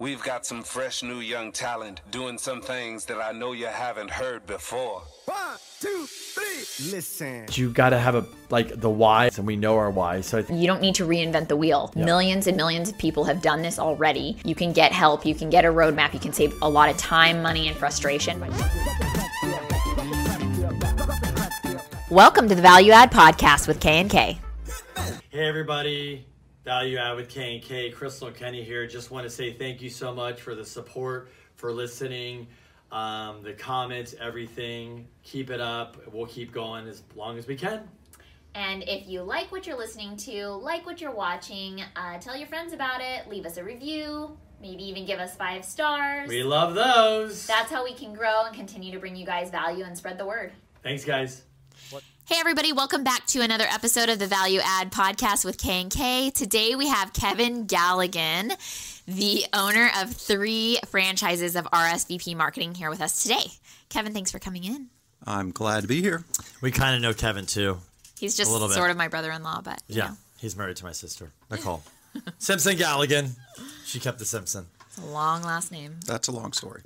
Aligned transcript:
We've 0.00 0.22
got 0.22 0.46
some 0.46 0.62
fresh 0.62 1.02
new 1.02 1.18
young 1.18 1.50
talent 1.50 2.02
doing 2.12 2.38
some 2.38 2.60
things 2.60 3.04
that 3.06 3.20
I 3.20 3.32
know 3.32 3.50
you 3.50 3.66
haven't 3.66 4.12
heard 4.12 4.46
before. 4.46 5.02
One, 5.24 5.56
two, 5.80 6.06
three. 6.06 6.92
Listen. 6.92 7.46
You 7.54 7.70
got 7.70 7.90
to 7.90 7.98
have 7.98 8.14
a 8.14 8.24
like 8.48 8.80
the 8.80 8.88
why, 8.88 9.28
and 9.36 9.44
we 9.44 9.56
know 9.56 9.76
our 9.76 9.90
why. 9.90 10.20
So 10.20 10.38
I 10.38 10.42
think 10.42 10.60
You 10.60 10.68
don't 10.68 10.80
need 10.80 10.94
to 10.94 11.04
reinvent 11.04 11.48
the 11.48 11.56
wheel. 11.56 11.92
Millions 11.96 12.46
and 12.46 12.56
millions 12.56 12.88
of 12.90 12.96
people 12.96 13.24
have 13.24 13.42
done 13.42 13.60
this 13.60 13.80
already. 13.80 14.36
You 14.44 14.54
can 14.54 14.72
get 14.72 14.92
help, 14.92 15.26
you 15.26 15.34
can 15.34 15.50
get 15.50 15.64
a 15.64 15.68
roadmap, 15.68 16.14
you 16.14 16.20
can 16.20 16.32
save 16.32 16.54
a 16.62 16.68
lot 16.68 16.88
of 16.90 16.96
time, 16.96 17.42
money, 17.42 17.66
and 17.66 17.76
frustration. 17.76 18.38
Welcome 22.08 22.48
to 22.48 22.54
the 22.54 22.62
Value 22.62 22.92
Add 22.92 23.10
Podcast 23.10 23.66
with 23.66 23.80
K 23.80 23.98
and 23.98 24.08
K. 24.08 24.38
Hey 25.30 25.48
everybody, 25.48 26.24
Value 26.68 26.98
Add 26.98 27.16
with 27.16 27.30
K 27.30 27.54
and 27.54 27.64
K, 27.64 27.88
Crystal 27.88 28.30
Kenny 28.30 28.62
here. 28.62 28.86
Just 28.86 29.10
want 29.10 29.24
to 29.24 29.30
say 29.30 29.54
thank 29.54 29.80
you 29.80 29.88
so 29.88 30.14
much 30.14 30.38
for 30.38 30.54
the 30.54 30.66
support, 30.66 31.30
for 31.54 31.72
listening, 31.72 32.46
um, 32.92 33.42
the 33.42 33.54
comments, 33.54 34.14
everything. 34.20 35.08
Keep 35.22 35.48
it 35.48 35.62
up. 35.62 35.96
We'll 36.12 36.26
keep 36.26 36.52
going 36.52 36.86
as 36.86 37.04
long 37.16 37.38
as 37.38 37.46
we 37.46 37.56
can. 37.56 37.88
And 38.54 38.82
if 38.86 39.08
you 39.08 39.22
like 39.22 39.50
what 39.50 39.66
you're 39.66 39.78
listening 39.78 40.18
to, 40.18 40.48
like 40.48 40.84
what 40.84 41.00
you're 41.00 41.10
watching, 41.10 41.80
uh, 41.96 42.18
tell 42.18 42.36
your 42.36 42.48
friends 42.48 42.74
about 42.74 43.00
it, 43.00 43.26
leave 43.30 43.46
us 43.46 43.56
a 43.56 43.64
review, 43.64 44.36
maybe 44.60 44.84
even 44.84 45.06
give 45.06 45.20
us 45.20 45.34
five 45.36 45.64
stars. 45.64 46.28
We 46.28 46.42
love 46.42 46.74
those. 46.74 47.46
That's 47.46 47.70
how 47.70 47.82
we 47.82 47.94
can 47.94 48.12
grow 48.12 48.44
and 48.44 48.54
continue 48.54 48.92
to 48.92 48.98
bring 48.98 49.16
you 49.16 49.24
guys 49.24 49.50
value 49.50 49.84
and 49.84 49.96
spread 49.96 50.18
the 50.18 50.26
word. 50.26 50.52
Thanks, 50.82 51.02
guys. 51.02 51.44
Hey 52.28 52.36
everybody, 52.40 52.72
welcome 52.74 53.04
back 53.04 53.24
to 53.28 53.40
another 53.40 53.64
episode 53.64 54.10
of 54.10 54.18
the 54.18 54.26
Value 54.26 54.60
Add 54.62 54.92
Podcast 54.92 55.46
with 55.46 55.56
K 55.56 55.80
and 55.80 55.90
K. 55.90 56.30
Today 56.30 56.74
we 56.74 56.86
have 56.88 57.14
Kevin 57.14 57.66
Galligan, 57.66 58.52
the 59.06 59.46
owner 59.54 59.90
of 59.98 60.12
three 60.14 60.78
franchises 60.88 61.56
of 61.56 61.64
RSVP 61.66 62.36
Marketing 62.36 62.74
here 62.74 62.90
with 62.90 63.00
us 63.00 63.22
today. 63.22 63.44
Kevin, 63.88 64.12
thanks 64.12 64.30
for 64.30 64.38
coming 64.38 64.64
in. 64.64 64.88
I'm 65.26 65.52
glad 65.52 65.82
to 65.82 65.88
be 65.88 66.02
here. 66.02 66.22
We 66.60 66.70
kind 66.70 66.94
of 66.94 67.00
know 67.00 67.14
Kevin 67.14 67.46
too. 67.46 67.78
He's 68.18 68.36
just 68.36 68.50
A 68.50 68.52
little 68.52 68.68
bit. 68.68 68.74
sort 68.74 68.90
of 68.90 68.98
my 68.98 69.08
brother-in-law, 69.08 69.62
but 69.62 69.82
Yeah, 69.88 70.08
know, 70.08 70.16
he's 70.38 70.54
married 70.54 70.76
to 70.76 70.84
my 70.84 70.92
sister, 70.92 71.32
Nicole. 71.50 71.82
Simpson 72.38 72.76
Galligan. 72.76 73.30
She 73.86 74.00
kept 74.00 74.18
the 74.18 74.26
Simpson. 74.26 74.66
it's 74.86 74.98
a 74.98 75.06
long 75.06 75.42
last 75.44 75.72
name. 75.72 75.96
That's 76.06 76.28
a 76.28 76.32
long 76.32 76.52
story. 76.52 76.82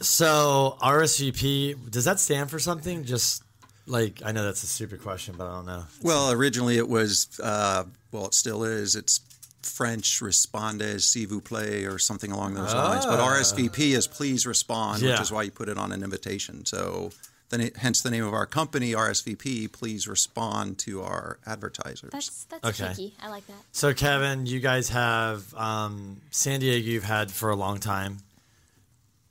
So 0.00 0.76
RSVP, 0.80 1.90
does 1.90 2.04
that 2.04 2.20
stand 2.20 2.50
for 2.50 2.60
something? 2.60 3.04
Just 3.04 3.42
like 3.86 4.22
I 4.24 4.32
know 4.32 4.44
that's 4.44 4.62
a 4.62 4.66
stupid 4.66 5.02
question, 5.02 5.34
but 5.36 5.46
I 5.46 5.52
don't 5.54 5.66
know. 5.66 5.84
Well, 6.02 6.30
originally 6.32 6.76
it 6.78 6.88
was, 6.88 7.28
uh, 7.42 7.84
well, 8.12 8.26
it 8.26 8.34
still 8.34 8.64
is. 8.64 8.96
It's 8.96 9.20
French 9.62 10.20
"Respondez, 10.20 11.04
s'il 11.04 11.26
vous 11.28 11.40
plaît" 11.40 11.86
or 11.90 11.98
something 11.98 12.30
along 12.32 12.54
those 12.54 12.74
lines. 12.74 13.06
But 13.06 13.18
RSVP 13.20 13.94
is 13.94 14.06
"Please 14.06 14.46
respond," 14.46 15.02
Yeah. 15.02 15.12
which 15.12 15.20
is 15.22 15.32
why 15.32 15.42
you 15.42 15.50
put 15.50 15.68
it 15.68 15.78
on 15.78 15.92
an 15.92 16.02
invitation. 16.02 16.64
So, 16.66 17.12
then 17.50 17.70
hence 17.76 18.00
the 18.02 18.10
name 18.10 18.24
of 18.24 18.32
our 18.34 18.46
company, 18.46 18.92
RSVP. 18.94 19.68
Please 19.68 20.08
respond 20.08 20.78
to 20.80 21.02
our 21.02 21.38
advertisers. 21.46 22.10
That's 22.12 22.44
that's 22.44 22.64
Okay. 22.64 22.86
tricky. 22.86 23.14
I 23.22 23.28
like 23.28 23.46
that. 23.46 23.56
So 23.72 23.92
Kevin, 23.94 24.46
you 24.46 24.60
guys 24.60 24.88
have 24.90 25.54
um, 25.54 26.20
San 26.30 26.60
Diego. 26.60 26.86
You've 26.90 27.04
had 27.04 27.30
for 27.30 27.50
a 27.50 27.56
long 27.56 27.78
time. 27.80 28.18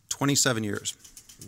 27 0.10 0.64
years. 0.64 0.94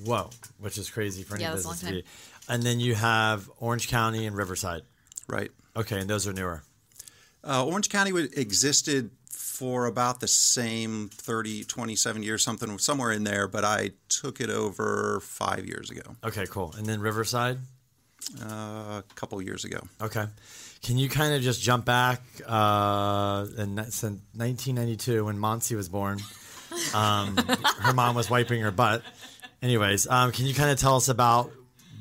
Whoa, 0.03 0.29
which 0.59 0.77
is 0.77 0.89
crazy 0.89 1.23
for 1.23 1.35
any 1.35 1.43
Yeah, 1.43 1.51
that's 1.51 1.65
a 1.65 1.69
business 1.69 1.83
long 1.83 1.91
to 1.93 1.97
be. 2.01 2.07
And 2.47 2.63
then 2.63 2.79
you 2.79 2.95
have 2.95 3.49
Orange 3.59 3.87
County 3.87 4.25
and 4.25 4.35
Riverside. 4.37 4.83
Right. 5.27 5.51
Okay, 5.75 5.99
and 5.99 6.09
those 6.09 6.27
are 6.27 6.33
newer. 6.33 6.63
Uh, 7.43 7.65
Orange 7.65 7.89
County 7.89 8.11
existed 8.35 9.11
for 9.29 9.85
about 9.85 10.19
the 10.19 10.27
same 10.27 11.09
30, 11.13 11.63
27 11.63 12.23
years, 12.23 12.43
something 12.43 12.77
somewhere 12.77 13.11
in 13.11 13.23
there, 13.23 13.47
but 13.47 13.63
I 13.63 13.91
took 14.09 14.41
it 14.41 14.49
over 14.49 15.19
five 15.21 15.65
years 15.65 15.89
ago, 15.91 16.15
Okay, 16.23 16.45
cool. 16.49 16.73
And 16.77 16.85
then 16.85 16.99
Riverside. 17.01 17.59
uh, 18.43 18.47
a 18.47 19.03
couple 19.15 19.39
years 19.41 19.65
ago. 19.65 19.79
Okay. 20.01 20.25
Can 20.81 20.97
you 20.97 21.09
kind 21.09 21.33
of 21.35 21.41
just 21.41 21.61
jump 21.61 21.85
back 21.85 22.21
uh, 22.47 23.45
in 23.57 23.75
that- 23.75 23.93
since 23.93 24.19
1992 24.33 25.25
when 25.25 25.37
Monty 25.39 25.75
was 25.75 25.89
born? 25.89 26.19
Um, 26.93 27.37
her 27.79 27.93
mom 27.93 28.15
was 28.15 28.29
wiping 28.29 28.61
her 28.61 28.71
butt. 28.71 29.03
Anyways, 29.61 30.07
um, 30.07 30.31
can 30.31 30.45
you 30.45 30.53
kind 30.53 30.69
of 30.71 30.77
tell 30.79 30.95
us 30.95 31.07
about 31.07 31.51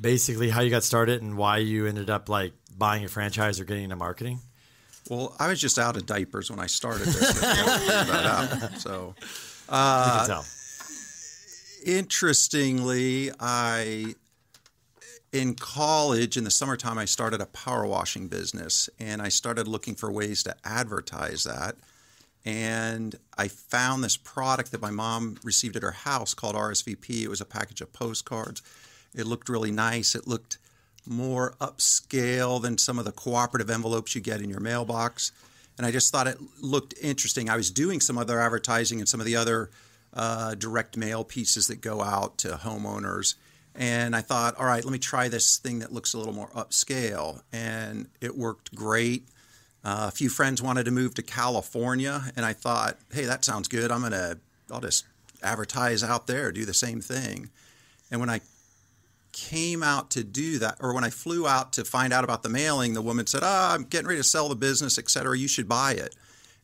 basically 0.04 0.50
how 0.50 0.60
you 0.60 0.68
got 0.68 0.84
started 0.84 1.22
and 1.22 1.34
why 1.34 1.56
you 1.56 1.86
ended 1.86 2.10
up 2.10 2.28
like 2.28 2.52
buying 2.76 3.06
a 3.06 3.08
franchise 3.08 3.58
or 3.58 3.64
getting 3.64 3.84
into 3.84 3.96
marketing? 3.96 4.38
Well, 5.08 5.34
I 5.38 5.48
was 5.48 5.58
just 5.58 5.78
out 5.78 5.96
of 5.96 6.04
diapers 6.04 6.50
when 6.50 6.60
I 6.60 6.66
started 6.66 7.06
this. 7.06 8.82
so, 8.82 9.14
uh, 9.70 10.26
tell. 10.26 10.44
interestingly, 11.86 13.30
I 13.40 14.14
in 15.32 15.54
college 15.54 16.36
in 16.36 16.44
the 16.44 16.50
summertime 16.50 16.98
I 16.98 17.06
started 17.06 17.40
a 17.40 17.46
power 17.46 17.86
washing 17.86 18.28
business, 18.28 18.90
and 19.00 19.22
I 19.22 19.30
started 19.30 19.66
looking 19.66 19.94
for 19.94 20.12
ways 20.12 20.42
to 20.42 20.54
advertise 20.64 21.44
that. 21.44 21.76
And 22.44 23.16
I 23.38 23.48
found 23.48 24.04
this 24.04 24.18
product 24.18 24.70
that 24.72 24.82
my 24.82 24.90
mom 24.90 25.38
received 25.42 25.76
at 25.76 25.82
her 25.82 25.92
house 25.92 26.34
called 26.34 26.56
RSVP. 26.56 27.22
It 27.22 27.28
was 27.28 27.40
a 27.40 27.46
package 27.46 27.80
of 27.80 27.90
postcards. 27.94 28.60
It 29.14 29.26
looked 29.26 29.48
really 29.48 29.70
nice. 29.70 30.14
It 30.14 30.26
looked 30.26 30.58
more 31.06 31.54
upscale 31.60 32.60
than 32.60 32.78
some 32.78 32.98
of 32.98 33.04
the 33.04 33.12
cooperative 33.12 33.70
envelopes 33.70 34.14
you 34.14 34.20
get 34.20 34.40
in 34.40 34.50
your 34.50 34.60
mailbox. 34.60 35.32
And 35.76 35.86
I 35.86 35.90
just 35.90 36.10
thought 36.12 36.26
it 36.26 36.38
looked 36.60 36.94
interesting. 37.00 37.50
I 37.50 37.56
was 37.56 37.70
doing 37.70 38.00
some 38.00 38.16
other 38.16 38.40
advertising 38.40 39.00
and 39.00 39.08
some 39.08 39.20
of 39.20 39.26
the 39.26 39.36
other 39.36 39.70
uh, 40.12 40.54
direct 40.54 40.96
mail 40.96 41.24
pieces 41.24 41.66
that 41.66 41.80
go 41.80 42.00
out 42.00 42.38
to 42.38 42.48
homeowners. 42.50 43.34
And 43.74 44.14
I 44.14 44.20
thought, 44.20 44.56
all 44.56 44.66
right, 44.66 44.84
let 44.84 44.92
me 44.92 44.98
try 44.98 45.28
this 45.28 45.58
thing 45.58 45.80
that 45.80 45.92
looks 45.92 46.14
a 46.14 46.18
little 46.18 46.32
more 46.32 46.48
upscale. 46.50 47.42
And 47.52 48.08
it 48.20 48.36
worked 48.36 48.74
great. 48.74 49.26
Uh, 49.84 50.06
a 50.08 50.10
few 50.10 50.30
friends 50.30 50.62
wanted 50.62 50.84
to 50.84 50.90
move 50.90 51.12
to 51.14 51.22
California, 51.22 52.32
and 52.36 52.46
I 52.46 52.54
thought, 52.54 52.96
hey, 53.12 53.26
that 53.26 53.44
sounds 53.44 53.68
good. 53.68 53.92
I'm 53.92 54.00
gonna, 54.00 54.38
I'll 54.70 54.80
just 54.80 55.04
advertise 55.42 56.02
out 56.02 56.26
there, 56.26 56.50
do 56.52 56.64
the 56.64 56.72
same 56.72 57.02
thing. 57.02 57.50
And 58.10 58.18
when 58.18 58.30
I 58.30 58.40
came 59.34 59.82
out 59.82 60.12
to 60.12 60.22
do 60.22 60.60
that, 60.60 60.76
or 60.80 60.94
when 60.94 61.02
I 61.02 61.10
flew 61.10 61.46
out 61.46 61.72
to 61.72 61.84
find 61.84 62.12
out 62.12 62.22
about 62.22 62.44
the 62.44 62.48
mailing, 62.48 62.94
the 62.94 63.02
woman 63.02 63.26
said, 63.26 63.40
"Ah, 63.42 63.74
I'm 63.74 63.82
getting 63.82 64.06
ready 64.06 64.20
to 64.20 64.24
sell 64.24 64.48
the 64.48 64.54
business, 64.54 64.96
et 64.96 65.10
cetera. 65.10 65.36
You 65.36 65.48
should 65.48 65.68
buy 65.68 65.92
it." 65.92 66.14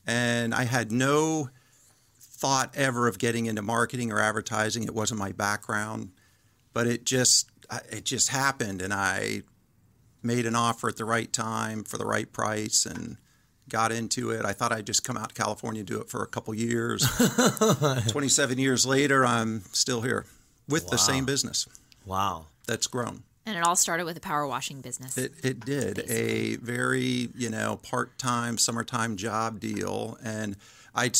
And 0.06 0.54
I 0.54 0.64
had 0.64 0.92
no 0.92 1.50
thought 2.18 2.72
ever 2.74 3.08
of 3.08 3.18
getting 3.18 3.46
into 3.46 3.60
marketing 3.60 4.12
or 4.12 4.20
advertising. 4.20 4.84
It 4.84 4.94
wasn't 4.94 5.18
my 5.18 5.32
background, 5.32 6.12
but 6.72 6.86
it 6.86 7.04
just 7.04 7.50
it 7.90 8.04
just 8.04 8.28
happened, 8.28 8.80
and 8.80 8.94
I 8.94 9.42
made 10.22 10.46
an 10.46 10.54
offer 10.54 10.88
at 10.88 10.96
the 10.96 11.04
right 11.04 11.32
time 11.32 11.82
for 11.82 11.98
the 11.98 12.06
right 12.06 12.32
price 12.32 12.86
and 12.86 13.16
got 13.68 13.90
into 13.90 14.30
it. 14.30 14.44
I 14.44 14.52
thought 14.52 14.70
I'd 14.72 14.86
just 14.86 15.02
come 15.02 15.16
out 15.16 15.30
to 15.30 15.34
California 15.34 15.80
and 15.80 15.88
do 15.88 16.00
it 16.00 16.08
for 16.08 16.22
a 16.22 16.26
couple 16.26 16.54
years. 16.54 17.04
27 18.08 18.58
years 18.58 18.86
later, 18.86 19.24
I'm 19.26 19.62
still 19.72 20.02
here 20.02 20.26
with 20.68 20.88
the 20.88 20.98
same 20.98 21.24
business 21.24 21.66
Wow. 22.06 22.46
That's 22.70 22.86
grown. 22.86 23.22
And 23.46 23.56
it 23.56 23.64
all 23.64 23.74
started 23.76 24.04
with 24.04 24.16
a 24.16 24.20
power 24.20 24.46
washing 24.46 24.80
business. 24.80 25.18
It, 25.18 25.32
it 25.42 25.60
did 25.60 26.08
a 26.10 26.56
very 26.56 27.28
you 27.36 27.50
know 27.50 27.80
part-time 27.82 28.58
summertime 28.58 29.16
job 29.16 29.58
deal, 29.60 30.16
and 30.22 30.56
I 30.94 31.10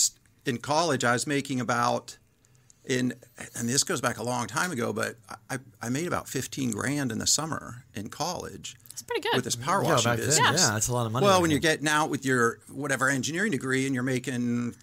in 0.47 0.59
college 0.59 1.05
I 1.05 1.12
was 1.12 1.27
making 1.27 1.61
about 1.61 2.16
in 2.84 3.15
and 3.59 3.69
this 3.69 3.84
goes 3.84 4.00
back 4.00 4.19
a 4.19 4.22
long 4.22 4.47
time 4.47 4.71
ago, 4.72 4.93
but 4.93 5.16
I, 5.50 5.59
I 5.83 5.88
made 5.91 6.06
about 6.06 6.28
15 6.28 6.71
grand 6.71 7.12
in 7.12 7.19
the 7.19 7.27
summer 7.27 7.84
in 7.94 8.09
college 8.09 8.75
That's 8.88 9.03
pretty 9.03 9.21
good. 9.22 9.34
with 9.37 9.44
this 9.44 9.55
power 9.56 9.82
Yeah, 9.82 9.91
washing 9.93 10.11
back 10.11 10.19
then, 10.19 10.27
business. 10.28 10.61
yeah, 10.62 10.71
that's 10.72 10.88
a 10.88 10.93
lot 10.93 11.06
of 11.06 11.12
money. 11.12 11.25
Well, 11.27 11.41
when 11.43 11.50
you're 11.50 11.61
then. 11.61 11.72
getting 11.72 11.88
out 11.88 12.09
with 12.11 12.25
your 12.25 12.59
whatever 12.72 13.09
engineering 13.09 13.50
degree 13.53 13.84
and 13.87 13.94
you're 13.94 14.03
making, 14.03 14.75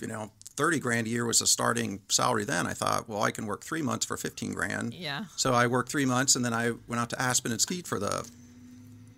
you 0.00 0.06
know, 0.06 0.30
30 0.60 0.78
grand 0.78 1.06
a 1.06 1.10
year 1.10 1.24
was 1.24 1.40
a 1.40 1.46
starting 1.46 2.00
salary 2.10 2.44
then, 2.44 2.66
I 2.66 2.74
thought, 2.74 3.08
well, 3.08 3.22
I 3.22 3.30
can 3.30 3.46
work 3.46 3.64
three 3.64 3.80
months 3.80 4.04
for 4.04 4.18
15 4.18 4.52
grand. 4.52 4.92
Yeah. 4.92 5.24
So 5.34 5.54
I 5.54 5.66
worked 5.68 5.88
three 5.90 6.04
months 6.04 6.36
and 6.36 6.44
then 6.44 6.52
I 6.52 6.72
went 6.86 7.00
out 7.00 7.08
to 7.10 7.22
Aspen 7.22 7.50
and 7.50 7.58
skied 7.58 7.88
for 7.88 7.98
the 7.98 8.28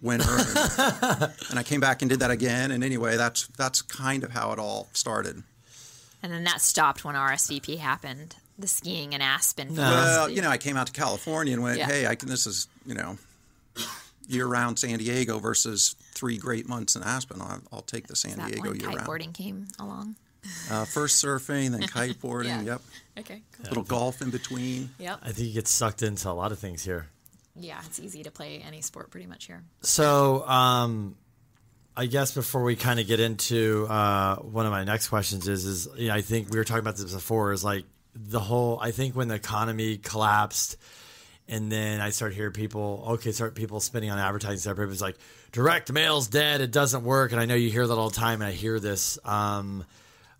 winter. 0.00 0.25
And, 0.31 1.33
and 1.50 1.59
I 1.59 1.65
came 1.65 1.81
back 1.81 2.00
and 2.00 2.09
did 2.09 2.21
that 2.21 2.31
again. 2.31 2.71
And 2.71 2.85
anyway, 2.85 3.17
that's 3.17 3.49
that's 3.59 3.83
kind 3.83 4.23
of 4.23 4.31
how 4.31 4.53
it 4.53 4.61
all 4.61 4.87
started. 4.93 5.43
and 6.23 6.33
then 6.33 6.44
that 6.44 6.61
stopped 6.61 7.05
when 7.05 7.17
RSVP 7.17 7.79
happened. 7.79 8.37
The 8.56 8.69
skiing 8.69 9.12
in 9.12 9.21
Aspen. 9.21 9.75
Well, 9.75 10.29
you 10.31 10.43
know, 10.43 10.49
I 10.50 10.59
came 10.59 10.77
out 10.77 10.87
to 10.87 10.93
California 10.93 11.55
and 11.55 11.62
went, 11.65 11.79
Yeah. 11.79 11.87
hey, 11.87 12.06
I 12.06 12.15
can, 12.15 12.29
this 12.29 12.47
is, 12.47 12.69
you 12.87 12.94
know, 12.94 13.19
year 14.29 14.47
round 14.47 14.79
San 14.79 14.97
Diego 15.00 15.41
versus 15.41 15.97
three 16.12 16.39
great 16.39 16.69
months 16.69 16.94
in 16.94 17.03
Aspen. 17.03 17.41
I'll, 17.41 17.62
I'll 17.73 17.83
take 17.83 18.06
the 18.06 18.15
San 18.15 18.37
that 18.39 18.53
Diego 18.53 18.73
year 18.75 18.91
round. 18.91 19.00
kiteboarding 19.00 19.35
came 19.35 19.67
along. 19.81 20.15
Uh, 20.71 20.85
first 20.85 21.25
surfing, 21.25 21.71
then 21.71 21.83
kiteboarding. 21.83 22.47
Yeah. 22.47 22.62
Yep. 22.62 22.83
Okay. 23.21 23.43
Cool. 23.53 23.69
Little 23.69 23.83
golf 23.85 24.23
in 24.23 24.31
between. 24.31 24.91
Yep. 24.99 25.21
I 25.23 25.33
think 25.33 25.49
you 25.49 25.55
get 25.55 25.69
sucked 25.69 26.03
into 26.03 26.31
a 26.31 26.33
lot 26.33 26.53
of 26.53 26.59
things 26.59 26.83
here. 26.83 27.06
Yeah, 27.55 27.81
it's 27.85 28.00
easy 28.00 28.23
to 28.23 28.31
play 28.31 28.62
any 28.67 28.81
sport 28.81 29.11
pretty 29.11 29.27
much 29.27 29.47
here. 29.47 29.62
So, 29.83 30.47
um, 30.49 31.17
I 31.97 32.06
guess 32.06 32.33
before 32.33 32.62
we 32.62 32.77
kind 32.77 32.99
of 32.99 33.06
get 33.06 33.21
into 33.21 33.87
uh, 33.89 34.37
one 34.37 34.65
of 34.65 34.73
my 34.73 34.85
next 34.85 35.09
questions 35.09 35.47
is 35.47 35.67
is 35.67 35.89
you 35.97 36.09
know, 36.09 36.15
I 36.15 36.23
think 36.23 36.50
we 36.50 36.56
were 36.56 36.65
talking 36.65 36.81
about 36.81 36.97
this 36.97 37.12
before 37.12 37.53
is 37.53 37.62
like 37.62 37.85
the 38.15 38.41
whole 38.41 38.79
I 38.81 38.91
think 38.93 39.15
when 39.15 39.29
the 39.29 39.35
economy 39.35 39.99
collapsed 39.99 40.77
and 41.49 41.71
then 41.71 42.00
I 42.00 42.11
started 42.11 42.35
hearing 42.35 42.53
people 42.53 43.05
okay 43.09 43.33
start 43.33 43.55
people 43.55 43.81
spending 43.81 44.11
on 44.11 44.19
advertising 44.19 44.59
stuff 44.59 44.73
everybody's 44.73 45.03
like 45.03 45.17
direct 45.50 45.93
mail's 45.93 46.29
dead 46.29 46.61
it 46.62 46.73
doesn't 46.73 47.05
work 47.05 47.33
and 47.33 47.41
I 47.41 47.47
know 47.47 47.55
you 47.55 47.71
hear 47.71 47.87
that 47.87 47.94
all 47.94 48.09
the 48.09 48.17
time 48.17 48.41
and 48.41 48.49
I 48.49 48.53
hear 48.53 48.81
this 48.81 49.19
um, 49.25 49.85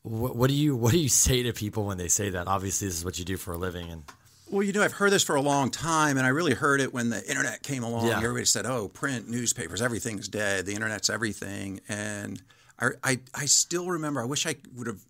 what, 0.02 0.37
what 0.37 0.49
do 0.49 0.54
you 0.54 0.75
what 0.76 0.93
do 0.93 0.99
you 0.99 1.08
say 1.08 1.43
to 1.44 1.52
people 1.52 1.87
when 1.87 1.99
they 1.99 2.08
say 2.08 2.31
that 2.31 2.46
obviously 2.46 2.88
this 2.88 2.99
is 2.99 3.04
what 3.04 3.19
you 3.19 3.25
do 3.25 3.37
for 3.37 3.52
a 3.52 3.56
living 3.56 3.88
and 3.88 4.02
Well, 4.50 4.62
you 4.62 4.72
know, 4.72 4.82
I've 4.82 4.93
heard 4.93 5.10
this 5.10 5.22
for 5.22 5.37
a 5.37 5.40
long 5.40 5.70
time, 5.70 6.19
and 6.19 6.26
I 6.26 6.31
really 6.31 6.54
heard 6.54 6.81
it 6.81 6.93
when 6.93 7.08
the 7.08 7.26
internet 7.28 7.62
came 7.62 7.82
along. 7.82 8.08
Yeah. 8.08 8.19
Everybody 8.19 8.44
said, 8.44 8.66
"Oh, 8.66 8.88
print, 8.88 9.28
newspapers, 9.28 9.81
everything's 9.81 10.28
dead. 10.28 10.66
The 10.66 10.75
internet's 10.75 11.08
everything." 11.08 11.81
And 11.88 12.43
I, 12.78 12.88
I, 13.02 13.20
I 13.34 13.46
still 13.46 13.87
remember. 13.88 14.20
I 14.20 14.25
wish 14.26 14.46
I 14.46 14.56
would 14.75 14.88
have 14.88 15.00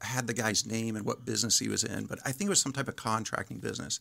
had 0.00 0.26
the 0.26 0.34
guy's 0.34 0.66
name 0.66 0.96
and 0.96 1.04
what 1.06 1.24
business 1.24 1.60
he 1.60 1.68
was 1.68 1.84
in, 1.84 2.06
but 2.06 2.18
I 2.24 2.32
think 2.32 2.48
it 2.48 2.50
was 2.50 2.60
some 2.60 2.72
type 2.72 2.88
of 2.88 2.96
contracting 2.96 3.58
business. 3.58 4.00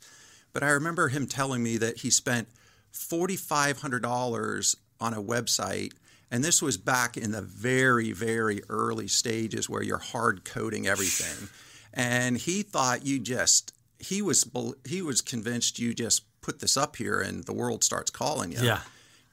But 0.51 0.63
I 0.63 0.69
remember 0.72 1.10
him 1.10 1.28
telling 1.28 1.62
me 1.62 1.78
that 1.78 1.98
he 1.98 2.10
spent 2.10 2.48
forty 2.92 3.36
five 3.36 3.81
hundred 3.81 4.01
dollars 4.01 4.75
on 5.00 5.13
a 5.13 5.22
website. 5.22 5.92
And 6.31 6.44
this 6.44 6.62
was 6.62 6.78
back 6.78 7.18
in 7.18 7.31
the 7.31 7.42
very, 7.42 8.13
very 8.13 8.62
early 8.69 9.10
stages 9.10 9.69
where 9.69 9.83
you're 9.83 9.98
hard 9.98 10.45
coding 10.45 10.88
everything. 10.88 11.50
And 11.94 12.38
he 12.38 12.63
thought 12.63 13.06
you 13.06 13.19
just 13.19 13.74
he 14.00 14.22
was 14.22 14.50
he 14.86 15.01
was 15.01 15.22
convinced 15.22 15.78
you 15.78 15.94
just 15.94 16.24
put 16.42 16.60
this 16.60 16.78
up 16.78 16.95
here 16.95 17.19
and 17.19 17.44
the 17.44 17.54
world 17.54 17.83
starts 17.83 18.10
calling 18.10 18.51
you. 18.51 18.60
Yeah. 18.62 18.80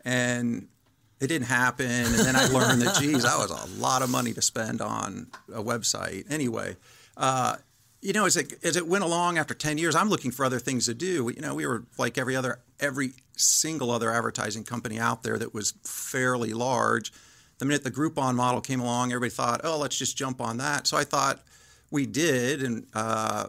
And 0.05 0.69
it 1.21 1.29
didn't 1.29 1.47
happen. 1.49 1.87
And 1.87 2.15
then 2.15 2.37
I 2.37 2.47
learned 2.47 2.83
that, 2.83 2.97
geez, 2.97 3.25
that 3.25 3.39
was 3.39 3.51
a 3.51 3.81
lot 3.81 4.03
of 4.03 4.11
money 4.11 4.33
to 4.35 4.43
spend 4.43 4.81
on 4.81 5.29
a 5.53 5.63
website. 5.63 6.31
Anyway, 6.31 6.77
uh, 7.17 7.57
you 8.01 8.13
know, 8.13 8.27
as 8.27 8.37
it, 8.37 8.53
as 8.65 8.77
it 8.77 8.87
went 8.87 9.03
along 9.03 9.39
after 9.39 9.55
10 9.55 9.79
years, 9.79 9.97
I'm 9.97 10.09
looking 10.09 10.31
for 10.31 10.45
other 10.45 10.61
things 10.61 10.87
to 10.87 10.95
do. 10.95 11.33
You 11.35 11.43
know, 11.43 11.55
we 11.55 11.67
were 11.67 11.85
like 11.99 12.19
every 12.19 12.37
other, 12.37 12.61
every 12.79 13.15
single 13.39 13.91
other 13.91 14.13
advertising 14.13 14.65
company 14.65 14.99
out 14.99 15.23
there 15.23 15.39
that 15.39 15.55
was 15.55 15.73
fairly 15.85 16.53
large. 16.53 17.13
The 17.59 17.65
minute 17.65 17.85
the 17.85 17.91
Groupon 17.91 18.35
model 18.35 18.61
came 18.61 18.81
along, 18.81 19.13
everybody 19.13 19.31
thought, 19.31 19.63
oh, 19.65 19.79
let's 19.79 19.99
just 19.99 20.17
jump 20.17 20.41
on 20.41 20.59
that. 20.59 20.87
So 20.87 20.97
I 20.97 21.05
thought 21.05 21.41
we 21.91 22.07
did, 22.07 22.63
and 22.63 22.87
uh, 22.95 23.47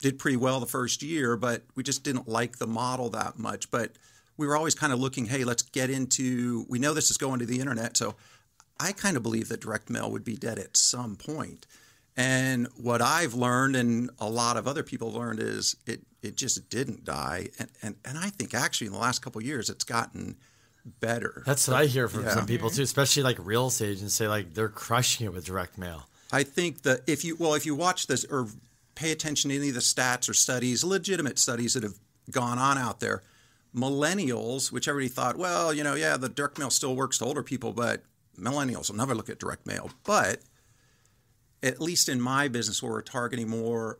did 0.00 0.18
pretty 0.18 0.36
well 0.36 0.60
the 0.60 0.66
first 0.66 1.02
year, 1.02 1.36
but 1.36 1.64
we 1.74 1.82
just 1.82 2.04
didn't 2.04 2.28
like 2.28 2.58
the 2.58 2.66
model 2.66 3.10
that 3.10 3.38
much. 3.38 3.70
But 3.70 3.92
we 4.36 4.46
were 4.46 4.56
always 4.56 4.74
kind 4.74 4.92
of 4.92 5.00
looking, 5.00 5.26
hey, 5.26 5.44
let's 5.44 5.62
get 5.62 5.90
into. 5.90 6.66
We 6.68 6.78
know 6.78 6.94
this 6.94 7.10
is 7.10 7.16
going 7.16 7.40
to 7.40 7.46
the 7.46 7.60
internet, 7.60 7.96
so 7.96 8.14
I 8.78 8.92
kind 8.92 9.16
of 9.16 9.22
believe 9.22 9.48
that 9.48 9.60
direct 9.60 9.88
mail 9.88 10.10
would 10.10 10.24
be 10.24 10.36
dead 10.36 10.58
at 10.58 10.76
some 10.76 11.16
point. 11.16 11.66
And 12.16 12.68
what 12.76 13.02
I've 13.02 13.34
learned, 13.34 13.76
and 13.76 14.10
a 14.18 14.28
lot 14.28 14.56
of 14.56 14.66
other 14.66 14.82
people 14.82 15.12
learned, 15.12 15.40
is 15.40 15.76
it 15.86 16.00
it 16.22 16.36
just 16.36 16.68
didn't 16.70 17.04
die. 17.04 17.48
And 17.58 17.68
and, 17.82 17.96
and 18.04 18.18
I 18.18 18.30
think 18.30 18.54
actually 18.54 18.86
in 18.88 18.92
the 18.94 18.98
last 18.98 19.20
couple 19.20 19.38
of 19.40 19.46
years, 19.46 19.68
it's 19.70 19.84
gotten 19.84 20.36
better. 21.00 21.42
that's 21.44 21.66
what 21.66 21.76
I 21.76 21.86
hear 21.86 22.06
from 22.08 22.22
Yeah. 22.24 22.34
some 22.34 22.46
people 22.46 22.70
too 22.70 22.82
especially 22.82 23.24
like 23.24 23.36
real 23.40 23.66
estate 23.66 23.90
agents 23.90 24.14
say 24.14 24.28
like 24.28 24.54
they're 24.54 24.68
crushing 24.68 25.26
it 25.26 25.32
with 25.32 25.44
direct 25.44 25.76
mail 25.78 26.06
I 26.32 26.44
think 26.44 26.82
that 26.82 27.00
if 27.08 27.24
you 27.24 27.34
well, 27.36 27.54
if 27.54 27.66
you 27.66 27.74
watch 27.74 28.06
this 28.06 28.24
or 28.24 28.46
pay 28.94 29.10
attention 29.10 29.50
to 29.50 29.56
any 29.56 29.68
of 29.70 29.74
the 29.74 29.80
stats 29.80 30.28
or 30.28 30.32
studies, 30.34 30.84
legitimate 30.84 31.38
studies 31.40 31.74
that 31.74 31.82
have 31.82 31.94
gone 32.30 32.58
on 32.58 32.78
out 32.78 33.00
there, 33.00 33.22
millennials, 33.74 34.72
which 34.72 34.88
everybody 34.88 35.08
thought, 35.12 35.36
well, 35.36 35.72
you 35.72 35.84
know, 35.84 35.94
yeah, 35.94 36.16
the 36.16 36.28
direct 36.28 36.58
mail 36.58 36.70
still 36.70 36.96
works 36.96 37.18
to 37.18 37.24
older 37.24 37.42
people, 37.42 37.72
but 37.72 38.02
millennials 38.38 38.88
will 38.90 38.96
never 38.96 39.14
look 39.14 39.28
at 39.28 39.38
direct 39.38 39.66
mail. 39.66 39.90
But 40.04 40.40
at 41.66 41.80
least 41.80 42.08
in 42.08 42.20
my 42.20 42.48
business, 42.48 42.82
where 42.82 42.92
we're 42.92 43.02
targeting 43.02 43.48
more 43.48 43.98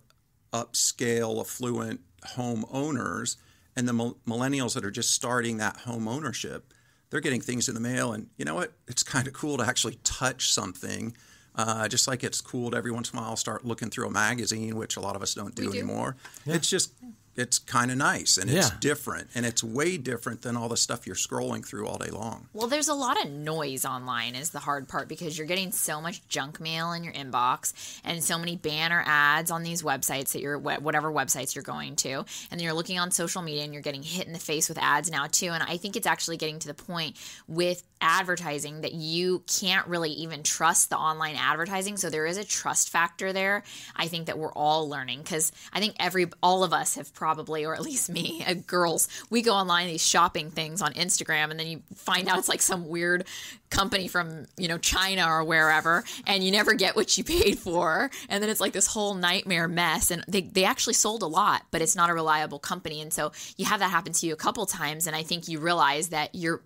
upscale, 0.53 1.41
affluent 1.41 2.01
homeowners, 2.37 3.37
and 3.75 3.89
the 3.89 3.93
millennials 3.93 4.75
that 4.75 4.85
are 4.85 4.91
just 4.91 5.11
starting 5.13 5.59
that 5.59 5.77
home 5.79 6.09
ownership, 6.09 6.73
they're 7.11 7.21
getting 7.21 7.41
things 7.41 7.69
in 7.69 7.75
the 7.75 7.81
mail. 7.81 8.13
And 8.13 8.29
you 8.39 8.45
know 8.45 8.55
what? 8.55 8.73
It's 8.89 9.03
kind 9.03 9.27
of 9.27 9.33
cool 9.35 9.59
to 9.59 9.65
actually 9.65 9.99
touch 10.05 10.53
something. 10.53 11.15
Uh, 11.55 11.89
just 11.89 12.07
like 12.07 12.23
it's 12.23 12.41
cool 12.41 12.71
to 12.71 12.77
every 12.77 12.91
once 12.91 13.11
in 13.11 13.19
a 13.19 13.23
while 13.23 13.37
start 13.37 13.65
looking 13.65 13.91
through 13.91 14.07
a 14.07 14.11
magazine, 14.11 14.77
which 14.77 14.97
a 14.97 15.01
lot 15.01 15.17
of 15.17 15.23
us 15.23 15.35
don't 15.35 15.55
do, 15.55 15.65
do. 15.65 15.71
anymore. 15.71 16.17
It's 16.45 16.69
just, 16.69 16.93
it's 17.37 17.59
kind 17.59 17.91
of 17.91 17.99
nice 17.99 18.39
and 18.39 18.51
it's 18.51 18.71
Yeah. 18.71 18.77
different. 18.81 19.29
And 19.35 19.45
it's 19.45 19.63
way 19.63 19.97
different 19.99 20.43
than 20.43 20.57
all 20.57 20.69
the 20.69 20.77
stuff 20.77 21.07
you're 21.07 21.17
scrolling 21.17 21.65
through 21.65 21.87
all 21.87 21.99
day 21.99 22.11
long. 22.11 22.49
Well, 22.55 22.67
there's 22.67 22.89
a 22.89 22.95
lot 22.95 23.23
of 23.23 23.31
noise 23.31 23.85
online 23.85 24.35
is 24.35 24.51
the 24.51 24.59
hard 24.61 24.89
part 24.89 25.07
because 25.09 25.37
you're 25.37 25.47
getting 25.47 25.71
so 25.73 26.01
much 26.01 26.27
junk 26.29 26.61
mail 26.61 26.93
in 26.93 27.05
your 27.05 27.13
inbox 27.13 27.73
and 28.05 28.25
so 28.25 28.39
many 28.39 28.57
banner 28.57 29.03
ads 29.07 29.51
on 29.51 29.63
these 29.63 29.83
websites 29.83 30.33
that 30.33 30.41
you're 30.41 30.59
whatever 30.59 31.13
websites 31.13 31.55
you're 31.55 31.63
going 31.63 31.95
to 31.97 32.11
and 32.51 32.59
then 32.59 32.61
you're 32.61 32.73
looking 32.73 32.99
on 32.99 33.11
social 33.11 33.43
media 33.43 33.65
and 33.65 33.73
you're 33.75 33.83
getting 33.83 34.03
hit 34.03 34.27
in 34.27 34.33
the 34.33 34.39
face 34.39 34.69
with 34.69 34.79
ads 34.79 35.11
now 35.11 35.27
too 35.27 35.49
and 35.49 35.63
I 35.63 35.77
think 35.77 35.97
it's 35.97 36.07
actually 36.07 36.39
getting 36.39 36.59
to 36.61 36.69
the 36.69 36.75
point 36.75 37.17
with 37.47 37.83
advertising 38.01 38.81
that 38.81 38.95
you 38.95 39.43
can't 39.47 39.87
really 39.89 40.11
even 40.11 40.43
trust 40.43 40.91
the 40.91 40.97
online 40.97 41.37
advertising 41.37 41.97
so 41.97 42.09
there 42.09 42.27
is 42.27 42.37
a 42.39 42.45
trust 42.45 42.89
factor 42.91 43.33
there 43.33 43.63
I 43.95 44.09
think 44.09 44.27
that 44.27 44.39
we're 44.39 44.53
all 44.53 44.89
learning 44.89 45.25
cuz 45.25 45.53
I 45.73 45.81
think 45.81 45.97
every 46.01 46.29
all 46.43 46.65
of 46.65 46.73
us 46.73 46.95
have 46.95 47.13
probably 47.13 47.26
or 47.27 47.75
at 47.75 47.83
least 47.83 48.09
me 48.09 48.45
uh, 48.47 48.55
girls 48.67 49.09
we 49.31 49.43
go 49.43 49.53
online 49.53 49.87
these 49.89 50.07
shopping 50.07 50.51
things 50.51 50.81
on 50.83 50.93
Instagram 50.95 51.51
and 51.51 51.59
then 51.59 51.67
you 51.67 51.83
find 51.95 52.29
out 52.29 52.39
it's 52.39 52.49
like 52.49 52.63
some 52.63 52.89
weird 52.89 53.27
company 53.71 54.09
from 54.09 54.47
you 54.57 54.69
know 54.69 54.79
China 54.79 55.27
or 55.29 55.45
wherever 55.45 56.05
and 56.27 56.45
you 56.45 56.51
never 56.51 56.75
get 56.75 56.95
what 56.97 57.19
you 57.19 57.25
paid 57.25 57.59
for 57.59 58.11
and 58.29 58.43
then 58.43 58.51
it's 58.51 58.61
like 58.61 58.73
this 58.73 58.87
whole 58.87 59.15
nightmare 59.15 59.69
mess 59.69 60.11
and 60.11 60.25
they, 60.29 60.43
they 60.43 60.65
actually 60.65 60.95
sold 60.95 61.23
a 61.23 61.27
lot 61.27 61.63
but 61.71 61.83
it's 61.83 61.97
not 61.97 62.11
a 62.11 62.15
reliable 62.15 62.59
company 62.59 63.01
and 63.01 63.13
so 63.13 63.33
you 63.57 63.65
have 63.65 63.81
that 63.81 63.91
happen 63.91 64.13
to 64.13 64.27
you 64.27 64.33
a 64.33 64.37
couple 64.37 64.65
times 64.67 65.07
and 65.07 65.17
I 65.17 65.23
think 65.23 65.49
you 65.49 65.59
realize 65.59 66.09
that 66.09 66.35
you're 66.35 66.63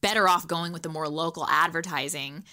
better 0.00 0.28
off 0.28 0.46
going 0.46 0.72
with 0.72 0.82
the 0.82 0.88
more 0.88 1.08
local 1.08 1.46
advertising 1.48 2.44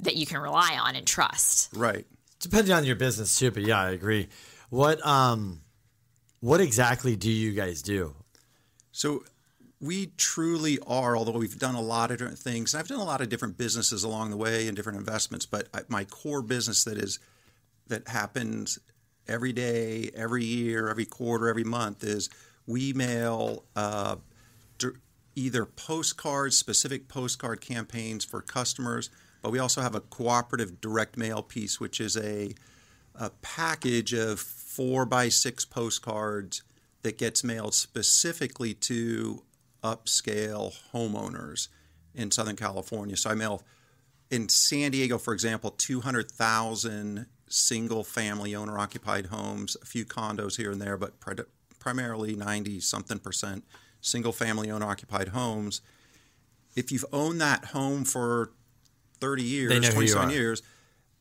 that 0.00 0.16
you 0.16 0.26
can 0.26 0.38
rely 0.40 0.76
on 0.80 0.96
and 0.96 1.06
trust. 1.06 1.70
Right. 1.74 2.06
depending 2.40 2.72
on 2.72 2.84
your 2.84 2.96
business 2.96 3.38
too 3.38 3.50
but 3.50 3.62
yeah 3.62 3.80
i 3.80 3.90
agree 3.90 4.28
what 4.70 5.04
um 5.06 5.60
what 6.46 6.60
exactly 6.60 7.16
do 7.16 7.28
you 7.28 7.52
guys 7.52 7.82
do 7.82 8.14
So 8.92 9.24
we 9.80 10.12
truly 10.16 10.78
are, 10.86 11.16
although 11.16 11.32
we've 11.32 11.58
done 11.58 11.74
a 11.74 11.80
lot 11.80 12.12
of 12.12 12.18
different 12.18 12.38
things. 12.38 12.72
I've 12.72 12.86
done 12.86 13.00
a 13.00 13.04
lot 13.04 13.20
of 13.20 13.28
different 13.28 13.58
businesses 13.58 14.04
along 14.04 14.30
the 14.30 14.36
way 14.36 14.68
and 14.68 14.76
different 14.76 14.96
investments, 14.96 15.44
but 15.44 15.68
my 15.90 16.04
core 16.04 16.42
business 16.42 16.84
that 16.84 16.98
is 16.98 17.18
that 17.88 18.06
happens 18.06 18.78
every 19.26 19.52
day, 19.52 20.10
every 20.14 20.44
year, 20.44 20.88
every 20.88 21.04
quarter, 21.04 21.48
every 21.48 21.64
month 21.64 22.04
is 22.04 22.30
we 22.64 22.92
mail 22.92 23.64
uh, 23.74 24.14
either 25.34 25.64
postcards, 25.64 26.56
specific 26.56 27.08
postcard 27.08 27.60
campaigns 27.60 28.24
for 28.24 28.40
customers, 28.40 29.10
but 29.42 29.50
we 29.50 29.58
also 29.58 29.80
have 29.80 29.96
a 29.96 30.00
cooperative 30.00 30.80
direct 30.80 31.16
mail 31.16 31.42
piece, 31.42 31.80
which 31.80 32.00
is 32.00 32.16
a 32.16 32.54
a 33.18 33.30
package 33.42 34.12
of 34.12 34.38
four 34.76 35.06
by 35.06 35.30
six 35.30 35.64
postcards 35.64 36.62
that 37.02 37.16
gets 37.16 37.42
mailed 37.42 37.72
specifically 37.72 38.74
to 38.74 39.42
upscale 39.82 40.76
homeowners 40.92 41.68
in 42.14 42.30
Southern 42.30 42.56
California. 42.56 43.16
So 43.16 43.30
I 43.30 43.34
mail 43.34 43.62
in 44.30 44.48
San 44.48 44.90
Diego, 44.90 45.16
for 45.16 45.32
example, 45.32 45.70
200,000 45.70 47.26
single 47.48 48.04
family 48.04 48.54
owner 48.54 48.78
occupied 48.78 49.26
homes, 49.26 49.76
a 49.80 49.86
few 49.86 50.04
condos 50.04 50.56
here 50.56 50.72
and 50.72 50.80
there, 50.80 50.96
but 50.96 51.14
primarily 51.78 52.34
90 52.34 52.80
something 52.80 53.18
percent 53.18 53.64
single 54.00 54.32
family 54.32 54.70
owner 54.70 54.86
occupied 54.86 55.28
homes. 55.28 55.80
If 56.74 56.92
you've 56.92 57.04
owned 57.12 57.40
that 57.40 57.66
home 57.66 58.04
for 58.04 58.50
30 59.20 59.42
years, 59.42 59.72
They 59.72 59.80
know 59.80 59.88
who 59.88 60.02
you 60.02 60.12
27 60.12 60.30
years, 60.30 60.62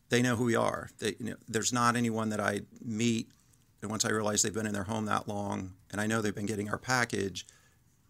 they 0.09 0.21
know 0.21 0.35
who 0.35 0.45
we 0.45 0.55
are. 0.55 0.89
They, 0.99 1.15
you 1.19 1.31
know, 1.31 1.35
there's 1.47 1.71
not 1.71 1.95
anyone 1.95 2.29
that 2.29 2.39
I 2.39 2.61
meet, 2.83 3.29
and 3.81 3.91
once 3.91 4.05
I 4.05 4.09
realize 4.09 4.41
they've 4.41 4.53
been 4.53 4.65
in 4.65 4.73
their 4.73 4.83
home 4.83 5.05
that 5.05 5.27
long, 5.27 5.73
and 5.91 5.99
I 6.01 6.07
know 6.07 6.21
they've 6.21 6.33
been 6.35 6.45
getting 6.45 6.69
our 6.69 6.77
package, 6.77 7.45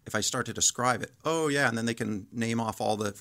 if 0.06 0.14
I 0.14 0.20
start 0.20 0.46
to 0.46 0.52
describe 0.52 1.02
it, 1.02 1.10
oh 1.24 1.48
yeah, 1.48 1.68
and 1.68 1.76
then 1.76 1.86
they 1.86 1.94
can 1.94 2.26
name 2.32 2.60
off 2.60 2.80
all 2.80 2.96
the 2.96 3.14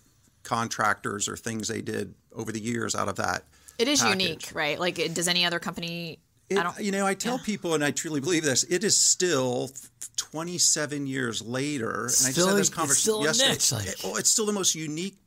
contractors 0.43 1.27
or 1.27 1.35
things 1.35 1.67
they 1.67 1.81
did 1.81 2.13
over 2.33 2.51
the 2.51 2.59
years 2.61 2.95
out 2.95 3.07
of 3.09 3.15
that. 3.17 3.43
It 3.77 3.87
is 3.87 3.99
package. 4.01 4.21
unique, 4.21 4.49
right? 4.53 4.79
Like, 4.79 4.95
does 5.13 5.27
any 5.27 5.43
other 5.45 5.59
company? 5.59 6.19
It, 6.49 6.59
I 6.59 6.63
don't. 6.63 6.79
you 6.79 6.91
know, 6.91 7.07
I 7.07 7.15
tell 7.15 7.39
people, 7.39 7.73
and 7.73 7.83
I 7.83 7.89
truly 7.91 8.19
believe 8.21 8.43
this. 8.43 8.63
It 8.69 8.83
is 8.83 8.95
still 8.95 9.71
27 10.15 11.07
years 11.07 11.41
later, 11.41 11.89
and 11.91 12.05
I 12.05 12.07
just 12.07 12.31
Still- 12.33 12.47
had 12.49 12.57
this 12.57 12.69
conversation 12.69 13.13
a 13.21 13.23
yesterday. 13.23 13.51
niche, 13.51 13.71
like- 13.71 13.87
It- 13.87 14.01
oh, 14.03 14.15
it's 14.15 14.29
still 14.29 14.45
the 14.45 14.53
most 14.53 14.75
unique 14.75 15.17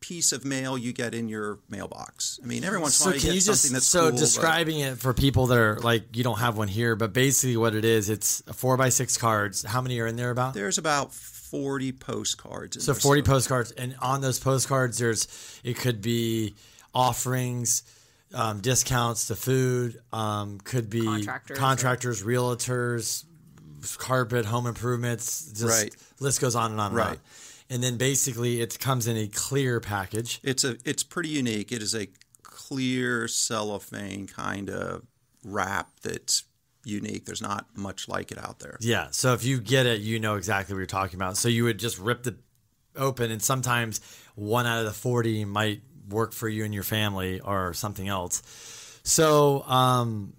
piece 0.00 0.32
of 0.32 0.44
mail 0.44 0.78
you 0.78 0.92
get 0.92 1.14
in 1.14 1.28
your 1.28 1.58
mailbox. 1.68 2.40
I 2.42 2.46
mean, 2.46 2.64
every 2.64 2.78
once 2.78 2.98
in 3.00 3.02
a 3.02 3.04
So 3.04 3.04
while 3.10 3.14
you 3.14 3.20
can 3.20 3.28
get 3.28 3.34
you 3.34 3.40
something 3.40 3.60
just 3.60 3.72
that's 3.72 3.86
so 3.86 4.00
cool, 4.02 4.10
but- 4.12 4.18
describing 4.18 4.80
it 4.80 4.98
for 4.98 5.12
people 5.12 5.46
that 5.48 5.58
are 5.58 5.78
like 5.80 6.16
you 6.16 6.24
don't 6.24 6.38
have 6.38 6.56
one 6.56 6.68
here, 6.68 6.96
but 6.96 7.12
basically 7.12 7.56
what 7.56 7.74
it 7.74 7.84
is, 7.84 8.08
it's 8.08 8.42
a 8.46 8.52
four 8.52 8.76
by 8.76 8.88
six 8.88 9.16
cards. 9.16 9.62
How 9.62 9.80
many 9.82 9.98
are 10.00 10.06
in 10.06 10.16
there 10.16 10.30
about? 10.30 10.54
There's 10.54 10.78
about 10.78 11.12
40 11.12 11.92
postcards. 11.92 12.76
In 12.76 12.82
So 12.82 12.92
there. 12.92 13.00
forty 13.00 13.22
postcards, 13.22 13.72
and 13.72 13.94
on 14.00 14.20
those 14.20 14.38
postcards, 14.38 14.98
there's 14.98 15.28
it 15.64 15.76
could 15.76 16.00
be 16.00 16.54
offerings, 16.94 17.82
um, 18.32 18.60
discounts 18.60 19.26
to 19.26 19.36
food, 19.36 20.00
um, 20.12 20.58
could 20.64 20.88
be 20.88 21.26
Contractors 21.54 22.22
or- 22.22 22.26
realtors, 22.26 23.24
carpet, 23.98 24.44
home 24.46 24.66
improvements. 24.66 25.46
Just 25.52 25.64
Right. 25.64 25.94
List 26.20 26.40
goes 26.40 26.54
on 26.54 26.70
and 26.72 26.80
on 26.80 26.92
and 26.92 27.00
on. 27.00 27.18
And 27.70 27.82
then 27.82 27.96
basically, 27.96 28.60
it 28.60 28.78
comes 28.80 29.06
in 29.06 29.16
a 29.16 29.28
clear 29.28 29.80
package. 29.80 30.40
It's 30.42 30.64
a 30.64 30.76
it's 30.84 31.04
pretty 31.04 31.28
unique. 31.28 31.70
It 31.70 31.82
is 31.82 31.94
a 31.94 32.08
clear 32.42 33.28
cellophane 33.28 34.26
kind 34.26 34.68
of 34.68 35.06
wrap 35.44 35.88
that's 36.02 36.44
unique. 36.84 37.26
There's 37.26 37.42
not 37.42 37.66
much 37.74 38.08
like 38.08 38.32
it 38.32 38.38
out 38.38 38.58
there. 38.58 38.76
Yeah. 38.80 39.08
So 39.12 39.32
if 39.34 39.44
you 39.44 39.60
get 39.60 39.86
it, 39.86 40.00
you 40.00 40.18
know 40.18 40.34
exactly 40.34 40.74
what 40.74 40.78
you're 40.78 40.86
talking 40.86 41.16
about. 41.16 41.36
So 41.36 41.48
you 41.48 41.64
would 41.64 41.78
just 41.78 41.98
rip 41.98 42.26
it 42.26 42.36
open, 42.96 43.30
and 43.30 43.42
sometimes 43.42 44.00
one 44.34 44.66
out 44.66 44.80
of 44.80 44.84
the 44.84 44.92
40 44.92 45.44
might 45.44 45.82
work 46.08 46.32
for 46.32 46.48
you 46.48 46.64
and 46.64 46.74
your 46.74 46.82
family 46.82 47.40
or 47.40 47.72
something 47.72 48.08
else. 48.08 48.42
So, 49.04 49.62
um, 49.62 50.34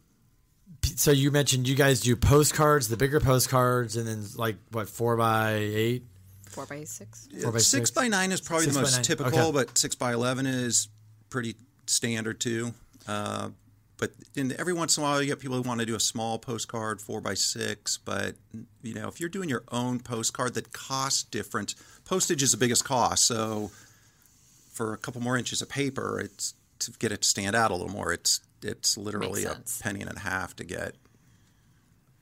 so 0.95 1.11
you 1.11 1.31
mentioned 1.31 1.67
you 1.67 1.75
guys 1.75 2.01
do 2.01 2.15
postcards, 2.15 2.87
the 2.87 2.97
bigger 2.97 3.19
postcards, 3.19 3.95
and 3.95 4.07
then 4.07 4.25
like 4.35 4.57
what, 4.71 4.89
four 4.89 5.15
by 5.17 5.53
eight? 5.53 6.03
Four 6.51 6.65
by 6.65 6.83
six. 6.83 7.27
Four 7.41 7.51
by 7.51 7.57
six, 7.59 7.67
six? 7.67 7.91
by 7.91 8.07
nine 8.07 8.31
is 8.31 8.41
probably 8.41 8.65
Six 8.65 8.75
the 8.75 8.81
most 8.81 9.03
typical, 9.03 9.39
Okay. 9.39 9.51
but 9.51 9.77
six 9.77 9.95
by 9.95 10.13
eleven 10.13 10.45
is 10.45 10.89
pretty 11.29 11.55
standard 11.87 12.39
too. 12.39 12.73
Uh, 13.07 13.49
but 13.97 14.11
in, 14.35 14.53
every 14.59 14.73
once 14.73 14.97
in 14.97 15.03
a 15.03 15.05
while, 15.05 15.21
you 15.21 15.27
get 15.27 15.39
people 15.39 15.55
who 15.55 15.61
want 15.67 15.79
to 15.79 15.85
do 15.85 15.95
a 15.95 15.99
small 15.99 16.39
postcard, 16.39 16.99
four 17.01 17.21
by 17.21 17.33
six. 17.35 17.97
But 17.97 18.35
you 18.81 18.93
know, 18.93 19.07
if 19.07 19.19
you're 19.19 19.29
doing 19.29 19.47
your 19.49 19.63
own 19.71 19.99
postcard 19.99 20.55
that 20.55 20.73
costs 20.73 21.23
different, 21.23 21.75
postage 22.05 22.41
is 22.43 22.51
the 22.51 22.57
biggest 22.57 22.83
cost. 22.83 23.25
So 23.25 23.71
for 24.71 24.93
a 24.93 24.97
couple 24.97 25.21
more 25.21 25.37
inches 25.37 25.61
of 25.61 25.69
paper, 25.69 26.19
it's 26.19 26.53
to 26.79 26.91
get 26.99 27.11
it 27.11 27.21
to 27.21 27.27
stand 27.27 27.55
out 27.55 27.69
a 27.71 27.75
little 27.75 27.91
more. 27.91 28.11
It's 28.11 28.41
it's 28.63 28.97
literally 28.97 29.43
a 29.45 29.57
penny 29.81 30.01
and 30.01 30.15
a 30.15 30.19
half 30.19 30.55
to 30.57 30.63
get, 30.63 30.95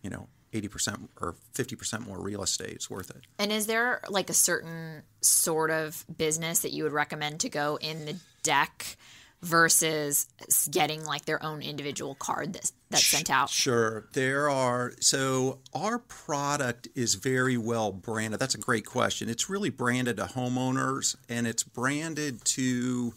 you 0.02 0.10
know, 0.10 0.28
eighty 0.54 0.68
percent 0.68 1.10
or 1.22 1.36
fifty 1.54 1.76
percent 1.76 2.08
more 2.08 2.22
real 2.22 2.44
estate. 2.44 2.72
It's 2.72 2.90
worth 2.90 3.10
it. 3.10 3.26
And 3.38 3.52
is 3.52 3.68
there 3.68 4.02
like 4.10 4.30
a 4.30 4.34
certain 4.34 5.04
sort 5.22 5.72
of 5.72 6.06
business 6.18 6.60
that 6.60 6.72
you 6.72 6.84
would 6.84 6.94
recommend 6.94 7.42
to 7.42 7.50
go 7.50 7.78
in 7.82 8.06
the 8.06 8.16
deck 8.44 8.98
versus 9.42 10.28
getting 10.70 11.06
like 11.06 11.24
their 11.24 11.42
own 11.42 11.62
individual 11.62 12.14
card 12.14 12.52
that's, 12.52 12.74
that's 12.90 13.06
sent 13.06 13.30
out? 13.30 13.50
Sure. 13.50 14.06
There 14.12 14.50
are, 14.50 14.92
so 15.00 15.60
our 15.74 16.00
product 16.00 16.90
is 16.94 17.16
very 17.16 17.56
well 17.56 17.94
branded. 17.94 18.42
That's 18.42 18.56
a 18.56 18.60
great 18.60 18.86
question. 18.86 19.30
It's 19.30 19.50
really 19.50 19.70
branded 19.70 20.18
to 20.18 20.26
homeowners 20.26 21.16
and 21.30 21.48
it's 21.48 21.64
branded 21.64 22.44
to, 22.46 23.14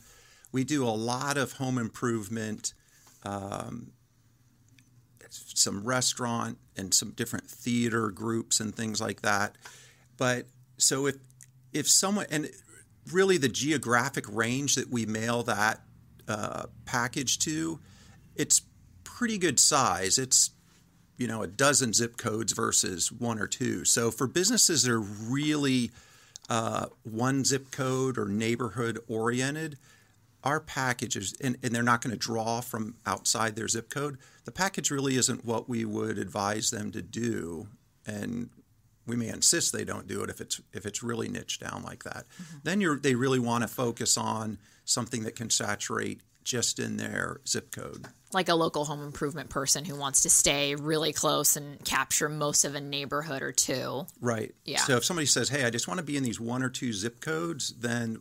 we 0.52 0.62
do 0.62 0.86
a 0.86 0.90
lot 0.90 1.36
of 1.36 1.54
home 1.54 1.76
improvement, 1.76 2.72
um, 3.24 3.90
some 5.32 5.84
restaurant 5.84 6.58
and 6.76 6.92
some 6.92 7.10
different 7.10 7.48
theater 7.48 8.10
groups 8.10 8.60
and 8.60 8.74
things 8.74 9.00
like 9.00 9.22
that. 9.22 9.56
But 10.16 10.46
so 10.78 11.06
if, 11.06 11.16
if 11.72 11.88
someone, 11.88 12.26
and 12.30 12.50
really 13.10 13.38
the 13.38 13.48
geographic 13.48 14.24
range 14.28 14.74
that 14.74 14.90
we 14.90 15.06
mail 15.06 15.42
that 15.44 15.80
uh, 16.28 16.66
package 16.84 17.38
to, 17.40 17.80
it's 18.36 18.62
pretty 19.04 19.38
good 19.38 19.58
size. 19.58 20.18
It's 20.18 20.50
you 21.16 21.26
know 21.26 21.42
a 21.42 21.46
dozen 21.46 21.92
zip 21.92 22.16
codes 22.16 22.52
versus 22.52 23.12
one 23.12 23.38
or 23.38 23.46
two. 23.46 23.84
So 23.84 24.10
for 24.10 24.26
businesses 24.26 24.82
that 24.82 24.92
are 24.92 25.00
really 25.00 25.90
uh, 26.48 26.86
one 27.04 27.44
zip 27.44 27.70
code 27.70 28.18
or 28.18 28.26
neighborhood 28.26 28.98
oriented, 29.08 29.78
our 30.44 30.60
packages 30.60 31.34
and, 31.40 31.56
and 31.62 31.74
they're 31.74 31.82
not 31.82 32.02
going 32.02 32.12
to 32.12 32.18
draw 32.18 32.60
from 32.60 32.96
outside 33.06 33.56
their 33.56 33.68
zip 33.68 33.90
code. 33.90 34.18
The 34.44 34.52
package 34.52 34.90
really 34.90 35.16
isn't 35.16 35.44
what 35.44 35.68
we 35.68 35.84
would 35.84 36.18
advise 36.18 36.70
them 36.70 36.90
to 36.92 37.02
do, 37.02 37.68
and 38.06 38.50
we 39.06 39.16
may 39.16 39.28
insist 39.28 39.72
they 39.72 39.84
don't 39.84 40.06
do 40.06 40.22
it 40.22 40.30
if 40.30 40.40
it's 40.40 40.60
if 40.72 40.86
it's 40.86 41.02
really 41.02 41.28
niched 41.28 41.60
down 41.60 41.82
like 41.84 42.04
that. 42.04 42.26
Mm-hmm. 42.28 42.56
Then 42.64 42.80
you're 42.80 42.98
they 42.98 43.14
really 43.14 43.38
want 43.38 43.62
to 43.62 43.68
focus 43.68 44.16
on 44.16 44.58
something 44.84 45.22
that 45.24 45.36
can 45.36 45.50
saturate 45.50 46.20
just 46.44 46.78
in 46.78 46.96
their 46.96 47.40
zip 47.46 47.70
code. 47.70 48.06
Like 48.32 48.48
a 48.48 48.54
local 48.54 48.84
home 48.84 49.04
improvement 49.04 49.50
person 49.50 49.84
who 49.84 49.94
wants 49.94 50.22
to 50.22 50.30
stay 50.30 50.74
really 50.74 51.12
close 51.12 51.56
and 51.56 51.82
capture 51.84 52.28
most 52.28 52.64
of 52.64 52.74
a 52.74 52.80
neighborhood 52.80 53.42
or 53.42 53.52
two. 53.52 54.06
Right. 54.20 54.52
Yeah. 54.64 54.78
So 54.78 54.96
if 54.96 55.04
somebody 55.04 55.26
says, 55.26 55.48
"Hey, 55.48 55.64
I 55.64 55.70
just 55.70 55.86
want 55.86 55.98
to 55.98 56.04
be 56.04 56.16
in 56.16 56.24
these 56.24 56.40
one 56.40 56.62
or 56.62 56.70
two 56.70 56.92
zip 56.92 57.20
codes," 57.20 57.74
then 57.78 58.20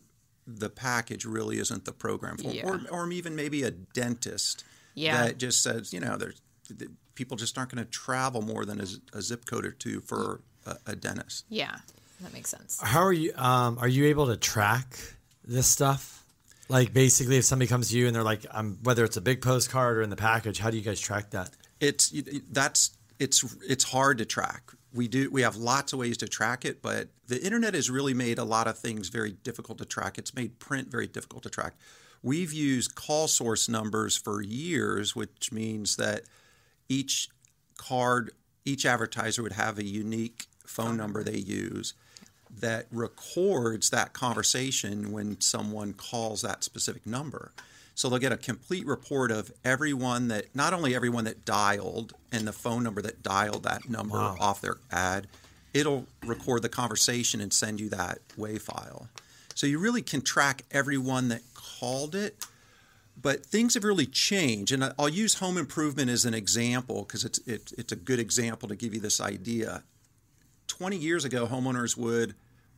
the 0.59 0.69
package 0.69 1.25
really 1.25 1.59
isn't 1.59 1.85
the 1.85 1.91
program 1.91 2.37
for. 2.37 2.49
'em. 2.49 2.55
Yeah. 2.55 2.65
Or, 2.67 2.81
or 2.91 3.11
even 3.11 3.35
maybe 3.35 3.63
a 3.63 3.71
dentist. 3.71 4.63
Yeah. 4.93 5.25
That 5.25 5.37
just 5.37 5.61
says, 5.63 5.93
you 5.93 5.99
know, 5.99 6.17
there's 6.17 6.41
the, 6.69 6.89
people 7.15 7.37
just 7.37 7.57
aren't 7.57 7.73
going 7.73 7.83
to 7.83 7.89
travel 7.89 8.41
more 8.41 8.65
than 8.65 8.81
a 9.13 9.21
zip 9.21 9.45
code 9.45 9.65
or 9.65 9.71
two 9.71 10.01
for 10.01 10.41
a, 10.65 10.75
a 10.87 10.95
dentist. 10.95 11.45
Yeah, 11.49 11.75
that 12.21 12.33
makes 12.33 12.49
sense. 12.49 12.79
How 12.81 13.01
are 13.01 13.13
you? 13.13 13.33
Um, 13.35 13.77
are 13.79 13.87
you 13.87 14.05
able 14.07 14.27
to 14.27 14.37
track 14.37 14.97
this 15.45 15.67
stuff? 15.67 16.23
Like 16.69 16.93
basically, 16.93 17.37
if 17.37 17.45
somebody 17.45 17.67
comes 17.67 17.89
to 17.89 17.97
you 17.97 18.07
and 18.07 18.15
they're 18.15 18.23
like, 18.23 18.45
um, 18.51 18.77
whether 18.83 19.03
it's 19.03 19.17
a 19.17 19.21
big 19.21 19.41
postcard 19.41 19.97
or 19.97 20.01
in 20.01 20.09
the 20.09 20.15
package, 20.15 20.59
how 20.59 20.69
do 20.69 20.77
you 20.77 20.83
guys 20.83 20.99
track 20.99 21.31
that? 21.31 21.49
It's 21.79 22.13
that's 22.51 22.91
it's 23.19 23.43
it's 23.67 23.83
hard 23.83 24.19
to 24.19 24.25
track. 24.25 24.71
We 24.93 25.07
do 25.07 25.29
we 25.31 25.41
have 25.41 25.55
lots 25.55 25.93
of 25.93 25.99
ways 25.99 26.17
to 26.17 26.27
track 26.27 26.65
it, 26.65 26.81
but 26.81 27.09
the 27.27 27.41
internet 27.43 27.73
has 27.73 27.89
really 27.89 28.13
made 28.13 28.37
a 28.37 28.43
lot 28.43 28.67
of 28.67 28.77
things 28.77 29.09
very 29.09 29.31
difficult 29.31 29.77
to 29.77 29.85
track. 29.85 30.17
It's 30.17 30.35
made 30.35 30.59
print 30.59 30.89
very 30.91 31.07
difficult 31.07 31.43
to 31.43 31.49
track. 31.49 31.73
We've 32.23 32.53
used 32.53 32.93
call 32.95 33.27
source 33.27 33.67
numbers 33.67 34.15
for 34.17 34.41
years, 34.41 35.15
which 35.15 35.51
means 35.51 35.95
that 35.95 36.23
each 36.87 37.29
card, 37.77 38.31
each 38.65 38.85
advertiser 38.85 39.41
would 39.41 39.53
have 39.53 39.79
a 39.79 39.85
unique 39.85 40.45
phone 40.65 40.97
number 40.97 41.23
they 41.23 41.37
use 41.37 41.93
that 42.59 42.85
records 42.91 43.89
that 43.89 44.13
conversation 44.13 45.11
when 45.11 45.39
someone 45.39 45.93
calls 45.93 46.41
that 46.41 46.63
specific 46.63 47.05
number. 47.07 47.53
So 47.95 48.09
they'll 48.09 48.19
get 48.19 48.31
a 48.31 48.37
complete 48.37 48.85
report 48.85 49.31
of 49.31 49.51
everyone 49.63 50.29
that, 50.29 50.55
not 50.55 50.73
only 50.73 50.95
everyone 50.95 51.25
that 51.25 51.45
dialed 51.45 52.13
and 52.31 52.47
the 52.47 52.53
phone 52.53 52.83
number 52.83 53.01
that 53.01 53.21
dialed 53.21 53.63
that 53.63 53.89
number 53.89 54.17
off 54.17 54.61
their 54.61 54.77
ad, 54.91 55.27
it'll 55.73 56.07
record 56.25 56.61
the 56.61 56.69
conversation 56.69 57.41
and 57.41 57.53
send 57.53 57.79
you 57.79 57.89
that 57.89 58.19
WAV 58.37 58.61
file. 58.61 59.07
So 59.55 59.67
you 59.67 59.77
really 59.77 60.01
can 60.01 60.21
track 60.21 60.63
everyone 60.71 61.27
that 61.29 61.41
called 61.53 62.15
it 62.15 62.45
but 63.21 63.45
things 63.45 63.73
have 63.75 63.83
really 63.83 64.05
changed. 64.05 64.71
And 64.71 64.93
i'll 64.97 65.09
use 65.09 65.35
home 65.35 65.57
improvement 65.57 66.09
as 66.09 66.25
an 66.25 66.33
example 66.33 67.03
because 67.03 67.23
it's, 67.23 67.39
it, 67.39 67.73
it's 67.77 67.91
a 67.91 67.95
good 67.95 68.19
example 68.19 68.67
to 68.69 68.75
give 68.75 68.93
you 68.93 68.99
this 68.99 69.21
idea. 69.21 69.83
20 70.67 70.97
years 70.97 71.25
ago 71.25 71.45
homeowners 71.47 71.97
would 71.97 72.33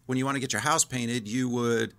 when 0.05 0.17
you 0.17 0.25
want 0.25 0.35
to 0.35 0.41
get 0.41 0.51
your 0.51 0.61
house 0.61 0.83
painted 0.83 1.27
you 1.27 1.47
would 1.47 1.93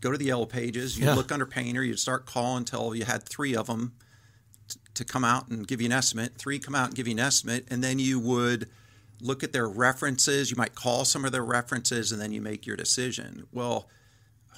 go 0.00 0.12
to 0.12 0.18
the 0.18 0.26
yellow 0.26 0.46
pages 0.46 0.98
you'd 0.98 1.06
Yeah. 1.06 1.14
look 1.14 1.32
under 1.32 1.46
painter 1.46 1.82
you'd 1.82 1.98
start 1.98 2.26
calling 2.26 2.58
until 2.58 2.94
you 2.94 3.04
had 3.04 3.22
three 3.24 3.54
of 3.56 3.66
them 3.66 3.92
t- 4.68 4.78
to 4.94 5.04
come 5.04 5.24
out 5.24 5.48
and 5.48 5.66
give 5.66 5.80
you 5.80 5.86
an 5.86 5.92
estimate 5.92 6.36
three 6.38 6.58
come 6.58 6.74
out 6.74 6.88
and 6.88 6.94
give 6.96 7.06
you 7.08 7.12
an 7.14 7.20
estimate 7.20 7.66
and 7.70 7.82
then 7.82 7.98
you 7.98 8.18
would 8.20 8.68
look 9.20 9.42
at 9.42 9.52
their 9.52 9.68
references 9.68 10.50
you 10.50 10.56
might 10.56 10.74
call 10.74 11.04
some 11.04 11.24
of 11.24 11.32
their 11.32 11.44
references 11.44 12.12
and 12.12 12.20
then 12.20 12.32
you 12.32 12.40
make 12.40 12.66
your 12.66 12.76
decision 12.76 13.46
well 13.52 13.88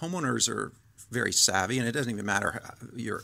homeowners 0.01 0.49
are 0.49 0.73
very 1.11 1.33
savvy, 1.33 1.79
and 1.79 1.89
it 1.89 1.93
doesn't 1.93 2.13
even 2.13 2.27
matter 2.27 2.61
how 2.63 2.75
you're, 2.95 3.23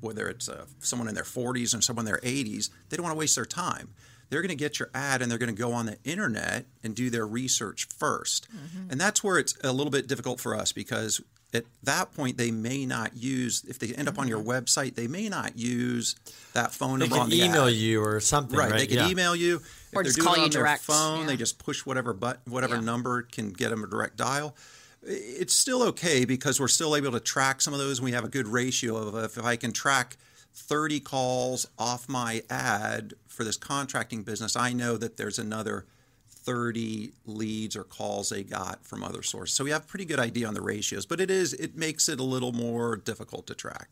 whether 0.00 0.28
it's 0.28 0.48
uh, 0.48 0.64
someone 0.80 1.06
in 1.06 1.14
their 1.14 1.22
40s 1.22 1.76
or 1.76 1.80
someone 1.80 2.04
in 2.04 2.10
their 2.12 2.20
80s. 2.20 2.70
They 2.88 2.96
don't 2.96 3.04
want 3.04 3.14
to 3.14 3.18
waste 3.18 3.36
their 3.36 3.44
time. 3.44 3.90
They're 4.30 4.42
going 4.42 4.50
to 4.50 4.54
get 4.56 4.78
your 4.78 4.90
ad 4.94 5.22
and 5.22 5.30
they're 5.30 5.38
going 5.38 5.54
to 5.54 5.60
go 5.60 5.72
on 5.72 5.86
the 5.86 5.98
internet 6.04 6.66
and 6.82 6.94
do 6.94 7.10
their 7.10 7.26
research 7.26 7.88
1st 7.88 8.40
mm-hmm. 8.48 8.90
And 8.90 9.00
that's 9.00 9.22
where 9.24 9.38
it's 9.38 9.54
a 9.64 9.72
little 9.72 9.90
bit 9.90 10.06
difficult 10.06 10.40
for 10.40 10.54
us 10.54 10.72
because 10.72 11.20
at 11.54 11.64
that 11.82 12.12
point 12.14 12.36
they 12.36 12.50
may 12.50 12.84
not 12.84 13.16
use 13.16 13.64
if 13.66 13.78
they 13.78 13.94
end 13.94 14.06
up 14.08 14.18
on 14.18 14.28
your 14.28 14.40
mm-hmm. 14.40 14.50
website 14.50 14.94
they 14.96 15.06
may 15.08 15.28
not 15.30 15.56
use 15.58 16.14
that 16.52 16.72
phone 16.72 16.98
They 16.98 17.04
number 17.06 17.16
can 17.16 17.22
on 17.24 17.30
the 17.30 17.42
email 17.42 17.66
ad. 17.66 17.72
you 17.72 18.02
or 18.04 18.20
something, 18.20 18.58
right? 18.58 18.70
Right. 18.70 18.80
They 18.80 18.86
can 18.86 18.98
Yeah. 18.98 19.08
email 19.08 19.34
you. 19.34 19.56
If 19.56 19.62
Or 19.94 20.02
they're 20.02 20.04
just 20.04 20.16
doing 20.16 20.26
call 20.26 20.34
it 20.34 20.38
you 20.38 20.44
on 20.44 20.50
their 20.50 20.62
direct, 20.62 20.82
phone. 20.82 21.20
yeah. 21.20 21.26
They 21.26 21.36
just 21.36 21.58
push 21.58 21.86
whatever 21.86 22.12
button 22.12 22.52
whatever 22.52 22.74
Yeah. 22.76 22.82
number 22.82 23.22
can 23.22 23.52
get 23.52 23.70
them 23.70 23.82
a 23.82 23.86
direct 23.86 24.16
dial. 24.16 24.54
It's 25.02 25.54
still 25.54 25.82
okay 25.84 26.24
because 26.24 26.60
we're 26.60 26.68
still 26.68 26.94
able 26.96 27.12
to 27.12 27.20
track 27.20 27.60
some 27.62 27.72
of 27.72 27.78
those. 27.78 27.98
and 27.98 28.04
We 28.04 28.12
have 28.12 28.24
a 28.24 28.28
good 28.28 28.48
ratio 28.48 28.96
of 28.96 29.14
if 29.24 29.42
I 29.42 29.56
can 29.56 29.72
track 29.72 30.16
30 30.58 31.00
calls 31.00 31.66
off 31.78 32.08
my 32.08 32.42
ad 32.50 33.14
for 33.26 33.44
this 33.44 33.56
contracting 33.56 34.22
business, 34.22 34.56
I 34.56 34.72
know 34.72 34.96
that 34.96 35.16
there's 35.16 35.38
another 35.38 35.86
30 36.28 37.12
leads 37.26 37.76
or 37.76 37.84
calls 37.84 38.30
they 38.30 38.42
got 38.42 38.84
from 38.84 39.02
other 39.02 39.22
sources. 39.22 39.54
So 39.54 39.64
we 39.64 39.70
have 39.70 39.84
a 39.84 39.86
pretty 39.86 40.04
good 40.04 40.18
idea 40.18 40.46
on 40.46 40.54
the 40.54 40.62
ratios, 40.62 41.06
but 41.06 41.20
it 41.20 41.30
is 41.30 41.52
it 41.54 41.76
makes 41.76 42.08
it 42.08 42.20
a 42.20 42.24
little 42.24 42.52
more 42.52 42.96
difficult 42.96 43.46
to 43.48 43.54
track. 43.54 43.90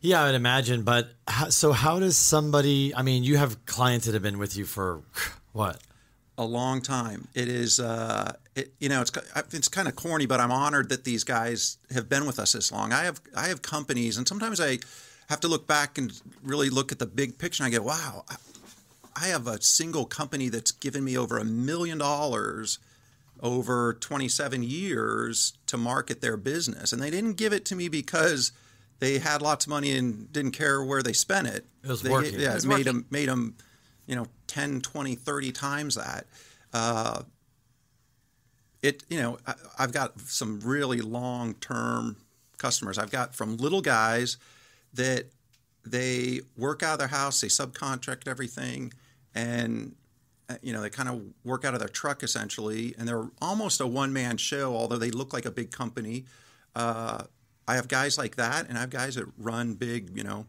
Yeah, 0.00 0.22
I 0.22 0.26
would 0.26 0.34
imagine. 0.34 0.82
But 0.82 1.10
how, 1.28 1.50
so, 1.50 1.72
how 1.72 2.00
does 2.00 2.16
somebody? 2.16 2.94
I 2.94 3.02
mean, 3.02 3.22
you 3.22 3.36
have 3.36 3.66
clients 3.66 4.06
that 4.06 4.14
have 4.14 4.22
been 4.22 4.38
with 4.38 4.56
you 4.56 4.64
for 4.64 5.02
what? 5.52 5.80
a 6.40 6.44
long 6.44 6.80
time. 6.80 7.28
It 7.34 7.48
is, 7.48 7.78
uh, 7.78 8.32
it, 8.56 8.72
you 8.80 8.88
know, 8.88 9.02
it's 9.02 9.12
it's 9.52 9.68
kind 9.68 9.86
of 9.86 9.94
corny, 9.94 10.24
but 10.24 10.40
I'm 10.40 10.50
honored 10.50 10.88
that 10.88 11.04
these 11.04 11.22
guys 11.22 11.76
have 11.92 12.08
been 12.08 12.24
with 12.24 12.38
us 12.38 12.52
this 12.54 12.72
long. 12.72 12.94
I 12.94 13.04
have 13.04 13.20
I 13.36 13.48
have 13.48 13.60
companies, 13.60 14.16
and 14.16 14.26
sometimes 14.26 14.58
I 14.58 14.78
have 15.30 15.40
to 15.40 15.48
look 15.48 15.66
back 15.66 15.96
and 15.96 16.20
really 16.42 16.68
look 16.68 16.90
at 16.90 16.98
the 16.98 17.06
big 17.06 17.38
picture. 17.38 17.64
And 17.64 17.72
I 17.72 17.78
go, 17.78 17.84
wow, 17.84 18.24
I 19.16 19.28
have 19.28 19.46
a 19.46 19.62
single 19.62 20.04
company 20.04 20.48
that's 20.48 20.72
given 20.72 21.04
me 21.04 21.16
over 21.16 21.38
a 21.38 21.44
million 21.44 21.98
dollars 21.98 22.80
over 23.40 23.94
27 23.94 24.64
years 24.64 25.54
to 25.66 25.78
market 25.78 26.20
their 26.20 26.36
business, 26.36 26.92
and 26.92 27.00
they 27.00 27.10
didn't 27.10 27.34
give 27.34 27.54
it 27.54 27.64
to 27.66 27.76
me 27.76 27.88
because 27.88 28.52
they 28.98 29.18
had 29.18 29.40
lots 29.40 29.64
of 29.64 29.70
money 29.70 29.96
and 29.96 30.30
didn't 30.32 30.50
care 30.50 30.84
where 30.84 31.02
they 31.02 31.14
spent 31.14 31.46
it. 31.46 31.64
It 31.82 31.88
was 31.88 32.02
they, 32.02 32.10
working. 32.10 32.38
Yeah, 32.38 32.50
It 32.50 32.54
was 32.54 32.66
made 32.66 32.72
working. 32.78 32.84
them 32.84 33.06
made 33.08 33.28
them, 33.28 33.56
you 34.06 34.16
know, 34.16 34.26
10, 34.48 34.82
20, 34.82 35.14
30 35.14 35.52
times 35.52 35.94
that. 35.94 36.26
Uh, 36.72 37.22
it 38.82 39.04
you 39.08 39.20
know 39.20 39.38
I, 39.46 39.54
I've 39.78 39.92
got 39.92 40.20
some 40.20 40.60
really 40.60 41.00
long 41.00 41.54
term 41.54 42.16
customers. 42.58 42.98
I've 42.98 43.10
got 43.10 43.34
from 43.34 43.56
little 43.56 43.80
guys 43.80 44.36
that 44.94 45.26
they 45.84 46.40
work 46.56 46.82
out 46.82 46.94
of 46.94 46.98
their 46.98 47.08
house, 47.08 47.40
they 47.40 47.48
subcontract 47.48 48.28
everything, 48.28 48.92
and 49.34 49.94
uh, 50.48 50.56
you 50.62 50.72
know 50.72 50.82
they 50.82 50.90
kind 50.90 51.08
of 51.08 51.22
work 51.44 51.64
out 51.64 51.74
of 51.74 51.80
their 51.80 51.88
truck 51.88 52.22
essentially, 52.22 52.94
and 52.98 53.08
they're 53.08 53.30
almost 53.40 53.80
a 53.80 53.86
one 53.86 54.12
man 54.12 54.36
show, 54.36 54.74
although 54.74 54.98
they 54.98 55.10
look 55.10 55.32
like 55.32 55.46
a 55.46 55.50
big 55.50 55.70
company. 55.70 56.24
Uh, 56.74 57.24
I 57.66 57.76
have 57.76 57.88
guys 57.88 58.18
like 58.18 58.36
that, 58.36 58.68
and 58.68 58.76
I 58.76 58.80
have 58.80 58.90
guys 58.90 59.14
that 59.14 59.26
run 59.38 59.74
big, 59.74 60.16
you 60.16 60.24
know, 60.24 60.46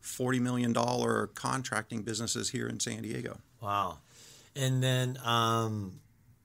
forty 0.00 0.40
million 0.40 0.72
dollar 0.72 1.28
contracting 1.28 2.02
businesses 2.02 2.50
here 2.50 2.68
in 2.68 2.80
San 2.80 3.02
Diego. 3.02 3.38
Wow. 3.60 3.98
And 4.54 4.82
then, 4.82 5.18
um, 5.24 6.00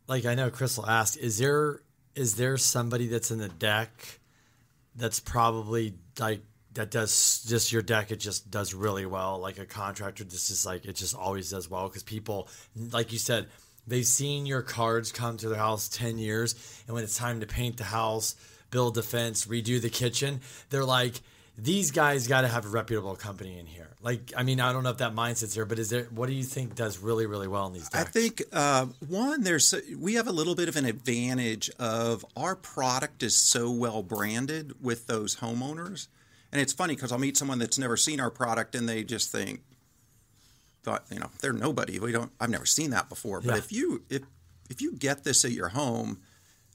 like 0.08 0.26
I 0.26 0.36
know 0.36 0.50
Crystal 0.50 0.88
asked, 0.88 1.18
is 1.18 1.38
there 1.38 1.82
is 2.16 2.36
there 2.36 2.58
somebody 2.58 3.08
that's 3.08 3.32
in 3.32 3.38
the 3.38 3.50
deck 3.50 4.20
that's 4.96 5.20
probably 5.20 5.94
like 6.20 6.42
that 6.78 6.90
does 6.90 7.44
just 7.48 7.72
your 7.72 7.84
deck? 7.84 8.10
It 8.10 8.20
just 8.20 8.50
does 8.50 8.74
really 8.74 9.06
well. 9.06 9.38
Like 9.38 9.60
a 9.60 9.66
contractor, 9.66 10.24
just 10.24 10.50
is 10.50 10.66
like 10.66 10.86
it 10.86 10.96
just 10.96 11.16
always 11.16 11.52
does 11.52 11.70
well 11.70 11.88
because 11.90 12.04
people, 12.04 12.48
like 12.92 13.12
you 13.12 13.20
said, 13.20 13.48
they've 13.86 14.06
seen 14.06 14.46
your 14.46 14.62
cards 14.62 15.12
come 15.12 15.38
to 15.38 15.50
their 15.50 15.60
house 15.60 15.90
ten 15.90 16.18
years, 16.18 16.56
and 16.88 16.96
when 16.96 17.04
it's 17.04 17.18
time 17.18 17.42
to 17.42 17.46
paint 17.46 17.78
the 17.78 17.84
house, 17.84 18.36
build 18.72 18.96
the 18.96 19.04
fence, 19.04 19.46
redo 19.46 19.82
the 19.82 19.90
kitchen, 19.90 20.42
they're 20.70 20.86
like. 20.86 21.22
These 21.60 21.90
guys 21.90 22.28
got 22.28 22.42
to 22.42 22.48
have 22.48 22.66
a 22.66 22.70
reputable 22.70 23.16
company 23.16 23.58
in 23.58 23.66
here. 23.66 23.90
Like, 24.04 24.32
I 24.38 24.44
mean, 24.44 24.60
I 24.60 24.72
don't 24.72 24.84
know 24.84 24.92
if 24.92 25.00
that 25.00 25.16
mindset's 25.16 25.56
there, 25.56 25.66
but 25.66 25.80
is 25.80 25.90
there? 25.90 26.04
What 26.12 26.28
do 26.28 26.34
you 26.34 26.44
think 26.44 26.76
does 26.76 27.00
really, 27.00 27.26
really 27.26 27.48
well 27.48 27.66
in 27.66 27.74
these 27.74 27.90
I 27.96 28.04
think 28.04 28.44
uh, 28.54 28.86
one, 29.08 29.42
there's 29.42 29.74
we 29.98 30.14
have 30.14 30.28
a 30.28 30.32
little 30.32 30.54
bit 30.54 30.70
of 30.70 30.76
an 30.76 30.86
advantage 30.86 31.72
of 31.80 32.24
our 32.36 32.56
product 32.56 33.24
is 33.24 33.36
so 33.36 33.72
well 33.72 34.04
branded 34.04 34.84
with 34.84 35.08
those 35.08 35.38
homeowners, 35.38 36.10
and 36.58 36.64
it's 36.64 36.74
funny 36.74 36.96
because 36.96 37.12
I'll 37.12 37.20
meet 37.20 37.38
someone 37.38 37.60
that's 37.60 37.78
never 37.78 37.96
seen 37.96 38.20
our 38.20 38.32
product 38.32 38.74
and 38.74 38.90
they 38.90 39.04
just 39.04 39.32
think, 39.32 39.62
thought 40.82 41.04
you 41.12 41.20
know 41.20 41.30
they're 41.40 41.54
nobody. 41.54 42.00
We 42.00 42.12
don't. 42.12 42.32
I've 42.40 42.50
never 42.50 42.66
seen 42.66 42.90
that 42.90 43.10
before. 43.10 43.42
But 43.42 43.52
Yeah. 43.52 43.58
if 43.58 43.72
you 43.72 44.02
if 44.10 44.24
if 44.68 44.82
you 44.82 44.94
get 44.94 45.24
this 45.24 45.46
at 45.46 45.52
your 45.52 45.68
home, 45.70 46.18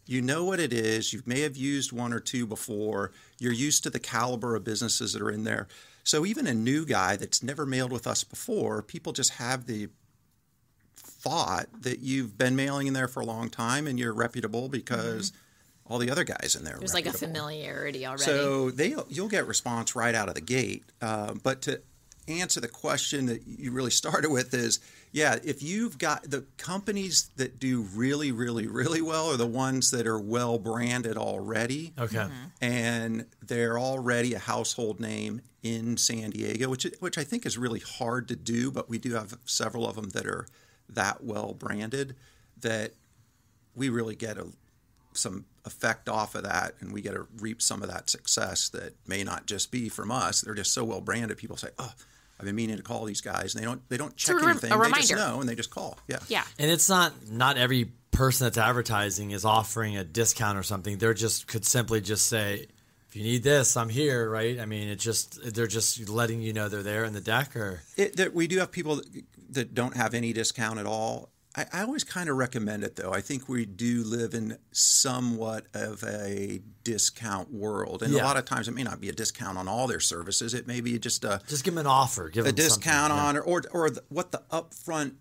you 0.07 0.23
know 0.23 0.45
what 0.45 0.61
it 0.61 0.73
is. 0.73 1.13
You 1.13 1.23
may 1.27 1.41
have 1.41 1.57
used 1.57 1.91
one 1.91 2.13
or 2.13 2.21
two 2.21 2.47
before. 2.47 3.11
You're 3.41 3.53
used 3.53 3.83
to 3.83 3.91
the 3.91 3.99
caliber 3.99 4.55
of 4.55 4.63
businesses 4.63 5.15
that 5.15 5.23
are 5.23 5.33
in 5.33 5.43
there. 5.43 5.67
So 6.05 6.25
even 6.25 6.47
a 6.47 6.55
new 6.55 6.87
guy 6.87 7.17
that's 7.17 7.43
never 7.43 7.67
mailed 7.67 7.91
with 7.91 8.07
us 8.07 8.23
before, 8.23 8.83
people 8.83 9.13
just 9.13 9.31
have 9.31 9.67
the 9.67 9.89
thought 10.95 11.67
that 11.81 11.99
you've 11.99 12.39
been 12.39 12.55
mailing 12.55 12.87
in 12.87 12.93
there 12.93 13.09
for 13.09 13.19
a 13.19 13.27
long 13.27 13.51
time 13.51 13.89
and 13.89 13.99
you're 13.99 14.15
reputable 14.15 14.69
because 14.69 15.33
mm-hmm. 15.33 15.39
All 15.93 15.99
the 15.99 16.11
other 16.11 16.25
guys 16.25 16.57
in 16.57 16.65
there. 16.65 16.77
are. 16.77 16.79
There's 16.79 16.95
like 16.95 17.07
a 17.07 17.13
familiarity 17.13 18.07
already. 18.07 18.23
So 18.23 18.71
they 18.71 18.95
you'll 19.11 19.29
get 19.29 19.47
response 19.47 19.95
right 19.95 20.15
out 20.15 20.29
of 20.29 20.35
the 20.35 20.41
gate. 20.41 20.85
Uh, 21.03 21.35
but 21.43 21.61
to 21.63 21.83
answer 22.27 22.61
the 22.61 22.69
question 22.69 23.27
that 23.27 23.47
you 23.47 23.73
really 23.73 23.91
started 24.03 24.31
with 24.31 24.55
is, 24.55 24.81
yeah, 25.13 25.37
if 25.45 25.63
you've 25.63 25.99
got 25.99 26.23
the 26.31 26.45
companies 26.57 27.29
that 27.37 27.59
do 27.59 27.83
really, 27.83 28.33
really, 28.33 28.67
really 28.67 29.03
well 29.03 29.27
are 29.31 29.37
the 29.37 29.47
ones 29.47 29.91
that 29.91 30.07
are 30.07 30.19
well 30.19 30.59
branded 30.59 31.19
already 31.19 31.93
Okay. 31.99 32.17
Mm-hmm. 32.17 32.45
and 32.65 33.27
they're 33.43 33.79
already 33.79 34.33
a 34.33 34.39
household 34.39 34.99
name 34.99 35.43
in 35.63 35.99
San 35.99 36.31
Diego, 36.31 36.71
which 36.71 36.87
which 37.01 37.19
I 37.19 37.25
think 37.25 37.45
is 37.45 37.59
really 37.59 37.81
hard 37.81 38.29
to 38.29 38.37
do. 38.37 38.71
But 38.71 38.89
we 38.89 38.99
do 38.99 39.13
have 39.13 39.37
several 39.45 39.87
of 39.87 39.97
them 39.97 40.09
that 40.11 40.27
are 40.27 40.47
that 40.89 41.23
well 41.23 41.53
branded 41.53 42.17
that 42.61 42.93
we 43.75 43.89
really 43.89 44.15
get 44.15 44.39
a, 44.39 44.47
some 45.15 45.45
effect 45.65 46.09
off 46.09 46.35
of 46.35 46.43
that, 46.45 46.75
and 46.81 46.93
we 46.93 47.03
get 47.03 47.13
to 47.13 47.27
reap 47.39 47.63
some 47.63 47.83
of 47.83 47.91
that 47.91 48.11
success 48.11 48.69
that 48.71 48.95
may 49.07 49.23
not 49.23 49.47
just 49.47 49.71
be 49.71 49.89
from 49.89 50.11
us. 50.11 50.41
They're 50.41 50.55
just 50.55 50.73
so 50.73 50.85
well 50.85 51.01
branded. 51.01 51.39
People 51.39 51.57
say, 51.57 51.69
"Oh, 51.79 51.93
I've 52.39 52.47
been 52.47 52.57
meaning 52.57 52.77
to 52.77 52.83
call 52.83 53.05
these 53.05 53.21
guys," 53.21 53.55
and 53.55 53.63
they 53.63 53.67
don't 53.67 53.89
they 53.89 53.97
don't 53.97 54.17
check 54.17 54.35
a 54.35 54.39
rem- 54.39 54.51
anything. 54.51 54.73
a 54.73 54.79
they 54.79 54.91
just 54.91 55.15
know 55.15 55.41
and 55.41 55.49
they 55.49 55.55
just 55.55 55.71
call. 55.71 55.99
Yeah, 56.09 56.19
yeah. 56.29 56.45
And 56.59 56.71
it's 56.71 56.89
not 56.89 57.13
not 57.29 57.57
every 57.57 57.93
person 58.11 58.47
that's 58.47 58.59
advertising 58.59 59.31
is 59.31 59.45
offering 59.45 59.97
a 59.97 60.05
discount 60.05 60.59
or 60.59 60.63
something. 60.63 60.99
They're 60.99 61.15
just 61.15 61.47
could 61.47 61.65
simply 61.65 62.01
just 62.01 62.29
say, 62.29 62.67
if 63.09 63.17
you 63.17 63.23
need 63.23 63.43
this, 63.43 63.77
I'm 63.77 63.89
here, 63.89 64.31
right? 64.31 64.61
I 64.61 64.67
mean, 64.67 64.89
it 64.89 64.97
just 64.97 65.55
they're 65.55 65.67
just 65.67 66.09
letting 66.09 66.41
you 66.41 66.53
know 66.53 66.69
they're 66.69 66.83
there 66.83 67.05
in 67.05 67.13
the 67.13 67.21
deck 67.21 67.57
or 67.57 67.83
It, 67.97 68.17
that 68.17 68.35
we 68.35 68.47
do 68.47 68.59
have 68.59 68.71
people 68.71 68.97
that, 68.97 69.07
that 69.51 69.75
don't 69.75 69.97
have 69.97 70.15
any 70.15 70.33
discount 70.33 70.79
at 70.79 70.87
all. 70.87 71.29
I, 71.55 71.67
I 71.73 71.83
always 71.83 72.03
kind 72.05 72.29
of 72.31 72.37
recommend 72.37 72.83
it 72.83 72.97
though. 72.97 73.13
I 73.13 73.21
think 73.21 73.49
we 73.49 73.67
do 73.67 74.03
live 74.05 74.33
in 74.35 74.57
somewhat 74.71 75.67
of 75.75 76.03
a 76.05 76.61
discount 76.83 77.53
world, 77.53 78.03
and 78.03 78.13
Yeah. 78.13 78.23
a 78.23 78.25
lot 78.25 78.37
of 78.39 78.45
times 78.45 78.69
it 78.69 78.73
may 78.75 78.83
not 78.83 79.01
be 79.01 79.09
a 79.09 79.13
discount 79.13 79.59
on 79.59 79.69
all 79.69 79.87
their 79.87 80.01
services. 80.01 80.55
It 80.55 80.67
may 80.67 80.81
be 80.81 80.99
just 80.99 81.25
a 81.25 81.41
just 81.47 81.65
give 81.65 81.75
them 81.75 81.81
an 81.83 81.87
offer, 81.87 82.29
give 82.31 82.47
a 82.47 82.53
discount 82.53 83.13
on 83.13 83.37
or 83.37 83.43
or, 83.43 83.63
or 83.73 83.91
the, 83.91 84.03
what 84.09 84.33
the 84.33 84.43
upfront 84.51 85.15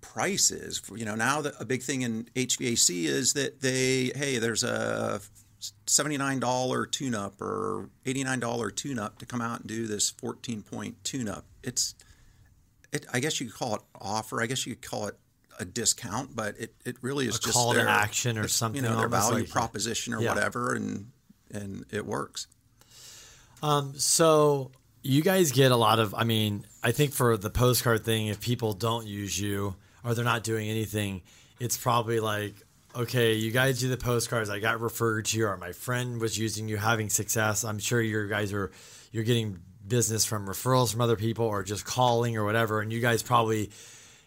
price 0.00 0.50
is. 0.50 0.78
For, 0.78 0.96
you 0.96 1.04
know, 1.04 1.14
now 1.14 1.40
the, 1.40 1.54
a 1.58 1.64
big 1.64 1.82
thing 1.82 2.02
in 2.02 2.24
HVAC 2.36 3.04
is 3.04 3.32
that 3.32 3.60
they 3.62 4.12
hey, 4.14 4.38
there's 4.38 4.62
a 4.64 5.20
seventy-nine 5.86 6.40
dollar 6.40 6.84
tune-up 6.86 7.40
or 7.40 7.88
eighty-nine 8.06 8.38
dollar 8.40 8.70
tune-up 8.70 9.18
to 9.18 9.26
come 9.26 9.40
out 9.40 9.60
and 9.60 9.68
do 9.68 9.86
this 9.86 10.10
fourteen-point 10.10 11.02
tune-up. 11.04 11.46
It's 11.64 11.94
it, 12.92 13.06
I 13.12 13.20
guess 13.20 13.40
you 13.40 13.46
could 13.46 13.56
call 13.56 13.74
it 13.76 13.82
offer. 13.98 14.42
I 14.42 14.46
guess 14.46 14.66
you 14.66 14.74
could 14.74 14.88
call 14.88 15.06
it 15.08 15.16
a 15.58 15.64
discount, 15.64 16.34
but 16.36 16.58
it, 16.58 16.74
it 16.84 16.96
really 17.02 17.26
is 17.26 17.34
just 17.34 17.42
A 17.42 17.46
just 17.46 17.56
call 17.56 17.74
to 17.74 17.82
action 17.88 18.38
or 18.38 18.48
something 18.48 18.82
You 18.82 18.88
know, 18.88 18.96
their 18.98 19.08
value 19.08 19.40
like- 19.40 19.50
proposition 19.50 20.14
or 20.14 20.20
Yeah. 20.22 20.34
whatever, 20.34 20.74
and 20.74 21.10
and 21.50 21.84
it 21.90 22.04
works. 22.06 22.46
Um, 23.62 23.94
so 23.98 24.70
you 25.02 25.22
guys 25.22 25.52
get 25.52 25.72
a 25.72 25.76
lot 25.76 25.98
of. 25.98 26.14
I 26.14 26.24
mean, 26.24 26.64
I 26.82 26.92
think 26.92 27.12
for 27.12 27.36
the 27.36 27.50
postcard 27.50 28.04
thing, 28.04 28.26
if 28.28 28.40
people 28.40 28.72
don't 28.72 29.06
use 29.06 29.38
you 29.38 29.74
or 30.04 30.14
they're 30.14 30.24
not 30.24 30.44
doing 30.44 30.68
anything, 30.68 31.22
it's 31.58 31.76
probably 31.76 32.20
like, 32.20 32.54
okay, 32.94 33.34
you 33.34 33.50
guys 33.50 33.80
do 33.80 33.88
the 33.88 33.96
postcards. 33.96 34.48
I 34.50 34.58
got 34.60 34.80
referred 34.80 35.24
to 35.26 35.38
you, 35.38 35.46
or 35.46 35.56
my 35.56 35.72
friend 35.72 36.20
was 36.20 36.38
using 36.38 36.68
you, 36.68 36.76
having 36.76 37.08
success. 37.10 37.64
I'm 37.64 37.78
sure 37.78 38.00
you 38.00 38.28
guys 38.28 38.52
are 38.52 38.70
you're 39.10 39.24
getting 39.24 39.58
business 39.86 40.24
from 40.26 40.46
referrals 40.46 40.92
from 40.92 41.00
other 41.00 41.16
people 41.16 41.46
or 41.46 41.62
just 41.62 41.84
calling 41.84 42.36
or 42.36 42.44
whatever. 42.44 42.80
And 42.82 42.92
you 42.92 43.00
guys 43.00 43.22
probably, 43.22 43.70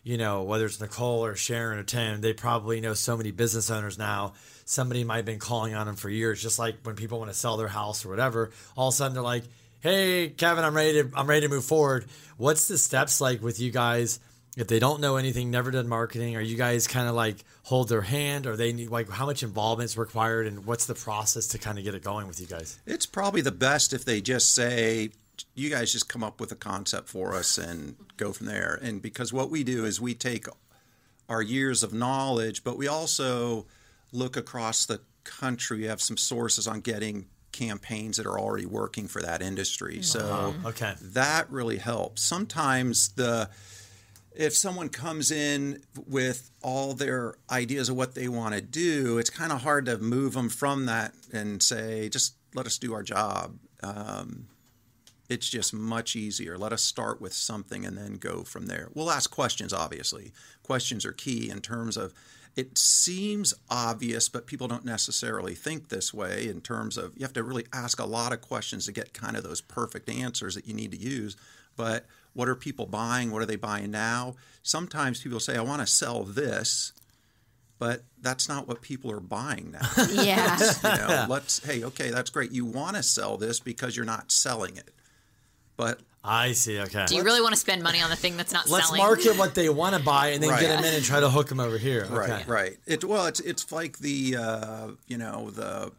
you 0.03 0.17
know, 0.17 0.43
whether 0.43 0.65
it's 0.65 0.79
Nicole 0.79 1.23
or 1.23 1.35
Sharon 1.35 1.77
or 1.77 1.83
Tim, 1.83 2.21
they 2.21 2.33
probably 2.33 2.81
know 2.81 2.93
so 2.93 3.15
many 3.15 3.31
business 3.31 3.69
owners 3.69 3.97
now. 3.97 4.33
Somebody 4.65 5.03
might 5.03 5.17
have 5.17 5.25
been 5.25 5.39
calling 5.39 5.75
on 5.75 5.85
them 5.85 5.95
for 5.95 6.09
years, 6.09 6.41
just 6.41 6.57
like 6.57 6.77
when 6.83 6.95
people 6.95 7.19
want 7.19 7.31
to 7.31 7.37
sell 7.37 7.57
their 7.57 7.67
house 7.67 8.05
or 8.05 8.09
whatever. 8.09 8.51
All 8.75 8.87
of 8.87 8.93
a 8.93 8.97
sudden, 8.97 9.13
they're 9.13 9.21
like, 9.21 9.43
"Hey, 9.79 10.29
Kevin, 10.29 10.63
I'm 10.63 10.75
ready 10.75 11.03
to 11.03 11.09
I'm 11.13 11.27
ready 11.27 11.41
to 11.41 11.49
move 11.49 11.65
forward." 11.65 12.05
What's 12.37 12.67
the 12.67 12.77
steps 12.77 13.21
like 13.21 13.41
with 13.41 13.59
you 13.59 13.71
guys? 13.71 14.19
If 14.57 14.67
they 14.67 14.79
don't 14.79 14.99
know 14.99 15.15
anything, 15.15 15.49
never 15.49 15.71
done 15.71 15.87
marketing, 15.87 16.35
are 16.35 16.41
you 16.41 16.57
guys 16.57 16.85
kind 16.85 17.07
of 17.07 17.15
like 17.15 17.37
hold 17.63 17.87
their 17.87 18.01
hand, 18.01 18.47
or 18.47 18.57
they 18.57 18.73
need 18.73 18.89
like 18.89 19.09
how 19.09 19.25
much 19.25 19.43
involvement 19.43 19.89
is 19.89 19.97
required, 19.97 20.47
and 20.47 20.65
what's 20.65 20.87
the 20.87 20.95
process 20.95 21.47
to 21.49 21.57
kind 21.57 21.77
of 21.77 21.83
get 21.83 21.95
it 21.95 22.03
going 22.03 22.27
with 22.27 22.41
you 22.41 22.47
guys? 22.47 22.79
It's 22.85 23.05
probably 23.05 23.41
the 23.41 23.51
best 23.51 23.93
if 23.93 24.03
they 24.03 24.19
just 24.19 24.53
say, 24.53 25.11
you 25.53 25.69
guys 25.69 25.91
just 25.91 26.07
come 26.07 26.23
up 26.23 26.39
with 26.39 26.51
a 26.51 26.55
concept 26.55 27.09
for 27.09 27.35
us 27.35 27.57
and 27.57 27.95
go 28.17 28.31
from 28.31 28.47
there. 28.47 28.79
And 28.81 29.01
because 29.01 29.33
what 29.33 29.49
we 29.49 29.63
do 29.63 29.85
is 29.85 29.99
we 29.99 30.13
take 30.13 30.47
our 31.27 31.41
years 31.41 31.83
of 31.83 31.93
knowledge, 31.93 32.63
but 32.63 32.77
we 32.77 32.87
also 32.87 33.65
look 34.11 34.35
across 34.37 34.85
the 34.85 35.01
country. 35.23 35.79
We 35.79 35.83
have 35.85 36.01
some 36.01 36.17
sources 36.17 36.67
on 36.67 36.81
getting 36.81 37.27
campaigns 37.51 38.17
that 38.17 38.25
are 38.25 38.39
already 38.39 38.65
working 38.65 39.07
for 39.07 39.21
that 39.21 39.41
industry. 39.41 40.01
So 40.01 40.55
Okay. 40.65 40.93
that 41.01 41.49
really 41.51 41.77
helps. 41.77 42.21
Sometimes 42.21 43.09
the 43.09 43.49
if 44.33 44.55
someone 44.55 44.87
comes 44.87 45.29
in 45.29 45.83
with 46.07 46.51
all 46.61 46.93
their 46.93 47.35
ideas 47.49 47.89
of 47.89 47.97
what 47.97 48.15
they 48.15 48.29
want 48.29 48.55
to 48.55 48.61
do, 48.61 49.17
it's 49.17 49.29
kind 49.29 49.51
of 49.51 49.61
hard 49.61 49.85
to 49.87 49.97
move 49.97 50.33
them 50.33 50.47
from 50.47 50.85
that 50.85 51.13
and 51.33 51.61
say, 51.61 52.07
just 52.07 52.35
let 52.53 52.65
us 52.65 52.77
do 52.77 52.93
our 52.93 53.03
job. 53.03 53.57
Um, 53.83 54.47
it's 55.31 55.49
just 55.49 55.73
much 55.73 56.13
easier. 56.13 56.57
Let 56.57 56.73
us 56.73 56.83
start 56.83 57.21
with 57.21 57.31
something 57.31 57.85
and 57.85 57.97
then 57.97 58.17
go 58.17 58.43
from 58.43 58.65
there. 58.65 58.89
We'll 58.93 59.09
ask 59.09 59.31
questions, 59.31 59.71
obviously. 59.71 60.33
Questions 60.61 61.05
are 61.05 61.13
key 61.13 61.49
in 61.49 61.61
terms 61.61 61.95
of 61.95 62.13
it 62.57 62.77
seems 62.77 63.53
obvious, 63.69 64.27
but 64.27 64.45
people 64.45 64.67
don't 64.67 64.83
necessarily 64.83 65.55
think 65.55 65.87
this 65.87 66.13
way 66.13 66.49
in 66.49 66.59
terms 66.59 66.97
of 66.97 67.13
you 67.15 67.23
have 67.23 67.31
to 67.31 67.43
really 67.43 67.65
ask 67.71 67.97
a 67.97 68.05
lot 68.05 68.33
of 68.33 68.41
questions 68.41 68.85
to 68.87 68.91
get 68.91 69.13
kind 69.13 69.37
of 69.37 69.43
those 69.43 69.61
perfect 69.61 70.09
answers 70.09 70.53
that 70.55 70.67
you 70.67 70.73
need 70.73 70.91
to 70.91 70.97
use. 70.97 71.37
But 71.77 72.07
what 72.33 72.49
are 72.49 72.55
people 72.55 72.85
buying? 72.85 73.31
What 73.31 73.41
are 73.41 73.45
they 73.45 73.55
buying 73.55 73.89
now? 73.89 74.35
Sometimes 74.63 75.21
people 75.21 75.39
say, 75.39 75.55
I 75.55 75.61
want 75.61 75.79
to 75.79 75.87
sell 75.87 76.23
this, 76.23 76.91
but 77.79 78.03
that's 78.21 78.49
not 78.49 78.67
what 78.67 78.81
people 78.81 79.09
are 79.13 79.21
buying 79.21 79.71
now. 79.71 79.87
Yeah. 80.11 80.57
you 80.59 80.89
know, 80.89 81.25
let's, 81.29 81.65
hey, 81.65 81.85
okay, 81.85 82.09
that's 82.09 82.29
great. 82.29 82.51
You 82.51 82.65
want 82.65 82.97
to 82.97 83.03
sell 83.03 83.37
this 83.37 83.61
because 83.61 83.95
you're 83.95 84.05
not 84.05 84.29
selling 84.29 84.75
it. 84.75 84.91
But 85.81 85.99
I 86.23 86.51
see. 86.51 86.79
Okay. 86.79 87.05
Do 87.07 87.15
you 87.15 87.23
really 87.23 87.41
want 87.41 87.55
to 87.55 87.59
spend 87.59 87.81
money 87.81 88.01
on 88.01 88.11
the 88.11 88.15
thing 88.15 88.37
that's 88.37 88.53
not 88.53 88.69
Let's 88.69 88.85
selling? 88.85 89.01
market 89.01 89.35
what 89.35 89.55
they 89.55 89.67
want 89.67 89.95
to 89.95 90.03
buy 90.03 90.27
and 90.27 90.43
then 90.43 90.51
Right. 90.51 90.61
get 90.61 90.67
them 90.75 90.83
in 90.85 90.93
and 90.93 91.03
try 91.03 91.19
to 91.19 91.27
hook 91.27 91.49
them 91.49 91.59
over 91.59 91.79
here. 91.79 92.03
Okay. 92.03 92.15
Right, 92.15 92.47
right. 92.47 92.77
It 92.85 93.03
well, 93.03 93.25
it's 93.25 93.39
it's 93.39 93.71
like 93.71 93.97
the 93.97 94.35
uh, 94.37 94.87
you 95.07 95.17
know 95.17 95.49
the 95.49 95.91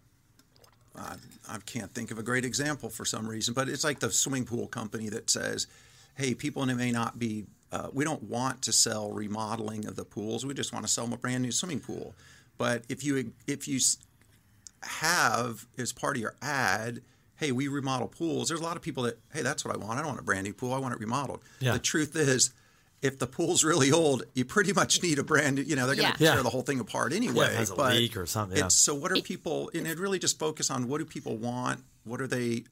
uh, 0.97 1.16
I 1.49 1.59
can't 1.66 1.92
think 1.92 2.12
of 2.12 2.18
a 2.21 2.23
great 2.23 2.45
example 2.45 2.90
for 2.90 3.05
some 3.05 3.27
reason, 3.27 3.55
but 3.55 3.68
it's 3.68 3.83
like 3.83 3.99
the 3.99 4.12
swimming 4.12 4.45
pool 4.45 4.68
company 4.68 5.09
that 5.09 5.29
says, 5.29 5.66
"Hey, 6.14 6.33
people 6.33 6.62
and 6.62 6.71
it 6.71 6.77
may 6.77 6.92
not 6.92 7.18
be. 7.18 7.47
Uh, 7.73 7.88
we 7.92 8.05
don't 8.05 8.23
want 8.23 8.62
to 8.62 8.73
sell 8.73 9.11
remodeling 9.11 9.85
of 9.87 9.97
the 9.97 10.05
pools. 10.05 10.47
We 10.47 10.55
just 10.55 10.73
want 10.73 10.87
to 10.87 10.92
sell 10.92 11.07
them 11.07 11.12
a 11.14 11.16
brand 11.16 11.42
new 11.42 11.51
swimming 11.51 11.81
pool. 11.81 12.14
But 12.57 12.85
if 12.88 13.03
you 13.03 13.33
if 13.49 13.66
you 13.66 13.81
have 14.83 15.66
as 15.77 15.92
part 15.92 16.16
of 16.16 16.21
your 16.23 16.37
ad." 16.40 17.03
Hey, 17.42 17.50
we 17.50 17.66
remodel 17.66 18.07
pools. 18.07 18.46
There's 18.46 18.61
a 18.61 18.62
lot 18.62 18.76
of 18.76 18.83
people 18.83 19.02
that, 19.02 19.18
hey, 19.35 19.42
that's 19.42 19.64
what 19.64 19.74
I 19.74 19.76
want. 19.78 19.94
I 19.98 20.02
don't 20.02 20.07
want 20.11 20.20
a 20.20 20.22
brand 20.22 20.44
new 20.44 20.52
pool. 20.52 20.72
I 20.72 20.78
want 20.78 20.94
it 20.94 21.00
remodeled. 21.00 21.40
Yeah. 21.59 21.72
The 21.72 21.81
truth 21.81 22.14
is, 22.14 22.52
if 23.02 23.18
the 23.18 23.26
pool's 23.26 23.64
really 23.64 23.90
old, 23.90 24.22
you 24.33 24.44
pretty 24.44 24.72
much 24.72 25.02
need 25.02 25.18
a 25.18 25.24
brand 25.24 25.57
new, 25.57 25.62
you 25.62 25.74
know, 25.74 25.88
they're 25.88 25.96
going 25.96 26.12
to 26.12 26.22
Yeah. 26.22 26.35
tear 26.35 26.42
the 26.44 26.50
whole 26.50 26.62
thing 26.62 26.78
apart 26.78 27.12
anyway. 27.12 27.46
it 27.46 27.57
has 27.57 27.70
a 27.70 27.74
but 27.74 27.96
leak 27.96 28.16
or 28.16 28.26
something, 28.26 28.57
yeah. 28.57 28.68
So 28.68 28.94
what 28.94 29.11
are 29.11 29.20
people, 29.20 29.72
and 29.74 29.88
it 29.88 29.98
really 29.98 30.20
just 30.20 30.38
focus 30.38 30.70
on 30.70 30.87
what 30.87 30.98
do 30.98 31.05
people 31.05 31.37
want? 31.37 31.83
What 32.05 32.20
are 32.20 32.28
they, 32.28 32.62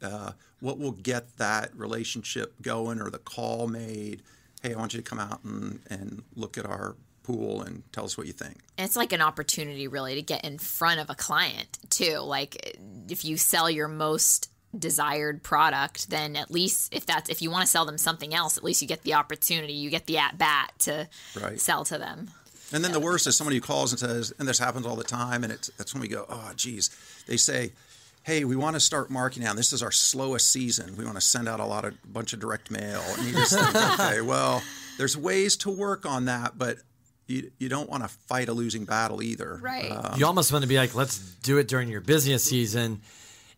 uh, 0.00 0.30
what 0.60 0.78
will 0.78 0.92
get 0.92 1.36
that 1.38 1.74
relationship 1.76 2.54
going 2.62 3.00
or 3.00 3.10
the 3.10 3.18
call 3.18 3.66
made? 3.66 4.22
Hey, 4.62 4.74
I 4.74 4.78
want 4.78 4.94
you 4.94 5.00
to 5.00 5.04
come 5.04 5.18
out 5.18 5.42
and, 5.42 5.80
and 5.90 6.22
look 6.36 6.56
at 6.56 6.64
our 6.66 6.94
pool 7.22 7.62
and 7.62 7.82
tell 7.92 8.04
us 8.04 8.16
what 8.18 8.26
you 8.26 8.32
think. 8.32 8.58
it's 8.78 8.96
like 8.96 9.12
an 9.12 9.20
opportunity 9.20 9.86
really 9.88 10.14
to 10.14 10.22
get 10.22 10.44
in 10.44 10.58
front 10.58 11.00
of 11.00 11.10
a 11.10 11.14
client 11.14 11.78
too 11.90 12.18
like 12.18 12.76
if 13.08 13.24
you 13.24 13.36
sell 13.36 13.70
your 13.70 13.88
most 13.88 14.48
desired 14.78 15.42
product 15.42 16.10
then 16.10 16.36
at 16.36 16.50
least 16.50 16.94
if 16.94 17.04
that's 17.04 17.28
if 17.28 17.42
you 17.42 17.50
want 17.50 17.62
to 17.62 17.66
sell 17.66 17.84
them 17.84 17.98
something 17.98 18.32
else 18.34 18.56
at 18.56 18.62
least 18.64 18.80
you 18.80 18.86
get 18.88 19.02
the 19.02 19.14
opportunity 19.14 19.72
you 19.72 19.90
get 19.90 20.06
the 20.06 20.16
at 20.16 20.38
bat 20.38 20.72
to 20.78 21.08
Right. 21.40 21.58
sell 21.60 21.84
to 21.86 21.98
them 21.98 22.30
And 22.72 22.84
then 22.84 22.92
the 22.92 23.00
worst 23.00 23.26
is 23.26 23.36
somebody 23.36 23.56
who 23.56 23.62
calls 23.62 23.90
and 23.92 23.98
says, 23.98 24.32
and 24.38 24.46
this 24.48 24.60
happens 24.60 24.86
all 24.86 24.94
the 24.94 25.02
time, 25.02 25.42
and 25.42 25.52
it's 25.52 25.70
that's 25.76 25.92
when 25.92 26.00
we 26.00 26.06
go, 26.06 26.24
oh, 26.28 26.52
geez. 26.54 26.88
They 27.26 27.36
say, 27.36 27.72
hey, 28.22 28.44
we 28.44 28.54
want 28.54 28.76
to 28.76 28.80
start 28.80 29.10
marketing 29.10 29.42
now. 29.42 29.54
This 29.54 29.72
is 29.72 29.82
our 29.82 29.90
slowest 29.90 30.50
season. 30.50 30.96
We 30.96 31.04
want 31.04 31.16
to 31.16 31.20
send 31.20 31.48
out 31.48 31.58
a 31.58 31.64
lot 31.66 31.84
of 31.84 31.94
bunch 32.12 32.32
of 32.32 32.38
direct 32.38 32.70
mail. 32.70 33.02
And 33.18 33.26
you 33.26 33.32
just 33.32 33.58
think, 33.58 33.74
okay, 33.98 34.20
well, 34.20 34.62
there's 34.98 35.16
ways 35.16 35.56
to 35.56 35.70
work 35.70 36.06
on 36.06 36.26
that, 36.26 36.58
but 36.58 36.76
you, 37.30 37.50
you 37.58 37.68
don't 37.68 37.88
want 37.88 38.02
to 38.02 38.08
fight 38.08 38.48
a 38.48 38.52
losing 38.52 38.84
battle 38.84 39.22
either. 39.22 39.58
Right. 39.62 39.90
Uh, 39.90 40.14
You 40.18 40.26
almost 40.26 40.52
want 40.52 40.62
to 40.62 40.68
be 40.68 40.76
like, 40.76 40.94
let's 40.94 41.18
do 41.42 41.58
it 41.58 41.68
during 41.68 41.88
your 41.88 42.00
busiest 42.00 42.46
season 42.46 43.00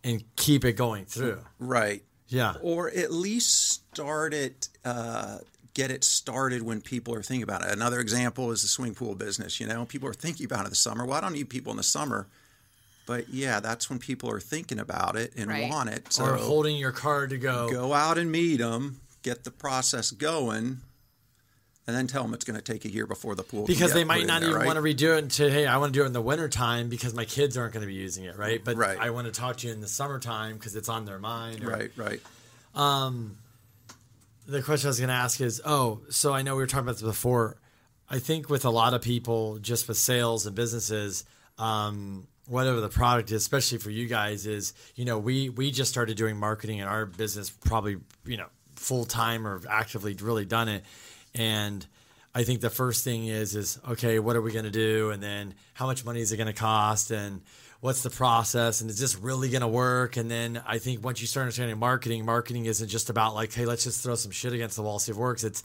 and 0.05 0.23
keep 0.37 0.65
it 0.65 0.75
going 0.75 1.05
through. 1.07 1.41
right. 1.59 2.03
Yeah. 2.29 2.55
Or 2.63 2.89
at 2.89 3.13
least 3.13 3.71
start 3.93 4.33
it, 4.33 4.69
uh, 4.87 5.39
get 5.75 5.91
it 5.91 6.03
started 6.03 6.63
when 6.63 6.81
people 6.81 7.15
are 7.15 7.23
thinking 7.23 7.43
about 7.43 7.63
it. 7.63 7.71
Another 7.73 8.01
example 8.01 8.51
is 8.53 8.63
the 8.63 8.69
swimming 8.69 8.95
pool 8.95 9.15
business. 9.15 9.61
You 9.61 9.67
know, 9.67 9.85
people 9.85 10.09
are 10.09 10.15
thinking 10.15 10.47
about 10.47 10.61
it 10.61 10.65
in 10.65 10.71
the 10.71 10.77
summer. 10.77 11.05
Well, 11.05 11.17
I 11.17 11.21
don't 11.21 11.35
need 11.35 11.51
people 11.51 11.71
in 11.73 11.77
the 11.77 11.83
summer. 11.83 12.29
But 13.05 13.29
yeah, 13.31 13.61
that's 13.61 13.91
when 13.91 13.99
people 13.99 14.31
are 14.31 14.41
thinking 14.41 14.79
about 14.79 15.17
it 15.17 15.33
and 15.37 15.51
Right. 15.51 15.69
want 15.71 15.91
it. 15.91 16.13
So 16.13 16.25
or 16.25 16.37
holding 16.37 16.77
your 16.77 16.93
card 16.93 17.31
to 17.31 17.37
go. 17.39 17.69
go 17.71 17.93
out 17.93 18.17
and 18.17 18.31
meet 18.33 18.57
them, 18.59 19.01
get 19.23 19.45
the 19.45 19.51
process 19.51 20.11
going, 20.11 20.81
and 21.87 21.97
then 21.97 22.07
tell 22.07 22.23
them 22.23 22.33
it's 22.35 22.45
going 22.45 22.59
to 22.59 22.63
take 22.63 22.85
a 22.85 22.91
year 22.91 23.07
before 23.07 23.35
the 23.35 23.43
pool. 23.43 23.67
Because 23.67 23.93
they 23.93 24.05
might 24.05 24.27
not 24.27 24.41
there, 24.41 24.51
even 24.51 24.61
right? 24.61 24.67
want 24.67 24.77
to 24.77 24.83
redo 24.83 25.17
it 25.17 25.23
and 25.23 25.33
say, 25.33 25.51
hey, 25.51 25.67
I 25.67 25.79
want 25.79 25.93
to 25.93 25.99
do 25.99 26.05
it 26.05 26.07
in 26.07 26.13
the 26.13 26.23
wintertime 26.23 26.89
because 26.89 27.13
my 27.15 27.25
kids 27.25 27.57
aren't 27.57 27.73
going 27.73 27.81
to 27.83 27.87
be 27.89 27.95
using 27.95 28.25
it, 28.25 28.37
right? 28.39 28.63
But 28.65 28.77
Right. 28.77 28.99
I 28.99 29.11
want 29.11 29.27
to 29.27 29.33
talk 29.33 29.57
to 29.59 29.67
you 29.67 29.73
in 29.73 29.81
the 29.81 29.89
summertime 29.89 30.55
because 30.59 30.77
it's 30.77 30.89
on 30.89 31.05
their 31.05 31.19
mind. 31.19 31.65
or- 31.65 31.69
Right, 31.71 31.91
right. 31.97 32.21
the 34.47 34.63
question 34.63 34.87
I 34.87 34.91
was 34.91 34.99
going 34.99 35.09
to 35.09 35.15
ask 35.15 35.41
is, 35.41 35.61
oh, 35.65 36.01
so 36.11 36.33
I 36.33 36.43
know 36.43 36.55
we 36.57 36.63
were 36.63 36.67
talking 36.67 36.85
about 36.85 36.97
this 36.97 37.03
before. 37.03 37.57
I 38.11 38.19
think 38.19 38.51
with 38.51 38.65
a 38.65 38.71
lot 38.71 38.95
of 38.95 39.03
people, 39.03 39.59
just 39.59 39.89
with 39.89 39.97
sales 39.97 40.47
and 40.47 40.55
businesses, 40.55 41.25
um, 41.59 42.27
whatever 42.47 42.81
the 42.81 42.89
product 42.89 43.31
is, 43.31 43.43
especially 43.43 43.79
for 43.79 43.91
you 43.91 44.07
guys, 44.07 44.47
is 44.47 44.75
you 44.97 45.05
know 45.05 45.19
we 45.19 45.49
we 45.49 45.71
just 45.71 45.91
started 45.91 46.17
doing 46.17 46.37
marketing 46.37 46.79
in 46.79 46.87
our 46.89 47.07
business, 47.07 47.49
probably 47.51 47.97
you 48.27 48.37
know 48.37 48.47
full 48.77 49.05
time 49.05 49.47
or 49.47 49.61
actively 49.69 50.15
really 50.21 50.45
done 50.45 50.69
it, 50.69 50.85
and 51.35 51.87
I 52.35 52.45
think 52.45 52.61
the 52.61 52.71
first 52.71 53.05
thing 53.05 53.27
is 53.27 53.55
is 53.55 53.79
okay, 53.91 54.19
what 54.19 54.37
are 54.37 54.43
we 54.43 54.53
going 54.53 54.65
to 54.65 54.71
do, 54.71 55.11
and 55.11 55.23
then 55.23 55.55
how 55.75 55.87
much 55.87 56.05
money 56.05 56.21
is 56.21 56.33
it 56.33 56.37
going 56.37 56.47
to 56.47 56.53
cost, 56.53 57.11
and 57.11 57.43
what's 57.81 58.03
the 58.03 58.11
process, 58.11 58.81
and 58.81 58.89
is 58.89 58.99
this 58.99 59.17
really 59.17 59.51
going 59.51 59.61
to 59.61 59.69
work? 59.69 60.17
And 60.17 60.31
then 60.31 60.63
I 60.67 60.79
think 60.79 61.05
once 61.05 61.21
you 61.21 61.27
start 61.27 61.43
understanding 61.43 61.79
marketing, 61.79 62.25
marketing 62.25 62.67
isn't 62.67 62.89
just 62.89 63.11
about 63.11 63.35
like, 63.35 63.53
hey, 63.53 63.67
let's 63.67 63.85
just 63.85 64.03
throw 64.03 64.15
some 64.15 64.31
shit 64.31 64.53
against 64.53 64.77
the 64.77 64.83
wall, 64.83 64.99
see 64.99 65.11
if 65.13 65.19
it 65.19 65.21
works. 65.21 65.45
It's 65.45 65.63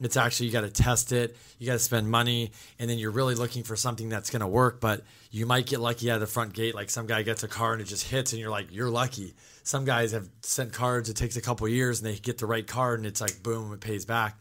it's 0.00 0.16
actually 0.16 0.46
you 0.46 0.52
got 0.52 0.62
to 0.62 0.70
test 0.70 1.12
it, 1.12 1.36
you 1.58 1.66
got 1.66 1.74
to 1.74 1.78
spend 1.78 2.10
money, 2.10 2.52
and 2.78 2.88
then 2.90 2.98
you're 2.98 3.10
really 3.10 3.34
looking 3.34 3.62
for 3.62 3.76
something 3.76 4.08
that's 4.08 4.30
going 4.30 4.40
to 4.40 4.46
work. 4.46 4.80
But 4.80 5.02
you 5.30 5.46
might 5.46 5.66
get 5.66 5.80
lucky 5.80 6.10
out 6.10 6.14
of 6.14 6.20
the 6.20 6.26
front 6.26 6.54
gate, 6.54 6.74
like 6.74 6.90
some 6.90 7.06
guy 7.06 7.22
gets 7.22 7.44
a 7.44 7.48
car 7.48 7.72
and 7.72 7.80
it 7.80 7.84
just 7.84 8.08
hits, 8.08 8.32
and 8.32 8.40
you're 8.40 8.50
like, 8.50 8.68
you're 8.72 8.90
lucky. 8.90 9.34
Some 9.62 9.84
guys 9.84 10.12
have 10.12 10.28
sent 10.42 10.72
cards; 10.72 11.08
it 11.08 11.16
takes 11.16 11.36
a 11.36 11.40
couple 11.40 11.68
years, 11.68 12.00
and 12.00 12.10
they 12.10 12.18
get 12.18 12.38
the 12.38 12.46
right 12.46 12.66
card, 12.66 12.98
and 12.98 13.06
it's 13.06 13.20
like 13.20 13.42
boom, 13.42 13.72
it 13.72 13.80
pays 13.80 14.04
back. 14.04 14.38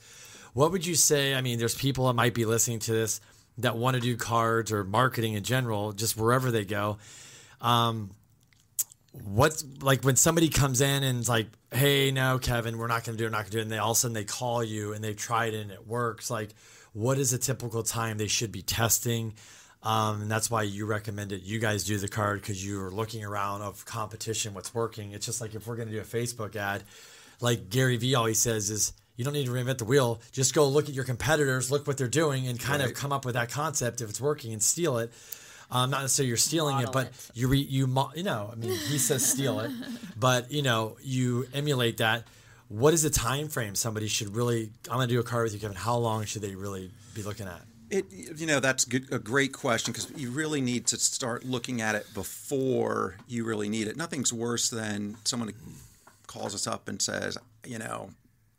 What 0.60 0.74
would 0.74 0.86
you 0.86 0.96
say? 0.96 1.36
I 1.36 1.40
mean, 1.40 1.58
there's 1.58 1.74
people 1.74 2.08
that 2.08 2.16
might 2.16 2.34
be 2.34 2.44
listening 2.44 2.80
to 2.80 2.92
this 2.92 3.22
that 3.60 3.78
want 3.78 3.96
to 3.96 4.02
do 4.02 4.18
cards 4.18 4.74
or 4.74 4.84
marketing 4.84 5.36
in 5.36 5.44
general, 5.46 5.94
just 5.94 6.18
wherever 6.18 6.52
they 6.52 6.66
go. 6.66 6.98
Um, 7.62 8.10
what's 9.14 9.64
like 9.80 10.04
when 10.04 10.18
somebody 10.18 10.50
comes 10.50 10.82
in 10.82 11.04
and 11.04 11.22
is 11.22 11.30
like, 11.30 11.48
"Hey, 11.72 12.12
no, 12.12 12.40
Kevin, 12.40 12.78
we're 12.78 12.88
not 12.88 13.06
going 13.06 13.18
to 13.18 13.24
do 13.24 13.26
it, 13.26 13.30
not 13.30 13.38
going 13.38 13.46
to 13.46 13.52
do 13.52 13.60
it," 13.60 13.62
and 13.62 13.72
they 13.72 13.78
all 13.78 13.92
of 13.92 13.96
a 13.96 14.00
sudden 14.02 14.14
they 14.14 14.26
call 14.26 14.62
you 14.62 14.92
and 14.92 15.02
they've 15.02 15.16
tried 15.16 15.54
it 15.54 15.62
and 15.62 15.72
it 15.72 15.88
works. 15.88 16.30
Like, 16.30 16.50
what 16.92 17.18
is 17.18 17.32
a 17.32 17.38
typical 17.38 17.82
time 17.82 18.18
they 18.18 18.28
should 18.28 18.52
be 18.52 18.62
testing? 18.62 19.36
Um, 19.82 20.24
and 20.24 20.30
that's 20.30 20.52
why 20.52 20.64
you 20.64 20.86
recommend 20.86 21.32
it. 21.32 21.42
you 21.42 21.60
guys 21.60 21.86
do 21.86 21.98
the 21.98 22.10
card 22.10 22.42
because 22.42 22.66
you 22.66 22.82
are 22.82 22.92
looking 22.92 23.24
around 23.24 23.62
of 23.62 23.86
competition, 23.86 24.54
what's 24.54 24.76
working. 24.76 25.14
It's 25.14 25.26
just 25.26 25.40
like 25.40 25.56
if 25.56 25.68
we're 25.68 25.78
going 25.78 25.88
to 25.88 25.94
do 25.94 26.02
a 26.02 26.04
Facebook 26.04 26.58
ad, 26.58 26.84
like 27.40 27.70
Gary 27.70 27.96
Vee 27.96 28.16
always 28.16 28.42
says, 28.42 28.70
is 28.70 28.92
you 29.20 29.26
don't 29.26 29.34
need 29.34 29.48
to 29.48 29.52
reinvent 29.52 29.80
the 29.80 29.84
wheel. 29.84 30.22
Just 30.32 30.56
go 30.56 30.66
look 30.66 30.88
at 30.88 30.96
your 30.96 31.04
competitors, 31.04 31.70
look 31.70 31.86
what 31.86 31.98
they're 31.98 32.08
doing, 32.08 32.48
and 32.48 32.58
kind 32.58 32.82
of 32.82 32.94
come 32.94 33.12
up 33.12 33.26
with 33.26 33.34
that 33.34 33.52
concept 33.52 34.00
if 34.00 34.10
it's 34.10 34.22
working 34.22 34.54
and 34.54 34.64
steal 34.64 34.98
it. 34.98 35.12
Um, 35.70 35.90
not 35.90 36.04
necessarily 36.04 36.30
you're 36.30 36.38
stealing 36.38 36.80
it, 36.80 36.90
but 36.94 37.08
it. 37.08 37.32
you 37.34 37.50
re, 37.50 37.60
you 37.60 37.86
mo- 37.86 38.12
you 38.16 38.24
know, 38.24 38.50
I 38.50 38.56
mean, 38.56 38.70
he 38.72 38.98
says 38.98 39.26
steal 39.26 39.60
it, 39.60 39.72
but 40.18 40.54
you 40.54 40.62
know, 40.62 40.96
you 41.02 41.48
emulate 41.54 41.98
that. 41.98 42.28
What 42.70 42.94
is 42.94 43.04
the 43.04 43.10
time 43.10 43.50
frame 43.50 43.76
somebody 43.76 44.08
should 44.08 44.34
really? 44.34 44.72
I'm 44.90 44.96
going 44.96 45.10
to 45.10 45.14
do 45.14 45.20
a 45.20 45.24
card 45.24 45.44
with 45.44 45.54
you, 45.54 45.60
Kevin. 45.60 45.76
How 45.76 45.98
long 45.98 46.24
should 46.24 46.42
they 46.42 46.56
really 46.56 46.90
be 47.14 47.22
looking 47.22 47.48
at? 47.48 47.60
It, 47.90 48.06
you 48.10 48.46
know, 48.46 48.62
that's 48.62 48.86
good, 48.86 49.12
a 49.12 49.20
great 49.20 49.52
question 49.52 49.92
because 49.92 50.10
you 50.16 50.32
really 50.32 50.62
need 50.62 50.88
to 50.88 50.98
start 50.98 51.44
looking 51.44 51.82
at 51.82 51.94
it 51.94 52.06
before 52.14 53.18
you 53.28 53.44
really 53.44 53.68
need 53.68 53.88
it. 53.88 53.98
Nothing's 53.98 54.32
worse 54.32 54.70
than 54.70 55.18
someone 55.26 55.52
calls 56.26 56.56
us 56.56 56.68
up 56.68 56.88
and 56.88 57.02
says, 57.02 57.38
you 57.66 57.80
know, 57.80 58.12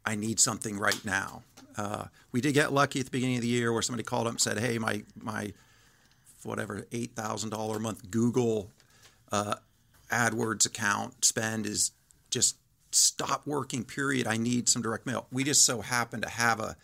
I 0.05 0.15
need 0.15 0.41
something 0.41 0.79
right 0.79 1.03
now. 1.05 1.43
Uh, 1.77 2.05
we 2.33 2.41
did 2.41 2.55
get 2.55 2.73
lucky 2.73 3.01
at 3.01 3.07
the 3.07 3.11
beginning 3.11 3.37
of 3.37 3.43
the 3.43 3.49
year 3.49 3.73
where 3.73 3.83
somebody 3.83 4.03
called 4.03 4.27
up 4.27 4.33
and 4.33 4.41
said, 4.41 4.59
"Hey, 4.59 4.79
my 4.79 5.03
my 5.21 5.53
whatever 6.43 6.87
eight 6.93 7.15
thousand 7.15 7.51
dollar 7.51 7.77
a 7.77 7.81
month 7.81 8.11
Google 8.11 8.71
uh, 9.31 9.57
AdWords 10.11 10.67
account 10.67 11.25
spend 11.25 11.67
is 11.67 11.93
just 12.31 12.57
stop 12.93 13.47
working. 13.47 13.85
Period. 13.85 14.27
I 14.27 14.37
need 14.37 14.69
some 14.69 14.83
direct 14.83 15.07
mail." 15.07 15.27
We 15.31 15.45
just 15.45 15.65
so 15.65 15.81
happened 15.81 16.23
to 16.23 16.29
have 16.29 16.61
a 16.61 16.77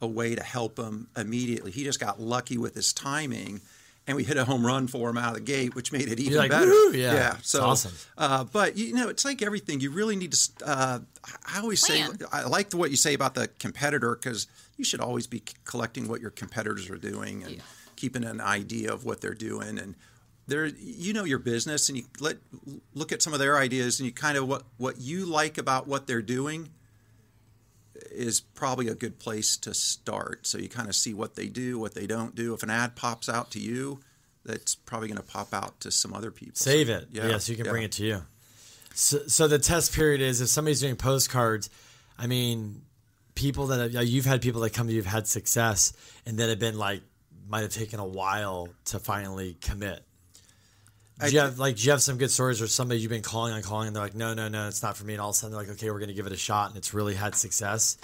a 0.00 0.06
way 0.06 0.34
to 0.34 0.42
help 0.42 0.78
him 0.78 1.08
immediately. 1.16 1.72
He 1.72 1.84
just 1.84 2.00
got 2.00 2.20
lucky 2.20 2.56
with 2.56 2.74
his 2.74 2.92
timing, 2.92 3.60
and 4.08 4.16
we 4.16 4.24
hit 4.24 4.36
a 4.36 4.44
home 4.44 4.66
run 4.66 4.88
for 4.88 5.10
him 5.10 5.18
out 5.18 5.28
of 5.28 5.34
the 5.34 5.40
gate, 5.40 5.74
which 5.76 5.92
made 5.92 6.08
it 6.08 6.18
even 6.18 6.38
like, 6.38 6.50
better. 6.50 6.66
"Woo!" 6.66 6.92
Yeah. 6.92 7.14
yeah. 7.14 7.36
It's 7.38 7.50
So 7.50 7.62
awesome. 7.62 7.92
Uh, 8.16 8.42
but 8.44 8.76
you 8.76 8.94
know, 8.94 9.08
it's 9.08 9.24
like 9.24 9.42
everything. 9.42 9.80
You 9.80 9.90
really 9.90 10.16
need 10.16 10.32
to. 10.32 10.50
Uh, 10.64 10.98
I 11.46 11.60
always 11.60 11.84
Plan. 11.84 12.18
say 12.18 12.24
I 12.32 12.44
like 12.46 12.72
what 12.72 12.90
you 12.90 12.96
say 12.96 13.14
about 13.14 13.34
the 13.34 13.48
competitor 13.60 14.16
because 14.16 14.48
you 14.76 14.84
should 14.84 15.00
always 15.00 15.26
be 15.26 15.38
c- 15.38 15.54
collecting 15.64 16.08
what 16.08 16.20
your 16.20 16.30
competitors 16.30 16.88
are 16.90 16.96
doing 16.96 17.44
and 17.44 17.62
keeping 17.96 18.24
an 18.24 18.40
idea 18.40 18.92
of 18.92 19.04
what 19.04 19.20
they're 19.20 19.34
doing 19.34 19.78
and. 19.78 19.94
There, 20.46 20.64
you 20.64 21.12
know 21.12 21.24
your 21.24 21.40
business, 21.40 21.90
and 21.90 21.98
you 21.98 22.04
let 22.20 22.38
look 22.94 23.12
at 23.12 23.20
some 23.20 23.34
of 23.34 23.38
their 23.38 23.58
ideas, 23.58 24.00
and 24.00 24.06
you 24.06 24.12
kind 24.14 24.38
of 24.38 24.48
what 24.48 24.62
what 24.78 24.98
you 24.98 25.26
like 25.26 25.58
about 25.58 25.86
what 25.86 26.06
they're 26.06 26.22
doing 26.22 26.70
is 28.10 28.40
probably 28.40 28.88
a 28.88 28.94
good 28.94 29.18
place 29.18 29.56
to 29.58 29.74
start. 29.74 30.46
So 30.46 30.58
you 30.58 30.68
kind 30.68 30.88
of 30.88 30.94
see 30.94 31.14
what 31.14 31.34
they 31.34 31.46
do, 31.46 31.78
what 31.78 31.94
they 31.94 32.06
don't 32.06 32.34
do. 32.34 32.54
If 32.54 32.62
an 32.62 32.70
ad 32.70 32.96
pops 32.96 33.28
out 33.28 33.50
to 33.52 33.60
you, 33.60 34.00
that's 34.44 34.74
probably 34.74 35.08
going 35.08 35.18
to 35.18 35.26
pop 35.26 35.52
out 35.52 35.80
to 35.80 35.90
some 35.90 36.14
other 36.14 36.30
people. 36.30 36.54
Save 36.56 36.86
So, 36.88 36.92
it. 36.94 37.08
Yeah, 37.12 37.38
so 37.38 37.52
you 37.52 37.56
can 37.56 37.66
yeah. 37.66 37.72
bring 37.72 37.82
it 37.84 37.92
to 37.92 38.04
you. 38.04 38.22
So, 38.94 39.18
so 39.26 39.46
the 39.48 39.58
test 39.58 39.94
period 39.94 40.20
is 40.20 40.40
if 40.40 40.48
somebody's 40.48 40.80
doing 40.80 40.96
postcards, 40.96 41.70
I 42.18 42.26
mean, 42.26 42.82
people 43.34 43.68
that 43.68 43.92
have, 43.92 44.04
you've 44.08 44.24
had 44.26 44.42
people 44.42 44.60
that 44.62 44.72
come 44.72 44.86
to 44.88 44.92
you 44.92 45.02
have 45.02 45.12
had 45.12 45.26
success 45.26 45.92
and 46.26 46.38
that 46.38 46.48
have 46.48 46.58
been 46.58 46.78
like, 46.78 47.02
might 47.48 47.60
have 47.60 47.72
taken 47.72 48.00
a 48.00 48.06
while 48.06 48.68
to 48.86 48.98
finally 48.98 49.56
commit. 49.60 50.02
Do 51.20 51.30
you 51.30 51.40
have 51.40 51.58
like 51.58 51.76
do 51.76 51.82
you 51.82 51.90
have 51.90 52.02
some 52.02 52.16
good 52.16 52.30
stories 52.30 52.62
or 52.62 52.68
somebody 52.68 53.00
you've 53.00 53.10
been 53.10 53.22
calling 53.22 53.52
on 53.52 53.62
calling 53.62 53.88
and 53.88 53.96
they're 53.96 54.02
like 54.04 54.14
no 54.14 54.34
no 54.34 54.48
no 54.48 54.68
it's 54.68 54.82
not 54.82 54.96
for 54.96 55.04
me 55.04 55.14
and 55.14 55.20
all 55.20 55.30
of 55.30 55.34
a 55.34 55.38
sudden 55.38 55.52
they're 55.52 55.60
like 55.66 55.70
okay 55.72 55.90
we're 55.90 55.98
gonna 55.98 56.12
give 56.12 56.26
it 56.26 56.32
a 56.32 56.36
shot 56.36 56.68
and 56.68 56.76
it's 56.78 56.94
really 56.94 57.14
had 57.14 57.34
success 57.34 57.96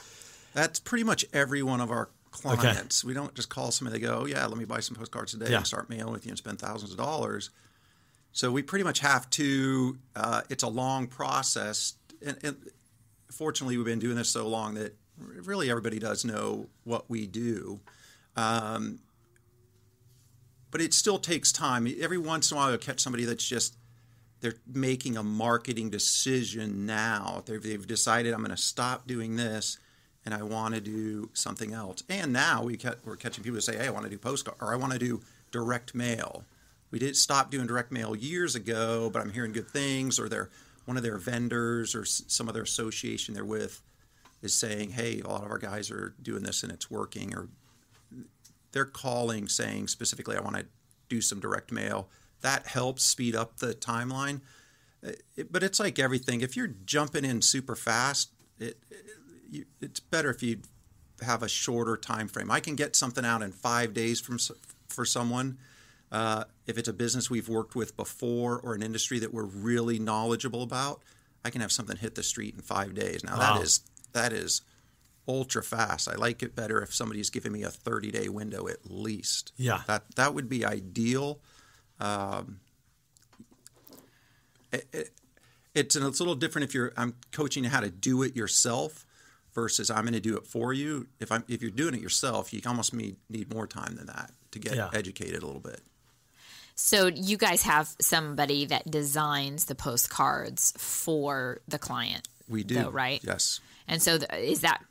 That's 0.53 0.81
pretty 0.81 1.05
much 1.05 1.25
every 1.33 1.63
one 1.63 1.81
of 1.81 1.91
our 1.91 2.09
clients. 2.33 3.05
We 3.05 3.15
don't 3.15 3.33
just 3.35 3.49
call 3.49 3.71
somebody. 3.71 4.01
They 4.01 4.07
go, 4.07 4.21
oh, 4.23 4.25
"Yeah, 4.27 4.45
let 4.47 4.59
me 4.59 4.65
buy 4.65 4.81
some 4.81 4.97
postcards 4.97 5.31
today 5.33 5.51
Yeah. 5.51 5.59
and 5.59 5.67
start 5.67 5.89
mailing 5.89 6.13
with 6.13 6.27
you 6.27 6.31
and 6.31 6.39
spend 6.39 6.59
thousands 6.59 6.91
of 6.91 6.97
dollars." 6.99 7.51
So 8.33 8.51
we 8.51 8.63
pretty 8.63 8.83
much 8.85 8.99
have 9.01 9.31
to. 9.31 9.97
Uh, 10.17 10.43
it's 10.51 10.65
a 10.65 10.69
long 10.69 11.07
process, 11.07 11.95
and, 12.27 12.37
and 12.43 12.57
fortunately, 13.31 13.77
we've 13.77 13.87
been 13.87 14.01
doing 14.01 14.17
this 14.17 14.31
so 14.31 14.49
long 14.49 14.75
that 14.75 14.97
really 15.17 15.71
everybody 15.71 16.01
does 16.01 16.25
know 16.25 16.67
what 16.83 17.09
we 17.09 17.29
do. 17.29 17.79
Um, 18.37 18.99
but 20.75 20.81
it 20.81 20.93
still 20.93 21.21
takes 21.21 21.53
time. 21.53 21.87
Every 22.01 22.19
once 22.19 22.51
in 22.51 22.57
a 22.57 22.61
while, 22.61 22.71
you'll 22.71 22.79
catch 22.79 22.99
somebody 22.99 23.25
that's 23.25 23.47
just 23.47 23.77
they're 24.41 24.57
making 24.67 25.17
a 25.17 25.23
marketing 25.23 25.89
decision 25.89 26.85
now. 26.85 27.45
They've, 27.47 27.63
they've 27.63 27.87
decided 27.87 28.35
I'm 28.35 28.41
going 28.41 28.51
to 28.51 28.57
stop 28.57 29.07
doing 29.07 29.37
this 29.37 29.79
and 30.25 30.35
I 30.35 30.43
want 30.43 30.75
to 30.75 30.81
do 30.81 31.31
something 31.33 31.73
else. 31.73 32.03
And 32.09 32.33
now 32.33 32.65
we 32.65 32.77
ca- 32.77 32.97
we're 33.05 33.15
catching 33.15 33.45
people 33.45 33.55
who 33.55 33.61
say, 33.61 33.77
"Hey, 33.77 33.87
I 33.87 33.91
want 33.91 34.03
to 34.07 34.11
do 34.11 34.19
postcard 34.19 34.57
or 34.61 34.73
I 34.73 34.77
want 34.77 34.93
to 34.95 34.99
do 34.99 35.21
direct 35.53 35.95
mail." 35.95 36.45
We 36.91 36.99
did 36.99 37.17
stop 37.17 37.53
doing 37.53 37.69
direct 37.69 37.93
mail 37.93 38.17
years 38.17 38.57
ago, 38.57 39.11
but 39.11 39.23
I'm 39.23 39.31
hearing 39.31 39.53
good 39.53 39.71
things. 39.71 40.19
Or 40.19 40.29
their 40.29 40.51
one 40.87 40.97
of 40.97 41.05
their 41.05 41.19
vendors 41.19 41.95
or 41.95 42.03
s- 42.03 42.25
some 42.27 42.49
other 42.49 42.63
association 42.63 43.33
they're 43.33 43.45
with 43.45 43.81
is 44.43 44.53
saying, 44.53 44.91
"Hey, 44.91 45.21
a 45.21 45.29
lot 45.29 45.45
of 45.45 45.53
our 45.53 45.59
guys 45.59 45.89
are 45.93 46.17
doing 46.21 46.43
this 46.43 46.65
and 46.65 46.73
it's 46.73 46.91
working." 46.91 47.33
Or 47.33 47.47
they're 48.75 48.85
calling 48.85 49.49
saying 49.49 49.89
specifically, 49.89 50.37
I 50.37 50.41
want 50.41 50.57
to 50.57 50.67
do 51.09 51.21
some 51.23 51.41
direct 51.41 51.73
mail. 51.73 52.09
That 52.43 52.67
helps 52.67 53.03
speed 53.05 53.35
up 53.35 53.57
the 53.57 53.73
timeline. 53.75 54.43
Uh, 55.07 55.13
It- 55.37 55.51
but 55.53 55.63
it's 55.63 55.81
like 55.81 55.99
everything. 55.99 56.41
If 56.43 56.57
you're 56.57 56.75
jumping 56.85 57.25
in 57.25 57.41
super 57.41 57.77
fast, 57.77 58.31
it, 58.59 58.79
it 58.91 59.07
you, 59.51 59.65
it's 59.81 60.01
better 60.01 60.29
if 60.31 60.43
you 60.43 60.61
have 61.23 61.43
a 61.43 61.49
shorter 61.49 61.97
time 61.97 62.27
frame. 62.29 62.51
I 62.51 62.61
can 62.61 62.75
get 62.75 62.97
something 62.97 63.25
out 63.25 63.43
in 63.43 63.53
five 63.53 63.95
days 63.95 64.21
from 64.21 64.39
for 64.89 65.05
someone. 65.05 65.59
Uh, 66.13 66.45
if 66.67 66.77
it's 66.79 66.89
a 66.89 66.93
business 66.93 67.31
we've 67.31 67.49
worked 67.49 67.75
with 67.75 67.97
before 67.97 68.59
or 68.61 68.75
an 68.75 68.83
industry 68.83 69.19
that 69.21 69.33
we're 69.33 69.45
really 69.45 69.99
knowledgeable 69.99 70.63
about, 70.63 71.01
I 71.45 71.51
can 71.51 71.61
have 71.61 71.73
something 71.73 71.97
hit 71.97 72.15
the 72.15 72.23
street 72.23 72.55
in 72.55 72.63
five 72.63 72.95
days. 72.95 73.23
Now 73.25 73.39
Wow. 73.39 73.55
that 73.59 73.63
is 73.63 73.81
that 74.13 74.33
is 74.33 74.63
ultra 75.27 75.63
fast. 75.63 76.09
I 76.09 76.15
like 76.17 76.43
it 76.43 76.55
better 76.55 76.83
if 76.83 76.95
somebody's 76.95 77.31
giving 77.31 77.53
me 77.53 77.63
a 77.63 77.71
30 77.71 78.11
day 78.11 78.29
window 78.29 78.69
at 78.69 78.91
least. 78.91 79.53
Yeah. 79.57 79.83
That 79.87 80.05
that 80.17 80.35
would 80.35 80.49
be 80.49 80.65
ideal. 80.65 81.41
Um, 82.01 82.61
it, 84.73 84.87
it, 84.93 85.11
it's, 85.75 85.97
it's 85.97 86.21
a 86.21 86.23
little 86.23 86.35
different 86.35 86.65
if 86.69 86.75
you're 86.75 86.93
I'm 86.97 87.15
coaching 87.33 87.65
you 87.65 87.71
how 87.71 87.81
to 87.81 87.91
do 87.91 88.23
it 88.23 88.37
yourself 88.37 89.07
versus 89.55 89.91
I'm 89.91 90.03
going 90.03 90.15
to 90.15 90.21
do 90.21 90.37
it 90.37 90.47
for 90.47 90.73
you. 90.73 91.07
If 91.21 91.31
I'm 91.33 91.45
if 91.49 91.63
you're 91.63 91.71
doing 91.71 91.95
it 91.95 92.01
yourself, 92.01 92.53
you 92.53 92.61
almost 92.67 92.93
need 92.95 93.17
need 93.29 93.53
more 93.53 93.67
time 93.67 93.97
than 93.97 94.07
that 94.07 94.33
to 94.53 94.59
get 94.59 94.75
Yeah. 94.75 94.91
educated 94.93 95.43
a 95.43 95.47
little 95.47 95.61
bit. 95.61 95.81
So 96.77 97.07
you 97.07 97.37
guys 97.37 97.63
have 97.63 97.95
somebody 98.01 98.67
that 98.67 98.91
designs 98.91 99.67
the 99.67 99.77
postcards 99.77 100.73
for 100.77 101.61
the 101.69 101.79
client. 101.79 102.27
We 102.49 102.65
do, 102.65 102.75
though, 102.75 102.91
right? 102.91 103.21
Yes. 103.23 103.61
And 103.87 104.03
so 104.03 104.19
th- 104.19 104.29
is 104.33 104.63
that 104.63 104.83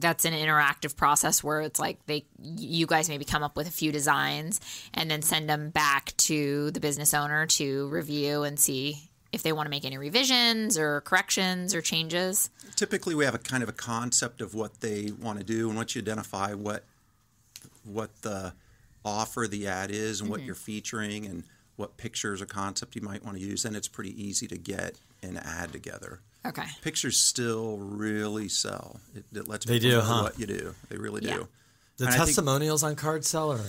that's 0.00 0.24
an 0.24 0.32
interactive 0.32 0.96
process 0.96 1.42
where 1.42 1.60
it's 1.60 1.78
like 1.78 2.04
they 2.06 2.24
you 2.42 2.86
guys 2.86 3.08
maybe 3.08 3.24
come 3.24 3.42
up 3.42 3.56
with 3.56 3.68
a 3.68 3.70
few 3.70 3.92
designs 3.92 4.60
and 4.92 5.10
then 5.10 5.22
send 5.22 5.48
them 5.48 5.70
back 5.70 6.16
to 6.16 6.70
the 6.72 6.80
business 6.80 7.14
owner 7.14 7.46
to 7.46 7.88
review 7.88 8.42
and 8.42 8.58
see 8.58 9.08
if 9.32 9.42
they 9.42 9.52
want 9.52 9.66
to 9.66 9.70
make 9.70 9.84
any 9.84 9.98
revisions 9.98 10.78
or 10.78 11.00
corrections 11.02 11.74
or 11.74 11.80
changes. 11.80 12.50
typically 12.76 13.14
we 13.14 13.24
have 13.24 13.34
a 13.34 13.38
kind 13.38 13.62
of 13.62 13.68
a 13.68 13.72
concept 13.72 14.40
of 14.40 14.54
what 14.54 14.80
they 14.80 15.10
want 15.20 15.38
to 15.38 15.44
do 15.44 15.68
and 15.68 15.76
once 15.76 15.94
you 15.94 16.02
identify 16.02 16.52
what 16.54 16.84
what 17.84 18.10
the 18.22 18.52
offer 19.04 19.46
the 19.48 19.66
ad 19.66 19.90
is 19.90 20.20
and 20.20 20.30
what 20.30 20.40
mm-hmm. 20.40 20.46
you're 20.46 20.54
featuring 20.54 21.26
and 21.26 21.44
what 21.76 21.96
pictures 21.96 22.40
or 22.40 22.46
concept 22.46 22.94
you 22.96 23.02
might 23.02 23.24
want 23.24 23.36
to 23.36 23.42
use 23.42 23.62
then 23.62 23.74
it's 23.74 23.88
pretty 23.88 24.10
easy 24.22 24.46
to 24.46 24.56
get 24.56 24.94
an 25.22 25.36
ad 25.38 25.72
together 25.72 26.20
Okay. 26.46 26.66
pictures 26.82 27.16
still 27.16 27.78
really 27.78 28.48
sell 28.48 29.00
it, 29.14 29.24
it 29.34 29.48
lets 29.48 29.64
They 29.66 29.74
people 29.78 29.90
do, 29.90 29.96
know 29.98 30.02
huh? 30.02 30.22
what 30.24 30.38
you 30.38 30.46
do 30.46 30.74
they 30.88 30.96
really 30.96 31.22
Yeah. 31.24 31.36
do 31.38 31.48
the 31.96 32.04
And 32.06 32.14
I 32.14 32.16
think- 32.18 32.26
testimonials 32.26 32.82
on 32.82 32.96
card 32.96 33.24
sell 33.24 33.52
or 33.52 33.60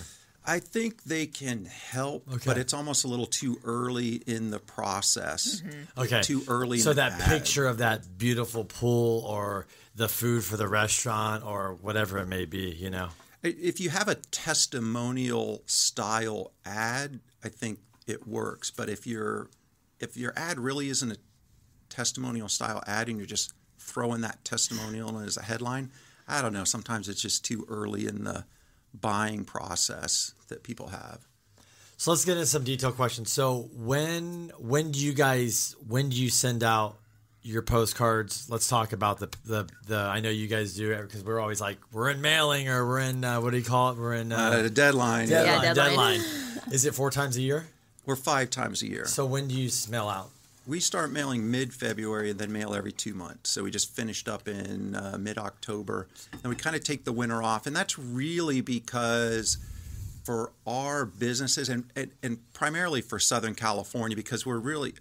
I 0.48 0.60
think 0.60 1.06
they 1.06 1.26
can 1.26 1.66
help, 1.66 2.32
Okay. 2.32 2.44
but 2.46 2.60
it's 2.60 2.72
almost 2.72 3.04
a 3.04 3.08
little 3.08 3.26
too 3.26 3.60
early 3.64 4.18
in 4.28 4.52
the 4.52 4.60
process. 4.60 5.60
Mm-hmm. 5.62 6.02
Okay. 6.02 6.22
Too 6.22 6.44
early. 6.48 6.78
So 6.78 6.92
in 6.92 6.98
the 6.98 7.02
that 7.02 7.20
ad. 7.20 7.28
picture 7.30 7.66
of 7.66 7.80
that 7.80 8.20
beautiful 8.20 8.64
pool 8.64 9.22
or 9.26 9.66
the 9.96 10.08
food 10.08 10.44
for 10.44 10.56
the 10.56 10.68
restaurant 10.68 11.44
or 11.44 11.74
whatever 11.82 12.20
it 12.20 12.28
may 12.28 12.46
be, 12.46 12.70
you 12.70 12.92
know. 12.92 13.10
If 13.42 13.80
you 13.80 13.90
have 13.90 14.08
a 14.08 14.14
testimonial 14.80 15.64
style 15.66 16.52
ad, 16.64 17.20
I 17.44 17.50
think 17.50 17.80
it 18.08 18.28
works. 18.28 18.72
But 18.72 18.90
if 18.90 19.06
your 19.08 19.50
if 20.00 20.18
your 20.18 20.34
ad 20.36 20.60
really 20.60 20.90
isn't 20.90 21.12
a 21.12 21.18
testimonial 21.90 22.50
style 22.50 22.84
ad 22.88 23.08
and 23.10 23.18
you're 23.18 23.26
just 23.28 23.54
throwing 23.80 24.22
that 24.22 24.44
testimonial 24.44 25.18
in 25.20 25.26
as 25.26 25.38
a 25.38 25.44
headline, 25.44 25.92
I 26.28 26.42
don't 26.42 26.54
know. 26.54 26.64
Sometimes 26.64 27.08
it's 27.10 27.22
just 27.22 27.46
too 27.46 27.66
early 27.70 28.08
in 28.08 28.24
the 28.24 28.46
buying 28.94 29.46
process 29.46 30.34
that 30.48 30.64
people 30.64 30.88
have. 30.88 31.28
So 31.98 32.12
let's 32.12 32.26
get 32.26 32.34
into 32.34 32.46
some 32.46 32.64
detailed 32.64 32.96
questions. 32.96 33.32
So 33.32 33.70
when 33.74 34.52
when 34.58 34.92
do 34.92 35.00
you 35.00 35.14
guys 35.14 35.76
when 35.88 36.10
do 36.10 36.16
you 36.18 36.30
send 36.30 36.64
out 36.64 36.98
your 37.42 37.62
postcards? 37.62 38.50
Let's 38.50 38.68
talk 38.68 38.92
about 38.92 39.20
the 39.20 39.30
the, 39.46 39.68
the 39.88 39.98
I 39.98 40.20
know 40.20 40.30
you 40.30 40.48
guys 40.48 40.74
do 40.74 40.92
it 40.92 41.02
because 41.04 41.24
we're 41.24 41.40
always 41.40 41.62
like 41.62 41.78
we're 41.94 42.10
in 42.10 42.20
mailing 42.22 42.68
or 42.68 42.86
we're 42.86 43.00
in 43.00 43.24
uh, 43.24 43.40
what 43.40 43.52
do 43.52 43.58
you 43.58 43.64
call 43.64 43.92
it? 43.92 43.98
We're 43.98 44.16
in 44.16 44.32
uh, 44.34 44.38
Uh, 44.38 44.62
the 44.64 44.70
deadline, 44.70 45.30
deadline. 45.30 45.64
Yeah, 45.64 45.74
deadline. 45.74 46.20
deadline. 46.20 46.74
Is 46.74 46.86
it 46.86 46.96
four 46.96 47.12
times 47.12 47.38
a 47.38 47.42
year? 47.42 47.66
We're 48.06 48.16
five 48.16 48.50
times 48.50 48.82
a 48.82 48.88
year. 48.88 49.06
So 49.06 49.26
when 49.26 49.48
do 49.48 49.56
you 49.56 49.70
mail 49.90 50.08
out? 50.08 50.32
We 50.68 50.80
start 50.80 51.12
mailing 51.12 51.52
mid 51.52 51.74
February 51.74 52.32
and 52.32 52.40
then 52.40 52.52
mail 52.52 52.74
every 52.74 52.92
two 52.92 53.14
months. 53.14 53.52
So 53.52 53.64
we 53.64 53.72
just 53.72 53.96
finished 53.96 54.28
up 54.28 54.48
in 54.48 54.96
uh, 54.96 55.18
mid 55.20 55.38
October. 55.38 56.08
And 56.32 56.46
we 56.46 56.56
kind 56.56 56.76
of 56.76 56.84
take 56.84 57.06
the 57.06 57.14
winter 57.14 57.44
off. 57.44 57.68
And 57.68 57.76
that's 57.76 58.00
really 58.00 58.62
because 58.62 59.58
for 60.24 60.52
our 60.66 61.06
businesses 61.06 61.70
and, 61.70 61.86
and, 61.96 62.10
and 62.24 62.54
primarily 62.54 63.02
for 63.02 63.20
Southern 63.20 63.54
California, 63.54 64.16
because 64.16 64.44
we're 64.44 64.58
really, 64.58 64.94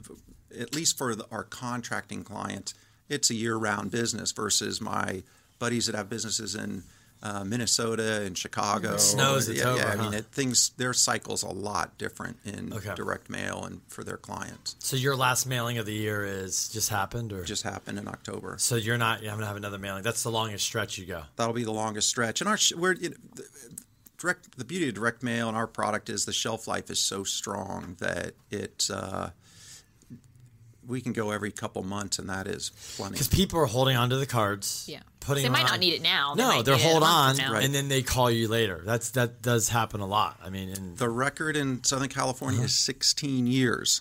at 0.59 0.75
least 0.75 0.99
for 0.99 1.15
the, 1.15 1.27
our 1.31 1.45
contracting 1.45 2.25
clients, 2.25 2.75
it's 3.09 3.31
a 3.31 3.35
year 3.35 3.57
round 3.57 3.91
business 3.91 4.33
versus 4.33 4.83
my 4.83 5.23
buddies 5.59 5.87
that 5.87 5.95
have 5.95 6.11
businesses 6.11 6.55
in 6.55 6.83
uh, 7.25 7.43
Minnesota 7.43 8.23
and 8.23 8.37
Chicago. 8.39 8.97
snows, 8.99 9.49
it's 9.49 9.61
yeah, 9.61 9.69
over, 9.71 9.79
yeah, 9.81 9.93
I 9.93 9.97
mean, 9.97 10.13
it, 10.15 10.27
things, 10.27 10.71
their 10.77 10.93
cycle's 10.93 11.43
a 11.43 11.49
lot 11.49 11.97
different 11.99 12.37
in 12.45 12.73
Okay. 12.73 12.95
direct 12.95 13.31
mail 13.31 13.65
and 13.65 13.81
for 13.89 14.05
their 14.05 14.19
clients. 14.19 14.77
So 14.79 14.95
your 14.97 15.17
last 15.17 15.47
mailing 15.47 15.79
of 15.79 15.87
the 15.87 15.95
year 15.95 16.25
is 16.25 16.69
just 16.69 16.91
happened, 16.91 17.33
or 17.33 17.43
just 17.43 17.63
happened 17.63 17.99
in 17.99 18.07
October. 18.07 18.57
so 18.59 18.77
you're 18.77 18.99
not 18.99 19.23
you 19.23 19.31
haven't 19.31 19.47
have 19.47 19.57
another 19.57 19.79
mailing. 19.79 20.03
That's 20.03 20.23
the 20.23 20.31
longest 20.31 20.65
stretch 20.67 20.99
you 20.99 21.07
go. 21.07 21.23
That'll 21.37 21.55
be 21.55 21.65
the 21.65 21.73
longest 21.73 22.09
stretch. 22.11 22.41
And 22.43 22.49
our 22.49 22.59
we're 22.77 22.93
you 22.95 23.11
know, 23.11 23.17
the- 23.35 23.49
direct. 24.19 24.57
The 24.59 24.65
beauty 24.65 24.89
of 24.89 24.95
direct 24.95 25.23
mail 25.23 25.49
and 25.49 25.57
our 25.57 25.67
product 25.67 26.09
is 26.11 26.25
the 26.27 26.33
shelf 26.33 26.67
life 26.69 26.91
is 26.91 26.99
so 26.99 27.25
strong 27.25 27.97
that 28.01 28.35
it. 28.51 28.89
Uh, 28.93 29.31
we 30.87 31.01
can 31.01 31.13
go 31.13 31.31
every 31.31 31.51
couple 31.53 31.83
months, 31.83 32.19
and 32.19 32.29
that 32.29 32.47
is 32.47 32.71
plenty. 32.97 33.13
Because 33.13 33.29
people 33.29 33.59
are 33.61 33.67
holding 33.67 33.97
on 33.97 34.11
to 34.11 34.17
the 34.17 34.27
cards. 34.27 34.85
Yeah. 34.89 35.01
Putting 35.21 35.43
They 35.45 35.49
might 35.49 35.65
on- 35.65 35.71
not 35.71 35.81
need 35.81 35.95
it 35.95 36.03
now. 36.03 36.35
They 36.35 36.43
No, 36.43 36.63
they're 36.63 36.75
need 36.77 36.83
it 36.83 36.87
a 36.87 36.89
hold 36.91 37.03
on, 37.03 37.37
from 37.37 37.45
now. 37.53 37.55
and 37.61 37.75
then 37.75 37.89
they 37.89 38.03
call 38.03 38.31
you 38.31 38.47
later. 38.49 38.83
That's 38.85 39.11
that 39.11 39.41
does 39.43 39.71
happen 39.71 40.01
a 40.01 40.07
lot. 40.07 40.39
I 40.45 40.51
mean, 40.51 40.69
and 40.69 40.99
The 40.99 41.09
record 41.09 41.57
in 41.57 41.83
Southern 41.85 42.09
California 42.11 42.59
Uh-huh. 42.59 42.67
is 42.67 42.75
16 42.75 43.47
years. 43.47 44.01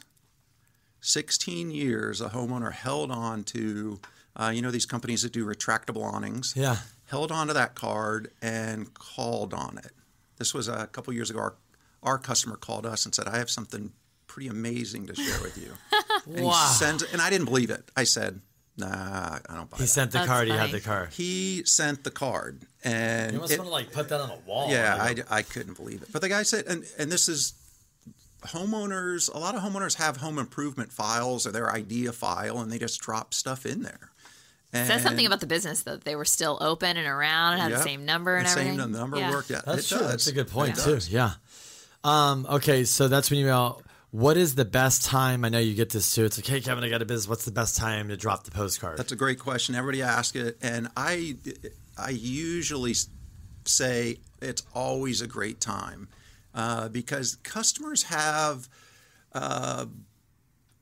16 1.02 1.72
years 1.72 2.22
a 2.22 2.30
homeowner 2.30 2.72
held 2.72 3.12
on 3.12 3.44
to, 3.46 4.00
uh, 4.36 4.52
you 4.54 4.62
know, 4.62 4.72
these 4.72 4.86
companies 4.86 5.22
that 5.24 5.34
do 5.34 5.46
retractable 5.46 6.04
awnings. 6.04 6.54
yeah, 6.56 6.78
Held 7.08 7.32
on 7.32 7.48
to 7.48 7.54
that 7.54 7.76
card 7.76 8.32
and 8.42 8.94
called 8.94 9.54
on 9.54 9.78
it. 9.78 9.92
This 10.38 10.54
was 10.54 10.68
a 10.68 10.88
couple 10.88 11.14
years 11.14 11.30
ago. 11.30 11.40
Our, 11.40 11.56
our 12.02 12.18
customer 12.18 12.56
called 12.56 12.86
us 12.86 13.06
and 13.06 13.14
said, 13.14 13.28
I 13.28 13.38
have 13.38 13.50
something 13.50 13.92
pretty 14.34 14.50
amazing 14.50 15.06
to 15.08 15.16
share 15.16 15.42
with 15.42 15.58
you. 15.58 15.72
and 16.36 16.46
Wow. 16.46 16.52
He 16.54 16.74
sends, 16.74 17.04
and 17.04 17.22
I 17.22 17.30
didn't 17.30 17.46
believe 17.46 17.70
it. 17.70 17.84
I 17.96 18.04
said, 18.04 18.42
nah, 18.78 18.88
I 18.88 19.40
don't 19.56 19.70
buy 19.70 19.76
it. 19.78 19.82
he 19.82 19.84
that. 19.84 19.88
sent 19.88 20.12
the 20.12 20.18
That's 20.18 20.28
card. 20.28 20.48
He 20.48 20.54
had 20.54 20.72
the 20.72 20.82
card. 20.82 21.10
he 21.14 21.64
sent 21.66 22.04
the 22.04 22.10
card. 22.12 22.62
And 22.84 23.32
You 23.34 23.38
almost 23.38 23.54
it- 23.54 23.60
want 23.60 23.68
to 23.70 23.74
like 23.74 23.92
put 23.92 24.10
that 24.10 24.20
on 24.20 24.32
a 24.32 24.38
wall. 24.48 24.72
yeah, 24.72 24.98
I, 25.00 25.16
I 25.30 25.42
couldn't 25.44 25.78
believe 25.78 26.02
it. 26.02 26.10
But 26.12 26.22
the 26.24 26.30
guy 26.30 26.42
said, 26.44 26.66
and, 26.68 26.84
and 26.98 27.12
this 27.12 27.30
is 27.30 27.54
homeowners, 28.42 29.34
a 29.34 29.38
lot 29.38 29.56
of 29.56 29.62
homeowners 29.62 29.96
have 29.96 30.18
home 30.18 30.38
improvement 30.38 30.92
files 30.92 31.48
or 31.48 31.52
their 31.52 31.72
idea 31.72 32.12
file 32.12 32.60
and 32.60 32.72
they 32.72 32.80
just 32.80 33.00
drop 33.02 33.34
stuff 33.34 33.66
in 33.66 33.84
there. 33.84 34.10
And 34.74 34.88
Says 34.88 35.04
something 35.04 35.26
about 35.28 35.40
the 35.40 35.46
business 35.48 35.84
though. 35.84 35.92
that 35.92 36.04
They 36.04 36.16
were 36.16 36.26
still 36.26 36.58
open 36.60 36.98
and 36.98 37.08
around 37.08 37.54
and 37.54 37.62
had 37.62 37.72
Yep. 37.72 37.78
the 37.80 37.84
same 37.84 38.06
number 38.06 38.36
and 38.36 38.48
the 38.48 38.52
everything. 38.52 38.80
Same 38.80 38.92
number 38.92 39.18
Yeah. 39.18 39.30
worked. 39.30 39.50
Yeah, 39.52 39.62
that's 39.66 39.86
it 39.86 39.96
true. 39.96 40.00
does. 40.00 40.10
That's 40.10 40.28
a 40.28 40.34
good 40.34 40.48
point 40.50 40.78
It 40.78 40.82
too. 40.84 41.00
Yeah. 41.10 41.34
Um, 42.04 42.46
okay, 42.50 42.84
so 42.84 43.08
that's 43.08 43.30
when 43.30 43.40
you 43.40 43.46
know 43.46 43.80
what 44.14 44.38
is 44.38 44.54
the 44.54 44.64
best 44.64 45.04
time. 45.04 45.44
I 45.44 45.50
know 45.50 45.58
you 45.58 45.74
get 45.74 45.90
this 45.90 46.14
too. 46.14 46.24
It's 46.24 46.38
like, 46.38 46.46
hey, 46.46 46.62
Kevin, 46.62 46.84
I 46.84 46.90
got 46.90 47.02
a 47.02 47.06
business. 47.06 47.28
What's 47.28 47.46
the 47.46 47.52
best 47.52 47.76
time 47.76 48.10
to 48.10 48.16
drop 48.16 48.44
the 48.44 48.52
postcard? 48.52 49.00
That's 49.00 49.12
a 49.12 49.16
great 49.16 49.40
question. 49.40 49.74
Everybody 49.74 50.04
ask 50.04 50.36
it, 50.36 50.56
and 50.62 50.88
I, 50.96 51.36
I 51.98 52.12
usually 52.12 52.94
say 53.66 54.18
it's 54.40 54.62
always 54.76 55.22
a 55.24 55.28
great 55.28 55.60
time 55.60 56.10
uh, 56.54 56.90
because 56.90 57.38
customers 57.38 58.04
have, 58.04 58.70
uh, 59.34 59.88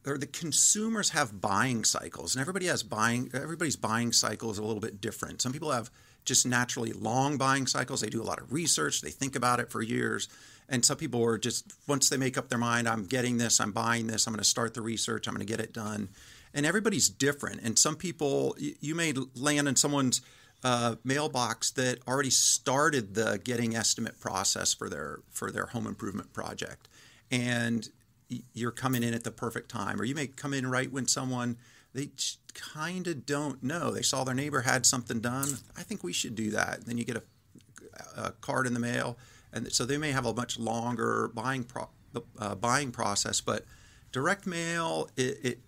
or 0.05 0.17
the 0.17 0.27
consumers 0.27 1.11
have 1.11 1.39
buying 1.39 1.85
cycles, 1.85 2.35
and 2.35 2.41
everybody 2.41 2.65
has 2.65 2.83
buying. 2.83 3.31
Everybody's 3.33 3.77
buying 3.77 4.11
cycle 4.11 4.51
is 4.51 4.57
a 4.57 4.63
little 4.63 4.81
bit 4.81 4.99
different. 4.99 5.41
Some 5.41 5.53
people 5.53 5.71
have 5.71 5.89
just 6.25 6.45
naturally 6.45 6.91
long 6.91 7.37
buying 7.37 7.65
cycles. 7.65 8.01
They 8.01 8.09
do 8.09 8.21
a 8.21 8.25
lot 8.25 8.41
of 8.41 8.51
research. 8.51 8.99
They 8.99 9.09
think 9.09 9.37
about 9.37 9.61
it 9.61 9.71
for 9.71 9.81
years. 9.81 10.27
And 10.71 10.85
some 10.85 10.97
people 10.97 11.23
are 11.23 11.37
just 11.37 11.73
once 11.85 12.09
they 12.09 12.17
make 12.17 12.37
up 12.37 12.47
their 12.47 12.57
mind, 12.57 12.87
I'm 12.87 13.05
getting 13.05 13.37
this, 13.37 13.59
I'm 13.59 13.73
buying 13.73 14.07
this, 14.07 14.25
I'm 14.25 14.33
going 14.33 14.41
to 14.41 14.49
start 14.49 14.73
the 14.73 14.81
research, 14.81 15.27
I'm 15.27 15.35
going 15.35 15.45
to 15.45 15.51
get 15.51 15.59
it 15.59 15.73
done. 15.73 16.09
And 16.53 16.65
everybody's 16.65 17.09
different. 17.09 17.61
And 17.61 17.77
some 17.77 17.95
people, 17.95 18.55
you 18.57 18.95
may 18.95 19.13
land 19.35 19.67
in 19.67 19.75
someone's 19.75 20.21
uh, 20.63 20.95
mailbox 21.03 21.71
that 21.71 21.99
already 22.07 22.29
started 22.29 23.15
the 23.15 23.39
getting 23.43 23.75
estimate 23.75 24.19
process 24.19 24.73
for 24.73 24.89
their 24.89 25.19
for 25.29 25.51
their 25.51 25.67
home 25.67 25.87
improvement 25.87 26.33
project, 26.33 26.87
and 27.29 27.89
you're 28.53 28.71
coming 28.71 29.03
in 29.03 29.13
at 29.13 29.23
the 29.23 29.31
perfect 29.31 29.69
time. 29.69 29.99
Or 29.99 30.05
you 30.05 30.15
may 30.15 30.27
come 30.27 30.53
in 30.53 30.69
right 30.69 30.91
when 30.91 31.07
someone 31.07 31.57
they 31.93 32.09
kind 32.53 33.07
of 33.07 33.25
don't 33.25 33.61
know. 33.63 33.91
They 33.91 34.03
saw 34.03 34.23
their 34.23 34.35
neighbor 34.35 34.61
had 34.61 34.85
something 34.85 35.19
done. 35.19 35.57
I 35.75 35.83
think 35.83 36.03
we 36.03 36.13
should 36.13 36.35
do 36.35 36.51
that. 36.51 36.85
Then 36.85 36.97
you 36.97 37.03
get 37.03 37.17
a 37.17 37.23
a 38.15 38.31
card 38.31 38.67
in 38.67 38.73
the 38.73 38.79
mail, 38.79 39.17
and 39.53 39.71
so 39.71 39.85
they 39.85 39.97
may 39.97 40.11
have 40.11 40.25
a 40.25 40.33
much 40.33 40.59
longer 40.59 41.29
buying 41.33 41.63
pro, 41.63 41.89
uh, 42.39 42.55
buying 42.55 42.91
process. 42.91 43.41
But 43.41 43.65
direct 44.11 44.45
mail, 44.45 45.09
it, 45.17 45.37
it 45.43 45.59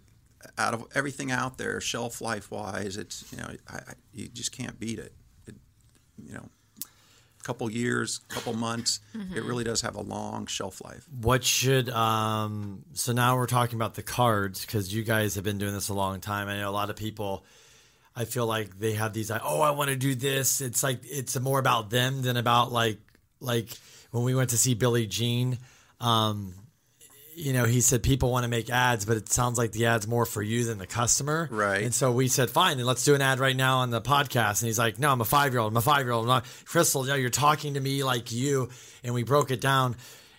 out 0.58 0.74
of 0.74 0.86
everything 0.96 1.32
out 1.32 1.58
there, 1.58 1.80
shelf 1.82 2.22
life 2.22 2.52
wise, 2.52 2.98
it's 2.98 3.26
you 3.32 3.38
know 3.38 3.50
I, 3.70 3.76
I, 3.76 3.94
you 4.14 4.28
just 4.28 4.52
can't 4.52 4.80
beat 4.80 5.00
it. 5.00 5.14
it 5.48 5.56
you 6.18 6.34
know, 6.34 6.50
a 6.80 7.44
couple 7.44 7.70
years, 7.70 8.20
couple 8.30 8.54
months, 8.54 9.00
it 9.36 9.44
really 9.44 9.64
does 9.64 9.82
have 9.82 9.96
a 9.96 10.02
long 10.02 10.48
shelf 10.48 10.82
life. 10.84 11.08
What 11.22 11.44
should 11.44 11.90
um 11.90 12.84
so 12.94 13.12
now 13.12 13.36
we're 13.36 13.48
talking 13.48 13.76
about 13.76 13.96
the 13.96 14.04
cards 14.04 14.66
because 14.66 14.94
you 14.94 15.04
guys 15.04 15.36
have 15.36 15.44
been 15.44 15.58
doing 15.58 15.74
this 15.74 15.90
a 15.90 15.94
long 15.94 16.22
time. 16.22 16.48
I 16.48 16.58
know 16.58 16.70
a 16.70 16.72
lot 16.72 16.90
of 16.90 16.96
people 16.96 17.46
I 18.16 18.26
feel 18.26 18.46
like 18.46 18.78
they 18.80 18.94
have 18.94 19.14
these 19.14 19.30
like, 19.30 19.42
oh 19.44 19.62
I 19.62 19.72
want 19.72 19.90
to 19.90 19.96
do 19.96 20.16
this. 20.16 20.62
It's 20.62 20.84
like 20.84 21.00
it's 21.04 21.40
more 21.40 21.60
about 21.60 21.90
them 21.90 22.22
than 22.22 22.38
about 22.38 22.72
like 22.72 23.00
like 23.44 23.70
when 24.12 24.24
we 24.24 24.36
went 24.36 24.52
to 24.52 24.58
see 24.58 24.74
Billy 24.74 25.08
Jean, 25.08 25.58
um 26.00 26.56
you 27.36 27.54
know, 27.54 27.66
he 27.66 27.82
said 27.82 28.04
people 28.04 28.32
want 28.32 28.44
to 28.44 28.50
make 28.50 28.70
ads, 28.70 29.06
but 29.06 29.18
it 29.18 29.30
sounds 29.30 29.58
like 29.58 29.72
the 29.72 29.88
ad's 29.88 30.08
more 30.08 30.26
for 30.26 30.42
you 30.42 30.66
than 30.66 30.78
the 30.78 30.88
customer. 30.88 31.48
Right. 31.52 31.84
And 31.84 31.94
so 31.94 32.12
we 32.12 32.28
said, 32.28 32.50
fine, 32.50 32.78
then 32.78 32.86
let's 32.86 33.04
do 33.04 33.16
an 33.16 33.22
ad 33.22 33.40
right 33.40 33.56
now 33.56 33.80
on 33.80 33.90
the 33.90 34.02
podcast. 34.02 34.62
And 34.62 34.68
he's 34.68 34.80
like, 34.80 35.00
no, 35.00 35.12
I'm 35.12 35.22
a 35.22 35.26
five 35.26 35.54
year 35.54 35.62
old. 35.62 35.74
I'm 35.74 35.78
a 35.78 35.82
five 35.82 36.06
year 36.06 36.12
old. 36.12 36.28
Crystal, 36.66 37.04
you 37.04 37.10
know, 37.10 37.16
you're 37.16 37.30
talking 37.30 37.74
to 37.76 37.80
me 37.80 38.04
like 38.04 38.32
you. 38.32 38.70
And 39.04 39.14
we 39.14 39.24
broke 39.24 39.52
it 39.52 39.62
down. 39.62 39.96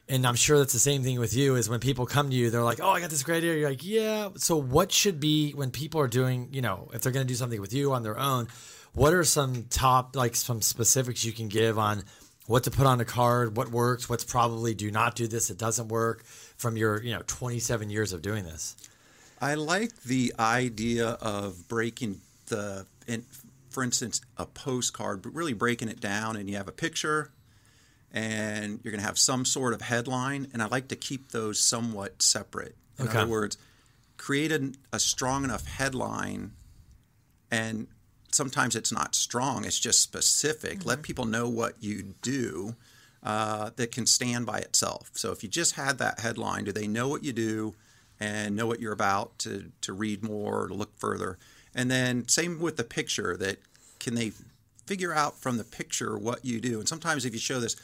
And 0.09 0.27
I'm 0.27 0.35
sure 0.35 0.59
that's 0.59 0.75
the 0.75 0.79
same 0.79 1.03
thing 1.03 1.19
with 1.19 1.35
you 1.35 1.57
is 1.57 1.69
when 1.69 1.81
people 1.81 2.05
come 2.05 2.29
to 2.29 2.37
you, 2.37 2.51
they're 2.51 2.63
like, 2.63 2.81
oh, 2.81 2.91
I 2.91 3.01
got 3.01 3.11
this 3.11 3.23
great 3.23 3.39
idea. 3.39 3.55
You're 3.55 3.71
like, 3.71 3.85
yeah. 3.85 4.29
So 4.37 4.57
what 4.57 4.93
should 4.93 5.19
be 5.19 5.53
when 5.53 5.71
people 5.71 6.01
are 6.01 6.09
doing, 6.09 6.51
you 6.53 6.61
know, 6.61 6.91
if 6.93 7.03
they're 7.03 7.13
going 7.13 7.27
to 7.27 7.33
do 7.33 7.37
something 7.37 7.61
with 7.61 7.73
you 7.73 7.93
on 7.95 8.03
their 8.03 8.19
own, 8.19 8.49
what 8.93 9.15
are 9.15 9.25
some 9.25 9.65
top, 9.71 10.15
like 10.15 10.37
some 10.37 10.61
specifics 10.61 11.25
you 11.25 11.33
can 11.33 11.49
give 11.49 11.79
on 11.79 12.05
what 12.47 12.65
to 12.65 12.71
put 12.71 12.87
on 12.87 13.01
a 13.01 13.05
card, 13.05 13.57
what 13.57 13.71
works, 13.71 14.09
what's 14.09 14.25
probably 14.25 14.75
do 14.75 14.91
not 14.91 15.15
do 15.15 15.27
this, 15.27 15.51
it 15.51 15.59
doesn't 15.59 15.89
work 15.89 16.25
from 16.25 16.77
your, 16.77 17.03
you 17.03 17.13
know, 17.13 17.23
27 17.27 17.91
years 17.91 18.13
of 18.13 18.23
doing 18.23 18.45
this? 18.45 18.77
I 19.41 19.55
like 19.55 20.03
the 20.03 20.35
idea 20.39 21.09
of 21.21 21.69
breaking 21.69 22.21
the, 22.47 22.87
in, 23.07 23.25
for 23.71 23.83
instance, 23.83 24.21
a 24.37 24.47
postcard, 24.47 25.23
but 25.23 25.35
really 25.35 25.53
breaking 25.55 25.89
it 25.89 26.01
down, 26.01 26.37
and 26.37 26.49
you 26.49 26.57
have 26.57 26.69
a 26.69 26.73
picture, 26.73 27.31
and 28.13 28.81
you're 28.83 28.93
going 28.93 29.01
to 29.01 29.07
have 29.07 29.19
some 29.19 29.45
sort 29.45 29.73
of 29.75 29.81
headline, 29.81 30.49
and 30.53 30.63
I 30.63 30.67
like 30.67 30.89
to 30.89 30.97
keep 30.97 31.31
those 31.31 31.59
somewhat 31.59 32.23
separate. 32.23 32.77
In 32.99 33.09
Okay. 33.09 33.19
other 33.19 33.31
words, 33.31 33.59
create 34.17 34.53
a 34.53 35.01
strong 35.01 35.45
enough 35.45 35.67
headline, 35.67 36.53
and 37.51 37.89
sometimes 38.35 38.77
it's 38.77 38.93
not 38.93 39.15
strong; 39.15 39.65
it's 39.65 39.79
just 39.79 40.03
specific. 40.03 40.85
Let 40.85 41.03
people 41.03 41.25
know 41.25 41.49
what 41.49 41.83
you 41.83 42.15
do. 42.23 42.77
Uh, 43.23 43.71
that 43.77 43.91
can 43.91 44.05
stand 44.05 44.45
by 44.45 44.59
itself. 44.59 45.11
So 45.15 45.33
if 45.33 45.43
you 45.43 45.49
just 45.49 45.77
had 45.77 45.97
that 45.97 46.21
headline, 46.21 46.65
do 46.65 46.73
they 46.73 46.87
know 46.87 47.09
what 47.09 47.25
you 47.25 47.33
do 47.33 47.75
and 48.21 48.55
know 48.55 48.67
what 48.67 48.81
you're 48.81 48.93
about 48.93 49.39
to, 49.39 49.73
to 49.81 49.95
read 49.95 50.23
more, 50.23 50.69
to 50.69 50.75
look 50.75 50.95
further? 50.99 51.39
And 51.75 51.91
then 51.91 52.29
same 52.29 52.61
with 52.61 52.77
the 52.77 52.85
picture 52.85 53.35
that 53.39 53.61
can 53.99 54.15
they 54.15 54.33
figure 54.87 55.15
out 55.15 55.39
from 55.39 55.57
the 55.57 55.65
picture 55.65 56.19
what 56.19 56.45
you 56.45 56.61
do? 56.61 56.81
And 56.81 56.87
sometimes 56.87 57.25
if 57.25 57.33
you 57.33 57.41
show 57.41 57.61
this 57.61 57.77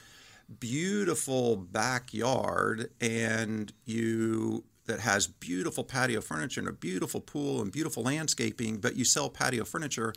beautiful 0.59 1.57
backyard 1.57 2.91
and 3.01 3.73
you 3.85 4.65
that 4.91 5.01
has 5.01 5.27
beautiful 5.27 5.85
patio 5.85 6.21
furniture 6.21 6.61
and 6.61 6.69
a 6.69 6.73
beautiful 6.73 7.21
pool 7.21 7.63
and 7.63 7.73
beautiful 7.73 8.03
landscaping, 8.03 8.77
but 8.79 8.97
you 8.97 9.05
sell 9.05 9.29
patio 9.31 9.65
furniture, 9.65 10.13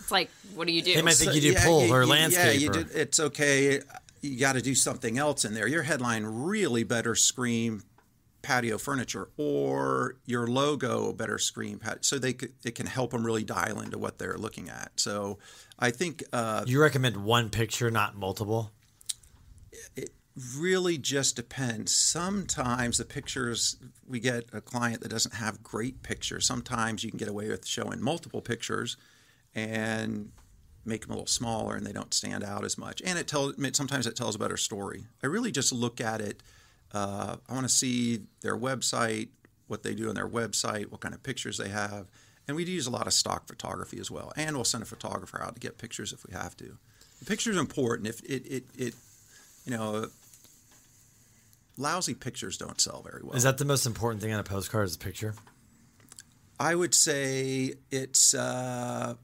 It's 0.00 0.10
like, 0.10 0.30
what 0.54 0.66
do 0.66 0.72
you 0.72 0.82
do? 0.82 0.94
They 0.94 1.02
might 1.02 1.14
think 1.14 1.34
you 1.34 1.40
do 1.40 1.52
yeah, 1.52 1.64
pool 1.64 1.86
you- 1.86 1.92
or 1.94 2.02
you- 2.02 2.08
landscape. 2.10 2.44
Yeah, 2.46 2.50
you 2.52 2.70
or- 2.70 2.72
did, 2.72 2.90
it's 2.92 3.18
okay. 3.20 3.80
You 4.22 4.38
got 4.40 4.54
to 4.54 4.62
do 4.62 4.74
something 4.74 5.18
else 5.18 5.44
in 5.44 5.54
there. 5.54 5.66
Your 5.68 5.82
headline 5.82 6.24
really 6.24 6.82
better 6.84 7.14
scream 7.14 7.82
patio 8.42 8.78
furniture, 8.78 9.28
or 9.36 10.16
your 10.24 10.46
logo 10.46 11.12
better 11.12 11.36
scream 11.38 11.78
pat- 11.80 12.04
so 12.04 12.16
they 12.18 12.32
could, 12.32 12.52
it 12.64 12.74
can 12.76 12.86
help 12.86 13.10
them 13.10 13.26
really 13.26 13.42
dial 13.42 13.80
into 13.80 13.98
what 13.98 14.18
they're 14.18 14.38
looking 14.38 14.68
at. 14.68 14.92
So 14.96 15.38
I 15.78 15.90
think 15.90 16.22
uh, 16.32 16.62
You 16.66 16.80
recommend 16.80 17.16
one 17.24 17.50
picture, 17.50 17.90
not 17.90 18.16
multiple? 18.16 18.70
Really 20.58 20.98
just 20.98 21.36
depends. 21.36 21.94
Sometimes 21.94 22.98
the 22.98 23.04
pictures 23.04 23.76
we 24.06 24.20
get 24.20 24.44
a 24.52 24.60
client 24.60 25.00
that 25.00 25.08
doesn't 25.08 25.34
have 25.36 25.62
great 25.62 26.02
pictures. 26.02 26.46
Sometimes 26.46 27.02
you 27.02 27.10
can 27.10 27.18
get 27.18 27.28
away 27.28 27.48
with 27.48 27.66
showing 27.66 28.02
multiple 28.02 28.42
pictures 28.42 28.96
and 29.54 30.30
make 30.84 31.02
them 31.02 31.10
a 31.10 31.14
little 31.14 31.26
smaller 31.26 31.74
and 31.74 31.86
they 31.86 31.92
don't 31.92 32.12
stand 32.12 32.44
out 32.44 32.64
as 32.64 32.76
much. 32.76 33.00
And 33.04 33.18
it 33.18 33.26
tells 33.26 33.54
sometimes 33.72 34.06
it 34.06 34.14
tells 34.14 34.36
a 34.36 34.38
better 34.38 34.58
story. 34.58 35.06
I 35.22 35.26
really 35.26 35.50
just 35.50 35.72
look 35.72 36.00
at 36.00 36.20
it. 36.20 36.42
Uh, 36.92 37.36
I 37.48 37.54
want 37.54 37.64
to 37.64 37.72
see 37.72 38.20
their 38.42 38.56
website, 38.56 39.28
what 39.66 39.82
they 39.82 39.94
do 39.94 40.08
on 40.08 40.14
their 40.14 40.28
website, 40.28 40.90
what 40.90 41.00
kind 41.00 41.14
of 41.14 41.22
pictures 41.22 41.58
they 41.58 41.68
have. 41.68 42.08
And 42.46 42.56
we 42.56 42.64
do 42.64 42.70
use 42.70 42.86
a 42.86 42.90
lot 42.90 43.06
of 43.06 43.12
stock 43.12 43.48
photography 43.48 43.98
as 43.98 44.10
well. 44.10 44.32
And 44.36 44.54
we'll 44.54 44.64
send 44.64 44.82
a 44.82 44.86
photographer 44.86 45.42
out 45.42 45.54
to 45.54 45.60
get 45.60 45.78
pictures 45.78 46.12
if 46.12 46.24
we 46.26 46.32
have 46.32 46.56
to. 46.58 46.76
The 47.18 47.24
picture's 47.24 47.56
important. 47.56 48.06
If 48.06 48.20
it, 48.20 48.46
it, 48.46 48.64
it 48.76 48.94
you 49.64 49.72
know, 49.76 50.06
lousy 51.76 52.14
pictures 52.14 52.56
don't 52.56 52.80
sell 52.80 53.02
very 53.02 53.22
well. 53.22 53.34
Is 53.36 53.42
that 53.42 53.58
the 53.58 53.64
most 53.64 53.86
important 53.86 54.22
thing 54.22 54.32
on 54.32 54.40
a 54.40 54.44
postcard 54.44 54.86
is 54.86 54.94
a 54.96 54.98
picture? 54.98 55.34
I 56.58 56.74
would 56.74 56.94
say 56.94 57.74
it's 57.90 58.34
uh, 58.34 59.14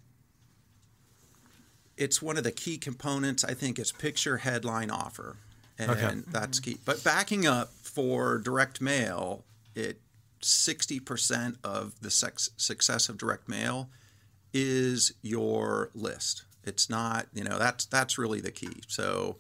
it's 1.97 2.21
one 2.21 2.37
of 2.37 2.45
the 2.45 2.53
key 2.53 2.79
components. 2.79 3.45
I 3.45 3.55
think 3.55 3.79
it's 3.79 3.93
picture, 3.93 4.39
headline, 4.39 4.91
offer, 4.91 5.37
and 5.79 5.91
Okay. 5.91 6.15
that's 6.31 6.61
key. 6.61 6.79
But 6.85 7.03
backing 7.05 7.47
up 7.47 7.73
for 7.83 8.39
direct 8.39 8.81
mail, 8.81 9.45
it 9.75 10.01
sixty 10.41 11.01
percent 11.01 11.57
of 11.65 11.95
the 12.01 12.11
sex, 12.11 12.51
success 12.57 13.09
of 13.09 13.17
direct 13.19 13.49
mail 13.49 13.89
is 14.53 15.13
your 15.23 15.91
list. 15.95 16.45
It's 16.65 16.91
not, 16.91 17.27
you 17.33 17.45
know, 17.45 17.59
that's 17.59 17.87
that's 17.87 18.19
really 18.19 18.41
the 18.41 18.51
key. 18.53 18.83
So 18.89 19.37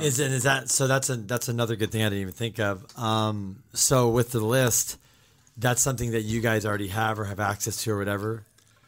Is 0.00 0.18
it 0.20 0.30
is 0.32 0.42
that 0.44 0.70
so? 0.70 0.86
That's 0.86 1.10
a 1.10 1.16
that's 1.16 1.48
another 1.48 1.76
good 1.76 1.90
thing 1.90 2.02
I 2.02 2.06
didn't 2.06 2.20
even 2.22 2.32
think 2.34 2.58
of. 2.58 2.84
Um, 2.98 3.62
so 3.72 4.08
with 4.10 4.30
the 4.32 4.40
list, 4.40 4.96
that's 5.56 5.82
something 5.82 6.12
that 6.12 6.22
you 6.22 6.40
guys 6.40 6.64
already 6.66 6.88
have 6.88 7.18
or 7.18 7.24
have 7.24 7.40
access 7.40 7.82
to 7.84 7.92
or 7.92 7.98
whatever. 7.98 8.42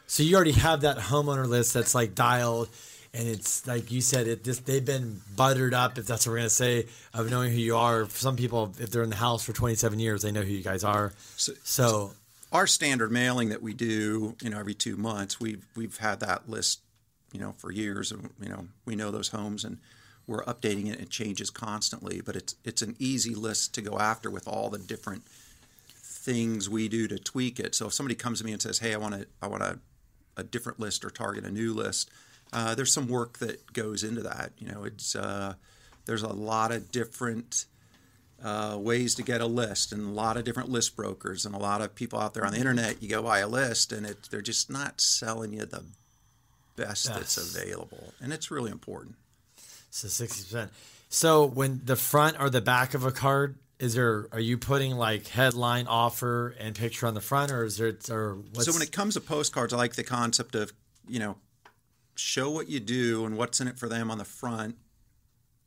So 0.06 0.22
you 0.22 0.34
already 0.36 0.52
have 0.52 0.82
that 0.82 0.98
homeowner 0.98 1.46
list 1.48 1.74
that's 1.74 1.94
like 1.94 2.14
dialed, 2.14 2.68
and 3.14 3.26
it's 3.28 3.66
like 3.66 3.90
you 3.90 4.00
said, 4.00 4.26
it 4.28 4.44
just 4.44 4.66
they've 4.66 4.84
been 4.84 5.20
buttered 5.36 5.74
up, 5.74 5.98
if 5.98 6.06
that's 6.06 6.26
what 6.26 6.32
we're 6.32 6.38
gonna 6.38 6.50
say, 6.50 6.86
of 7.14 7.30
knowing 7.30 7.50
who 7.52 7.58
you 7.58 7.76
are. 7.76 8.08
Some 8.08 8.36
people, 8.36 8.74
if 8.78 8.90
they're 8.90 9.02
in 9.02 9.10
the 9.10 9.16
house 9.16 9.42
for 9.44 9.52
27 9.52 9.98
years, 9.98 10.22
they 10.22 10.30
know 10.32 10.42
who 10.42 10.52
you 10.52 10.62
guys 10.62 10.84
are. 10.84 11.12
So- 11.36 11.52
So, 11.64 12.12
our 12.52 12.66
standard 12.66 13.10
mailing 13.10 13.48
that 13.48 13.62
we 13.62 13.72
do, 13.72 14.36
you 14.42 14.50
know, 14.50 14.58
every 14.58 14.74
two 14.74 14.96
months, 14.98 15.40
we've 15.40 15.64
we've 15.74 15.96
had 15.96 16.20
that 16.20 16.48
list, 16.48 16.80
you 17.32 17.40
know, 17.40 17.54
for 17.56 17.72
years, 17.72 18.12
and 18.12 18.28
you 18.40 18.50
know, 18.50 18.66
we 18.84 18.94
know 18.96 19.10
those 19.10 19.28
homes, 19.28 19.64
and 19.64 19.78
we're 20.32 20.44
updating 20.44 20.90
it. 20.90 20.98
It 20.98 21.10
changes 21.10 21.50
constantly, 21.50 22.22
but 22.22 22.34
it's 22.34 22.56
it's 22.64 22.80
an 22.80 22.96
easy 22.98 23.34
list 23.34 23.74
to 23.74 23.82
go 23.82 23.98
after 23.98 24.30
with 24.30 24.48
all 24.48 24.70
the 24.70 24.78
different 24.78 25.24
things 25.94 26.70
we 26.70 26.88
do 26.88 27.06
to 27.08 27.18
tweak 27.18 27.60
it. 27.60 27.74
So 27.74 27.86
if 27.86 27.92
somebody 27.92 28.14
comes 28.14 28.38
to 28.38 28.44
me 28.44 28.52
and 28.52 28.62
says, 28.62 28.78
"Hey, 28.78 28.94
I 28.94 28.96
want 28.96 29.14
to 29.14 29.26
I 29.42 29.46
want 29.46 29.62
a, 29.62 29.78
a 30.36 30.42
different 30.42 30.80
list 30.80 31.04
or 31.04 31.10
target 31.10 31.44
a 31.44 31.50
new 31.50 31.74
list," 31.74 32.10
uh, 32.52 32.74
there's 32.74 32.92
some 32.92 33.08
work 33.08 33.38
that 33.38 33.72
goes 33.74 34.02
into 34.02 34.22
that. 34.22 34.52
You 34.58 34.68
know, 34.68 34.84
it's 34.84 35.14
uh, 35.14 35.54
there's 36.06 36.22
a 36.22 36.32
lot 36.32 36.72
of 36.72 36.90
different 36.90 37.66
uh, 38.42 38.76
ways 38.80 39.14
to 39.16 39.22
get 39.22 39.42
a 39.42 39.46
list 39.46 39.92
and 39.92 40.08
a 40.08 40.10
lot 40.10 40.38
of 40.38 40.44
different 40.44 40.70
list 40.70 40.96
brokers 40.96 41.44
and 41.44 41.54
a 41.54 41.58
lot 41.58 41.82
of 41.82 41.94
people 41.94 42.18
out 42.18 42.34
there 42.34 42.44
on 42.44 42.52
the 42.52 42.58
internet 42.58 43.00
you 43.00 43.08
go 43.08 43.22
buy 43.22 43.38
a 43.38 43.46
list 43.46 43.92
and 43.92 44.04
it, 44.04 44.28
they're 44.32 44.42
just 44.42 44.68
not 44.68 45.00
selling 45.00 45.52
you 45.52 45.64
the 45.64 45.84
best 46.74 47.06
that's 47.06 47.36
available 47.36 48.12
and 48.20 48.32
it's 48.32 48.50
really 48.50 48.72
important 48.72 49.14
so 49.92 50.08
60 50.08 50.44
percent. 50.44 50.70
So 51.08 51.44
when 51.44 51.80
the 51.84 51.96
front 51.96 52.36
or 52.40 52.50
the 52.50 52.60
back 52.60 52.94
of 52.94 53.04
a 53.04 53.12
card. 53.12 53.56
Is 53.78 53.94
there? 53.94 54.28
Are 54.30 54.38
you 54.38 54.58
putting 54.58 54.94
like 54.94 55.26
headline, 55.26 55.88
offer, 55.88 56.54
and 56.60 56.72
picture 56.72 57.04
on 57.08 57.14
the 57.14 57.20
front, 57.20 57.50
or 57.50 57.64
is 57.64 57.78
there? 57.78 57.96
Or 58.10 58.36
what's, 58.36 58.66
so 58.66 58.72
when 58.72 58.80
it 58.80 58.92
comes 58.92 59.14
to 59.14 59.20
postcards 59.20 59.72
i 59.72 59.76
like 59.76 59.94
the 59.96 60.04
concept 60.04 60.54
of 60.54 60.72
you 61.08 61.18
know 61.18 61.36
show 62.14 62.48
what 62.50 62.68
you 62.68 62.78
do 62.78 63.24
and 63.24 63.36
what's 63.36 63.60
in 63.60 63.66
it 63.66 63.78
for 63.78 63.88
them 63.88 64.08
on 64.08 64.18
the 64.18 64.24
front 64.24 64.76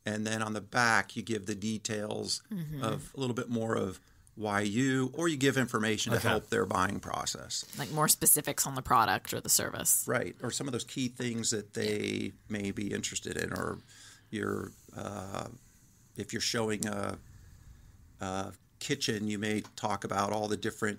and 0.04 0.26
then 0.26 0.42
on 0.42 0.52
the 0.52 0.60
back 0.60 1.16
you 1.16 1.22
give 1.22 1.46
the 1.46 1.54
details 1.54 2.42
mm-hmm. 2.52 2.82
of 2.82 3.12
a 3.14 3.20
little 3.20 3.34
bit 3.34 3.50
more 3.50 3.74
of 3.74 4.00
why 4.34 4.60
you 4.60 5.10
or 5.14 5.28
you 5.28 5.36
give 5.36 5.56
information 5.56 6.12
Okay. 6.12 6.22
to 6.22 6.28
help 6.28 6.50
their 6.50 6.66
buying 6.66 7.00
process 7.00 7.64
Like 7.78 7.90
more 7.90 8.06
specifics 8.08 8.66
on 8.66 8.74
the 8.74 8.82
product 8.82 9.32
or 9.32 9.40
the 9.40 9.48
service. 9.48 10.04
Right, 10.06 10.36
or 10.42 10.50
some 10.50 10.66
of 10.68 10.72
those 10.72 10.84
key 10.84 11.08
things 11.08 11.50
that 11.50 11.74
they 11.74 12.32
may 12.48 12.70
be 12.70 12.92
interested 12.92 13.36
in, 13.36 13.52
or 13.52 13.78
you're 14.30 14.72
uh, 14.96 15.46
if 16.16 16.32
you're 16.32 16.40
showing 16.40 16.86
a, 16.86 17.18
a 18.20 18.52
kitchen, 18.78 19.28
you 19.28 19.38
may 19.38 19.62
talk 19.76 20.04
about 20.04 20.32
all 20.32 20.48
the 20.48 20.56
different 20.56 20.98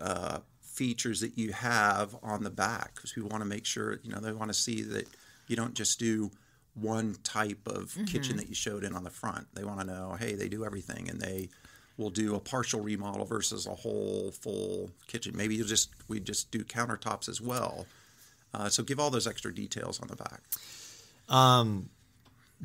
uh, 0.00 0.38
features 0.60 1.20
that 1.20 1.36
you 1.36 1.52
have 1.52 2.16
on 2.22 2.42
the 2.42 2.50
back 2.50 2.94
because 2.94 3.14
we 3.16 3.22
want 3.22 3.40
to 3.40 3.44
make 3.44 3.66
sure 3.66 3.98
you 4.02 4.10
know 4.10 4.20
they 4.20 4.32
want 4.32 4.50
to 4.50 4.54
see 4.54 4.82
that 4.82 5.06
you 5.48 5.56
don't 5.56 5.74
just 5.74 5.98
do 5.98 6.30
one 6.74 7.14
type 7.22 7.60
of 7.66 7.94
kitchen 8.06 8.36
that 8.38 8.48
you 8.48 8.54
showed 8.54 8.82
in 8.82 8.94
on 8.94 9.04
the 9.04 9.10
front. 9.10 9.46
They 9.54 9.64
want 9.64 9.80
to 9.80 9.86
know, 9.86 10.16
hey, 10.18 10.34
they 10.34 10.48
do 10.48 10.64
everything, 10.64 11.10
and 11.10 11.20
they 11.20 11.50
will 11.98 12.08
do 12.10 12.34
a 12.34 12.40
partial 12.40 12.80
remodel 12.80 13.26
versus 13.26 13.66
a 13.66 13.74
whole 13.74 14.30
full 14.30 14.90
kitchen. 15.06 15.36
Maybe 15.36 15.54
you 15.54 15.64
just 15.64 15.90
we 16.08 16.20
just 16.20 16.50
do 16.50 16.64
countertops 16.64 17.28
as 17.28 17.40
well. 17.40 17.86
Uh, 18.54 18.68
so 18.68 18.82
give 18.82 18.98
all 19.00 19.10
those 19.10 19.26
extra 19.26 19.54
details 19.54 20.00
on 20.00 20.08
the 20.08 20.16
back. 20.16 20.40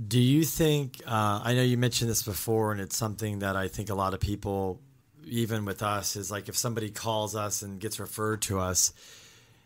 Do 0.06 0.20
you 0.20 0.44
think? 0.44 1.02
Uh, 1.08 1.42
I 1.44 1.56
know 1.56 1.64
you 1.64 1.78
mentioned 1.78 2.10
this 2.10 2.22
before, 2.22 2.72
and 2.72 2.80
it's 2.80 2.96
something 2.96 3.40
that 3.40 3.56
I 3.56 3.68
think 3.68 3.90
a 3.90 3.96
lot 3.96 4.14
of 4.14 4.20
people, 4.20 4.80
even 5.26 5.66
with 5.66 5.82
us, 5.82 6.16
is 6.16 6.30
like 6.30 6.50
if 6.50 6.56
somebody 6.56 6.92
calls 6.92 7.36
us 7.36 7.64
and 7.64 7.80
gets 7.80 8.00
referred 8.00 8.44
to 8.44 8.60
us, 8.60 8.94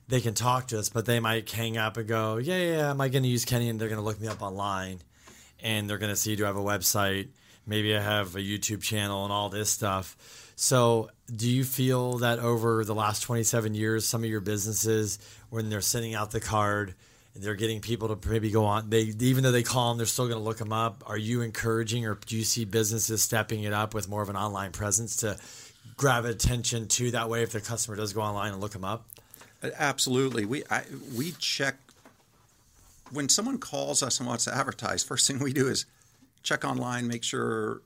they 0.08 0.22
can 0.22 0.34
talk 0.34 0.68
to 0.68 0.80
us, 0.80 0.88
but 0.88 1.06
they 1.06 1.20
might 1.20 1.50
hang 1.52 1.78
up 1.78 1.98
and 1.98 2.08
go, 2.08 2.38
"Yeah, 2.38 2.58
yeah, 2.58 2.90
am 2.92 3.02
I 3.02 3.10
going 3.10 3.24
to 3.24 3.30
use 3.30 3.44
Kenny?" 3.44 3.68
And 3.68 3.80
they're 3.80 3.90
going 3.90 4.00
to 4.00 4.06
look 4.06 4.22
me 4.22 4.30
up 4.30 4.42
online, 4.42 5.02
and 5.62 5.90
they're 5.90 5.98
going 5.98 6.14
to 6.14 6.16
see, 6.16 6.38
"Do 6.38 6.46
I 6.46 6.48
have 6.48 6.58
a 6.58 6.62
website? 6.62 7.28
Maybe 7.66 7.96
I 7.96 8.02
have 8.02 8.36
a 8.36 8.40
YouTube 8.40 8.82
channel 8.82 9.26
and 9.26 9.34
all 9.34 9.50
this 9.50 9.70
stuff." 9.70 10.16
So, 10.56 11.10
do 11.36 11.50
you 11.50 11.66
feel 11.66 12.20
that 12.20 12.40
over 12.40 12.86
the 12.86 12.96
last 12.96 13.24
27 13.24 13.74
years, 13.74 14.08
some 14.08 14.24
of 14.24 14.30
your 14.30 14.42
businesses, 14.42 15.20
when 15.50 15.70
they're 15.70 15.82
sending 15.82 16.14
out 16.14 16.32
the 16.32 16.40
card, 16.40 16.94
they're 17.36 17.56
getting 17.56 17.80
people 17.80 18.14
to 18.14 18.30
maybe 18.30 18.52
go 18.52 18.66
on, 18.66 18.90
they 18.90 19.02
even 19.20 19.44
though 19.44 19.52
they 19.52 19.64
call 19.64 19.90
them, 19.90 19.98
they're 19.98 20.06
still 20.06 20.28
going 20.28 20.38
to 20.38 20.44
look 20.44 20.58
them 20.58 20.74
up. 20.74 21.04
Are 21.08 21.18
you 21.18 21.42
encouraging, 21.42 22.06
or 22.06 22.16
do 22.26 22.36
you 22.36 22.44
see 22.44 22.66
businesses 22.66 23.22
stepping 23.22 23.64
it 23.64 23.74
up 23.74 23.94
with 23.94 24.10
more 24.10 24.22
of 24.22 24.30
an 24.30 24.36
online 24.36 24.72
presence 24.72 25.18
to 25.18 25.38
grab 25.96 26.26
attention 26.26 26.88
to 26.88 27.12
that 27.12 27.30
way 27.30 27.44
if 27.44 27.52
the 27.52 27.62
customer 27.62 27.96
does 27.96 28.14
go 28.14 28.22
online 28.22 28.52
and 28.52 28.62
look 28.62 28.72
them 28.72 28.84
up? 28.84 29.06
Absolutely, 29.78 30.46
we 30.46 30.64
I, 30.70 30.84
we 31.16 31.32
check 31.40 31.78
when 33.12 33.30
someone 33.30 33.60
calls 33.60 34.04
us 34.04 34.20
and 34.20 34.28
wants 34.28 34.46
to 34.46 34.56
advertise. 34.56 35.04
First 35.04 35.28
thing 35.28 35.40
we 35.40 35.54
do 35.54 35.68
is 35.68 35.86
check 36.44 36.66
online, 36.66 37.08
make 37.08 37.24
sure 37.24 37.82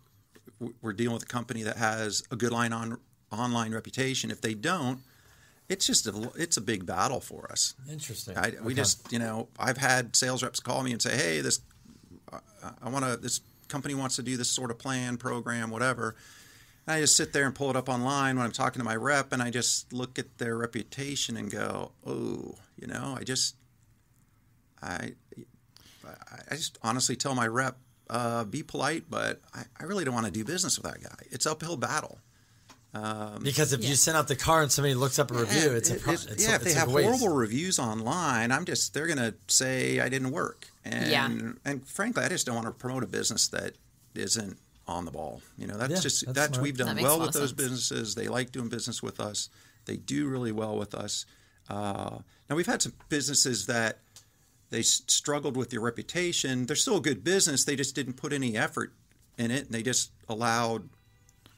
we're 0.82 0.94
dealing 0.94 1.14
with 1.14 1.24
a 1.24 1.28
company 1.28 1.64
that 1.64 1.78
has 1.78 2.24
a 2.32 2.36
good 2.36 2.52
line 2.52 2.74
on 2.74 2.98
online 3.32 3.74
reputation. 3.74 4.32
If 4.32 4.42
they 4.42 4.54
don't, 4.54 5.00
it's 5.70 5.88
just 5.88 6.06
a 6.08 6.32
it's 6.36 6.58
a 6.58 6.62
big 6.62 6.86
battle 6.86 7.20
for 7.20 7.52
us. 7.52 7.74
Interesting. 7.90 8.38
I, 8.38 8.52
we 8.62 8.74
Okay. 8.74 8.74
just, 8.76 9.12
you 9.12 9.20
know, 9.20 9.48
I've 9.58 9.78
had 9.78 10.16
sales 10.16 10.44
reps 10.44 10.60
call 10.60 10.84
me 10.84 10.92
and 10.92 11.02
say, 11.02 11.16
"Hey, 11.18 11.42
this, 11.42 11.60
I, 12.32 12.40
I 12.84 12.90
want 12.90 13.06
to. 13.06 13.18
This 13.18 13.42
company 13.68 13.96
wants 13.96 14.16
to 14.18 14.24
do 14.24 14.38
this 14.38 14.50
sort 14.50 14.70
of 14.72 14.78
plan, 14.78 15.18
program, 15.18 15.70
whatever." 15.72 16.16
And 16.88 16.96
I 16.96 17.02
just 17.02 17.16
sit 17.16 17.34
there 17.34 17.48
and 17.48 17.56
pull 17.56 17.72
it 17.72 17.76
up 17.76 17.90
online 17.90 18.38
when 18.38 18.46
I'm 18.46 18.52
talking 18.52 18.80
to 18.80 18.84
my 18.86 18.96
rep, 18.96 19.32
and 19.34 19.42
I 19.42 19.50
just 19.50 19.92
look 19.92 20.20
at 20.20 20.38
their 20.38 20.56
reputation 20.56 21.36
and 21.36 21.50
go, 21.50 21.92
"Oh, 22.06 22.56
you 22.80 22.86
know, 22.88 23.16
I 23.18 23.24
just, 23.24 23.56
I, 24.84 25.14
I 26.52 26.56
just 26.56 26.78
honestly 26.84 27.16
tell 27.16 27.34
my 27.34 27.48
rep, 27.48 27.78
uh, 28.10 28.44
be 28.44 28.62
polite, 28.62 29.06
but 29.10 29.42
I, 29.54 29.64
I 29.80 29.86
really 29.86 30.06
don't 30.06 30.14
want 30.14 30.28
to 30.28 30.32
do 30.32 30.44
business 30.46 30.78
with 30.80 30.92
that 30.92 31.02
guy. 31.02 31.26
It's 31.32 31.46
uphill 31.48 31.78
battle." 31.78 32.20
Because 33.42 33.74
if 33.74 33.84
you 33.84 33.96
send 33.96 34.18
out 34.18 34.28
the 34.28 34.36
car 34.36 34.62
and 34.62 34.72
somebody 34.72 34.94
looks 34.96 35.20
up 35.20 35.32
a 35.32 35.34
review, 35.34 35.72
it's 35.72 35.90
a 35.90 35.96
It- 35.96 36.02
pro- 36.02 36.14
it's- 36.14 36.32
it's 36.32 36.44
yeah. 36.44 36.54
a, 36.54 36.56
if 36.56 36.64
they 36.64 36.74
have 36.74 36.92
waste. 36.92 37.08
horrible 37.08 37.30
reviews 37.36 37.80
online, 37.80 38.52
I'm 38.52 38.66
just 38.66 38.94
they're 38.94 39.08
gonna 39.08 39.34
say 39.48 40.00
I 40.00 40.10
didn't 40.10 40.32
work, 40.32 40.68
and 40.84 41.10
Yeah. 41.12 41.30
and 41.66 41.88
frankly, 41.88 42.24
I 42.24 42.30
just 42.30 42.46
don't 42.46 42.56
want 42.56 42.68
to 42.68 42.72
promote 42.72 43.04
a 43.04 43.08
business 43.08 43.48
that 43.50 43.76
isn't 44.14 44.58
on 44.88 45.06
the 45.06 45.12
ball. 45.12 45.42
You 45.58 45.68
know, 45.68 45.78
that's 45.78 45.92
Yeah, 45.94 46.00
just 46.00 46.26
that's 46.26 46.36
that's, 46.38 46.58
we've 46.60 46.78
done 46.78 46.96
makes 46.96 47.04
well 47.04 47.20
with 47.20 47.34
those 47.34 47.50
sense. 47.50 47.62
businesses. 47.62 48.16
They 48.16 48.28
like 48.28 48.52
doing 48.52 48.70
business 48.70 49.02
with 49.04 49.20
us. 49.20 49.50
They 49.86 49.98
do 49.98 50.28
really 50.28 50.52
well 50.52 50.78
with 50.78 50.94
us. 50.96 51.26
Uh, 51.70 52.20
now 52.50 52.56
we've 52.56 52.66
had 52.68 52.82
some 52.82 52.94
businesses 53.10 53.66
that 53.66 54.00
they 54.70 54.80
s- 54.80 55.02
struggled 55.08 55.58
with 55.58 55.70
their 55.72 55.80
reputation. 55.80 56.66
They're 56.66 56.76
still 56.76 56.98
a 56.98 57.02
good 57.02 57.24
business. 57.24 57.64
They 57.64 57.76
just 57.76 57.96
didn't 57.96 58.14
put 58.14 58.32
any 58.34 58.56
effort 58.56 58.94
in 59.38 59.50
it, 59.52 59.66
and 59.66 59.74
they 59.74 59.82
just 59.84 60.12
allowed 60.30 60.90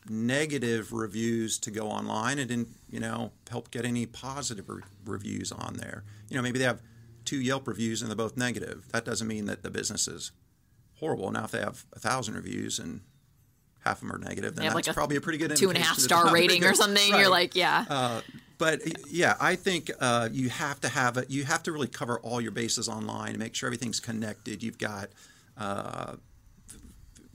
negative 0.09 0.93
reviews 0.93 1.57
to 1.59 1.71
go 1.71 1.87
online 1.87 2.39
and 2.39 2.49
didn't 2.49 2.69
you 2.89 2.99
know 2.99 3.31
help 3.49 3.71
get 3.71 3.85
any 3.85 4.05
positive 4.05 4.67
re- 4.69 4.81
reviews 5.05 5.51
on 5.51 5.75
there 5.75 6.03
you 6.29 6.35
know 6.35 6.41
maybe 6.41 6.59
they 6.59 6.65
have 6.65 6.81
two 7.25 7.39
yelp 7.39 7.67
reviews 7.67 8.01
and 8.01 8.09
they're 8.09 8.15
both 8.15 8.37
negative 8.37 8.85
that 8.91 9.05
doesn't 9.05 9.27
mean 9.27 9.45
that 9.45 9.63
the 9.63 9.69
business 9.69 10.07
is 10.07 10.31
horrible 10.99 11.31
now 11.31 11.45
if 11.45 11.51
they 11.51 11.59
have 11.59 11.85
a 11.93 11.99
thousand 11.99 12.35
reviews 12.35 12.79
and 12.79 13.01
half 13.83 14.01
of 14.01 14.07
them 14.07 14.11
are 14.15 14.19
negative 14.19 14.55
then 14.55 14.65
that's 14.65 14.75
like 14.75 14.87
a 14.87 14.93
probably 14.93 15.15
a 15.17 15.21
pretty 15.21 15.37
good 15.37 15.55
Two 15.55 15.69
and 15.69 15.77
a 15.77 15.81
half 15.81 15.97
star 15.97 16.23
they're 16.23 16.25
not 16.25 16.31
very 16.33 16.47
rating 16.47 16.63
or 16.63 16.73
something. 16.73 17.11
Right. 17.11 17.19
You're 17.19 17.29
like, 17.29 17.55
yeah. 17.55 18.21
but 18.57 18.81
yeah 19.11 19.35
i 19.39 19.55
think 19.55 19.91
uh, 19.99 20.29
you 20.31 20.49
have 20.49 20.81
to 20.81 20.89
have 20.89 21.17
it 21.17 21.29
you 21.29 21.43
have 21.43 21.63
to 21.63 21.71
really 21.71 21.87
cover 21.87 22.19
all 22.19 22.41
your 22.41 22.51
bases 22.51 22.89
online 22.89 23.29
and 23.29 23.39
make 23.39 23.55
sure 23.55 23.67
everything's 23.67 23.99
connected 23.99 24.63
you've 24.63 24.77
got 24.77 25.09
uh, 25.57 26.15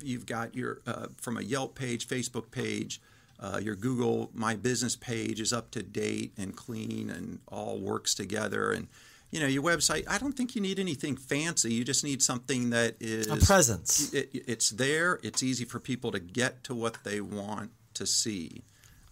you've 0.05 0.27
got 0.27 0.55
your 0.55 0.81
uh, 0.87 1.07
from 1.17 1.37
a 1.37 1.43
Yelp 1.43 1.75
page, 1.75 2.07
Facebook 2.07 2.51
page, 2.51 3.01
uh, 3.41 3.59
your 3.63 3.75
Google 3.75 4.31
My 4.33 4.55
Business 4.55 4.97
page 4.97 5.41
is 5.41 5.53
up 5.53 5.71
to 5.73 5.83
date 5.83 6.33
and 6.39 6.55
clean 6.55 7.11
and 7.11 7.41
all 7.49 7.79
works 7.79 8.15
together. 8.15 8.73
And 8.73 8.89
you 9.33 9.41
know 9.41 9.47
your 9.47 9.63
website. 9.63 10.05
I 10.09 10.19
don't 10.19 10.33
think 10.33 10.55
you 10.55 10.61
need 10.61 10.79
anything 10.79 11.17
fancy. 11.17 11.73
You 11.73 11.85
just 11.85 12.05
need 12.05 12.23
something 12.23 12.71
that 12.71 12.97
is 13.01 13.27
A 13.29 13.37
presence. 13.37 14.13
It, 14.13 14.31
it's 14.33 14.71
there. 14.71 15.19
It's 15.23 15.43
easy 15.43 15.65
for 15.65 15.81
people 15.81 16.13
to 16.13 16.21
get 16.21 16.63
to 16.65 16.75
what 16.75 17.03
they 17.03 17.21
want 17.21 17.71
to 17.95 18.07
see. 18.07 18.63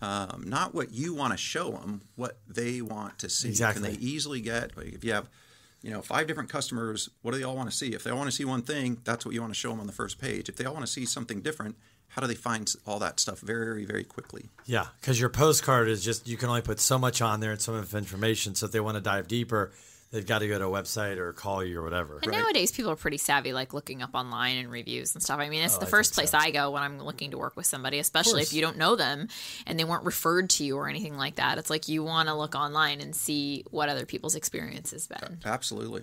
Um, 0.02 0.44
not 0.46 0.74
what 0.74 0.92
you 0.92 1.12
want 1.14 1.32
to 1.32 1.36
show 1.36 1.72
them, 1.72 2.02
what 2.16 2.38
they 2.48 2.80
want 2.80 3.18
to 3.18 3.28
see. 3.28 3.48
Exactly. 3.48 3.82
Can 3.82 3.92
they 3.92 3.98
easily 3.98 4.40
get? 4.40 4.76
Like 4.76 4.92
if 4.92 5.04
you 5.04 5.12
have 5.12 5.28
you 5.82 5.90
know, 5.90 6.02
five 6.02 6.26
different 6.26 6.48
customers. 6.48 7.08
What 7.22 7.32
do 7.32 7.38
they 7.38 7.44
all 7.44 7.56
want 7.56 7.70
to 7.70 7.76
see? 7.76 7.94
If 7.94 8.04
they 8.04 8.10
all 8.10 8.18
want 8.18 8.30
to 8.30 8.36
see 8.36 8.44
one 8.44 8.62
thing, 8.62 8.98
that's 9.04 9.24
what 9.24 9.34
you 9.34 9.40
want 9.40 9.52
to 9.52 9.58
show 9.58 9.70
them 9.70 9.80
on 9.80 9.86
the 9.86 9.92
first 9.92 10.18
page. 10.20 10.48
If 10.48 10.56
they 10.56 10.64
all 10.64 10.74
want 10.74 10.86
to 10.86 10.92
see 10.92 11.06
something 11.06 11.40
different, 11.40 11.76
how 12.08 12.20
do 12.20 12.26
they 12.26 12.34
find 12.34 12.70
all 12.86 12.98
that 12.98 13.20
stuff 13.20 13.40
very, 13.40 13.84
very 13.84 14.04
quickly? 14.04 14.50
Yeah, 14.66 14.86
because 15.00 15.20
your 15.20 15.28
postcard 15.28 15.88
is 15.88 16.04
just 16.04 16.26
you 16.26 16.36
can 16.36 16.48
only 16.48 16.62
put 16.62 16.80
so 16.80 16.98
much 16.98 17.22
on 17.22 17.40
there 17.40 17.52
and 17.52 17.60
so 17.60 17.72
much 17.72 17.94
information. 17.94 18.54
So 18.54 18.66
if 18.66 18.72
they 18.72 18.80
want 18.80 18.96
to 18.96 19.00
dive 19.00 19.28
deeper, 19.28 19.72
they've 20.10 20.26
got 20.26 20.40
to 20.40 20.48
go 20.48 20.58
to 20.58 20.66
a 20.66 20.68
website 20.70 21.18
or 21.18 21.32
call 21.32 21.64
you 21.64 21.78
or 21.78 21.82
whatever. 21.82 22.18
And 22.22 22.32
nowadays, 22.32 22.72
people 22.72 22.90
are 22.90 22.96
pretty 22.96 23.18
savvy, 23.18 23.52
like 23.52 23.72
looking 23.72 24.02
up 24.02 24.10
online 24.14 24.58
and 24.58 24.70
reviews 24.70 25.14
and 25.14 25.22
stuff. 25.22 25.38
I 25.38 25.48
mean, 25.48 25.62
it's 25.62 25.76
the 25.78 25.84
Oh, 25.84 25.88
I 25.88 25.90
first 25.90 26.14
think 26.14 26.30
place 26.30 26.42
I 26.42 26.50
go 26.50 26.70
when 26.72 26.82
I'm 26.82 26.98
looking 27.00 27.30
to 27.30 27.38
work 27.38 27.56
with 27.56 27.66
somebody, 27.66 27.98
especially 27.98 28.42
if 28.42 28.52
you 28.52 28.60
don't 28.60 28.76
know 28.76 28.96
them 28.96 29.28
and 29.66 29.78
they 29.78 29.84
weren't 29.84 30.04
referred 30.04 30.50
to 30.50 30.64
you 30.64 30.76
or 30.76 30.88
anything 30.88 31.16
like 31.16 31.36
that. 31.36 31.58
It's 31.58 31.70
like 31.70 31.88
you 31.88 32.02
want 32.02 32.28
to 32.28 32.34
look 32.34 32.54
online 32.54 33.00
and 33.00 33.14
see 33.14 33.64
what 33.70 33.88
other 33.88 34.04
people's 34.06 34.34
experience 34.34 34.90
has 34.90 35.06
been. 35.06 35.38
Absolutely. 35.44 36.02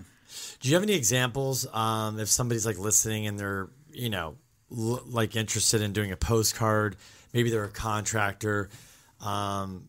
Do 0.59 0.69
you 0.69 0.75
have 0.75 0.83
any 0.83 0.93
examples? 0.93 1.65
Um, 1.73 2.19
if 2.19 2.27
somebody's 2.27 2.65
like 2.65 2.77
listening 2.77 3.27
and 3.27 3.39
they're 3.39 3.69
you 3.91 4.09
know 4.09 4.35
l- 4.71 5.03
like 5.05 5.35
interested 5.35 5.81
in 5.81 5.93
doing 5.93 6.11
a 6.11 6.17
postcard, 6.17 6.95
maybe 7.33 7.49
they're 7.49 7.63
a 7.63 7.69
contractor. 7.69 8.69
Um, 9.21 9.87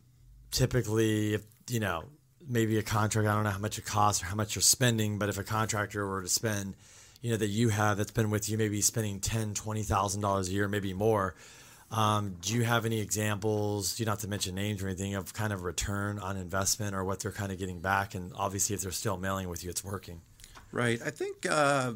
typically, 0.51 1.35
if 1.35 1.43
you 1.69 1.81
know 1.81 2.05
maybe 2.49 2.79
a 2.79 2.83
contract, 2.83 3.29
I 3.29 3.35
don't 3.35 3.45
know 3.45 3.51
how 3.51 3.59
much 3.59 3.79
it 3.79 3.85
costs 3.85 4.23
or 4.23 4.27
how 4.27 4.35
much 4.35 4.55
you're 4.55 4.63
spending, 4.63 5.19
but 5.19 5.29
if 5.29 5.39
a 5.39 5.45
contractor 5.45 6.07
were 6.07 6.23
to 6.23 6.29
spend, 6.29 6.75
you 7.21 7.31
know, 7.31 7.37
that 7.37 7.49
you 7.49 7.69
have 7.69 7.99
that's 7.99 8.11
been 8.11 8.31
with 8.31 8.49
you, 8.49 8.57
maybe 8.59 8.81
spending 8.81 9.21
ten, 9.21 9.55
twenty 9.55 9.83
thousand 9.83 10.21
dollars 10.23 10.49
a 10.49 10.53
year, 10.53 10.69
maybe 10.69 10.93
more. 10.95 11.35
Um, 11.91 12.37
do 12.43 12.53
you 12.55 12.65
have 12.65 12.85
any 12.85 13.01
examples? 13.01 13.99
You 13.99 14.05
don't 14.05 14.13
have 14.13 14.21
to 14.21 14.29
mention 14.29 14.55
names 14.55 14.83
or 14.83 14.89
anything 14.89 15.15
of 15.15 15.33
kind 15.33 15.53
of 15.53 15.63
return 15.63 16.19
on 16.19 16.37
investment 16.37 16.95
or 16.95 17.03
what 17.05 17.21
they're 17.21 17.33
kind 17.33 17.51
of 17.51 17.59
getting 17.59 17.81
back, 17.81 18.15
and 18.15 18.33
obviously 18.37 18.75
if 18.75 18.83
they're 18.83 18.93
still 18.93 19.17
mailing 19.17 19.49
with 19.49 19.65
you, 19.65 19.71
it's 19.71 19.83
working. 19.85 20.21
Right. 20.71 21.01
I 21.05 21.11
think 21.11 21.47
uh, 21.51 21.93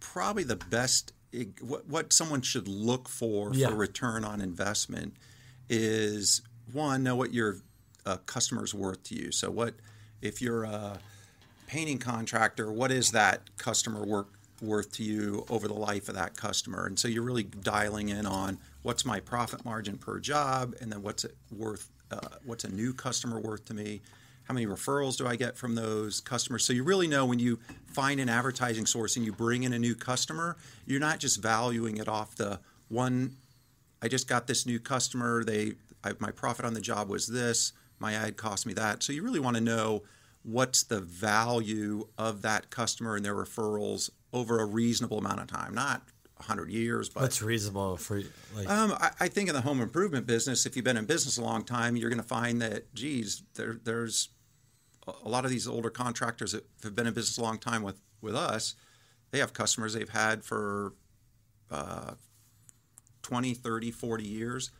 probably 0.00 0.44
the 0.44 0.56
best 0.56 1.12
what 1.60 1.86
what 1.86 2.12
someone 2.12 2.42
should 2.42 2.68
look 2.68 3.08
for 3.08 3.52
Yeah. 3.54 3.68
for 3.68 3.74
return 3.74 4.24
on 4.24 4.40
investment 4.40 5.14
is 5.68 6.42
one 6.72 7.02
know 7.02 7.16
what 7.16 7.32
your 7.32 7.58
uh, 8.06 8.16
customer's 8.26 8.74
worth 8.74 9.02
to 9.04 9.14
you. 9.14 9.32
So 9.32 9.50
what 9.50 9.74
if 10.20 10.40
you're 10.40 10.64
a 10.64 10.98
painting 11.66 11.98
contractor? 11.98 12.72
What 12.72 12.90
is 12.90 13.12
that 13.12 13.56
customer 13.56 14.04
work 14.04 14.28
worth 14.60 14.92
to 14.92 15.02
you 15.02 15.44
over 15.50 15.66
the 15.66 15.74
life 15.74 16.08
of 16.08 16.14
that 16.14 16.36
customer? 16.36 16.86
And 16.86 16.98
so 16.98 17.08
you're 17.08 17.22
really 17.22 17.44
dialing 17.44 18.10
in 18.10 18.26
on 18.26 18.58
what's 18.82 19.04
my 19.04 19.20
profit 19.20 19.64
margin 19.64 19.98
per 19.98 20.20
job, 20.20 20.74
and 20.80 20.92
then 20.92 21.02
what's 21.02 21.24
it 21.24 21.36
worth? 21.50 21.88
Uh, 22.10 22.18
what's 22.44 22.64
a 22.64 22.68
new 22.68 22.92
customer 22.92 23.40
worth 23.40 23.64
to 23.64 23.74
me? 23.74 24.02
How 24.44 24.54
many 24.54 24.66
referrals 24.66 25.16
do 25.16 25.26
I 25.26 25.36
get 25.36 25.56
from 25.56 25.74
those 25.74 26.20
customers? 26.20 26.64
So 26.64 26.72
you 26.72 26.82
really 26.82 27.06
know 27.06 27.24
when 27.24 27.38
you 27.38 27.58
find 27.86 28.20
an 28.20 28.28
advertising 28.28 28.86
source 28.86 29.16
and 29.16 29.24
you 29.24 29.32
bring 29.32 29.62
in 29.62 29.72
a 29.72 29.78
new 29.78 29.94
customer, 29.94 30.56
you're 30.84 31.00
not 31.00 31.20
just 31.20 31.40
valuing 31.40 31.96
it 31.96 32.08
off 32.08 32.34
the 32.34 32.60
one. 32.88 33.36
I 34.02 34.08
just 34.08 34.28
got 34.28 34.46
this 34.46 34.66
new 34.66 34.78
customer. 34.78 35.42
They 35.44 35.74
I, 36.04 36.12
my 36.18 36.32
profit 36.32 36.64
on 36.64 36.74
the 36.74 36.80
job 36.80 37.08
was 37.08 37.26
this. 37.26 37.72
My 38.02 38.14
ad 38.14 38.36
cost 38.36 38.66
me 38.66 38.74
that. 38.74 39.02
So 39.02 39.12
you 39.12 39.22
really 39.22 39.38
want 39.40 39.56
to 39.56 39.62
know 39.62 40.02
what's 40.42 40.82
the 40.82 41.00
value 41.00 42.08
of 42.18 42.42
that 42.42 42.68
customer 42.68 43.14
and 43.14 43.24
their 43.24 43.34
referrals 43.36 44.10
over 44.32 44.58
a 44.58 44.64
reasonable 44.66 45.18
amount 45.18 45.38
of 45.40 45.46
time, 45.46 45.72
not 45.72 46.02
100 46.38 46.68
years, 46.68 47.08
but 47.08 47.22
What's 47.22 47.40
reasonable 47.40 47.96
for 47.96 48.20
like? 48.56 48.68
um, 48.68 48.92
I, 49.00 49.10
I 49.20 49.28
think 49.28 49.48
in 49.48 49.54
the 49.54 49.60
home 49.60 49.80
improvement 49.80 50.26
business, 50.26 50.66
if 50.66 50.74
you've 50.74 50.84
been 50.84 50.96
in 50.96 51.04
business 51.04 51.38
a 51.38 51.42
long 51.42 51.62
time, 51.64 51.94
you're 51.94 52.10
going 52.10 52.20
to 52.20 52.26
find 52.26 52.60
that, 52.60 52.92
geez, 52.92 53.44
there, 53.54 53.78
there's 53.84 54.30
a- 55.06 55.12
a 55.24 55.28
lot 55.28 55.44
of 55.44 55.52
these 55.52 55.68
older 55.68 55.90
contractors 55.90 56.50
that 56.52 56.66
have 56.82 56.96
been 56.96 57.06
in 57.06 57.14
business 57.14 57.38
a 57.38 57.42
long 57.42 57.58
time 57.58 57.82
with, 57.84 58.00
with 58.20 58.34
us. 58.34 58.74
They 59.30 59.38
have 59.38 59.52
customers 59.52 59.94
they've 59.94 60.08
had 60.08 60.42
for 60.42 60.94
uh, 61.70 62.14
20, 63.22 63.54
30, 63.54 63.90
40 63.92 64.24
years. 64.24 64.72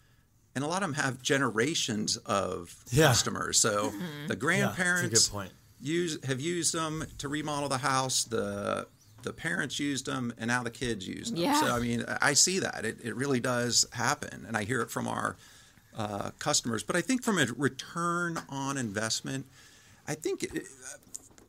And 0.54 0.62
a 0.62 0.66
lot 0.66 0.82
of 0.82 0.88
them 0.90 0.94
have 1.04 1.22
generations 1.22 2.16
of 2.18 2.74
Yeah. 2.90 3.06
customers. 3.08 3.58
So 3.58 3.90
the 3.90 3.96
yeah, 3.96 4.08
that's 4.26 4.32
a 4.32 4.36
grandparents 4.36 5.28
good 5.28 5.32
point. 5.32 5.52
use 5.80 6.18
have 6.24 6.40
used 6.40 6.74
them 6.74 7.04
to 7.18 7.28
remodel 7.28 7.68
the 7.68 7.78
house. 7.78 8.24
The 8.24 8.86
the 9.22 9.32
parents 9.32 9.78
used 9.78 10.06
them, 10.06 10.32
and 10.36 10.48
now 10.48 10.64
the 10.64 10.70
kids 10.70 11.06
use 11.06 11.30
them. 11.30 11.38
Yeah. 11.38 11.60
So 11.60 11.66
I 11.74 11.78
mean, 11.78 12.04
I 12.20 12.34
see 12.34 12.58
that 12.58 12.84
it, 12.84 12.98
it 13.02 13.14
really 13.14 13.40
does 13.40 13.86
happen, 13.92 14.44
and 14.46 14.56
I 14.56 14.64
hear 14.64 14.82
it 14.82 14.90
from 14.90 15.06
our 15.06 15.36
uh, 15.96 16.30
customers. 16.38 16.82
But 16.82 16.96
I 16.96 17.02
think 17.02 17.22
from 17.22 17.38
a 17.38 17.46
return 17.56 18.38
on 18.48 18.76
investment, 18.76 19.46
I 20.08 20.14
think 20.16 20.42
it, 20.42 20.64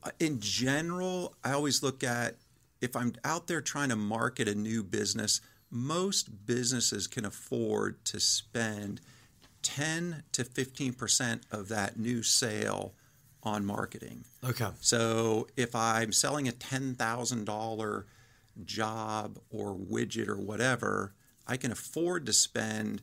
uh, 0.04 0.12
in 0.20 0.40
general, 0.40 1.34
I 1.44 1.54
always 1.54 1.82
look 1.82 2.04
at 2.04 2.36
if 2.80 2.96
I'm 2.96 3.14
out 3.24 3.48
there 3.48 3.62
trying 3.62 3.90
to 3.90 3.96
market 3.96 4.48
a 4.48 4.54
new 4.56 4.84
business, 4.84 5.42
most 5.74 6.46
businesses 6.46 7.08
can 7.08 7.26
afford 7.26 8.06
to 8.06 8.20
spend 8.20 9.02
10 9.64 10.24
to 10.34 10.44
15% 10.44 11.42
of 11.52 11.68
that 11.70 11.98
new 11.98 12.22
sale 12.22 12.94
on 13.42 13.66
marketing. 13.66 14.24
Okay. 14.44 14.68
So 14.80 15.48
if 15.58 15.76
I'm 15.76 16.12
selling 16.12 16.48
a 16.48 16.52
$10,000 16.52 18.04
job 18.66 19.40
or 19.50 19.76
widget 19.76 20.28
or 20.28 20.38
whatever, 20.38 21.14
I 21.48 21.58
can 21.58 21.72
afford 21.72 22.26
to 22.28 22.34
spend 22.34 23.02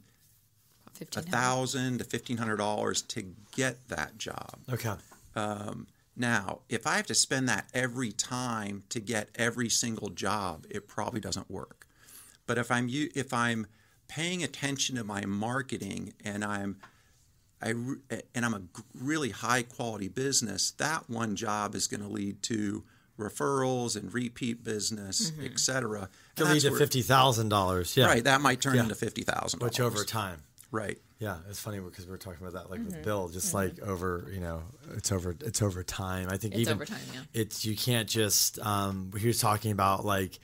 a 0.87 1.05
1500. 1.05 1.31
thousand 1.31 1.99
to 1.99 2.05
fifteen 2.05 2.37
hundred 2.37 2.57
dollars 2.57 3.01
to 3.03 3.23
get 3.53 3.89
that 3.89 4.19
job. 4.19 4.59
Okay. 4.71 4.93
Um, 5.35 5.87
now, 6.17 6.61
if 6.69 6.87
I 6.87 6.97
have 6.97 7.07
to 7.07 7.15
spend 7.15 7.49
that 7.49 7.69
every 7.73 8.13
time 8.13 8.83
to 8.91 9.01
get 9.01 9.29
every 9.35 9.69
single 9.71 10.11
job, 10.11 10.67
it 10.69 10.87
probably 10.87 11.21
doesn't 11.21 11.51
work. 11.51 11.87
But 12.47 12.59
if 12.59 12.71
I'm 12.71 12.89
if 12.91 13.33
I'm 13.33 13.67
paying 14.09 14.43
attention 14.43 14.97
to 14.97 15.05
my 15.05 15.25
marketing 15.25 16.13
and 16.25 16.45
I'm 16.45 16.77
I 17.63 17.71
and 17.71 18.45
I'm 18.45 18.55
a 18.55 18.61
g- 18.61 18.67
really 18.95 19.31
high 19.31 19.63
quality 19.63 20.09
business, 20.09 20.73
that 20.79 21.09
one 21.09 21.37
job 21.37 21.75
is 21.75 21.87
going 21.87 22.01
to 22.03 22.09
lead 22.09 22.43
to 22.45 22.85
referrals 23.19 23.97
and 23.97 24.13
repeat 24.15 24.65
business, 24.65 25.31
et 25.43 25.59
cetera. 25.59 26.09
To 26.37 26.43
And 26.45 26.55
lead 26.55 26.63
that's 26.63 26.75
to 26.75 26.79
fifty 26.79 27.03
thousand 27.03 27.51
dollars. 27.51 27.97
Yeah. 27.97 28.07
Right, 28.07 28.25
that 28.25 28.41
might 28.41 28.61
turn 28.61 28.77
Yeah. 28.77 28.83
into 28.85 28.95
fifty 28.95 29.23
thousand. 29.23 29.61
Which 29.63 29.79
over 29.81 30.05
time. 30.05 30.43
Right. 30.73 30.99
Yeah, 31.19 31.37
it's 31.51 31.59
funny 31.61 31.81
because 31.81 32.07
we 32.07 32.15
are 32.15 32.17
talking 32.17 32.47
about 32.47 32.55
that 32.55 32.71
like 32.71 32.81
Mm-hmm. 32.81 32.97
with 32.97 33.05
Bill, 33.05 33.29
just 33.29 33.53
like 33.53 33.79
over, 33.81 34.31
you 34.33 34.41
know, 34.41 34.63
it's 34.97 35.13
over, 35.13 35.37
it's 35.41 35.61
over 35.61 35.83
time. 35.83 36.29
I 36.31 36.39
think 36.39 36.55
It's 36.55 36.63
even 36.63 36.75
over 36.75 36.87
time, 36.87 36.99
yeah. 37.13 37.21
it's 37.35 37.65
you 37.65 37.77
can't 37.77 38.09
just. 38.09 38.59
Um, 38.61 39.11
he 39.19 39.27
was 39.27 39.39
talking 39.39 39.71
about 39.73 40.05
like, 40.07 40.39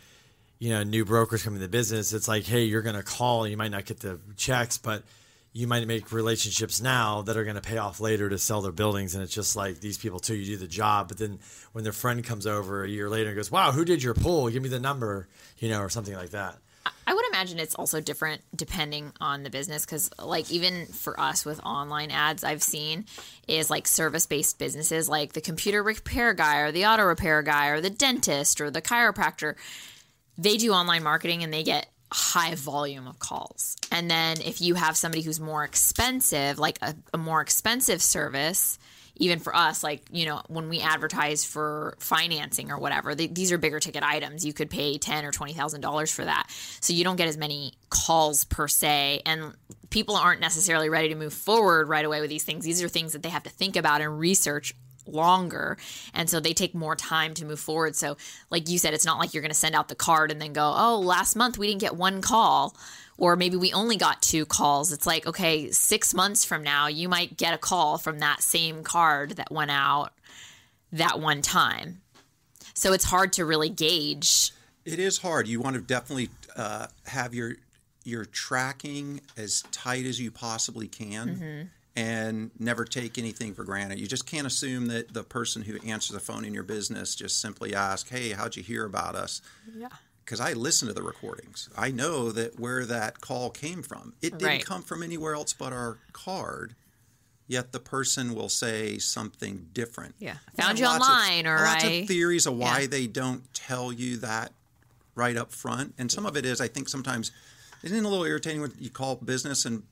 you 0.59 0.71
know, 0.71 0.83
new 0.83 1.05
brokers 1.05 1.43
coming 1.43 1.61
to 1.61 1.69
business. 1.69 2.13
It's 2.13 2.29
like, 2.29 2.45
hey, 2.45 2.65
you're 2.65 2.83
going 2.83 2.97
to 2.97 3.03
call, 3.03 3.47
you 3.47 3.57
might 3.57 3.71
not 3.71 3.85
get 3.85 4.01
the 4.01 4.19
checks, 4.37 4.79
but 4.79 5.03
you 5.53 5.67
might 5.67 5.87
make 5.87 6.13
relationships 6.13 6.83
now 6.83 7.23
that 7.23 7.37
are 7.37 7.45
going 7.45 7.57
to 7.57 7.63
pay 7.63 7.79
off 7.79 7.99
later 7.99 8.29
to 8.29 8.39
sell 8.39 8.61
their 8.61 8.73
buildings. 8.73 9.15
And 9.15 9.25
it's 9.25 9.35
just 9.35 9.57
like 9.57 9.81
these 9.81 9.97
people 9.97 10.19
too. 10.19 10.35
You 10.35 10.45
do 10.45 10.57
the 10.59 10.69
job, 10.69 11.09
but 11.09 11.17
then 11.17 11.39
when 11.73 11.83
their 11.83 11.95
friend 11.95 12.23
comes 12.23 12.47
over 12.47 12.85
a 12.85 12.89
year 12.89 13.09
later 13.09 13.31
and 13.31 13.37
goes, 13.37 13.51
"Wow, 13.51 13.73
who 13.73 13.85
did 13.85 14.03
your 14.03 14.13
pool? 14.13 14.51
Give 14.51 14.63
me 14.63 14.69
the 14.69 14.81
number," 14.81 15.29
you 15.59 15.71
know, 15.71 15.81
or 15.81 15.89
something 15.89 16.15
like 16.15 16.31
that. 16.31 16.59
I 17.07 17.15
would 17.15 17.25
imagine 17.29 17.59
it's 17.59 17.75
also 17.75 18.01
different 18.01 18.43
depending 18.55 19.13
on 19.21 19.45
the 19.45 19.51
business 19.51 19.85
because, 19.85 20.11
like, 20.23 20.51
even 20.51 20.87
for 20.87 21.19
us 21.19 21.45
with 21.45 21.59
online 21.65 22.11
ads, 22.11 22.45
I've 22.45 22.63
seen 22.63 23.07
is 23.49 23.71
like 23.71 23.89
service 23.89 24.27
based 24.27 24.59
businesses 24.59 25.09
like 25.09 25.33
the 25.33 25.41
computer 25.41 25.83
repair 25.83 26.35
guy 26.35 26.59
or 26.59 26.71
the 26.71 26.85
auto 26.85 27.05
repair 27.05 27.43
guy 27.43 27.69
or 27.69 27.81
the 27.81 27.91
dentist 27.91 28.61
or 28.61 28.71
the 28.71 28.83
chiropractor. 28.83 29.55
They 30.39 30.57
do 30.57 30.73
online 30.73 31.03
marketing 31.03 31.43
and 31.43 31.53
they 31.53 31.63
get 31.63 31.87
high 32.13 32.55
volume 32.55 33.07
of 33.07 33.19
calls. 33.19 33.77
And 33.91 34.11
then 34.11 34.41
if 34.41 34.61
you 34.61 34.75
have 34.75 34.97
somebody 34.97 35.23
who's 35.23 35.41
more 35.41 35.65
expensive, 35.65 36.59
like 36.59 36.79
a, 36.83 36.95
a 37.13 37.19
more 37.19 37.41
expensive 37.41 38.01
service, 38.01 38.79
even 39.17 39.39
for 39.39 39.57
us, 39.57 39.83
like, 39.83 40.03
you 40.13 40.27
know, 40.27 40.43
when 40.49 40.69
we 40.69 40.81
advertise 40.81 41.43
for 41.45 41.97
financing 41.99 42.71
or 42.71 42.79
whatever, 42.79 43.15
th 43.15 43.33
these 43.33 43.51
are 43.51 43.59
bigger 43.59 43.81
ticket 43.81 44.03
items. 44.03 44.45
You 44.45 44.53
could 44.53 44.69
pay 44.71 44.99
ten 44.99 45.25
or 45.25 45.33
twenty 45.33 45.55
thousand 45.55 45.81
dollars 45.81 46.13
for 46.13 46.25
that. 46.25 46.47
So 46.81 46.93
you 46.93 47.03
don't 47.03 47.17
get 47.17 47.27
as 47.27 47.39
many 47.39 47.73
calls 47.89 48.45
per 48.45 48.69
se. 48.69 49.23
And 49.25 49.55
people 49.89 50.17
aren't 50.17 50.43
necessarily 50.43 50.91
ready 50.91 51.09
to 51.09 51.15
move 51.15 51.33
forward 51.33 51.89
right 51.89 52.05
away 52.05 52.21
with 52.21 52.29
these 52.29 52.45
things. 52.45 52.65
These 52.65 52.83
are 52.83 52.89
things 52.89 53.15
that 53.15 53.23
they 53.23 53.31
have 53.31 53.45
to 53.45 53.51
think 53.51 53.77
about 53.77 54.03
and 54.03 54.19
research 54.19 54.75
longer 55.09 55.77
and 56.15 56.29
so 56.29 56.41
they 56.41 56.53
take 56.53 56.75
more 56.75 56.97
time 56.97 57.35
to 57.35 57.45
move 57.45 57.61
forward. 57.61 57.97
So 57.97 58.17
like 58.51 58.69
you 58.69 58.79
said 58.79 58.95
it's 58.95 59.07
not 59.07 59.19
like 59.19 59.35
you're 59.35 59.43
going 59.43 59.51
to 59.51 59.55
send 59.55 59.75
out 59.75 59.89
the 59.89 59.95
card 59.95 60.31
and 60.31 60.41
then 60.41 60.53
go 60.53 60.75
oh 60.77 61.01
last 61.01 61.37
month 61.37 61.59
we 61.59 61.67
didn't 61.67 61.81
get 61.81 61.97
one 61.97 62.21
call 62.21 62.77
or 63.19 63.35
maybe 63.37 63.57
we 63.57 63.73
only 63.73 63.97
got 63.97 64.21
two 64.23 64.47
calls. 64.47 64.93
It's 64.93 65.07
like 65.07 65.27
okay 65.27 65.71
6 65.71 66.15
months 66.15 66.45
from 66.45 66.63
now 66.63 66.87
you 66.87 67.09
might 67.09 67.37
get 67.37 67.55
a 67.55 67.59
call 67.59 67.99
from 67.99 68.19
that 68.21 68.43
same 68.43 68.83
card 68.83 69.33
that 69.33 69.51
went 69.51 69.71
out 69.71 70.13
that 70.93 71.21
one 71.21 71.43
time. 71.43 72.03
So 72.75 72.93
it's 72.93 73.05
hard 73.05 73.33
to 73.35 73.45
really 73.45 73.71
gauge. 73.71 74.53
It 74.85 74.99
is 74.99 75.19
hard. 75.19 75.49
You 75.49 75.61
want 75.61 75.77
to 75.77 75.83
definitely 75.83 76.29
uh, 76.55 76.87
have 77.07 77.35
your 77.35 77.57
your 78.05 78.25
tracking 78.25 79.21
as 79.37 79.63
tight 79.73 80.07
as 80.07 80.21
you 80.21 80.31
possibly 80.31 80.87
can, 80.87 81.71
and 81.97 82.51
never 82.59 82.85
take 82.85 83.17
anything 83.17 83.55
for 83.55 83.65
granted. 83.65 83.99
You 83.99 84.07
just 84.07 84.27
can't 84.27 84.47
assume 84.47 84.87
that 84.89 85.15
the 85.15 85.25
person 85.25 85.63
who 85.63 85.79
answers 85.81 86.13
the 86.15 86.21
phone 86.21 86.45
in 86.45 86.53
your 86.53 86.63
business 86.63 87.15
just 87.15 87.41
simply 87.41 87.75
ask, 87.75 88.09
"Hey, 88.11 88.31
how'd 88.33 88.55
you 88.55 88.63
hear 88.63 88.85
about 88.85 89.15
us?" 89.17 89.41
Yeah. 89.75 89.89
Because 90.25 90.41
I 90.41 90.53
listen 90.53 90.89
to 90.89 90.95
the 90.95 91.03
recordings. 91.03 91.69
I 91.77 91.91
know 91.91 92.31
that 92.33 92.59
where 92.61 92.85
that 92.85 93.21
call 93.21 93.49
came 93.51 93.83
from. 93.83 94.13
It 94.21 94.33
didn't 94.33 94.45
Right. 94.47 94.65
come 94.65 94.83
from 94.83 95.03
anywhere 95.03 95.35
else 95.35 95.53
but 95.55 95.73
our 95.73 95.99
card. 96.13 96.75
Yet 97.49 97.71
the 97.71 97.79
person 97.81 98.35
will 98.35 98.49
say 98.49 98.99
something 98.99 99.69
different. 99.73 100.17
Yeah. 100.19 100.39
Found 100.57 100.81
you 100.81 100.85
lots 100.87 101.07
of- 101.07 101.11
online, 101.13 101.47
or 101.47 101.61
lots 101.61 101.85
I- 101.85 101.87
of 101.89 102.09
theories 102.09 102.45
of 102.45 102.55
why 102.55 102.81
Yeah. 102.81 102.87
they 102.89 103.07
don't 103.07 103.55
tell 103.55 103.93
you 103.93 104.17
that 104.19 104.53
right 105.15 105.37
up 105.37 105.53
front. 105.53 105.95
And 105.97 106.11
some 106.11 106.27
of 106.27 106.37
it 106.37 106.45
is, 106.45 106.61
I 106.61 106.67
think, 106.69 106.89
sometimes 106.89 107.31
isn't 107.85 107.97
it 107.97 108.05
a 108.05 108.09
little 108.09 108.25
irritating 108.27 108.61
when 108.63 108.75
you 108.81 108.91
call 108.91 109.15
business 109.17 109.65
and 109.65 109.85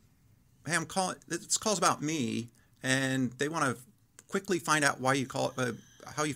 hey, 0.66 0.74
I'm 0.74 0.86
calling. 0.86 1.16
This 1.28 1.56
call's 1.58 1.78
about 1.78 2.02
me, 2.02 2.48
and 2.82 3.32
they 3.38 3.48
want 3.48 3.64
to 3.64 3.82
quickly 4.28 4.58
find 4.58 4.84
out 4.84 5.00
why 5.00 5.14
you 5.14 5.26
call 5.26 5.52
uh, 5.58 5.72
how 6.16 6.24
you 6.24 6.34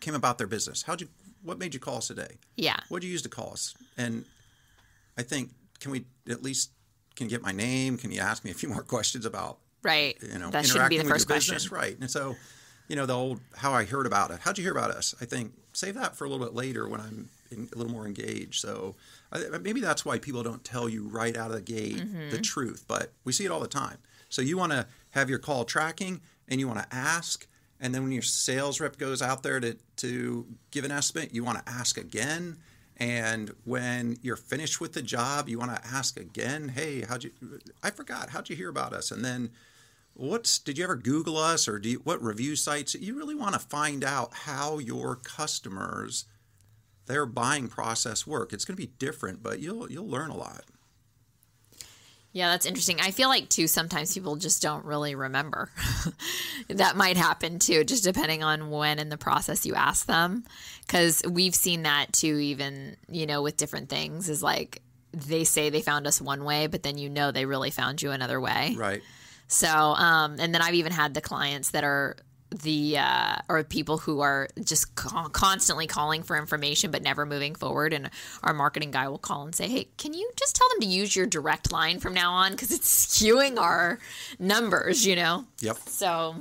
came 0.00 0.14
about 0.14 0.38
their 0.38 0.46
business. 0.46 0.82
How'd 0.82 1.00
you? 1.00 1.08
What 1.42 1.58
made 1.58 1.72
you 1.72 1.80
call 1.80 1.96
us 1.98 2.08
today? 2.08 2.36
Yeah. 2.56 2.76
What 2.88 3.00
did 3.00 3.06
you 3.06 3.12
use 3.12 3.22
to 3.22 3.28
call 3.30 3.52
us? 3.52 3.74
And 3.96 4.24
I 5.16 5.22
think, 5.22 5.50
can 5.80 5.90
we 5.90 6.04
at 6.28 6.42
least 6.42 6.70
can 7.16 7.26
you 7.26 7.30
get 7.30 7.42
my 7.42 7.52
name? 7.52 7.96
Can 7.98 8.10
you 8.12 8.20
ask 8.20 8.44
me 8.44 8.50
a 8.50 8.54
few 8.54 8.68
more 8.74 8.82
questions 8.82 9.24
about 9.24 9.58
Right. 9.82 10.16
you 10.20 10.38
know, 10.38 10.50
that 10.50 10.66
shouldn't 10.66 10.90
be 10.90 10.96
the 10.98 11.00
interacting 11.02 11.04
with 11.04 11.08
first 11.08 11.26
question. 11.26 11.54
business, 11.54 11.72
right? 11.72 11.98
And 11.98 12.10
so, 12.10 12.36
you 12.88 12.96
know, 12.96 13.06
the 13.06 13.14
old 13.14 13.40
how 13.56 13.72
I 13.72 13.84
heard 13.84 14.06
about 14.06 14.30
it. 14.30 14.40
How'd 14.40 14.58
you 14.58 14.64
hear 14.64 14.72
about 14.72 14.90
us? 14.90 15.14
I 15.20 15.24
think 15.24 15.52
save 15.72 15.94
that 15.94 16.16
for 16.16 16.24
a 16.26 16.28
little 16.28 16.44
bit 16.44 16.54
later 16.54 16.86
when 16.88 17.00
I'm 17.00 17.28
in, 17.50 17.68
a 17.74 17.78
little 17.78 17.92
more 17.92 18.06
engaged. 18.06 18.60
So 18.60 18.94
maybe 19.60 19.80
that's 19.80 20.04
why 20.04 20.18
people 20.18 20.42
don't 20.42 20.64
tell 20.64 20.88
you 20.88 21.06
right 21.08 21.36
out 21.36 21.50
of 21.50 21.56
the 21.56 21.62
gate 21.62 21.96
Mm-hmm. 21.96 22.30
the 22.30 22.38
truth, 22.38 22.84
but 22.88 23.12
we 23.24 23.32
see 23.32 23.44
it 23.44 23.50
all 23.50 23.60
the 23.60 23.68
time. 23.68 23.98
So 24.28 24.42
you 24.42 24.56
want 24.56 24.72
to 24.72 24.86
have 25.10 25.28
your 25.28 25.38
call 25.38 25.64
tracking, 25.64 26.20
and 26.48 26.60
you 26.60 26.68
want 26.68 26.80
to 26.80 26.96
ask. 26.96 27.46
And 27.80 27.94
then 27.94 28.02
when 28.02 28.12
your 28.12 28.22
sales 28.22 28.80
rep 28.80 28.96
goes 28.98 29.22
out 29.22 29.42
there 29.42 29.58
to, 29.60 29.76
to 29.96 30.46
give 30.70 30.84
an 30.84 30.90
estimate, 30.92 31.32
you 31.34 31.42
want 31.44 31.64
to 31.64 31.72
ask 31.72 31.96
again. 31.96 32.58
And 32.96 33.52
when 33.64 34.18
you're 34.20 34.36
finished 34.36 34.80
with 34.80 34.92
the 34.92 35.00
job, 35.02 35.48
you 35.48 35.58
want 35.58 35.74
to 35.74 35.86
ask 35.86 36.20
again, 36.20 36.68
hey, 36.68 37.00
how'd 37.02 37.24
you, 37.24 37.30
I 37.82 37.90
forgot, 37.90 38.30
how'd 38.30 38.50
you 38.50 38.56
hear 38.56 38.68
about 38.68 38.92
us? 38.92 39.10
And 39.10 39.24
then 39.24 39.50
what's, 40.12 40.58
did 40.58 40.76
you 40.76 40.84
ever 40.84 40.96
Google 40.96 41.38
us 41.38 41.66
or 41.66 41.78
do 41.78 41.88
you, 41.88 42.00
what 42.04 42.22
review 42.22 42.56
sites? 42.56 42.94
You 42.94 43.16
really 43.16 43.34
want 43.34 43.54
to 43.54 43.58
find 43.60 44.04
out 44.04 44.34
how 44.34 44.78
your 44.78 45.16
customers, 45.16 46.26
their 47.10 47.26
buying 47.26 47.68
process 47.68 48.26
work. 48.26 48.52
It's 48.52 48.64
going 48.64 48.76
to 48.76 48.82
be 48.82 48.92
different, 48.98 49.42
but 49.42 49.60
you'll, 49.60 49.90
you'll 49.90 50.08
learn 50.08 50.30
a 50.30 50.36
lot. 50.36 50.64
Yeah, 52.32 52.50
that's 52.50 52.66
interesting. 52.66 53.00
I 53.00 53.10
feel 53.10 53.28
like 53.28 53.48
too 53.48 53.66
sometimes 53.66 54.14
people 54.14 54.36
just 54.36 54.62
don't 54.62 54.84
really 54.84 55.16
remember. 55.16 55.68
that 56.68 56.96
might 56.96 57.16
happen 57.16 57.58
too, 57.58 57.82
just 57.82 58.04
depending 58.04 58.44
on 58.44 58.70
when 58.70 59.00
in 59.00 59.08
the 59.08 59.16
process 59.16 59.66
you 59.66 59.74
ask 59.74 60.06
them. 60.06 60.44
Because 60.86 61.22
we've 61.28 61.54
seen 61.54 61.82
that 61.82 62.12
too, 62.12 62.38
even 62.38 62.96
you 63.08 63.26
know, 63.26 63.42
with 63.42 63.56
different 63.56 63.88
things. 63.88 64.28
Is 64.28 64.44
like 64.44 64.80
they 65.12 65.42
say 65.42 65.70
they 65.70 65.82
found 65.82 66.06
us 66.06 66.20
one 66.20 66.44
way, 66.44 66.68
but 66.68 66.84
then 66.84 66.98
you 66.98 67.08
know 67.08 67.32
they 67.32 67.46
really 67.46 67.70
found 67.70 68.00
you 68.00 68.12
another 68.12 68.40
way. 68.40 68.76
Right. 68.78 69.02
So, 69.48 69.68
um, 69.68 70.36
and 70.38 70.54
then 70.54 70.62
I've 70.62 70.74
even 70.74 70.92
had 70.92 71.14
the 71.14 71.20
clients 71.20 71.72
that 71.72 71.82
are 71.82 72.16
the 72.50 72.98
uh, 72.98 73.36
or 73.48 73.62
people 73.64 73.98
who 73.98 74.20
are 74.20 74.48
just 74.64 74.94
con- 74.96 75.30
constantly 75.30 75.86
calling 75.86 76.22
for 76.22 76.36
information 76.36 76.90
but 76.90 77.02
never 77.02 77.24
moving 77.24 77.54
forward 77.54 77.92
and 77.92 78.10
our 78.42 78.52
marketing 78.52 78.90
guy 78.90 79.08
will 79.08 79.18
call 79.18 79.44
and 79.44 79.54
say 79.54 79.68
hey 79.68 79.86
can 79.96 80.12
you 80.14 80.30
just 80.36 80.56
tell 80.56 80.68
them 80.70 80.80
to 80.80 80.86
use 80.86 81.14
your 81.14 81.26
direct 81.26 81.70
line 81.72 82.00
from 82.00 82.12
now 82.14 82.32
on 82.32 82.50
because 82.52 82.72
it's 82.72 83.06
skewing 83.16 83.58
our 83.58 83.98
numbers 84.38 85.06
you 85.06 85.14
know 85.16 85.44
Yep. 85.60 85.76
so 85.86 86.34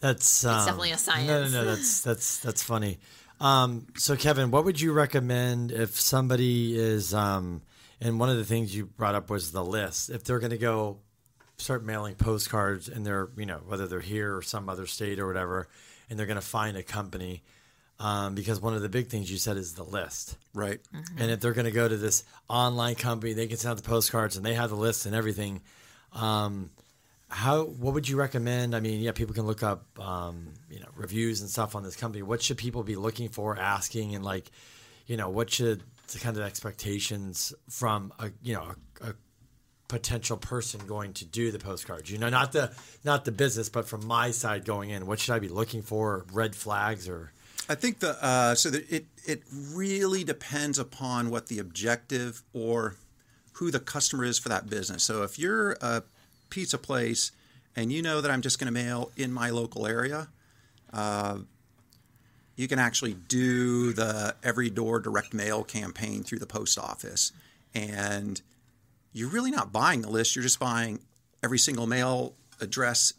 That's 0.00 0.44
um, 0.44 0.64
definitely 0.64 0.92
a 0.92 0.98
science. 0.98 1.28
No, 1.28 1.44
no, 1.44 1.50
no. 1.50 1.64
That's 1.64 2.00
that's 2.00 2.38
that's 2.38 2.62
funny. 2.62 2.98
Um, 3.40 3.86
so, 3.96 4.16
Kevin, 4.16 4.50
what 4.50 4.64
would 4.64 4.80
you 4.80 4.92
recommend 4.92 5.72
if 5.72 5.98
somebody 6.00 6.78
is? 6.78 7.12
Um, 7.14 7.62
and 8.00 8.18
one 8.18 8.30
of 8.30 8.36
the 8.38 8.44
things 8.44 8.74
you 8.74 8.86
brought 8.86 9.14
up 9.14 9.28
was 9.30 9.52
the 9.52 9.64
list. 9.64 10.08
If 10.10 10.24
they're 10.24 10.38
going 10.38 10.50
to 10.50 10.58
go 10.58 10.98
start 11.60 11.84
mailing 11.84 12.14
postcards, 12.14 12.88
and 12.88 13.06
they're 13.06 13.28
you 13.36 13.46
know 13.46 13.60
whether 13.66 13.86
they're 13.86 14.00
here 14.00 14.36
or 14.36 14.42
some 14.42 14.68
other 14.68 14.86
state 14.86 15.18
or 15.18 15.26
whatever, 15.26 15.68
and 16.08 16.18
they're 16.18 16.26
going 16.26 16.36
to 16.36 16.46
find 16.46 16.76
a 16.76 16.82
company. 16.82 17.42
Um, 17.98 18.34
because 18.34 18.58
one 18.62 18.72
of 18.74 18.80
the 18.80 18.88
big 18.88 19.08
things 19.08 19.30
you 19.30 19.36
said 19.36 19.58
is 19.58 19.74
the 19.74 19.84
list. 19.84 20.38
Right. 20.54 20.80
And 21.18 21.30
if 21.30 21.40
they're 21.40 21.52
going 21.52 21.66
to 21.66 21.70
go 21.70 21.86
to 21.86 21.98
this 21.98 22.24
online 22.48 22.94
company, 22.94 23.34
they 23.34 23.46
can 23.46 23.58
send 23.58 23.72
out 23.72 23.76
the 23.76 23.86
postcards 23.86 24.38
and 24.38 24.46
they 24.46 24.54
have 24.54 24.70
the 24.70 24.76
list 24.76 25.04
and 25.04 25.14
everything. 25.14 25.60
Um, 26.14 26.70
how 27.30 27.62
what 27.64 27.94
would 27.94 28.08
you 28.08 28.16
recommend? 28.16 28.74
I 28.74 28.80
mean, 28.80 29.00
yeah, 29.00 29.12
people 29.12 29.34
can 29.34 29.46
look 29.46 29.62
up 29.62 29.84
um, 30.00 30.48
you 30.68 30.80
know 30.80 30.88
reviews 30.96 31.40
and 31.40 31.48
stuff 31.48 31.76
on 31.76 31.82
this 31.82 31.96
company. 31.96 32.22
What 32.22 32.42
should 32.42 32.58
people 32.58 32.82
be 32.82 32.96
looking 32.96 33.28
for, 33.28 33.56
asking, 33.56 34.14
and 34.14 34.24
like, 34.24 34.50
you 35.06 35.16
know, 35.16 35.28
what 35.30 35.50
should 35.50 35.82
the 36.12 36.18
kind 36.18 36.36
of 36.36 36.42
expectations 36.42 37.54
from 37.68 38.12
a 38.18 38.30
you 38.42 38.54
know 38.54 38.62
a, 38.62 38.74
a 38.89 38.89
potential 39.90 40.36
person 40.36 40.80
going 40.86 41.12
to 41.14 41.24
do 41.24 41.50
the 41.50 41.58
postcards? 41.58 42.10
You 42.10 42.18
know, 42.18 42.30
not 42.30 42.52
the 42.52 42.72
not 43.04 43.24
the 43.24 43.32
business, 43.32 43.68
but 43.68 43.88
from 43.88 44.06
my 44.06 44.30
side 44.30 44.64
going 44.64 44.90
in, 44.90 45.06
what 45.06 45.18
should 45.18 45.34
I 45.34 45.40
be 45.40 45.48
looking 45.48 45.82
for? 45.82 46.24
Red 46.32 46.54
flags 46.54 47.08
or 47.08 47.32
I 47.68 47.74
think 47.74 47.98
the 47.98 48.16
uh, 48.24 48.54
so 48.54 48.70
it 48.88 49.06
it 49.26 49.42
really 49.50 50.24
depends 50.24 50.78
upon 50.78 51.30
what 51.30 51.48
the 51.48 51.58
objective 51.58 52.42
or 52.52 52.96
who 53.54 53.70
the 53.70 53.80
customer 53.80 54.24
is 54.24 54.38
for 54.38 54.48
that 54.48 54.70
business. 54.70 55.02
So 55.02 55.22
if 55.24 55.38
you're 55.38 55.72
a 55.80 56.02
pizza 56.48 56.78
place 56.78 57.32
and 57.76 57.92
you 57.92 58.00
know 58.00 58.20
that 58.20 58.30
I'm 58.30 58.42
just 58.42 58.58
going 58.58 58.66
to 58.66 58.72
mail 58.72 59.10
in 59.16 59.32
my 59.32 59.50
local 59.50 59.86
area, 59.86 60.28
uh, 60.92 61.38
you 62.56 62.68
can 62.68 62.78
actually 62.78 63.14
do 63.14 63.92
the 63.92 64.36
every 64.42 64.70
door 64.70 65.00
direct 65.00 65.34
mail 65.34 65.64
campaign 65.64 66.22
through 66.22 66.38
the 66.38 66.46
post 66.46 66.78
office, 66.78 67.32
and 67.74 68.40
you're 69.12 69.30
really 69.30 69.50
not 69.50 69.72
buying 69.72 70.02
the 70.02 70.10
list. 70.10 70.36
You're 70.36 70.42
just 70.42 70.58
buying 70.58 71.00
every 71.42 71.58
single 71.58 71.86
mail 71.86 72.34
address 72.60 73.14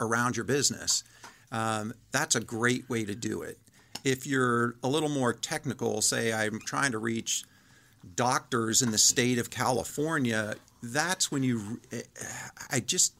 around 0.00 0.36
your 0.36 0.44
business. 0.44 1.04
Um, 1.52 1.94
that's 2.10 2.34
a 2.34 2.40
great 2.40 2.88
way 2.88 3.04
to 3.04 3.14
do 3.14 3.42
it. 3.42 3.58
If 4.02 4.26
you're 4.26 4.76
a 4.82 4.88
little 4.88 5.08
more 5.08 5.32
technical, 5.32 6.00
say 6.02 6.32
I'm 6.32 6.60
trying 6.60 6.92
to 6.92 6.98
reach 6.98 7.44
doctors 8.16 8.82
in 8.82 8.90
the 8.90 8.98
state 8.98 9.38
of 9.38 9.50
California, 9.50 10.56
that's 10.82 11.30
when 11.30 11.42
you, 11.42 11.80
I 12.70 12.80
just, 12.80 13.14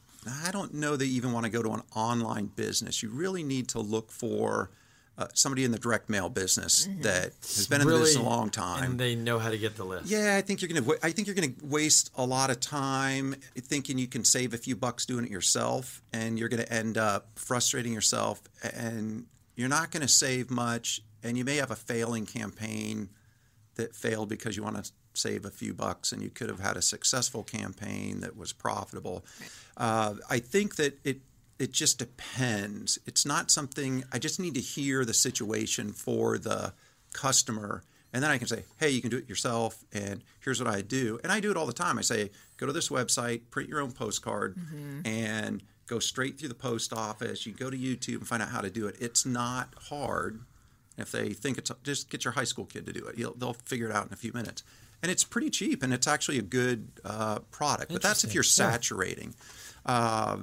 I 0.45 0.51
don't 0.51 0.73
know 0.73 0.95
you 0.95 1.05
even 1.05 1.31
want 1.31 1.45
to 1.45 1.51
go 1.51 1.63
to 1.63 1.71
an 1.71 1.81
online 1.95 2.47
business. 2.47 3.01
You 3.01 3.09
really 3.09 3.43
need 3.43 3.69
to 3.69 3.79
look 3.79 4.11
for 4.11 4.69
uh, 5.17 5.27
somebody 5.33 5.63
in 5.63 5.71
the 5.71 5.79
direct 5.79 6.09
mail 6.09 6.27
business 6.29 6.87
that 7.01 7.31
has 7.41 7.67
been 7.67 7.81
in 7.81 7.87
the 7.87 7.93
business 7.99 8.15
a 8.17 8.21
long 8.21 8.49
time. 8.49 8.83
and 8.83 8.99
they 8.99 9.15
know 9.15 9.39
how 9.39 9.49
to 9.49 9.57
get 9.57 9.75
the 9.77 9.85
list. 9.85 10.07
Yeah, 10.07 10.35
I 10.37 10.41
think 10.41 10.61
you're 10.61 10.69
gonna. 10.69 10.97
I 11.01 11.11
think 11.11 11.27
you're 11.27 11.35
gonna 11.35 11.53
waste 11.63 12.11
a 12.17 12.25
lot 12.25 12.49
of 12.49 12.59
time 12.59 13.35
thinking 13.57 13.97
you 13.97 14.07
can 14.07 14.25
save 14.25 14.53
a 14.53 14.57
few 14.57 14.75
bucks 14.75 15.05
doing 15.05 15.25
it 15.25 15.31
yourself, 15.31 16.01
and 16.11 16.37
you're 16.37 16.49
gonna 16.49 16.63
end 16.63 16.97
up 16.97 17.29
frustrating 17.35 17.93
yourself, 17.93 18.41
and 18.73 19.25
you're 19.55 19.69
not 19.69 19.91
gonna 19.91 20.07
save 20.07 20.51
much, 20.51 21.01
and 21.23 21.37
you 21.37 21.45
may 21.45 21.55
have 21.55 21.71
a 21.71 21.75
failing 21.77 22.25
campaign 22.25 23.09
that 23.75 23.95
failed 23.95 24.29
because 24.29 24.55
you 24.57 24.63
want 24.63 24.83
to 24.83 24.91
save 25.13 25.45
a 25.45 25.49
few 25.49 25.73
bucks, 25.73 26.11
and 26.11 26.21
you 26.21 26.29
could 26.29 26.49
have 26.49 26.59
had 26.59 26.75
a 26.75 26.81
successful 26.81 27.41
campaign 27.43 28.19
that 28.19 28.35
was 28.35 28.51
profitable. 28.53 29.23
Uh, 29.77 30.15
I 30.29 30.39
think 30.39 30.75
that 30.75 30.97
it 31.05 31.19
it 31.59 31.71
just 31.71 31.97
depends. 31.99 32.99
It's 33.05 33.25
not 33.25 33.49
something 33.51 34.03
I 34.11 34.19
just 34.19 34.39
need 34.39 34.55
to 34.55 34.61
hear 34.61 35.05
the 35.05 35.13
situation 35.13 35.93
for 35.93 36.37
the 36.37 36.73
customer, 37.13 37.83
and 38.13 38.23
then 38.23 38.31
I 38.31 38.37
can 38.37 38.47
say, 38.47 38.63
"Hey, 38.77 38.89
you 38.89 39.01
can 39.01 39.09
do 39.09 39.17
it 39.17 39.29
yourself." 39.29 39.83
And 39.93 40.23
here's 40.41 40.61
what 40.61 40.73
I 40.73 40.81
do, 40.81 41.19
and 41.23 41.31
I 41.31 41.39
do 41.39 41.51
it 41.51 41.57
all 41.57 41.65
the 41.65 41.73
time. 41.73 41.97
I 41.97 42.01
say, 42.01 42.31
"Go 42.57 42.65
to 42.65 42.73
this 42.73 42.89
website, 42.89 43.41
print 43.51 43.69
your 43.69 43.79
own 43.81 43.91
postcard, 43.91 44.57
and 45.05 45.63
go 45.87 45.99
straight 45.99 46.39
through 46.39 46.49
the 46.49 46.55
post 46.55 46.91
office. 46.93 47.45
You 47.45 47.53
go 47.53 47.69
to 47.69 47.77
YouTube 47.77 48.17
and 48.17 48.27
find 48.27 48.41
out 48.41 48.49
how 48.49 48.61
to 48.61 48.69
do 48.69 48.87
it. 48.87 48.95
It's 48.99 49.25
not 49.25 49.73
hard." 49.89 50.41
If 50.97 51.11
they 51.11 51.33
think 51.33 51.57
it's 51.57 51.69
just 51.83 52.09
get 52.09 52.23
your 52.23 52.31
high 52.33 52.45
school 52.45 52.63
kid 52.65 52.85
to 52.85 52.93
do 52.93 53.05
it, 53.07 53.17
You'll, 53.17 53.33
they'll 53.33 53.51
figure 53.53 53.89
it 53.89 53.93
out 53.93 54.07
in 54.07 54.13
a 54.13 54.15
few 54.15 54.31
minutes, 54.31 54.63
and 55.03 55.11
it's 55.11 55.25
pretty 55.25 55.49
cheap, 55.49 55.83
and 55.83 55.93
it's 55.93 56.07
actually 56.07 56.37
a 56.39 56.41
good 56.41 56.87
uh, 57.03 57.39
product. 57.51 57.91
But 57.91 58.01
that's 58.01 58.23
if 58.23 58.33
you're 58.33 58.41
Interesting. 58.43 58.65
Yeah. 58.65 58.71
saturating. 58.71 59.35
Uh, 59.85 60.37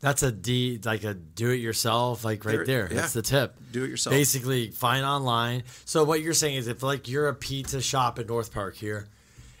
That's 0.00 0.22
a 0.22 0.30
D, 0.30 0.78
like 0.84 1.04
a 1.04 1.14
do 1.14 1.50
it 1.50 1.56
yourself, 1.56 2.24
like 2.24 2.44
right 2.44 2.56
There- 2.56 2.64
there. 2.66 2.88
yeah. 2.90 3.00
That's 3.00 3.12
the 3.14 3.22
tip. 3.22 3.56
Do 3.72 3.82
it 3.84 3.88
yourself. 3.90 4.14
Basically, 4.14 4.70
find 4.70 5.04
online. 5.04 5.62
So 5.84 6.04
what 6.04 6.20
you're 6.20 6.34
saying 6.34 6.56
is, 6.56 6.66
if 6.68 6.82
like 6.82 7.08
you're 7.08 7.28
a 7.28 7.34
pizza 7.34 7.80
shop 7.80 8.18
in 8.18 8.26
North 8.26 8.52
Park 8.52 8.76
here, 8.76 9.08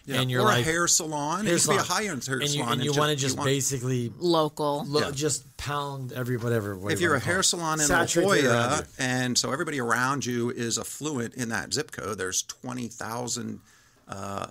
yeah. 0.04 0.20
and 0.20 0.30
you're 0.30 0.42
or 0.42 0.44
like 0.44 0.60
a 0.60 0.62
hair 0.70 0.86
salon. 0.88 1.46
hair 1.46 1.56
it 1.56 1.62
could 1.62 1.70
be 1.70 1.76
a 1.76 1.82
high 1.82 2.04
end 2.06 2.24
hair 2.24 2.36
and 2.36 2.42
you, 2.50 2.60
salon, 2.60 2.72
and 2.74 2.84
you 2.84 2.92
ju- 2.92 3.00
want 3.00 3.10
to 3.10 3.16
just 3.16 3.36
want- 3.38 3.46
basically 3.46 4.12
local 4.18 4.84
lo- 4.86 5.00
Yeah. 5.00 5.10
just 5.10 5.56
pound 5.56 6.12
every 6.12 6.36
whatever. 6.36 6.76
what 6.76 6.92
if 6.92 7.00
you 7.00 7.06
you're 7.08 7.16
a 7.16 7.20
hair 7.20 7.42
salon 7.42 7.80
in 7.80 7.88
La 7.88 8.04
Saturate 8.06 8.44
Jolla, 8.44 8.84
and 8.98 9.36
so 9.38 9.50
everybody 9.52 9.80
around 9.80 10.26
you 10.26 10.50
is 10.50 10.78
affluent 10.78 11.34
in 11.34 11.48
that 11.48 11.72
zip 11.72 11.90
code, 11.92 12.18
there's 12.18 12.42
20,000 12.42 13.60
uh, 14.06 14.48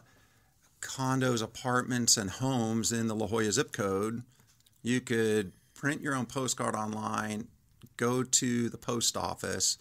condos, 0.82 1.42
apartments, 1.44 2.18
and 2.18 2.30
homes 2.32 2.92
in 2.92 3.08
the 3.08 3.16
La 3.16 3.28
Jolla 3.28 3.52
zip 3.52 3.72
code. 3.72 4.24
You 4.84 5.00
could 5.00 5.52
print 5.86 6.02
your 6.02 6.16
own 6.16 6.26
postcard 6.26 6.74
online, 6.74 7.48
go 7.96 8.24
to 8.24 8.70
the 8.70 8.78
post 8.78 9.16
office, 9.16 9.78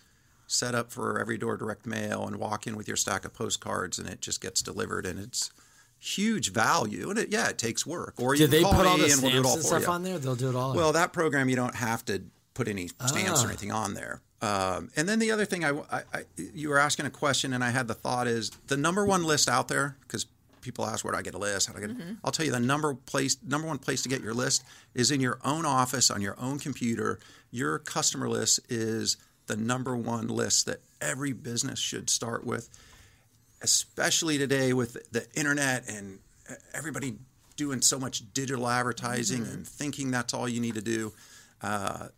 set 0.46 0.74
up 0.74 0.92
for 0.92 1.18
every 1.18 1.38
door 1.38 1.56
direct 1.56 1.86
mail, 1.86 2.26
and 2.26 2.36
walk 2.36 2.66
in 2.66 2.76
with 2.76 2.86
your 2.86 2.96
stack 2.96 3.24
of 3.24 3.32
postcards, 3.32 3.98
and 3.98 4.06
it 4.06 4.20
just 4.20 4.42
gets 4.42 4.60
delivered, 4.60 5.06
and 5.06 5.18
it's 5.18 5.50
huge 5.98 6.52
value. 6.52 7.08
And 7.08 7.18
it, 7.18 7.32
yeah, 7.32 7.48
it 7.48 7.56
takes 7.56 7.86
work. 7.86 8.12
Or 8.18 8.34
you 8.34 8.40
Did 8.42 8.50
they 8.50 8.60
call 8.60 8.74
put 8.74 8.86
all 8.86 8.98
the 8.98 9.10
and 9.10 9.22
we'll 9.22 9.30
do 9.30 9.38
it 9.38 9.44
stamps 9.44 9.48
all 9.48 9.54
and 9.54 9.64
stuff 9.64 9.82
you. 9.84 9.88
on 9.88 10.02
there? 10.02 10.18
They'll 10.18 10.36
do 10.36 10.50
it 10.50 10.54
all. 10.54 10.74
Well, 10.74 10.92
that 10.92 11.14
program 11.14 11.48
you 11.48 11.56
don't 11.56 11.74
have 11.76 12.04
to 12.04 12.24
put 12.52 12.68
any 12.68 12.88
stamps 13.06 13.40
Ah. 13.40 13.44
or 13.46 13.48
anything 13.48 13.72
on 13.72 13.94
there. 13.94 14.20
Um, 14.42 14.90
and 14.96 15.08
then 15.08 15.20
the 15.20 15.30
other 15.30 15.46
thing, 15.46 15.64
I, 15.64 15.70
I, 15.90 16.02
I- 16.12 16.24
you 16.36 16.68
were 16.68 16.78
asking 16.78 17.06
a 17.06 17.10
question, 17.10 17.54
and 17.54 17.64
I 17.64 17.70
had 17.70 17.88
the 17.88 17.94
thought 17.94 18.26
is 18.28 18.50
the 18.66 18.76
number 18.76 19.06
one 19.06 19.24
list 19.24 19.48
out 19.48 19.68
there 19.68 19.96
because 20.02 20.26
people 20.64 20.84
ask 20.86 21.04
where 21.04 21.12
do 21.12 21.18
I 21.18 21.22
get 21.22 21.34
a 21.34 21.38
list? 21.38 21.68
How 21.68 21.74
do 21.74 21.78
I 21.78 21.86
get? 21.86 21.96
Mm-hmm. 21.96 22.14
I'll 22.24 22.32
tell 22.32 22.44
you 22.46 22.52
the 22.52 22.60
number 22.60 22.94
place, 22.94 23.36
number 23.46 23.68
one 23.68 23.78
place 23.78 24.02
to 24.02 24.08
get 24.08 24.20
your 24.22 24.34
list 24.34 24.64
is 24.94 25.10
in 25.10 25.20
your 25.20 25.38
own 25.44 25.64
office 25.64 26.10
on 26.10 26.20
your 26.20 26.34
own 26.40 26.58
computer. 26.58 27.20
Your 27.50 27.78
customer 27.78 28.28
list 28.28 28.60
is 28.68 29.16
the 29.46 29.56
number 29.56 29.96
one 29.96 30.26
list 30.28 30.66
that 30.66 30.80
every 31.00 31.32
business 31.32 31.78
should 31.78 32.08
start 32.10 32.44
with 32.44 32.68
especially 33.62 34.36
today 34.36 34.72
with 34.74 35.10
the 35.10 35.26
internet 35.34 35.88
and 35.88 36.18
everybody 36.74 37.14
doing 37.56 37.80
so 37.80 37.98
much 37.98 38.22
digital 38.34 38.68
advertising 38.68 39.42
Mm-hmm. 39.42 39.54
and 39.54 39.66
thinking 39.66 40.10
that's 40.10 40.34
all 40.34 40.48
you 40.48 40.60
need 40.60 40.74
to 40.74 40.82
do. 40.82 41.12
Uh, 41.62 42.08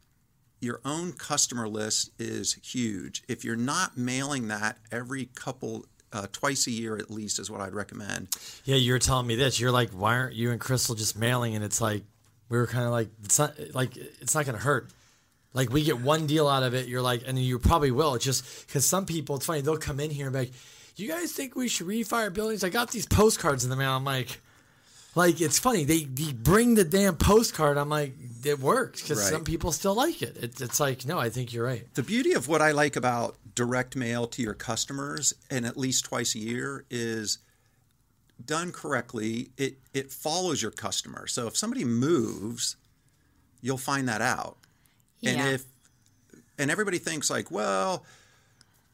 your 0.60 0.80
own 0.84 1.12
customer 1.12 1.68
list 1.68 2.10
is 2.18 2.54
huge. 2.64 3.22
If 3.28 3.44
you're 3.44 3.54
not 3.54 3.96
mailing 3.96 4.48
that 4.48 4.78
every 4.90 5.26
couple, 5.36 5.84
uh, 6.16 6.26
twice 6.32 6.66
a 6.66 6.70
year 6.70 6.96
at 6.96 7.10
least, 7.10 7.38
is 7.38 7.50
what 7.50 7.60
I'd 7.60 7.74
recommend. 7.74 8.28
yeah, 8.64 8.76
you 8.76 8.92
were 8.92 8.98
telling 8.98 9.26
me 9.26 9.36
this. 9.36 9.60
You're 9.60 9.70
like, 9.70 9.90
why 9.90 10.16
aren't 10.16 10.34
you 10.34 10.50
and 10.50 10.60
Crystal 10.60 10.94
just 10.94 11.16
mailing? 11.18 11.54
And 11.54 11.64
it's 11.64 11.80
like, 11.80 12.02
we 12.48 12.58
were 12.58 12.66
kind 12.66 12.84
of 12.84 12.90
like, 12.92 13.08
it's 13.24 13.38
not 13.38 13.54
like 13.74 13.96
it's 13.96 14.34
not 14.34 14.44
going 14.46 14.56
to 14.56 14.62
hurt. 14.64 14.88
Like 15.52 15.70
we 15.72 15.82
get 15.84 16.00
one 16.00 16.26
deal 16.26 16.48
out 16.48 16.62
of 16.62 16.74
it. 16.74 16.86
You're 16.88 17.02
like, 17.02 17.22
and 17.26 17.38
you 17.38 17.58
probably 17.58 17.90
will. 17.90 18.14
It's 18.14 18.24
just 18.24 18.66
because 18.66 18.84
some 18.86 19.06
people, 19.06 19.36
it's 19.36 19.46
funny. 19.46 19.60
They'll 19.62 19.78
come 19.78 20.00
in 20.00 20.10
here 20.10 20.26
and 20.26 20.32
be 20.32 20.40
like, 20.40 20.52
"You 20.96 21.08
guys 21.08 21.32
think 21.32 21.56
we 21.56 21.66
should 21.68 21.86
refire 21.86 22.32
buildings?" 22.32 22.62
I 22.62 22.68
got 22.68 22.90
these 22.90 23.06
postcards 23.06 23.64
in 23.64 23.70
the 23.70 23.76
mail. 23.76 23.92
I'm 23.92 24.04
like, 24.04 24.40
like 25.14 25.40
it's 25.40 25.58
funny. 25.58 25.84
They, 25.84 26.04
they 26.04 26.32
bring 26.32 26.74
the 26.74 26.84
damn 26.84 27.16
postcard. 27.16 27.78
I'm 27.78 27.88
like, 27.88 28.12
it 28.44 28.60
works 28.60 29.00
because 29.02 29.18
Right. 29.22 29.32
some 29.32 29.44
people 29.44 29.72
still 29.72 29.94
like 29.94 30.20
it. 30.22 30.36
it. 30.36 30.60
It's 30.60 30.78
like, 30.78 31.06
no, 31.06 31.18
I 31.18 31.30
think 31.30 31.52
you're 31.54 31.64
right. 31.64 31.86
The 31.94 32.02
beauty 32.02 32.34
of 32.34 32.48
what 32.48 32.60
I 32.60 32.72
like 32.72 32.94
about 32.96 33.34
direct 33.56 33.96
mail 33.96 34.28
to 34.28 34.42
your 34.42 34.54
customers, 34.54 35.34
and 35.50 35.66
at 35.66 35.76
least 35.76 36.04
twice 36.04 36.36
a 36.36 36.38
year, 36.38 36.84
is 36.88 37.38
done 38.44 38.70
correctly. 38.70 39.50
It 39.56 39.78
it 39.92 40.12
follows 40.12 40.62
your 40.62 40.70
customer. 40.70 41.26
So 41.26 41.48
if 41.48 41.56
somebody 41.56 41.84
moves, 41.84 42.76
you'll 43.60 43.78
find 43.78 44.08
that 44.08 44.20
out. 44.20 44.58
Yeah. 45.20 45.30
And 45.30 45.54
if 45.54 45.64
and 46.58 46.70
everybody 46.70 46.98
thinks 46.98 47.28
like, 47.30 47.50
well, 47.50 48.04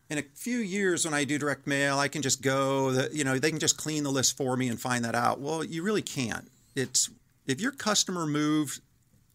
in 0.08 0.18
a 0.18 0.22
few 0.34 0.58
years 0.58 1.04
when 1.04 1.12
I 1.12 1.24
do 1.24 1.38
direct 1.38 1.66
mail, 1.66 1.98
I 1.98 2.08
can 2.08 2.22
just 2.22 2.40
go. 2.40 2.92
The, 2.92 3.10
you 3.14 3.24
know, 3.24 3.38
they 3.38 3.50
can 3.50 3.60
just 3.60 3.76
clean 3.76 4.04
the 4.04 4.10
list 4.10 4.36
for 4.36 4.56
me 4.56 4.68
and 4.68 4.80
find 4.80 5.04
that 5.04 5.14
out. 5.14 5.40
Well, 5.40 5.62
you 5.64 5.82
really 5.82 6.02
can't. 6.02 6.50
It's 6.74 7.10
if 7.46 7.60
your 7.60 7.72
customer 7.72 8.26
moved 8.26 8.80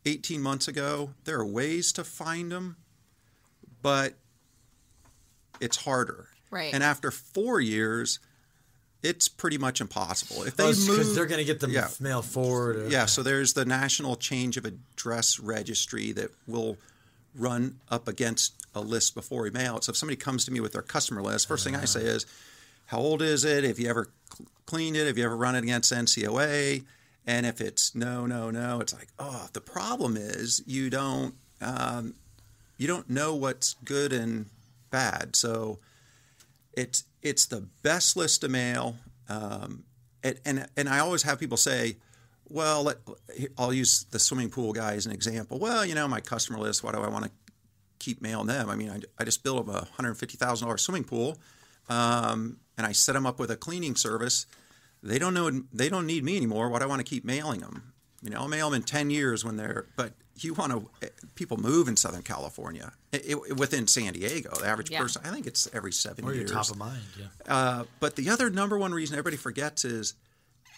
18 0.05 0.41
months 0.41 0.69
ago, 0.69 1.11
there 1.25 1.37
are 1.37 1.45
ways 1.45 1.91
to 1.93 2.05
find 2.05 2.49
them, 2.49 2.77
but 3.81 4.13
it's 5.59 5.77
harder. 5.77 6.27
Right. 6.49 6.73
And 6.73 6.83
after 6.83 7.11
four 7.11 7.59
years, 7.59 8.19
it's 9.03 9.27
pretty 9.27 9.57
much 9.57 9.81
impossible. 9.81 10.43
If 10.43 10.55
they 10.55 10.65
oh, 10.65 10.73
move, 10.87 11.15
they're 11.15 11.25
going 11.25 11.39
to 11.39 11.45
get 11.45 11.59
the 11.59 11.69
yeah. 11.69 11.87
mail 11.99 12.21
forward. 12.21 12.75
Or, 12.77 12.89
Yeah, 12.89 13.05
so 13.05 13.23
there's 13.23 13.53
the 13.53 13.65
National 13.65 14.15
Change 14.15 14.57
of 14.57 14.65
Address 14.65 15.39
Registry 15.39 16.11
that 16.13 16.31
will 16.47 16.77
run 17.35 17.79
up 17.89 18.07
against 18.07 18.53
a 18.73 18.81
list 18.81 19.13
before 19.13 19.43
we 19.43 19.51
mail 19.51 19.77
it. 19.77 19.83
So 19.83 19.91
if 19.91 19.97
somebody 19.97 20.17
comes 20.17 20.45
to 20.45 20.51
me 20.51 20.59
with 20.59 20.73
their 20.73 20.81
customer 20.81 21.21
list, 21.21 21.47
first 21.47 21.63
thing 21.63 21.75
I 21.75 21.85
say 21.85 22.01
is, 22.01 22.25
how 22.87 22.99
old 22.99 23.21
is 23.21 23.43
it? 23.43 23.63
Have 23.63 23.79
you 23.79 23.89
ever 23.89 24.09
cl- 24.33 24.49
cleaned 24.65 24.95
it? 24.95 25.07
Have 25.07 25.17
you 25.17 25.25
ever 25.25 25.35
run 25.35 25.55
it 25.55 25.63
against 25.63 25.91
NCOA? 25.91 26.83
And 27.25 27.45
if 27.45 27.59
it's 27.59 27.93
no, 27.93 28.25
no, 28.25 28.49
no, 28.49 28.79
it's 28.79 28.93
like, 28.93 29.09
oh, 29.19 29.47
the 29.51 29.61
problem 29.61 30.15
is 30.15 30.63
you 30.65 30.89
don't 30.89 31.35
um, 31.61 32.13
you 32.77 32.87
don't 32.87 33.09
know 33.09 33.35
what's 33.35 33.75
good 33.83 34.13
and 34.13 34.45
bad. 34.97 35.35
So 35.35 35.79
it's 36.73 37.03
it's 37.21 37.45
the 37.47 37.61
best 37.83 38.17
list 38.17 38.41
to 38.41 38.47
mail. 38.47 38.95
Um, 39.29 39.83
and, 40.23 40.39
and 40.45 40.67
and 40.77 40.89
I 40.89 40.99
always 40.99 41.23
have 41.23 41.37
people 41.39 41.57
say, 41.57 41.97
well, 42.49 42.83
let, 42.83 42.97
I'll 43.57 43.73
use 43.73 44.05
the 44.11 44.19
swimming 44.19 44.49
pool 44.49 44.73
guy 44.73 44.93
as 44.95 45.05
an 45.05 45.11
example. 45.11 45.59
Well, 45.59 45.85
you 45.85 45.95
know, 45.95 46.07
my 46.07 46.21
customer 46.21 46.59
list. 46.59 46.83
Why 46.83 46.91
do 46.91 47.01
I 47.07 47.09
want 47.09 47.25
to 47.25 47.31
keep 47.99 48.21
mailing 48.21 48.47
them? 48.47 48.69
I 48.69 48.75
mean, 48.75 48.89
I, 48.89 48.99
I 49.19 49.23
just 49.25 49.43
built 49.43 49.67
a 49.69 49.87
hundred 49.97 50.15
fifty 50.15 50.37
thousand 50.37 50.67
dollars 50.67 50.81
swimming 50.81 51.03
pool, 51.03 51.37
um, 51.89 52.57
and 52.77 52.87
I 52.87 52.93
set 52.93 53.13
them 53.13 53.25
up 53.25 53.39
with 53.39 53.51
a 53.51 53.57
cleaning 53.57 53.95
service. 53.95 54.45
They 55.03 55.19
don't 55.19 55.33
know. 55.33 55.49
They 55.73 55.89
don't 55.89 56.07
need 56.07 56.23
me 56.23 56.37
anymore. 56.37 56.69
Why 56.69 56.79
do 56.79 56.85
I 56.85 56.87
want 56.87 56.99
to 57.05 57.09
keep 57.15 57.23
mailing 57.23 57.61
them? 57.61 57.93
You 58.23 58.31
know, 58.31 58.39
I'll 58.41 58.47
mail 58.47 58.69
them 58.69 58.81
in 58.81 58.83
ten 58.83 59.09
years 59.09 59.45
when 59.45 59.57
they're. 59.57 59.85
But 59.95 60.13
you 60.39 60.53
want 60.53 60.71
to. 60.71 61.09
People 61.35 61.57
move 61.57 61.87
in 61.87 61.95
Southern 61.97 62.21
California, 62.23 62.91
it, 63.11 63.25
it- 63.27 63.57
within 63.57 63.87
San 63.87 64.13
Diego. 64.13 64.55
The 64.59 64.67
average 64.67 64.89
Yeah. 64.91 65.01
person, 65.01 65.21
I 65.25 65.29
think 65.31 65.47
it's 65.47 65.67
every 65.73 65.91
seven 65.91 66.25
or 66.25 66.29
you're 66.29 66.39
years. 66.41 66.51
top 66.51 66.69
of 66.69 66.77
mind. 66.77 67.01
Yeah. 67.19 67.25
Uh, 67.47 67.83
but 67.99 68.15
the 68.15 68.29
other 68.29 68.49
number 68.49 68.77
one 68.77 68.93
reason 68.93 69.15
everybody 69.15 69.37
forgets 69.37 69.85
is 69.85 70.13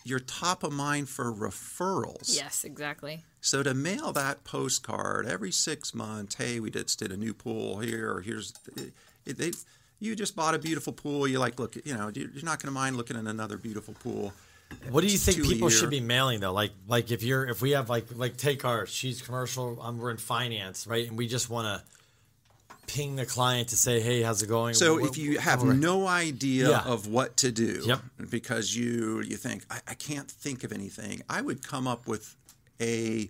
you're 0.06 0.20
top 0.20 0.64
of 0.64 0.72
mind 0.72 1.10
for 1.10 1.32
referrals. 1.34 2.36
Yes, 2.36 2.64
exactly. 2.64 3.24
So 3.42 3.64
to 3.64 3.74
mail 3.74 4.12
that 4.14 4.44
postcard 4.44 5.26
every 5.28 5.52
six 5.52 5.94
months, 5.94 6.36
hey, 6.36 6.60
we 6.60 6.72
just 6.72 7.00
did 7.00 7.12
a 7.12 7.18
new 7.18 7.34
pool 7.34 7.80
here, 7.80 8.12
or 8.14 8.22
here's, 8.22 8.54
it, 9.26 9.38
they, 9.38 9.52
you 10.00 10.16
just 10.16 10.36
bought 10.36 10.56
a 10.56 10.60
beautiful 10.60 10.94
pool. 10.94 11.28
You 11.28 11.40
like 11.40 11.60
look, 11.60 11.76
you 11.86 11.94
know, 11.96 12.10
you're 12.14 12.30
not 12.44 12.60
going 12.62 12.68
to 12.68 12.72
mind 12.72 12.96
looking 12.98 13.18
at 13.18 13.26
another 13.26 13.58
beautiful 13.58 13.94
pool. 13.96 14.34
What 14.90 15.02
do 15.02 15.08
you 15.08 15.18
think 15.18 15.44
people 15.44 15.70
should 15.70 15.90
be 15.90 16.00
mailing 16.00 16.40
though? 16.40 16.54
Like, 16.54 16.72
like 16.88 17.12
if 17.12 17.24
you're, 17.24 17.46
if 17.48 17.62
we 17.62 17.72
have 17.72 17.90
like, 17.90 18.06
like 18.16 18.38
take 18.38 18.66
our, 18.66 18.86
she's 18.86 19.22
commercial, 19.22 19.80
um, 19.82 19.98
we're 20.00 20.12
in 20.12 20.18
finance, 20.18 20.88
right? 20.88 21.08
And 21.08 21.18
we 21.18 21.28
just 21.28 21.50
want 21.50 21.68
to 21.68 21.84
ping 22.94 23.16
the 23.16 23.26
client 23.26 23.70
to 23.70 23.76
say, 23.78 24.00
hey, 24.00 24.22
how's 24.24 24.42
it 24.42 24.48
going? 24.48 24.74
So 24.74 24.96
What- 25.00 25.10
if 25.12 25.18
you 25.18 25.38
have 25.40 25.64
what- 25.64 25.76
no 25.76 26.08
idea 26.08 26.70
Yeah. 26.70 26.82
of 26.84 27.08
what 27.08 27.38
to 27.38 27.52
do, 27.52 27.84
Yep. 27.86 28.02
because 28.30 28.76
you 28.76 29.22
you 29.22 29.38
think 29.38 29.64
I, 29.70 29.80
I 29.90 29.94
can't 29.96 30.30
think 30.30 30.64
of 30.64 30.72
anything, 30.72 31.22
I 31.30 31.42
would 31.42 31.66
come 31.68 31.88
up 31.88 32.08
with 32.08 32.36
a 32.82 33.30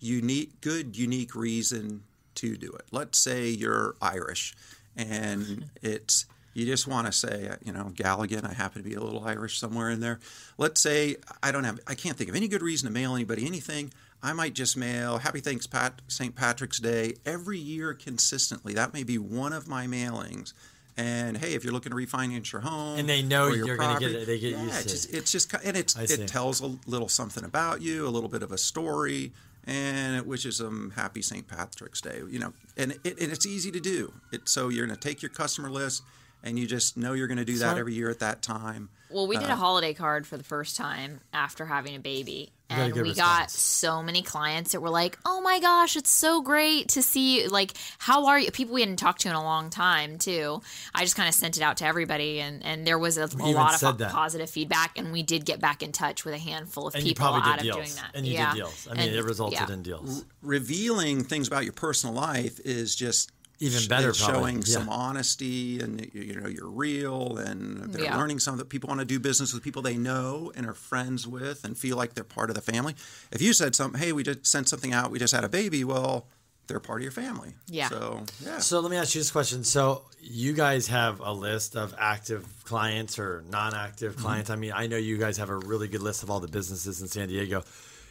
unique, 0.00 0.60
good, 0.60 0.96
unique 0.96 1.34
reason 1.34 2.02
to 2.34 2.56
do 2.56 2.70
it. 2.72 2.86
Let's 2.90 3.18
say 3.18 3.48
you're 3.48 3.94
Irish, 4.02 4.54
and 4.96 5.70
it's 5.82 6.26
you 6.54 6.66
just 6.66 6.86
want 6.86 7.06
to 7.06 7.12
say, 7.12 7.48
uh, 7.48 7.56
you 7.64 7.72
know, 7.72 7.90
Galligan. 7.94 8.48
I 8.48 8.52
happen 8.54 8.82
to 8.82 8.88
be 8.88 8.94
a 8.94 9.00
little 9.00 9.24
Irish 9.24 9.58
somewhere 9.58 9.90
in 9.90 10.00
there. 10.00 10.20
Let's 10.58 10.80
say 10.80 11.16
I 11.42 11.52
don't 11.52 11.64
have, 11.64 11.80
I 11.86 11.94
can't 11.94 12.16
think 12.16 12.28
of 12.30 12.36
any 12.36 12.48
good 12.48 12.62
reason 12.62 12.86
to 12.88 12.92
mail 12.92 13.14
anybody 13.14 13.46
anything. 13.46 13.92
I 14.22 14.32
might 14.32 14.54
just 14.54 14.76
mail 14.76 15.18
Happy 15.18 15.40
Thanks 15.40 15.66
Pat 15.66 16.00
St. 16.08 16.34
Patrick's 16.36 16.78
Day 16.78 17.14
every 17.26 17.58
year 17.58 17.92
consistently. 17.94 18.74
That 18.74 18.92
may 18.94 19.02
be 19.02 19.18
one 19.18 19.52
of 19.52 19.66
my 19.66 19.86
mailings. 19.86 20.52
And 20.96 21.38
hey, 21.38 21.54
if 21.54 21.64
you're 21.64 21.72
looking 21.72 21.90
to 21.90 21.96
refinance 21.96 22.52
your 22.52 22.60
home, 22.60 22.98
And 22.98 23.08
they 23.08 23.22
know 23.22 23.48
you're 23.48 23.76
gonna 23.76 23.98
get 23.98 24.10
it- 24.12 24.26
they 24.26 24.38
get 24.38 24.52
yeah, 24.52 24.62
used 24.62 24.74
it's 24.74 24.82
to 24.84 24.88
just, 24.90 25.08
it. 25.08 25.16
it's 25.16 25.32
just, 25.32 25.54
and 25.64 25.76
it's 25.76 25.96
it 25.98 26.28
tells 26.28 26.60
a 26.60 26.76
little 26.86 27.08
something 27.08 27.44
about 27.44 27.80
you, 27.80 28.06
a 28.06 28.10
little 28.10 28.28
bit 28.28 28.42
of 28.42 28.52
a 28.52 28.58
story, 28.58 29.32
and 29.64 30.14
it 30.16 30.26
wishes 30.26 30.58
them 30.58 30.92
happy 30.94 31.22
St. 31.22 31.48
Patrick's 31.48 32.00
Day. 32.02 32.20
You 32.28 32.38
know, 32.38 32.52
and 32.76 32.92
it, 33.04 33.18
and 33.20 33.32
it's 33.32 33.46
easy 33.46 33.70
to 33.72 33.80
do. 33.80 34.12
It 34.32 34.48
so 34.48 34.68
you're 34.68 34.86
going 34.86 34.96
to 34.98 35.08
take 35.08 35.22
your 35.22 35.30
customer 35.30 35.70
list, 35.70 36.02
and 36.42 36.58
you 36.58 36.66
just 36.66 36.96
know 36.96 37.12
you're 37.12 37.28
going 37.28 37.38
to 37.38 37.44
do 37.44 37.58
that 37.58 37.78
every 37.78 37.94
year 37.94 38.10
at 38.10 38.20
that 38.20 38.42
time. 38.42 38.88
Well, 39.10 39.26
we 39.26 39.36
did 39.36 39.50
Uh, 39.50 39.54
a 39.54 39.56
holiday 39.56 39.92
card 39.92 40.26
for 40.26 40.36
the 40.38 40.44
first 40.44 40.74
time 40.76 41.20
after 41.34 41.66
having 41.66 41.94
a 41.94 42.00
baby. 42.00 42.52
And 42.70 42.94
good 42.94 43.02
we 43.02 43.12
got 43.12 43.50
so 43.50 44.02
many 44.02 44.22
clients 44.22 44.72
that 44.72 44.80
were 44.80 44.88
like, 44.88 45.18
"Oh 45.26 45.42
my 45.42 45.60
gosh, 45.60 45.94
it's 45.94 46.08
so 46.10 46.40
great 46.40 46.88
to 46.90 47.02
see! 47.02 47.46
Like, 47.46 47.74
how 47.98 48.24
are 48.28 48.38
you?" 48.40 48.50
People 48.50 48.72
we 48.72 48.80
hadn't 48.80 48.96
talked 48.96 49.20
to 49.22 49.28
in 49.28 49.34
a 49.34 49.42
long 49.42 49.68
time 49.68 50.16
too. 50.16 50.62
I 50.94 51.02
just 51.02 51.14
kind 51.14 51.28
of 51.28 51.34
sent 51.34 51.58
it 51.58 51.62
out 51.62 51.76
to 51.78 51.84
everybody, 51.84 52.40
and 52.40 52.64
and 52.64 52.86
there 52.86 52.98
was 52.98 53.18
a, 53.18 53.24
a 53.38 53.52
lot 53.52 53.82
of 53.82 53.98
that. 53.98 54.10
positive 54.12 54.48
feedback, 54.48 54.96
and 54.96 55.12
we 55.12 55.22
did 55.22 55.44
get 55.44 55.60
back 55.60 55.82
in 55.82 55.92
touch 55.92 56.24
with 56.24 56.32
a 56.32 56.38
handful 56.38 56.86
of 56.86 56.94
and 56.94 57.04
people 57.04 57.26
probably 57.26 57.42
out 57.42 57.58
did 57.58 57.68
of 57.68 57.76
deals. 57.76 57.94
doing 57.94 57.96
that. 58.02 58.16
And 58.16 58.26
you 58.26 58.32
yeah. 58.32 58.52
did 58.54 58.60
deals. 58.60 58.88
I 58.90 58.94
mean, 58.94 59.08
And- 59.08 59.16
it 59.16 59.22
resulted 59.22 59.58
yeah. 59.68 59.70
in 59.74 59.82
deals. 59.82 60.24
Revealing 60.40 61.24
things 61.24 61.46
about 61.48 61.64
your 61.64 61.74
personal 61.74 62.14
life 62.14 62.58
is 62.64 62.96
just 62.96 63.32
Even 63.62 63.86
better, 63.88 64.10
it's 64.10 64.22
probably. 64.22 64.40
showing 64.40 64.56
Yeah. 64.58 64.64
some 64.74 64.88
honesty, 64.88 65.80
and 65.80 66.00
you, 66.12 66.22
you 66.22 66.40
know 66.40 66.48
you're 66.48 66.68
real, 66.70 67.36
and 67.38 67.92
they're 67.92 68.04
Yeah. 68.04 68.16
learning 68.16 68.40
something 68.40 68.58
that 68.58 68.68
people 68.68 68.88
want 68.88 69.00
to 69.00 69.04
do 69.06 69.18
business 69.20 69.52
with 69.54 69.62
people 69.62 69.82
they 69.82 69.96
know 69.96 70.52
and 70.56 70.66
are 70.66 70.74
friends 70.74 71.26
with, 71.26 71.64
and 71.64 71.76
feel 71.78 71.96
like 71.96 72.14
they're 72.14 72.24
part 72.24 72.50
of 72.50 72.56
the 72.56 72.62
family. 72.62 72.94
If 73.30 73.40
you 73.40 73.52
said 73.52 73.74
something, 73.74 74.00
hey, 74.00 74.12
we 74.12 74.22
just 74.24 74.44
sent 74.46 74.68
something 74.68 74.92
out, 74.92 75.10
we 75.10 75.18
just 75.18 75.34
had 75.34 75.44
a 75.44 75.48
baby, 75.48 75.84
well, 75.84 76.26
they're 76.68 76.80
part 76.80 77.00
of 77.00 77.02
your 77.02 77.12
family. 77.12 77.54
Yeah. 77.68 77.88
So 77.88 78.24
yeah. 78.44 78.58
So 78.58 78.80
let 78.80 78.90
me 78.90 78.96
ask 78.96 79.14
you 79.14 79.20
this 79.20 79.30
question. 79.32 79.64
So 79.64 80.04
you 80.20 80.52
guys 80.52 80.86
have 80.86 81.20
a 81.20 81.32
list 81.32 81.76
of 81.76 81.94
active 81.98 82.46
clients 82.64 83.18
or 83.18 83.42
non-active 83.50 84.12
Mm-hmm. 84.14 84.22
clients. 84.22 84.50
I 84.50 84.56
mean, 84.56 84.72
I 84.74 84.86
know 84.86 84.96
you 84.96 85.18
guys 85.18 85.36
have 85.38 85.50
a 85.50 85.56
really 85.56 85.88
good 85.88 86.02
list 86.02 86.22
of 86.22 86.30
all 86.30 86.40
the 86.40 86.48
businesses 86.48 87.00
in 87.02 87.08
San 87.08 87.28
Diego. 87.28 87.62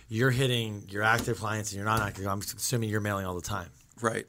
you're 0.10 0.32
hitting 0.32 0.84
your 0.90 1.04
active 1.04 1.40
clients 1.40 1.72
and 1.72 1.78
you're 1.78 1.86
not 1.86 2.02
active. 2.02 2.28
I'm 2.28 2.40
assuming 2.42 2.90
you're 2.90 3.00
mailing 3.00 3.26
all 3.26 3.36
the 3.36 3.42
time. 3.42 3.70
Right. 4.02 4.28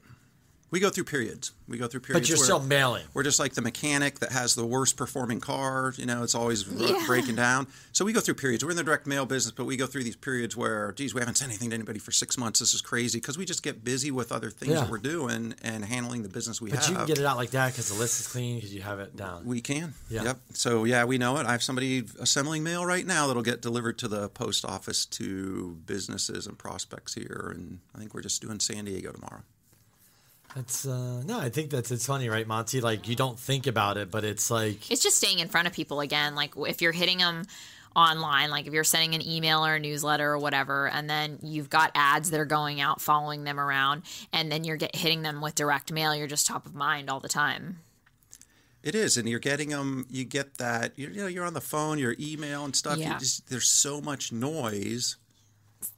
We 0.73 0.79
go 0.79 0.89
through 0.89 1.03
periods. 1.03 1.51
We 1.67 1.77
go 1.77 1.87
through 1.87 1.99
periods. 1.99 2.27
But 2.27 2.29
you're 2.29 2.39
where 2.39 2.45
still 2.45 2.59
mailing. 2.59 3.03
We're 3.13 3.21
just 3.21 3.39
like 3.39 3.53
the 3.53 3.61
mechanic 3.61 4.17
that 4.21 4.31
has 4.31 4.55
the 4.55 4.65
worst 4.65 4.97
performing 4.97 5.39
car. 5.39 5.93
You 5.97 6.07
know, 6.07 6.23
it's 6.23 6.33
always 6.33 6.63
Yeah. 6.67 6.99
breaking 7.05 7.35
down. 7.35 7.67
So 7.91 8.03
we 8.03 8.11
go 8.11 8.19
through 8.19 8.33
periods. 8.33 8.65
We're 8.65 8.71
in 8.71 8.77
the 8.77 8.83
direct 8.83 9.05
mail 9.05 9.27
business, 9.27 9.51
but 9.55 9.65
we 9.65 9.77
go 9.77 9.85
through 9.85 10.03
these 10.03 10.15
periods 10.15 10.57
where, 10.57 10.91
geez, 10.93 11.13
we 11.13 11.21
haven't 11.21 11.35
sent 11.35 11.51
anything 11.51 11.69
to 11.69 11.75
anybody 11.75 11.99
for 11.99 12.11
six 12.11 12.39
months. 12.39 12.59
This 12.59 12.73
is 12.73 12.81
crazy 12.81 13.19
because 13.19 13.37
we 13.37 13.45
just 13.45 13.61
get 13.61 13.83
busy 13.83 14.09
with 14.09 14.31
other 14.31 14.49
things 14.49 14.71
Yeah. 14.71 14.79
that 14.81 14.89
we're 14.89 14.97
doing 14.97 15.53
and 15.61 15.85
handling 15.85 16.23
the 16.23 16.29
business 16.29 16.59
we 16.59 16.71
But 16.71 16.79
have. 16.79 16.89
you 16.89 16.95
can 16.95 17.05
get 17.05 17.19
it 17.19 17.25
out 17.25 17.37
like 17.37 17.51
that 17.51 17.71
because 17.73 17.89
the 17.89 17.93
list 17.95 18.19
is 18.21 18.25
clean 18.27 18.55
because 18.55 18.73
you 18.73 18.81
have 18.81 18.99
it 18.99 19.15
down. 19.15 19.45
We 19.45 19.61
can. 19.61 19.93
Yeah. 20.09 20.23
Yep. 20.23 20.39
So 20.55 20.85
yeah, 20.85 21.03
we 21.05 21.19
know 21.19 21.37
it. 21.37 21.45
I 21.45 21.51
have 21.51 21.61
somebody 21.61 22.03
assembling 22.19 22.63
mail 22.63 22.83
right 22.83 23.05
now 23.05 23.27
that'll 23.27 23.43
get 23.43 23.61
delivered 23.61 23.99
to 23.99 24.07
the 24.07 24.27
post 24.29 24.65
office 24.65 25.05
to 25.05 25.77
businesses 25.85 26.47
and 26.47 26.57
prospects 26.57 27.13
here, 27.13 27.51
and 27.55 27.77
I 27.93 27.99
think 27.99 28.15
we're 28.15 28.21
just 28.23 28.41
doing 28.41 28.59
San 28.59 28.85
Diego 28.85 29.11
tomorrow. 29.11 29.43
That's 30.55 30.85
uh, 30.85 31.23
no, 31.25 31.39
I 31.39 31.49
think 31.49 31.71
that's 31.71 31.91
it's 31.91 32.05
funny, 32.05 32.29
right, 32.29 32.47
Monty? 32.47 32.79
Like 32.79 33.07
you 33.07 33.15
don't 33.15 33.39
think 33.39 33.65
about 33.65 33.97
it, 33.97 34.11
but 34.11 34.23
it's 34.23 34.51
like 34.51 34.91
It's 34.91 35.01
just 35.01 35.17
staying 35.17 35.39
in 35.39 35.47
front 35.47 35.67
of 35.67 35.73
people 35.73 35.99
again. 35.99 36.35
Like 36.35 36.53
if 36.57 36.81
you're 36.81 36.91
hitting 36.91 37.17
them 37.17 37.45
online, 37.95 38.49
like 38.49 38.67
if 38.67 38.73
you're 38.73 38.83
sending 38.83 39.15
an 39.15 39.27
email 39.27 39.65
or 39.65 39.75
a 39.75 39.79
newsletter 39.79 40.31
or 40.31 40.37
whatever, 40.37 40.87
and 40.89 41.09
then 41.09 41.39
you've 41.41 41.69
got 41.69 41.91
ads 41.95 42.29
that 42.31 42.39
are 42.39 42.45
going 42.45 42.81
out, 42.81 43.01
following 43.01 43.43
them 43.43 43.59
around, 43.59 44.03
and 44.31 44.51
then 44.51 44.63
you're 44.63 44.77
get, 44.77 44.95
hitting 44.95 45.21
them 45.23 45.41
with 45.41 45.55
direct 45.55 45.91
mail, 45.91 46.15
you're 46.15 46.27
just 46.27 46.47
top 46.47 46.65
of 46.65 46.75
mind 46.75 47.09
all 47.09 47.19
the 47.19 47.29
time. 47.29 47.79
It 48.83 48.95
is, 48.95 49.15
and 49.15 49.29
you're 49.29 49.39
getting 49.39 49.69
them. 49.69 50.05
You 50.09 50.25
get 50.25 50.57
that. 50.57 50.99
You 50.99 51.07
know, 51.09 51.27
you're 51.27 51.45
on 51.45 51.53
the 51.53 51.61
phone, 51.61 51.99
your 51.99 52.15
email 52.19 52.65
and 52.65 52.75
stuff. 52.75 52.97
Yeah. 52.97 53.13
You 53.13 53.19
just 53.19 53.49
there's 53.49 53.69
so 53.69 54.01
much 54.01 54.33
noise, 54.33 55.15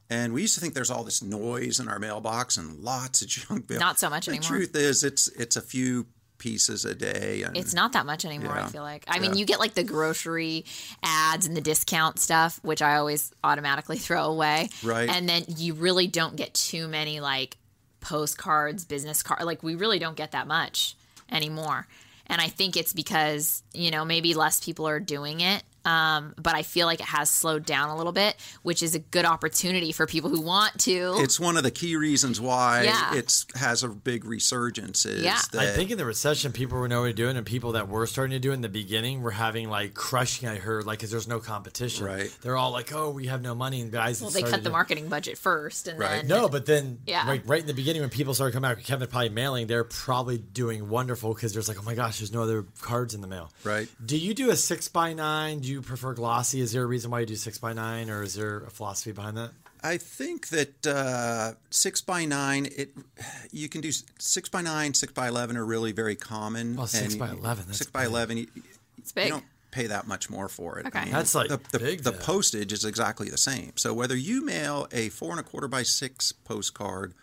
and 0.10 0.34
we 0.34 0.42
used 0.42 0.56
to 0.56 0.62
think 0.62 0.74
there's 0.74 0.92
all 0.92 1.04
this 1.04 1.22
noise 1.22 1.80
in 1.80 1.88
our 1.88 2.00
mailbox 2.00 2.58
and 2.58 2.80
lots 2.80 3.22
of 3.22 3.28
junk 3.30 3.70
mail. 3.70 3.80
Not 3.80 4.00
so 4.00 4.10
much 4.10 4.26
the 4.26 4.32
anymore. 4.32 4.44
The 4.44 4.48
truth 4.48 4.76
is, 4.76 5.04
it's 5.04 5.28
it's 5.30 5.56
a 5.56 5.62
few 5.62 6.06
pieces 6.38 6.86
a 6.86 6.94
day, 6.94 7.44
and 7.44 7.56
It's 7.56 7.74
not 7.74 7.94
that 7.94 8.06
much 8.06 8.26
anymore, 8.26 8.58
I 8.58 8.68
feel 8.68 8.84
like. 8.84 9.06
I 9.08 9.20
mean, 9.20 9.36
you 9.36 9.46
get 9.46 9.60
like 9.60 9.74
the 9.74 9.84
grocery 9.84 10.66
ads 11.02 11.48
and 11.48 11.56
the 11.56 11.62
discount 11.62 12.20
stuff, 12.20 12.60
which 12.62 12.82
I 12.82 12.98
always 12.98 13.32
automatically 13.44 13.98
throw 14.00 14.26
away. 14.26 14.70
Right. 14.84 15.10
And 15.10 15.28
then 15.28 15.46
you 15.48 15.74
really 15.74 16.08
don't 16.08 16.36
get 16.36 16.54
too 16.54 16.88
many 16.88 17.20
like 17.20 17.58
postcards, 18.02 18.86
business 18.86 19.24
card. 19.24 19.44
Like 19.44 19.64
we 19.64 19.76
really 19.76 20.00
don't 20.00 20.16
get 20.16 20.32
that 20.32 20.48
much 20.48 20.96
anymore. 21.32 21.88
And 22.28 22.42
I 22.42 22.48
think 22.48 22.76
it's 22.76 22.94
because, 22.94 23.64
you 23.74 23.92
know, 23.92 24.04
maybe 24.04 24.34
less 24.34 24.64
people 24.64 24.88
are 24.88 25.00
doing 25.00 25.42
it. 25.42 25.64
Um, 25.86 26.34
but 26.42 26.56
I 26.56 26.64
feel 26.64 26.88
like 26.88 27.00
it 27.00 27.06
has 27.06 27.30
slowed 27.30 27.66
down 27.66 27.90
a 27.90 27.96
little 27.98 28.12
bit, 28.12 28.36
which 28.64 28.82
is 28.84 28.96
a 28.96 29.00
good 29.00 29.26
opportunity 29.26 29.92
for 29.92 30.06
people 30.06 30.30
who 30.30 30.42
want 30.42 30.80
to. 30.82 31.16
It's 31.20 31.40
one 31.40 31.58
of 31.58 31.64
the 31.64 31.72
key 31.72 31.96
reasons 31.96 32.42
why 32.42 32.84
Yeah. 32.84 33.14
it's 33.16 33.46
has 33.56 33.84
a 33.84 33.90
big 33.90 34.26
resurgence. 34.26 35.06
Is 35.06 35.24
Yeah. 35.24 35.40
that 35.52 35.62
I 35.62 35.72
think 35.76 35.92
in 35.92 35.98
the 35.98 36.06
recession, 36.06 36.52
people 36.52 36.78
were 36.80 36.88
nobody 36.88 37.14
doing, 37.14 37.38
and 37.38 37.46
people 37.46 37.74
that 37.74 37.88
were 37.88 38.08
starting 38.08 38.32
to 38.32 38.40
do 38.40 38.52
it 38.52 38.56
in 38.56 38.62
the 38.62 38.70
beginning 38.70 39.22
were 39.22 39.32
having 39.32 39.70
like 39.70 39.94
crushing. 39.94 40.48
I 40.50 40.56
heard 40.58 40.86
like 40.86 41.00
because 41.00 41.12
there's 41.12 41.28
no 41.28 41.40
competition. 41.40 42.06
Right. 42.06 42.32
They're 42.42 42.58
all 42.58 42.72
like, 42.72 42.92
"Oh, 42.94 43.12
we 43.12 43.28
have 43.28 43.42
no 43.42 43.54
money," 43.56 43.82
and 43.82 43.92
guys. 43.92 44.22
well, 44.22 44.30
they 44.32 44.42
cut 44.42 44.64
the 44.64 44.70
to- 44.70 44.70
marketing 44.72 45.08
budget 45.10 45.38
first, 45.38 45.88
and 45.88 46.00
Right. 46.00 46.22
then 46.22 46.28
No, 46.28 46.50
but 46.50 46.66
then 46.66 47.00
Yeah. 47.06 47.28
right, 47.28 47.42
right 47.46 47.62
in 47.62 47.68
the 47.68 47.74
beginning 47.74 48.02
when 48.02 48.10
people 48.10 48.34
started 48.34 48.54
coming 48.54 48.70
out, 48.72 48.82
Kevin 48.84 49.08
probably 49.08 49.30
mailing, 49.30 49.68
they're 49.68 49.84
probably 49.84 50.38
doing 50.38 50.90
wonderful 50.90 51.34
because 51.34 51.54
there's 51.54 51.68
like, 51.68 51.78
oh 51.80 51.84
my 51.84 51.94
gosh, 51.94 52.20
there's 52.20 52.32
no 52.32 52.42
other 52.44 52.66
cards 52.82 53.14
in 53.14 53.22
the 53.22 53.28
mail. 53.28 53.52
Right. 53.64 53.88
Do 54.04 54.18
you 54.18 54.34
do 54.34 54.50
a 54.50 54.56
six 54.56 54.88
by 54.88 55.14
nine? 55.14 55.60
Do 55.60 55.68
you 55.68 55.75
prefer 55.82 56.14
glossy? 56.14 56.62
Is 56.62 56.72
there 56.72 56.84
a 56.84 56.86
reason 56.86 57.12
why 57.12 57.22
you 57.22 57.26
do 57.26 57.36
six 57.36 57.58
by 57.58 57.74
nine, 57.74 58.10
or 58.10 58.24
is 58.24 58.36
there 58.36 58.60
a 58.60 58.70
philosophy 58.70 59.12
behind 59.12 59.38
that? 59.38 59.52
I 59.84 59.98
think 59.98 60.48
that 60.50 60.88
uh, 60.88 61.54
six 61.70 62.02
by 62.02 62.26
nine, 62.26 62.68
it 62.76 62.92
you 63.52 63.70
can 63.70 63.82
do 63.82 63.92
six 64.18 64.50
by 64.50 64.62
nine, 64.62 64.94
six 64.94 65.14
by 65.14 65.28
eleven 65.28 65.58
are 65.58 65.66
really 65.66 65.92
very 65.92 66.16
common. 66.16 66.78
Oh, 66.80 66.86
six 66.86 67.14
and 67.14 67.20
by 67.20 67.32
you- 67.32 67.38
11, 67.38 67.66
that's 67.68 67.78
Six 67.80 67.92
by 67.92 68.02
big. 68.02 68.10
eleven, 68.10 68.38
you, 68.38 68.48
it's 68.98 69.12
big. 69.12 69.26
you 69.26 69.32
don't 69.32 69.46
pay 69.72 69.88
that 69.88 70.08
much 70.08 70.30
more 70.30 70.48
for 70.48 70.80
it. 70.80 70.86
Okay. 70.88 71.10
That's, 71.12 71.36
like, 71.36 71.50
the, 71.50 71.60
the, 71.74 71.80
big, 71.80 72.04
the 72.04 72.14
postage 72.14 72.72
is 72.72 72.86
exactly 72.86 73.28
the 73.30 73.38
same. 73.38 73.74
So 73.76 73.94
whether 73.94 74.16
you 74.16 74.44
mail 74.46 74.88
a 74.94 75.10
four 75.10 75.32
and 75.32 75.40
a 75.40 75.44
quarter 75.44 75.68
by 75.68 75.84
six 75.84 76.32
postcard 76.32 77.14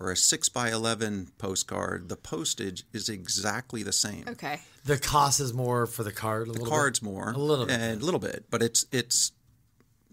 or 0.00 0.10
a 0.10 0.16
six 0.16 0.48
by 0.48 0.70
eleven 0.70 1.28
postcard, 1.38 2.08
the 2.08 2.16
postage 2.16 2.84
is 2.92 3.08
exactly 3.08 3.82
the 3.82 3.92
same. 3.92 4.24
okay. 4.28 4.60
The 4.84 4.96
cost 4.98 5.40
is 5.40 5.52
more 5.52 5.86
for 5.86 6.02
the 6.02 6.12
card. 6.12 6.48
A 6.48 6.52
The 6.52 6.58
little 6.58 6.68
card's 6.68 6.98
bit. 7.00 7.04
more, 7.10 7.30
a 7.32 7.36
little 7.38 7.66
bit. 7.66 7.78
and 7.78 8.00
a 8.00 8.04
little 8.04 8.20
bit, 8.20 8.46
but 8.50 8.62
it's 8.62 8.86
it's 8.90 9.32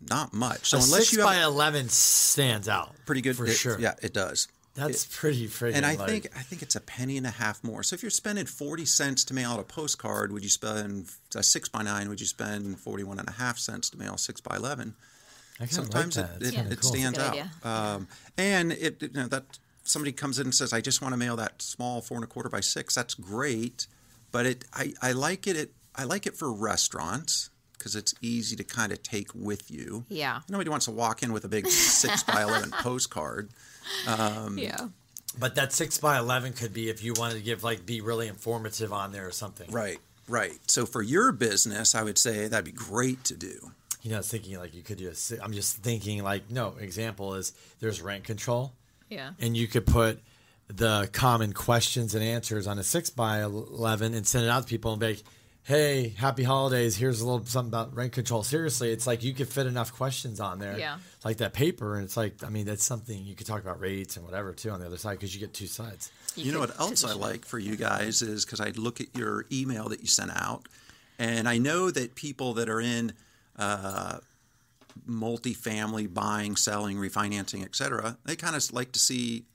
not 0.09 0.33
much. 0.33 0.69
So 0.69 0.77
a 0.77 0.81
unless 0.81 0.99
six 1.07 1.13
you 1.13 1.19
have 1.19 1.27
by 1.27 1.41
eleven 1.41 1.89
stands 1.89 2.67
out 2.67 2.93
pretty 3.05 3.21
good, 3.21 3.35
for 3.37 3.45
it- 3.47 3.53
sure. 3.55 3.79
Yeah, 3.79 3.93
it 4.01 4.13
does. 4.13 4.47
that's 4.75 5.05
pretty 5.05 5.47
freaking. 5.47 5.73
And 5.75 5.85
I 5.87 5.95
like- 5.95 6.07
think 6.09 6.27
I 6.37 6.43
think 6.43 6.61
it's 6.61 6.75
a 6.75 6.81
penny 6.81 7.17
and 7.17 7.25
a 7.25 7.31
half 7.31 7.63
more. 7.63 7.81
So 7.81 7.93
if 7.95 8.03
you're 8.03 8.11
spending 8.11 8.45
forty 8.45 8.85
cents 8.85 9.23
to 9.25 9.33
mail 9.33 9.51
out 9.51 9.59
a 9.59 9.63
postcard, 9.63 10.31
would 10.31 10.43
you 10.43 10.49
spend 10.49 11.09
a 11.33 11.41
six 11.41 11.67
by 11.69 11.81
nine? 11.81 12.09
Would 12.09 12.19
you 12.19 12.27
spend 12.27 12.77
forty 12.79 13.03
one 13.03 13.17
and 13.19 13.27
a 13.27 13.31
half 13.31 13.57
cents 13.57 13.89
to 13.91 13.97
mail 13.97 14.15
a 14.15 14.17
six 14.19 14.39
by 14.41 14.55
eleven? 14.57 14.95
I 15.59 15.65
Sometimes 15.65 16.15
like 16.17 16.27
that. 16.29 16.41
it, 16.43 16.49
it, 16.49 16.53
kinda 16.55 16.71
it 16.73 16.81
cool. 16.81 16.91
stands 16.91 17.17
Good 17.17 17.43
out. 17.63 17.65
Um, 17.95 18.07
and 18.37 18.71
it 18.73 19.01
you 19.01 19.09
know 19.13 19.27
that 19.29 19.45
somebody 19.87 20.11
comes 20.11 20.39
in 20.39 20.47
and 20.47 20.55
says, 20.55 20.73
"I 20.73 20.81
just 20.81 21.01
want 21.01 21.13
to 21.13 21.17
mail 21.17 21.35
that 21.37 21.61
small 21.61 22.01
four 22.01 22.17
and 22.17 22.23
a 22.23 22.27
quarter 22.27 22.49
by 22.49 22.59
six. 22.59 22.93
That's 22.95 23.13
great, 23.13 23.87
but 24.31 24.45
it 24.45 24.65
I, 24.73 24.93
I 25.01 25.11
like 25.13 25.47
it. 25.47 25.55
It 25.55 25.71
I 25.95 26.03
like 26.03 26.27
it 26.27 26.35
for 26.35 26.51
restaurants 26.51 27.49
because 27.77 27.95
it's 27.95 28.13
easy 28.21 28.55
to 28.55 28.63
kind 28.63 28.91
of 28.91 29.01
take 29.03 29.29
with 29.33 29.69
you. 29.71 30.05
Yeah. 30.09 30.41
Nobody 30.49 30.69
wants 30.69 30.85
to 30.85 30.91
walk 30.91 31.23
in 31.23 31.31
with 31.31 31.45
a 31.45 31.47
big 31.47 31.67
six 31.67 32.23
by 32.23 32.43
eleven 32.43 32.71
postcard. 32.81 33.49
Um, 34.07 34.57
yeah. 34.57 34.87
But 35.39 35.55
that 35.55 35.71
six 35.73 35.97
by 35.99 36.17
eleven 36.17 36.53
could 36.53 36.73
be 36.73 36.89
if 36.89 37.03
you 37.03 37.13
wanted 37.17 37.35
to 37.35 37.41
give 37.41 37.63
like 37.63 37.85
be 37.85 38.01
really 38.01 38.27
informative 38.27 38.91
on 38.91 39.11
there 39.11 39.27
or 39.27 39.31
something. 39.31 39.69
Right, 39.71 39.99
right. 40.27 40.57
So 40.67 40.85
for 40.85 41.01
your 41.01 41.31
business, 41.31 41.93
I 41.95 42.03
would 42.03 42.17
say 42.17 42.47
that'd 42.47 42.65
be 42.65 42.71
great 42.71 43.23
to 43.25 43.35
do. 43.35 43.71
You 44.01 44.11
know, 44.11 44.17
I 44.17 44.19
was 44.19 44.29
thinking 44.31 44.57
like 44.57 44.73
you 44.73 44.81
could 44.83 44.97
do 44.97 45.09
a. 45.09 45.15
si- 45.15 45.37
I'm 45.41 45.53
just 45.53 45.77
thinking 45.77 46.23
like 46.23 46.49
no 46.49 46.75
example 46.79 47.35
is 47.35 47.53
there's 47.79 48.01
rent 48.01 48.23
control, 48.23 48.73
Yeah. 49.09 49.31
and 49.39 49.55
you 49.55 49.67
could 49.67 49.85
put 49.85 50.19
the 50.67 51.09
common 51.13 51.53
questions 51.53 52.13
and 52.13 52.23
answers 52.23 52.67
on 52.67 52.77
a 52.77 52.83
six 52.83 53.09
by 53.09 53.41
eleven 53.41 54.13
and 54.13 54.27
send 54.27 54.43
it 54.45 54.49
out 54.49 54.63
to 54.63 54.67
people 54.69 54.91
and 54.91 54.99
be 54.99 55.07
like, 55.07 55.23
"Hey, 55.63 56.09
happy 56.17 56.43
holidays! 56.43 56.97
Here's 56.97 57.21
a 57.21 57.25
little 57.25 57.45
something 57.45 57.69
about 57.69 57.95
rent 57.95 58.11
control." 58.11 58.43
Seriously, 58.43 58.91
it's 58.91 59.07
like 59.07 59.23
you 59.23 59.33
could 59.33 59.47
fit 59.47 59.65
enough 59.65 59.93
questions 59.93 60.41
on 60.41 60.59
there, 60.59 60.77
Yeah. 60.77 60.97
like 61.23 61.37
that 61.37 61.53
paper, 61.53 61.95
and 61.95 62.03
it's 62.03 62.17
like 62.17 62.43
I 62.43 62.49
mean 62.49 62.65
that's 62.65 62.83
something 62.83 63.23
you 63.25 63.33
could 63.33 63.47
talk 63.47 63.61
about 63.61 63.79
rates 63.79 64.17
and 64.17 64.25
whatever 64.25 64.51
too 64.51 64.69
on 64.71 64.81
the 64.81 64.85
other 64.85 64.97
side 64.97 65.13
because 65.13 65.33
you 65.33 65.39
get 65.39 65.53
two 65.53 65.67
sides. 65.67 66.11
You, 66.35 66.51
know 66.51 66.59
what 66.59 66.77
else 66.79 67.03
I 67.05 67.13
like 67.13 67.45
for 67.45 67.57
you 67.59 67.75
guys 67.77 68.21
is 68.21 68.43
because 68.45 68.59
I 68.59 68.69
look 68.71 68.99
at 69.01 69.07
your 69.15 69.45
email 69.51 69.87
that 69.89 70.01
you 70.01 70.07
sent 70.07 70.31
out, 70.35 70.67
and 71.17 71.47
I 71.47 71.57
know 71.59 71.89
that 71.91 72.13
people 72.15 72.55
that 72.55 72.67
are 72.69 72.81
in 72.81 73.13
uh, 73.57 74.17
multifamily 75.07 76.13
buying, 76.13 76.55
selling, 76.55 76.97
refinancing, 76.97 77.63
et 77.63 77.75
cetera, 77.75 78.17
they 78.25 78.35
kind 78.35 78.55
of 78.55 78.73
like 78.73 78.91
to 78.93 78.99
see 78.99 79.45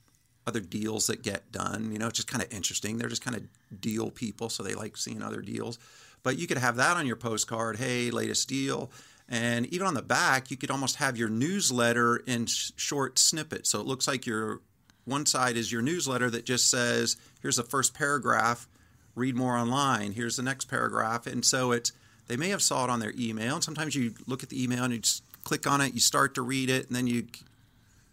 other 0.47 0.61
deals 0.61 1.07
that 1.07 1.23
get 1.23 1.53
done. 1.53 1.93
You 1.93 1.99
know, 1.99 2.09
it's 2.09 2.17
just 2.17 2.29
kind 2.29 2.43
of 2.43 2.53
interesting. 2.53 2.99
They're 2.99 3.09
just 3.09 3.25
kind 3.25 3.37
of 3.37 3.45
deal 3.81 4.11
people, 4.11 4.49
so 4.49 4.63
they 4.63 4.75
like 4.75 4.97
seeing 4.97 5.23
other 5.23 5.41
deals. 5.41 5.79
But 6.23 6.39
you 6.39 6.47
could 6.47 6.59
have 6.59 6.77
that 6.77 6.97
on 6.97 7.07
your 7.07 7.17
postcard. 7.17 7.77
Hey, 7.77 8.11
latest 8.11 8.49
deal. 8.49 8.91
And 9.29 9.67
even 9.67 9.87
on 9.87 9.95
the 9.95 10.03
back, 10.03 10.51
you 10.51 10.57
could 10.57 10.71
almost 10.71 10.97
have 10.97 11.17
your 11.17 11.29
newsletter 11.29 12.17
in 12.27 12.47
sh- 12.47 12.73
short 12.77 13.19
snippets. 13.19 13.71
So 13.71 13.81
it 13.81 13.87
looks 13.87 14.07
like 14.07 14.27
your 14.27 14.61
one 15.05 15.27
side 15.27 15.57
is 15.57 15.73
your 15.73 15.83
newsletter 15.83 16.29
that 16.31 16.45
just 16.45 16.69
says, 16.69 17.17
here's 17.41 17.57
the 17.57 17.63
first 17.63 17.95
paragraph, 17.95 18.69
read 19.15 19.35
more 19.35 19.57
online. 19.57 20.13
Here's 20.13 20.37
the 20.37 20.43
next 20.43 20.67
paragraph. 20.67 21.27
And 21.27 21.45
so 21.45 21.73
it's, 21.73 21.93
they 22.27 22.37
may 22.37 22.51
have 22.51 22.63
saw 22.63 22.85
it 22.85 22.91
on 22.91 23.01
their 23.01 23.15
email. 23.19 23.55
And 23.55 23.65
sometimes 23.65 23.95
you 23.95 24.15
look 24.27 24.43
at 24.43 24.49
the 24.49 24.63
email 24.63 24.85
and 24.85 24.93
you 24.93 24.99
just 25.01 25.23
click 25.45 25.67
on 25.67 25.81
it, 25.81 25.95
you 25.95 26.01
start 26.01 26.35
to 26.37 26.43
read 26.43 26.71
it, 26.71 26.87
and 26.87 26.97
then 26.97 27.07
you 27.07 27.27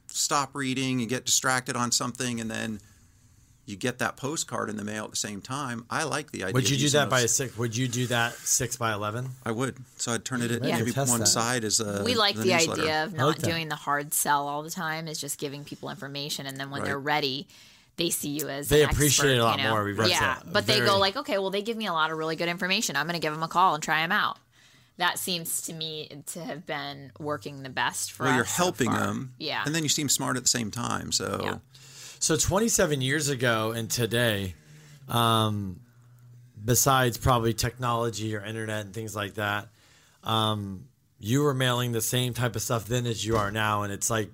stop 0.08 0.56
reading, 0.56 1.00
you 1.00 1.06
get 1.06 1.26
distracted 1.26 1.76
on 1.76 1.92
something, 1.92 2.40
and 2.40 2.50
then 2.50 2.80
you 3.66 3.76
get 3.76 4.00
that 4.00 4.18
postcard 4.18 4.68
in 4.68 4.78
the 4.78 4.84
mail 4.84 5.04
at 5.06 5.12
the 5.12 5.16
same 5.16 5.42
time. 5.42 5.86
I 5.92 6.04
like 6.04 6.32
the 6.32 6.44
idea. 6.44 6.54
Would 6.56 6.68
you 6.70 6.76
do 6.76 6.82
using 6.84 7.00
that 7.02 7.10
by 7.10 7.22
a 7.22 7.28
six? 7.28 7.56
Would 7.56 7.78
you 7.78 7.88
do 7.88 8.08
that 8.08 8.34
six 8.34 8.76
by 8.78 8.94
eleven? 8.94 9.30
I 9.46 9.52
would. 9.52 9.76
So 9.98 10.12
I'd 10.12 10.26
turn 10.26 10.42
it 10.42 10.50
at 10.50 10.64
Yeah. 10.64 10.80
maybe 10.80 10.92
one 10.92 11.20
that. 11.20 11.28
side 11.28 11.64
as 11.64 11.80
a. 11.80 12.02
we 12.04 12.16
like 12.16 12.36
the, 12.36 12.46
newsletter. 12.46 12.82
idea 12.82 13.04
of 13.04 13.14
not 13.14 13.28
like 13.28 13.38
doing 13.44 13.70
the 13.70 13.76
hard 13.76 14.12
sell 14.14 14.48
all 14.48 14.64
the 14.64 14.72
time 14.72 15.08
is 15.08 15.22
just 15.22 15.38
giving 15.38 15.64
people 15.64 15.92
information 15.92 16.48
and 16.48 16.58
then 16.58 16.72
when 16.72 16.82
Right. 16.82 16.88
they're 16.88 17.00
ready 17.00 17.48
they 17.98 18.10
see 18.10 18.30
you 18.30 18.48
as 18.48 18.70
They 18.70 18.82
an 18.84 18.90
appreciate 18.90 19.36
it 19.36 19.40
a 19.40 19.44
lot 19.44 19.58
you 19.60 19.66
know? 19.66 19.72
more. 19.72 19.84
We've 19.84 19.98
noticed 19.98 20.20
yeah 20.20 20.36
that. 20.36 20.52
but 20.54 20.66
they 20.66 20.80
go 20.80 20.98
like 20.98 21.16
okay 21.18 21.38
well 21.38 21.50
they 21.52 21.62
give 21.62 21.76
me 21.78 21.86
a 21.86 21.92
lot 21.94 22.10
of 22.12 22.18
really 22.18 22.38
good 22.38 22.48
information 22.48 22.96
i'm 22.96 23.06
going 23.06 23.14
to 23.14 23.20
give 23.20 23.34
them 23.34 23.44
a 23.44 23.48
call 23.50 23.74
and 23.76 23.84
try 23.84 24.02
them 24.02 24.12
out 24.14 24.38
that 25.00 25.18
seems 25.18 25.62
to 25.64 25.74
me 25.74 26.10
to 26.28 26.40
have 26.44 26.66
been 26.66 27.12
working 27.20 27.64
the 27.64 27.70
best 27.70 28.12
for 28.12 28.24
Well, 28.24 28.34
us 28.34 28.36
you're 28.38 28.46
so 28.46 28.64
helping 28.64 28.92
far. 28.92 29.00
them. 29.00 29.34
yeah 29.40 29.64
And 29.66 29.74
then 29.74 29.84
you 29.84 29.90
seem 29.90 30.08
smart 30.10 30.38
at 30.38 30.44
the 30.44 30.50
same 30.50 30.72
time. 30.72 31.12
So. 31.12 31.40
Yeah. 31.44 31.58
So 32.20 32.36
27 32.36 33.00
years 33.02 33.30
ago 33.30 33.72
and 33.72 33.90
today, 33.90 34.54
um, 35.08 35.80
besides 36.64 37.18
probably 37.18 37.54
technology 37.54 38.36
or 38.36 38.44
internet 38.44 38.86
and 38.86 38.94
things 38.94 39.16
like 39.16 39.36
that, 39.36 39.70
um, 40.24 40.86
you 41.18 41.44
were 41.44 41.54
mailing 41.54 41.92
the 41.94 42.02
same 42.02 42.34
type 42.34 42.56
of 42.56 42.62
stuff 42.62 42.86
then 42.86 43.06
as 43.06 43.26
you 43.26 43.38
are 43.38 43.52
now, 43.52 43.84
and 43.84 43.92
it's 43.94 44.10
like 44.10 44.30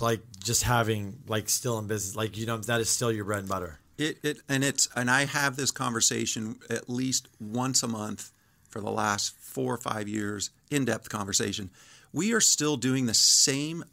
like 0.00 0.20
just 0.42 0.62
having 0.62 1.18
like 1.28 1.48
still 1.48 1.78
in 1.78 1.86
business, 1.86 2.16
like 2.16 2.36
you 2.38 2.46
know 2.46 2.56
that 2.56 2.80
is 2.80 2.88
still 2.88 3.12
your 3.12 3.24
bread 3.24 3.40
and 3.40 3.48
butter. 3.48 3.78
It, 3.98 4.18
it 4.22 4.38
and 4.48 4.64
it's 4.64 4.88
and 4.96 5.10
I 5.10 5.26
have 5.26 5.56
this 5.56 5.70
conversation 5.70 6.58
at 6.70 6.88
least 6.88 7.28
once 7.38 7.82
a 7.82 7.88
month 7.88 8.32
for 8.70 8.80
the 8.80 8.90
last 8.90 9.36
four 9.36 9.74
or 9.74 9.78
five 9.78 10.08
years, 10.08 10.50
in 10.70 10.84
depth 10.84 11.08
conversation. 11.08 11.70
We 12.12 12.32
are 12.32 12.40
still 12.40 12.76
doing 12.76 13.06
the 13.06 13.14
same. 13.14 13.84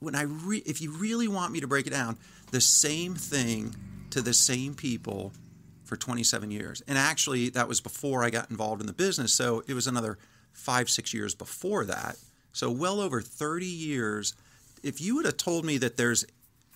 When 0.00 0.14
I 0.14 0.22
re, 0.22 0.58
if 0.66 0.80
you 0.80 0.92
really 0.92 1.28
want 1.28 1.52
me 1.52 1.60
to 1.60 1.66
break 1.66 1.86
it 1.86 1.90
down, 1.90 2.18
the 2.50 2.60
same 2.60 3.14
thing 3.14 3.74
to 4.10 4.20
the 4.20 4.34
same 4.34 4.74
people 4.74 5.32
for 5.84 5.96
27 5.96 6.50
years. 6.50 6.82
And 6.86 6.98
actually, 6.98 7.48
that 7.50 7.68
was 7.68 7.80
before 7.80 8.22
I 8.22 8.30
got 8.30 8.50
involved 8.50 8.80
in 8.80 8.86
the 8.86 8.92
business. 8.92 9.32
So 9.32 9.62
it 9.66 9.74
was 9.74 9.86
another 9.86 10.18
five, 10.52 10.90
six 10.90 11.14
years 11.14 11.34
before 11.34 11.84
that. 11.86 12.16
So 12.52 12.70
well 12.70 13.00
over 13.00 13.20
30 13.20 13.66
years. 13.66 14.34
If 14.82 15.00
you 15.00 15.16
would 15.16 15.24
have 15.24 15.36
told 15.36 15.64
me 15.64 15.78
that 15.78 15.96
there's, 15.96 16.26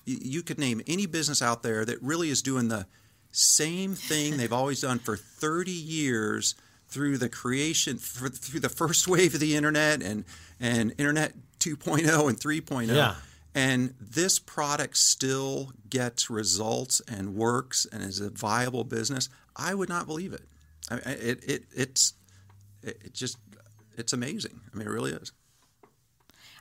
you 0.05 0.43
could 0.43 0.59
name 0.59 0.83
any 0.87 1.07
business 1.07 1.43
out 1.43 1.63
there 1.63 1.85
that 1.85 2.03
really 2.03 2.31
is 2.31 2.43
doing 2.43 2.69
the 2.69 2.87
same 3.33 3.95
thing 3.95 4.37
they've 4.37 4.53
always 4.53 4.83
done 4.83 4.99
for 4.99 5.17
30 5.17 5.71
years 5.71 6.55
through 6.93 7.17
the 7.17 7.29
creation, 7.29 7.97
through 7.97 8.61
the 8.61 8.69
first 8.69 9.09
wave 9.09 9.33
of 9.33 9.41
the 9.41 9.57
internet 9.57 10.03
and, 10.03 10.25
and 10.61 10.95
internet 10.99 11.33
2.0 11.59 12.29
and 12.29 12.39
3.0. 12.39 12.95
Yeah. 12.95 13.15
And 13.55 13.95
this 14.01 14.39
product 14.39 14.97
still 14.97 15.73
gets 15.89 16.31
results 16.31 17.01
and 17.09 17.35
works 17.35 17.87
and 17.91 18.03
is 18.03 18.21
a 18.21 18.31
viable 18.31 18.85
business. 18.85 19.29
I 19.57 19.75
would 19.75 19.89
not 19.89 20.07
believe 20.07 20.33
it. 20.33 20.43
I 20.91 20.95
mean, 20.95 21.03
it, 21.07 21.45
it 21.45 21.65
it's 21.75 22.15
it 22.83 23.13
just 23.13 23.37
it's 23.97 24.13
amazing. 24.13 24.61
I 24.73 24.77
mean, 24.77 24.89
it 24.89 24.91
really 24.91 25.13
is. 25.13 25.33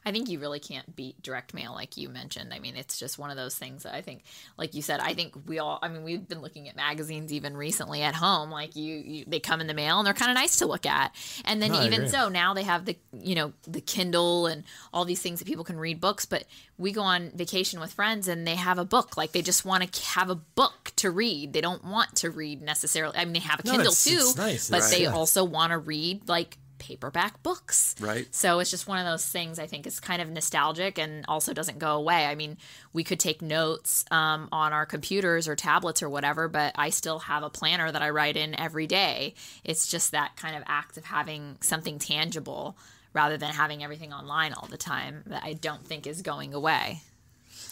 I 0.06 0.12
think 0.12 0.30
you 0.30 0.40
really 0.40 0.60
can't 0.60 0.96
beat 0.96 1.22
direct 1.22 1.54
mail 1.54 1.74
like 1.74 1.96
you 1.96 2.10
mentioned. 2.10 2.54
I 2.54 2.60
mean, 2.60 2.76
it's 2.76 2.98
just 2.98 3.20
one 3.20 3.30
of 3.30 3.38
those 3.38 3.56
things 3.56 3.84
that 3.84 3.94
I 3.94 4.02
think, 4.02 4.24
like 4.58 4.74
you 4.74 4.82
said, 4.82 5.00
I 5.00 5.14
think 5.14 5.36
we 5.46 5.60
all. 5.60 5.78
I 5.82 5.90
mean, 5.90 6.04
we've 6.04 6.28
been 6.28 6.42
looking 6.42 6.68
at 6.70 6.76
magazines 6.76 7.32
even 7.32 7.56
recently 7.56 8.02
at 8.02 8.16
home. 8.16 8.50
Like 8.50 8.76
you, 8.76 8.96
you 8.96 9.26
they 9.28 9.40
come 9.40 9.62
in 9.62 9.68
the 9.68 9.74
mail 9.74 10.00
and 10.00 10.06
they're 10.08 10.14
kind 10.14 10.32
of 10.32 10.36
nice 10.36 10.58
to 10.58 10.66
look 10.66 10.86
at. 10.86 11.14
And 11.46 11.62
then 11.62 11.72
No, 11.72 11.84
even 11.84 12.08
so, 12.10 12.30
now 12.30 12.54
they 12.54 12.64
have 12.64 12.86
the 12.86 12.98
you 13.14 13.36
know 13.36 13.54
the 13.68 13.82
Kindle 13.82 14.48
and 14.48 14.64
all 14.94 15.06
these 15.06 15.22
things 15.22 15.40
that 15.40 15.46
people 15.46 15.64
can 15.64 15.78
read 15.78 16.02
books. 16.02 16.26
But 16.26 16.46
we 16.78 16.92
go 16.92 17.02
on 17.04 17.30
vacation 17.36 17.80
with 17.80 17.94
friends 17.94 18.28
and 18.28 18.48
they 18.48 18.56
have 18.56 18.80
a 18.80 18.86
book. 18.86 19.18
Like 19.18 19.34
they 19.34 19.42
just 19.44 19.66
want 19.66 19.92
to 19.94 20.06
have 20.08 20.30
a 20.30 20.36
book 20.36 20.92
to 20.98 21.12
read. 21.12 21.54
They 21.54 21.62
don't 21.62 21.84
want 21.86 22.16
to 22.18 22.32
read 22.32 22.62
necessarily. 22.62 23.18
I 23.18 23.26
mean, 23.26 23.34
they 23.34 23.40
have 23.40 23.60
a 23.60 23.66
No, 23.68 23.72
Kindle 23.74 23.92
it's- 23.92 24.04
too, 24.04 24.18
it's 24.20 24.36
nice. 24.38 24.70
but 24.70 24.82
Right. 24.82 24.92
they 24.92 25.04
Yeah. 25.04 25.14
also 25.14 25.44
want 25.44 25.72
to 25.72 25.78
read 25.78 26.28
like 26.28 26.58
paperback 26.82 27.42
books. 27.44 27.96
Right. 28.00 28.28
So 28.32 28.60
it's 28.60 28.72
just 28.72 28.88
one 28.88 28.98
of 28.98 29.06
those 29.06 29.26
things 29.26 29.60
I 29.60 29.68
think 29.68 29.86
is 29.86 30.00
kind 30.00 30.22
of 30.22 30.30
nostalgic 30.30 30.98
and 30.98 31.24
also 31.28 31.54
doesn't 31.54 31.78
go 31.78 31.96
away. 31.96 32.26
I 32.26 32.34
mean, 32.34 32.58
we 32.92 33.04
could 33.04 33.20
take 33.20 33.42
notes 33.42 34.04
um, 34.10 34.50
on 34.52 34.74
our 34.74 34.88
computers 34.88 35.48
or 35.48 35.56
tablets 35.56 36.02
or 36.02 36.10
whatever, 36.10 36.48
but 36.48 36.74
I 36.76 36.90
still 36.90 37.20
have 37.20 37.44
a 37.44 37.50
planner 37.50 37.92
that 37.92 38.02
I 38.02 38.10
write 38.10 38.36
in 38.36 38.60
every 38.60 38.88
day. 38.88 39.36
It's 39.64 39.88
just 39.88 40.12
that 40.12 40.36
kind 40.36 40.56
of 40.56 40.64
act 40.66 40.98
of 40.98 41.06
having 41.06 41.58
something 41.62 42.00
tangible 42.00 42.76
rather 43.14 43.38
than 43.38 43.52
having 43.52 43.84
everything 43.84 44.12
online 44.12 44.54
all 44.54 44.68
the 44.68 44.78
time 44.78 45.24
that 45.28 45.44
I 45.44 45.54
don't 45.54 45.86
think 45.86 46.08
is 46.08 46.24
going 46.24 46.54
away. 46.54 47.02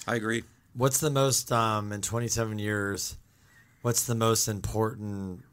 I 0.07 0.15
agree. 0.15 0.43
What's 0.75 0.99
the 0.99 1.09
most 1.09 1.51
um, 1.51 1.91
in 1.91 2.01
27 2.01 2.59
years? 2.59 3.17
What's 3.81 4.05
the 4.05 4.15
most 4.15 4.47
important 4.47 5.43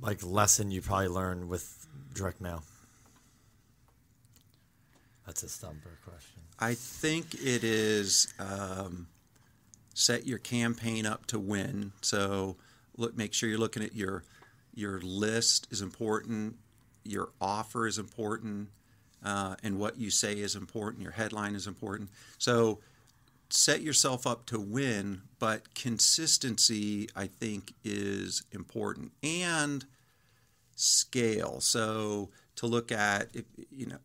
like 0.00 0.22
lesson 0.24 0.70
you 0.70 0.82
probably 0.82 1.08
learned 1.08 1.48
with 1.48 1.75
direct 2.16 2.40
mail? 2.40 2.62
That's 5.26 5.42
a 5.42 5.48
stumper 5.48 5.98
question. 6.04 6.40
I 6.58 6.74
think 6.74 7.34
it 7.34 7.64
is 7.64 8.32
um, 8.38 9.08
set 9.94 10.26
your 10.26 10.38
campaign 10.38 11.04
up 11.04 11.26
to 11.26 11.38
win. 11.38 11.92
So 12.00 12.56
look, 12.96 13.16
make 13.16 13.34
sure 13.34 13.48
you're 13.48 13.58
looking 13.58 13.82
at 13.82 13.94
your 13.94 14.24
your 14.74 15.00
list 15.00 15.66
is 15.70 15.80
important, 15.80 16.56
your 17.02 17.30
offer 17.40 17.86
is 17.86 17.98
important, 17.98 18.68
uh, 19.24 19.56
and 19.62 19.78
what 19.78 19.98
you 19.98 20.10
say 20.10 20.34
is 20.34 20.54
important. 20.54 21.02
Your 21.02 21.12
headline 21.12 21.54
is 21.54 21.66
important. 21.66 22.10
So 22.38 22.80
set 23.48 23.80
yourself 23.80 24.26
up 24.26 24.44
to 24.46 24.60
win, 24.60 25.22
but 25.38 25.74
consistency 25.74 27.08
I 27.16 27.26
think 27.26 27.72
is 27.84 28.42
important 28.52 29.12
and 29.22 29.84
scale. 30.76 31.60
So 31.60 32.30
to 32.56 32.66
look 32.66 32.92
at 32.92 33.28
if, 33.34 33.44
you 33.70 33.86
know 33.86 33.98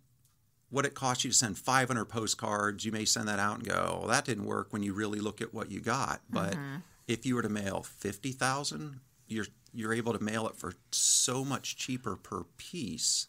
what 0.72 0.86
it 0.86 0.96
costs 0.96 1.24
you 1.24 1.32
to 1.32 1.36
send 1.36 1.58
500 1.58 2.06
postcards, 2.06 2.86
you 2.86 2.92
may 2.92 3.06
send 3.06 3.28
that 3.28 3.40
out 3.40 3.58
and 3.58 3.68
go, 3.68 3.98
well, 4.00 4.08
that 4.08 4.26
didn't 4.26 4.46
work 4.46 4.72
when 4.72 4.82
you 4.82 4.94
really 4.94 5.20
look 5.20 5.42
at 5.42 5.54
what 5.54 5.70
you 5.70 5.82
got. 5.82 6.22
But 6.30 6.54
mm-hmm. 6.54 6.78
if 7.08 7.26
you 7.26 7.36
were 7.36 7.42
to 7.42 7.50
mail 7.50 7.84
50,000, 7.84 9.02
you're, 9.28 9.46
you're 9.74 9.94
able 9.94 10.14
to 10.14 10.24
mail 10.24 10.48
it 10.48 10.56
for 10.56 10.74
so 10.92 11.44
much 11.44 11.76
cheaper 11.76 12.16
per 12.16 12.44
piece 12.58 13.28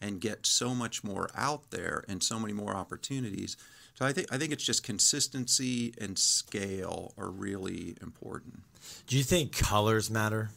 and 0.00 0.20
get 0.20 0.44
so 0.44 0.74
much 0.74 1.04
more 1.04 1.30
out 1.36 1.70
there 1.70 2.04
and 2.08 2.22
so 2.22 2.38
many 2.38 2.52
more 2.52 2.74
opportunities. 2.74 3.56
So 3.94 4.04
I 4.04 4.12
think, 4.12 4.26
I 4.32 4.36
think 4.36 4.52
it's 4.52 4.64
just 4.64 4.82
consistency 4.82 5.94
and 5.98 6.18
scale 6.18 7.14
are 7.16 7.30
really 7.30 7.96
important. 8.02 8.64
Do 9.06 9.16
you 9.16 9.22
think 9.22 9.56
colors 9.56 10.10
matter? 10.10 10.50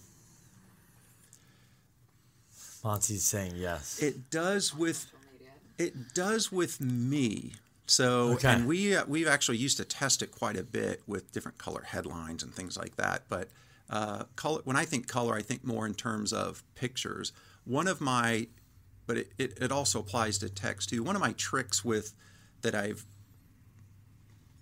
Monty's 2.83 3.23
saying 3.23 3.53
yes. 3.55 3.99
It 4.01 4.29
does 4.29 4.73
with 4.75 5.11
it 5.77 6.13
does 6.13 6.51
with 6.51 6.79
me. 6.81 7.53
So 7.85 8.33
Okay. 8.33 8.49
and 8.49 8.67
we 8.67 8.95
uh, 8.95 9.05
we've 9.07 9.27
actually 9.27 9.57
used 9.57 9.77
to 9.77 9.85
test 9.85 10.21
it 10.21 10.31
quite 10.31 10.57
a 10.57 10.63
bit 10.63 11.01
with 11.07 11.31
different 11.31 11.57
color 11.57 11.81
headlines 11.81 12.43
and 12.43 12.53
things 12.53 12.77
like 12.77 12.95
that. 12.97 13.23
But 13.29 13.49
uh, 13.89 14.25
color 14.35 14.61
when 14.63 14.75
I 14.75 14.85
think 14.85 15.07
color, 15.07 15.35
I 15.35 15.41
think 15.41 15.63
more 15.63 15.85
in 15.85 15.93
terms 15.93 16.31
of 16.33 16.63
pictures. 16.75 17.31
One 17.65 17.87
of 17.87 17.99
my 18.01 18.47
but 19.07 19.17
it, 19.17 19.31
it, 19.39 19.57
it 19.59 19.71
also 19.71 19.99
applies 19.99 20.37
to 20.37 20.49
text 20.49 20.89
too. 20.89 21.01
One 21.01 21.15
of 21.15 21.21
my 21.21 21.33
tricks 21.33 21.83
with 21.83 22.13
that 22.61 22.75
I've 22.75 23.05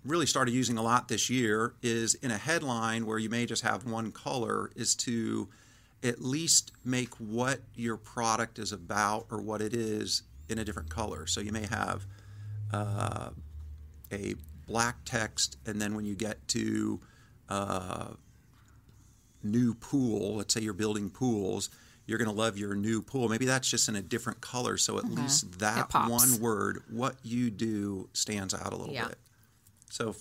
really 0.04 0.26
started 0.26 0.52
using 0.52 0.78
a 0.78 0.82
lot 0.82 1.08
this 1.08 1.28
year 1.28 1.74
is 1.82 2.14
in 2.14 2.30
a 2.30 2.38
headline 2.38 3.04
where 3.04 3.18
you 3.18 3.28
may 3.28 3.44
just 3.44 3.62
have 3.62 3.84
one 3.84 4.10
color 4.10 4.70
is 4.74 4.94
to 4.94 5.48
at 6.02 6.22
least 6.22 6.72
make 6.84 7.12
what 7.14 7.60
your 7.74 7.96
product 7.96 8.58
is 8.58 8.72
about 8.72 9.26
or 9.30 9.40
what 9.40 9.60
it 9.60 9.74
is 9.74 10.22
in 10.48 10.58
a 10.58 10.64
different 10.64 10.88
color. 10.88 11.26
So 11.26 11.40
you 11.40 11.52
may 11.52 11.66
have 11.66 12.06
uh, 12.72 13.30
a 14.12 14.34
black 14.66 14.96
text, 15.04 15.56
and 15.66 15.80
then 15.80 15.94
when 15.94 16.04
you 16.04 16.14
get 16.14 16.46
to 16.48 17.00
uh, 17.48 18.08
new 19.42 19.74
pool, 19.74 20.36
let's 20.36 20.54
say 20.54 20.60
you're 20.60 20.72
building 20.74 21.10
pools, 21.10 21.70
you're 22.06 22.18
going 22.18 22.30
to 22.30 22.34
love 22.34 22.56
your 22.56 22.74
new 22.74 23.02
pool. 23.02 23.28
Maybe 23.28 23.44
that's 23.44 23.68
just 23.70 23.88
in 23.88 23.96
a 23.96 24.02
different 24.02 24.40
color. 24.40 24.78
So 24.78 24.98
at 24.98 25.04
least 25.10 25.58
that 25.58 25.92
one 26.08 26.40
word, 26.40 26.82
what 26.90 27.16
you 27.22 27.50
do, 27.50 28.08
stands 28.14 28.54
out 28.54 28.72
a 28.72 28.76
little 28.76 28.94
Yeah. 28.94 29.08
bit. 29.08 29.18
So 29.90 30.14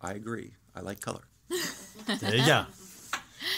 I 0.00 0.12
agree. 0.12 0.54
I 0.74 0.80
like 0.80 1.00
color. 1.00 1.22
There 2.20 2.34
you 2.36 2.46
go. 2.46 2.66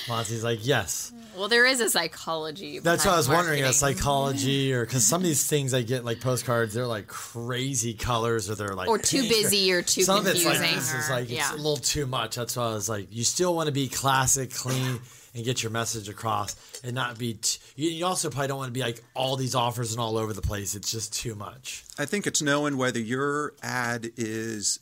Monty's 0.09 0.45
like 0.45 0.65
yes. 0.67 1.13
Well, 1.37 1.49
there 1.49 1.67
is 1.67 1.81
a 1.81 1.91
psychology. 1.91 2.79
That's 2.79 3.05
what 3.05 3.13
I 3.15 3.17
was 3.19 3.27
behind 3.29 3.47
wondering. 3.49 3.65
A 3.65 3.73
psychology, 3.73 4.73
or 4.75 4.87
because 4.87 5.05
some 5.05 5.21
of 5.21 5.27
these 5.27 5.47
things 5.47 5.75
I 5.75 5.83
get 5.83 6.05
like 6.05 6.21
postcards, 6.21 6.73
they're 6.73 6.87
like 6.87 7.09
crazy 7.09 7.93
colors, 7.93 8.49
or 8.49 8.55
they're 8.55 8.75
like 8.75 8.89
Or 8.89 8.99
too 8.99 9.23
busy 9.23 9.73
or 9.73 9.83
too 9.83 10.03
some 10.03 10.21
of 10.21 10.27
it's 10.27 10.45
like 10.45 10.57
confusing 10.57 10.77
this 10.77 10.95
is 10.95 11.11
or- 11.11 11.13
like 11.13 11.25
it's 11.25 11.33
yeah. 11.33 11.55
a 11.55 11.57
little 11.57 11.77
too 11.77 12.07
much. 12.07 12.37
That's 12.37 12.57
why 12.57 12.65
I 12.65 12.75
was 12.75 12.89
like, 12.89 13.09
you 13.11 13.25
still 13.25 13.55
want 13.55 13.67
to 13.67 13.73
be 13.73 13.89
classic, 13.89 14.53
clean, 14.53 14.99
and 15.35 15.45
get 15.45 15.63
your 15.63 15.71
message 15.73 16.09
across, 16.09 16.57
and 16.83 16.95
not 16.95 17.19
be. 17.19 17.35
T- 17.35 17.59
you, 17.77 17.91
you 17.91 18.07
also 18.07 18.31
probably 18.31 18.49
don't 18.49 18.59
want 18.59 18.69
to 18.69 18.73
be 18.73 18.81
like 18.81 19.05
all 19.15 19.37
these 19.37 19.55
offers 19.55 19.93
and 19.93 20.01
all 20.01 20.17
over 20.17 20.33
the 20.33 20.43
place. 20.43 20.75
It's 20.75 20.91
just 20.91 21.13
too 21.13 21.35
much. 21.35 21.85
I 21.99 22.07
think 22.07 22.27
it's 22.27 22.41
knowing 22.41 22.79
whether 22.79 22.99
your 22.99 23.53
ad 23.63 24.11
is 24.17 24.81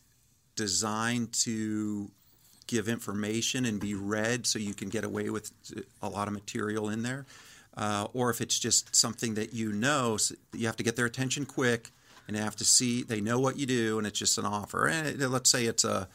designed 0.55 1.33
to 1.33 2.11
give 2.67 2.89
information 2.89 3.65
and 3.65 3.81
be 3.81 3.95
read 3.95 4.47
so 4.47 4.59
you 4.59 4.75
can 4.75 4.89
get 4.89 5.05
away 5.05 5.31
with 5.31 5.51
a 6.03 6.09
lot 6.09 6.29
of 6.29 6.35
material 6.35 6.89
in 6.89 7.03
there, 7.03 7.27
uh, 7.77 8.07
or 8.13 8.31
if 8.31 8.41
it's 8.41 8.59
just 8.59 8.95
something 8.95 9.35
that 9.35 9.53
you 9.53 9.73
know, 9.73 10.19
you 10.53 10.67
have 10.67 10.77
to 10.77 10.83
get 10.83 10.97
their 10.97 11.07
attention 11.07 11.45
quick 11.47 11.91
and 12.27 12.37
they 12.37 12.41
have 12.41 12.57
to 12.57 12.65
see, 12.65 13.03
they 13.03 13.21
know 13.21 13.39
what 13.39 13.59
you 13.59 13.67
do, 13.67 13.99
and 13.99 14.07
it's 14.07 14.19
just 14.19 14.39
an 14.39 14.47
offer. 14.47 14.87
And 14.87 15.19
let's 15.31 15.51
say 15.51 15.67
it's 15.67 15.85
a 15.85 16.09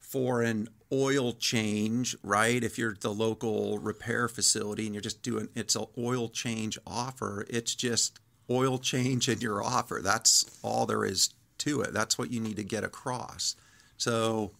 for 0.00 0.42
an 0.42 0.68
oil 0.92 1.32
change, 1.32 2.14
right? 2.22 2.62
If 2.62 2.76
you're 2.76 2.94
the 3.00 3.14
local 3.14 3.78
repair 3.78 4.28
facility 4.28 4.84
and 4.84 4.94
you're 4.94 5.00
just 5.00 5.22
doing 5.22 5.48
it's 5.54 5.74
an 5.74 5.86
oil 5.96 6.28
change 6.28 6.78
offer, 6.86 7.46
it's 7.48 7.74
just 7.74 8.18
oil 8.50 8.78
change 8.78 9.30
in 9.30 9.40
your 9.40 9.64
offer. 9.64 10.00
That's 10.02 10.58
all 10.62 10.84
there 10.84 11.06
is 11.06 11.32
to 11.58 11.80
it. 11.80 11.94
That's 11.94 12.18
what 12.18 12.30
you 12.30 12.40
need 12.40 12.56
to 12.56 12.64
get 12.64 12.84
across. 12.84 13.56
So 13.96 14.52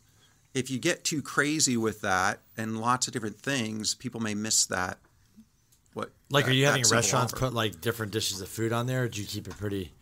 if 0.54 0.70
you 0.70 0.78
get 0.78 1.04
too 1.04 1.22
crazy 1.22 1.76
with 1.76 2.00
that 2.02 2.40
and 2.56 2.80
lots 2.80 3.06
of 3.06 3.12
different 3.12 3.38
things, 3.38 3.94
people 3.94 4.20
may 4.20 4.34
miss 4.34 4.66
that 4.66 4.98
what 5.94 6.10
Like, 6.30 6.48
are 6.48 6.52
you 6.52 6.66
having 6.66 6.84
restaurants 6.90 7.32
offer. 7.32 7.46
put 7.46 7.54
like 7.54 7.80
different 7.80 8.12
dishes 8.12 8.40
of 8.40 8.48
food 8.48 8.72
on 8.72 8.86
there? 8.86 9.04
Or 9.04 9.08
do 9.08 9.20
you 9.20 9.26
keep 9.26 9.46
it 9.46 9.56
pretty? 9.56 9.92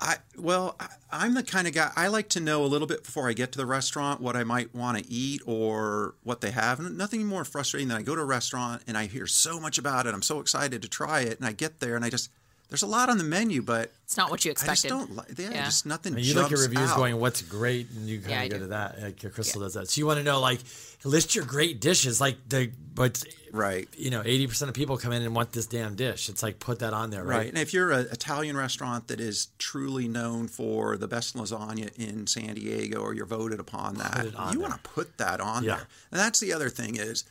I 0.00 0.16
well, 0.36 0.76
I, 0.78 0.86
I'm 1.10 1.34
the 1.34 1.42
kind 1.42 1.66
of 1.66 1.74
guy 1.74 1.90
I 1.96 2.06
like 2.08 2.28
to 2.30 2.40
know 2.40 2.64
a 2.64 2.66
little 2.66 2.86
bit 2.86 3.02
before 3.02 3.28
I 3.28 3.32
get 3.32 3.50
to 3.52 3.58
the 3.58 3.66
restaurant 3.66 4.20
what 4.20 4.36
I 4.36 4.44
might 4.44 4.72
want 4.74 4.98
to 4.98 5.10
eat 5.10 5.42
or 5.44 6.14
what 6.22 6.40
they 6.40 6.52
have. 6.52 6.78
And 6.78 6.96
nothing 6.96 7.26
more 7.26 7.44
frustrating 7.44 7.88
than 7.88 7.96
I 7.96 8.02
go 8.02 8.14
to 8.14 8.20
a 8.20 8.24
restaurant 8.24 8.82
and 8.86 8.96
I 8.96 9.06
hear 9.06 9.26
so 9.26 9.58
much 9.58 9.76
about 9.76 10.06
it. 10.06 10.14
I'm 10.14 10.22
so 10.22 10.38
excited 10.38 10.82
to 10.82 10.88
try 10.88 11.20
it, 11.22 11.38
and 11.38 11.46
I 11.48 11.52
get 11.52 11.80
there 11.80 11.96
and 11.96 12.04
I 12.04 12.10
just 12.10 12.30
there's 12.68 12.82
a 12.82 12.86
lot 12.86 13.08
on 13.08 13.18
the 13.18 13.24
menu, 13.24 13.62
but 13.62 13.92
It's 14.04 14.16
not 14.16 14.30
what 14.30 14.44
you 14.44 14.50
expected. 14.50 14.92
I 14.92 14.96
just 14.98 15.06
don't 15.08 15.16
like. 15.16 15.38
Yeah, 15.38 15.50
Yeah. 15.50 15.64
just 15.64 15.86
nothing. 15.86 16.12
I 16.12 16.16
mean, 16.16 16.24
you 16.24 16.34
look 16.34 16.52
at 16.52 16.58
reviews 16.58 16.90
out. 16.90 16.96
going, 16.96 17.18
"What's 17.18 17.42
great," 17.42 17.88
and 17.90 18.08
you 18.08 18.18
kind 18.20 18.30
Yeah, 18.30 18.38
of 18.40 18.44
I 18.44 18.48
go 18.48 18.54
do. 18.56 18.60
to 18.64 18.66
that. 18.68 19.00
Like 19.02 19.32
Crystal 19.34 19.60
does 19.62 19.74
that. 19.74 19.88
So 19.90 19.98
you 20.00 20.06
want 20.06 20.18
to 20.18 20.24
know, 20.24 20.40
like, 20.40 20.60
list 21.04 21.34
your 21.34 21.44
great 21.44 21.80
dishes. 21.80 22.20
Like 22.20 22.36
the, 22.48 22.70
but 22.94 23.22
Right. 23.52 23.88
you 23.96 24.10
know, 24.10 24.22
eighty 24.24 24.46
percent 24.46 24.68
of 24.68 24.74
people 24.74 24.98
come 24.98 25.12
in 25.12 25.22
and 25.22 25.34
want 25.34 25.52
this 25.52 25.66
damn 25.66 25.94
dish. 25.94 26.28
It's 26.28 26.42
like 26.42 26.58
put 26.58 26.80
that 26.80 26.92
on 26.92 27.08
there, 27.10 27.24
right? 27.24 27.36
Right. 27.38 27.48
And 27.48 27.56
if 27.58 27.72
you're 27.72 27.90
an 27.92 28.08
Italian 28.10 28.56
restaurant 28.56 29.08
that 29.08 29.20
is 29.20 29.48
truly 29.58 30.06
known 30.08 30.48
for 30.48 30.96
the 30.98 31.08
best 31.08 31.36
lasagna 31.36 31.90
in 31.96 32.26
San 32.26 32.54
Diego 32.56 32.98
or 33.00 33.14
you're 33.14 33.24
voted 33.26 33.60
upon 33.60 33.94
that, 33.96 34.34
on 34.34 34.52
you 34.52 34.60
want 34.60 34.74
to 34.74 34.80
put 34.90 35.16
that 35.18 35.40
on 35.40 35.64
Yeah. 35.64 35.76
there. 35.76 35.86
And 36.12 36.20
that's 36.20 36.40
the 36.40 36.52
other 36.52 36.68
thing 36.68 36.96
is 36.96 37.24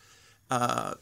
uh, 0.50 0.94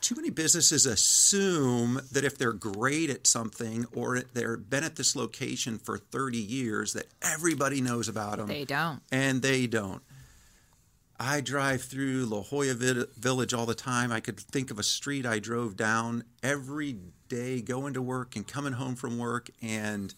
too 0.00 0.14
many 0.14 0.30
businesses 0.30 0.86
assume 0.86 2.00
that 2.12 2.24
if 2.24 2.38
they're 2.38 2.52
great 2.52 3.10
at 3.10 3.26
something 3.26 3.86
or 3.94 4.20
they've 4.20 4.68
been 4.68 4.84
at 4.84 4.96
this 4.96 5.16
location 5.16 5.78
for 5.78 5.98
30 5.98 6.38
years 6.38 6.92
that 6.92 7.06
everybody 7.22 7.80
knows 7.80 8.08
about 8.08 8.38
them. 8.38 8.48
They 8.48 8.64
don't. 8.64 9.00
And 9.10 9.42
they 9.42 9.66
don't. 9.66 10.02
I 11.18 11.40
drive 11.40 11.82
through 11.82 12.26
La 12.26 12.42
Jolla 12.42 12.74
Village 13.16 13.54
all 13.54 13.64
the 13.64 13.74
time. 13.74 14.12
I 14.12 14.20
could 14.20 14.38
think 14.38 14.70
of 14.70 14.78
a 14.78 14.82
street 14.82 15.24
I 15.24 15.38
drove 15.38 15.76
down 15.76 16.24
every 16.42 16.98
day 17.28 17.62
going 17.62 17.94
to 17.94 18.02
work 18.02 18.36
and 18.36 18.46
coming 18.46 18.74
home 18.74 18.96
from 18.96 19.18
work. 19.18 19.48
And 19.62 20.14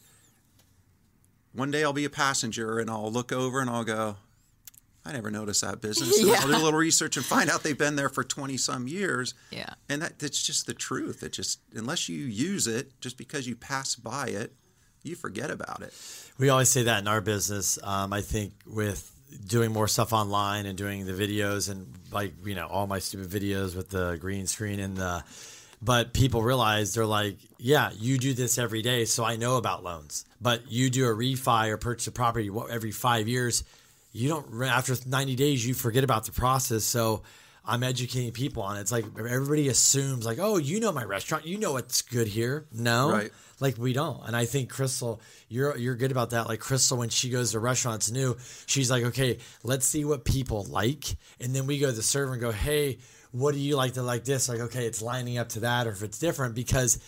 one 1.53 1.71
day 1.71 1.85
I'll 1.85 1.93
be 1.93 2.05
a 2.05 2.11
passenger 2.11 2.79
and 2.79 2.91
I'll 2.91 3.13
look 3.13 3.33
over 3.33 3.61
and 3.61 3.71
I'll 3.71 3.85
go, 3.85 4.17
I 5.09 5.13
never 5.13 5.31
noticed 5.31 5.63
that 5.63 5.81
business. 5.81 6.21
And 6.23 6.31
I'll 6.31 6.47
do 6.47 6.55
a 6.55 6.57
little 6.57 6.79
research 6.79 7.17
and 7.17 7.25
find 7.25 7.49
out 7.49 7.63
they've 7.63 7.77
been 7.77 7.97
there 7.97 8.09
for 8.09 8.23
20 8.23 8.57
some 8.59 8.87
years. 8.87 9.35
Yeah. 9.51 9.71
And 9.89 10.03
that, 10.03 10.19
that's 10.19 10.43
just 10.43 10.67
the 10.67 10.75
truth. 10.75 11.23
It 11.23 11.33
just, 11.33 11.61
unless 11.75 12.09
you 12.09 12.19
use 12.19 12.67
it, 12.67 13.01
just 13.01 13.17
because 13.17 13.47
you 13.47 13.57
pass 13.57 13.95
by 13.95 14.29
it, 14.29 14.55
you 15.03 15.17
forget 15.17 15.51
about 15.51 15.81
it. 15.83 15.95
We 16.39 16.51
always 16.51 16.69
say 16.69 16.83
that 16.83 17.01
in 17.01 17.09
our 17.09 17.21
business. 17.21 17.79
Um, 17.83 18.13
I 18.13 18.21
think 18.21 18.53
with 18.67 19.11
doing 19.47 19.73
more 19.73 19.89
stuff 19.89 20.13
online 20.13 20.67
and 20.67 20.77
doing 20.77 21.07
the 21.07 21.13
videos 21.13 21.71
and 21.71 21.87
like 22.11 22.33
you 22.45 22.55
know 22.55 22.67
all 22.67 22.87
my 22.87 22.99
stupid 22.99 23.29
videos 23.29 23.77
with 23.77 23.91
the 23.91 24.17
green 24.19 24.47
screen 24.47 24.81
and 24.81 24.97
the, 24.97 25.23
but 25.81 26.13
people 26.13 26.43
realize 26.43 26.95
they're 26.95 27.07
like, 27.07 27.37
yeah, 27.59 27.91
you 27.97 28.19
do 28.19 28.35
this 28.35 28.59
every 28.59 28.83
day, 28.83 29.05
so 29.05 29.25
I 29.25 29.37
know 29.37 29.57
about 29.57 29.85
loans. 29.85 30.25
But 30.41 30.71
you 30.71 30.91
do 30.91 31.07
a 31.07 31.15
refi 31.15 31.69
or 31.69 31.77
purchase 31.77 32.09
a 32.09 32.13
property 32.13 32.51
every 32.71 32.91
five 32.91 33.29
years, 33.29 33.63
you 34.13 34.29
don't. 34.29 34.63
After 34.65 34.95
ninety 35.07 35.37
days, 35.37 35.67
you 35.67 35.75
forget 35.75 36.05
about 36.05 36.25
the 36.27 36.33
process. 36.33 36.85
So. 36.85 37.23
I'm 37.71 37.83
educating 37.83 38.33
people 38.33 38.63
on 38.63 38.79
it. 38.79 38.81
It's 38.81 38.93
like 38.93 39.05
everybody 39.19 39.69
assumes, 39.69 40.25
like, 40.25 40.39
oh, 40.41 40.57
you 40.57 40.81
know 40.81 40.91
my 40.91 41.05
restaurant, 41.05 41.47
you 41.47 41.59
know 41.59 41.73
what's 41.73 42.01
good 42.01 42.27
here. 42.27 42.65
No, 42.73 43.11
Right. 43.13 43.31
like 43.61 43.77
we 43.77 43.93
don't. 43.93 44.27
And 44.27 44.35
I 44.35 44.47
think 44.47 44.71
Crystal, 44.71 45.21
you're 45.51 45.77
you're 45.77 45.95
good 45.95 46.11
about 46.11 46.31
that. 46.31 46.49
Like 46.49 46.61
Crystal, 46.61 46.97
when 46.97 47.11
she 47.11 47.29
goes 47.29 47.53
to 47.53 47.59
restaurants 47.59 48.11
new, 48.11 48.39
she's 48.65 48.91
like, 48.91 49.05
okay, 49.05 49.37
let's 49.65 49.85
see 49.85 50.07
what 50.07 50.25
people 50.25 50.65
like, 50.71 51.15
and 51.43 51.55
then 51.55 51.67
we 51.67 51.79
go 51.79 51.89
to 51.91 51.93
the 51.93 52.03
server 52.03 52.33
and 52.33 52.41
go, 52.41 52.53
hey, 52.53 53.01
what 53.33 53.53
do 53.53 53.61
you 53.61 53.77
like 53.77 53.93
to 53.95 54.03
like 54.03 54.25
this? 54.25 54.49
Like, 54.49 54.61
okay, 54.61 54.87
it's 54.87 55.03
lining 55.03 55.37
up 55.37 55.51
to 55.51 55.61
that, 55.61 55.87
or 55.87 55.91
if 55.91 56.03
it's 56.03 56.19
different 56.19 56.55
because 56.55 56.99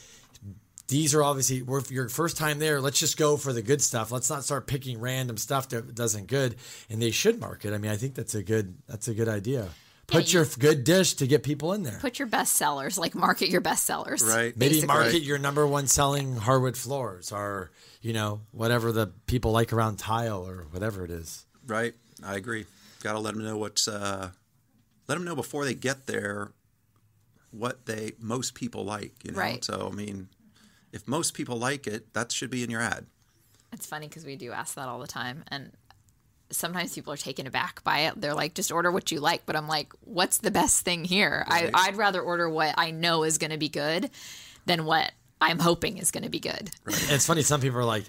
these 0.91 1.15
are 1.15 1.23
obviously 1.23 1.63
we're 1.63 1.83
your 1.89 2.09
first 2.09 2.37
time 2.37 2.59
there. 2.59 2.81
Let's 2.81 2.99
just 2.99 3.17
go 3.17 3.37
for 3.37 3.53
the 3.53 3.63
good 3.63 3.81
stuff. 3.81 4.13
Let's 4.13 4.29
not 4.29 4.45
start 4.45 4.67
picking 4.67 5.01
random 5.01 5.39
stuff 5.39 5.69
that 5.71 5.95
doesn't 5.95 6.27
good. 6.27 6.57
And 6.91 7.01
they 7.01 7.11
should 7.13 7.41
market. 7.41 7.73
I 7.73 7.79
mean, 7.79 7.91
I 7.91 7.97
think 7.97 8.15
that's 8.15 8.35
a 8.35 8.43
good 8.43 8.77
that's 8.87 9.09
a 9.09 9.15
good 9.15 9.29
idea. 9.29 9.69
Put 10.07 10.33
you- 10.33 10.41
your 10.41 10.49
good 10.59 10.85
dish 10.85 11.15
to 11.15 11.27
get 11.27 11.43
people 11.45 11.73
in 11.73 11.85
there. 11.85 11.99
Put 12.01 12.19
your 12.19 12.27
best 12.29 12.57
sellers, 12.57 12.99
like 12.99 13.15
market 13.15 13.49
your 13.49 13.61
best 13.61 13.85
sellers. 13.85 14.23
Right. 14.23 14.57
Maybe 14.57 14.75
basically. 14.75 14.87
market 14.87 15.23
your 15.23 15.39
number 15.39 15.67
one 15.67 15.87
selling 15.87 16.35
hardwood 16.35 16.77
floors 16.77 17.31
or, 17.31 17.71
you 18.03 18.13
know, 18.13 18.41
whatever 18.51 18.91
the 18.91 19.07
people 19.27 19.53
like 19.53 19.73
around 19.73 19.99
tile 19.99 20.47
or 20.47 20.67
whatever 20.73 21.05
it 21.05 21.13
is. 21.13 21.47
Right. 21.65 21.95
I 22.25 22.35
agree. 22.35 22.67
Got 23.03 23.13
to 23.13 23.21
let 23.21 23.35
them 23.35 23.45
know 23.45 23.57
what's. 23.57 23.87
Uh, 23.87 24.31
let 25.07 25.15
them 25.15 25.25
know 25.25 25.37
before 25.37 25.65
they 25.65 25.75
get 25.75 26.07
there 26.07 26.53
what 27.51 27.87
they 27.87 28.13
most 28.19 28.55
people 28.55 28.85
like. 28.85 29.13
You 29.25 29.33
know. 29.33 29.39
Right. 29.39 29.65
So 29.65 29.89
I 29.91 29.95
mean, 29.95 30.29
if 30.93 31.07
most 31.07 31.35
people 31.35 31.57
like 31.57 31.87
it, 31.87 32.13
that 32.15 32.33
should 32.33 32.51
be 32.51 32.63
in 32.63 32.71
your 32.71 32.81
ad. 32.81 33.07
It's 33.73 33.87
funny 33.87 34.09
because 34.09 34.25
we 34.25 34.37
do 34.37 34.53
ask 34.53 34.75
that 34.75 34.89
all 34.89 34.99
the 34.99 35.07
time, 35.07 35.45
and 35.49 35.73
sometimes 36.51 36.95
people 36.95 37.13
are 37.13 37.17
taken 37.19 37.47
aback 37.47 37.85
by 37.85 38.01
it. 38.01 38.21
They're 38.21 38.35
like, 38.35 38.55
"Just 38.55 38.73
order 38.73 38.91
what 38.91 39.13
you 39.13 39.21
like," 39.21 39.47
but 39.47 39.55
I'm 39.55 39.69
like, 39.69 39.93
"What's 40.01 40.39
the 40.39 40.51
best 40.51 40.85
thing 40.85 41.05
here?" 41.05 41.45
Right. 41.49 41.71
I, 41.73 41.89
I'd 41.89 41.97
rather 41.97 42.21
order 42.21 42.49
what 42.49 42.75
I 42.77 42.91
know 42.91 43.23
is 43.23 43.39
going 43.39 43.53
to 43.53 43.59
be 43.59 43.69
good 43.69 44.11
than 44.67 44.85
what 44.85 45.13
I'm 45.41 45.59
hoping 45.59 45.99
is 45.99 46.11
going 46.11 46.25
to 46.25 46.31
be 46.31 46.41
good. 46.41 46.71
And 46.87 47.13
it's 47.13 47.27
funny, 47.27 47.43
some 47.43 47.61
people 47.61 47.79
are 47.79 47.85
like, 47.85 48.05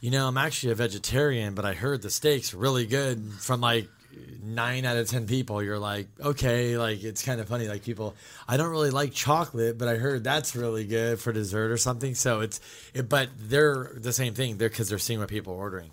you 0.00 0.10
know, 0.10 0.28
I'm 0.28 0.38
actually 0.38 0.72
a 0.72 0.76
vegetarian, 0.76 1.54
but 1.54 1.64
I 1.64 1.74
heard 1.74 2.02
the 2.02 2.10
steak's 2.10 2.54
really 2.54 2.86
good 2.86 3.32
from 3.40 3.60
like 3.60 3.88
nine 4.42 4.84
out 4.84 4.96
of 4.96 5.08
10 5.08 5.26
people. 5.26 5.62
You're 5.62 5.78
like, 5.78 6.08
okay, 6.20 6.76
like 6.76 7.02
it's 7.02 7.24
kind 7.24 7.40
of 7.40 7.48
funny. 7.48 7.68
Like 7.68 7.82
people, 7.82 8.14
I 8.48 8.56
don't 8.56 8.70
really 8.70 8.90
like 8.90 9.12
chocolate, 9.12 9.78
but 9.78 9.88
I 9.88 9.96
heard 9.96 10.24
that's 10.24 10.56
really 10.56 10.84
good 10.84 11.18
for 11.20 11.32
dessert 11.32 11.70
or 11.70 11.76
something. 11.76 12.14
So 12.14 12.40
it's, 12.40 12.60
it, 12.94 13.08
but 13.08 13.28
they're 13.38 13.92
the 13.96 14.12
same 14.12 14.34
thing. 14.34 14.58
They're 14.58 14.68
because 14.68 14.88
they're 14.88 14.98
seeing 14.98 15.20
what 15.20 15.28
people 15.28 15.54
are 15.54 15.58
ordering. 15.58 15.90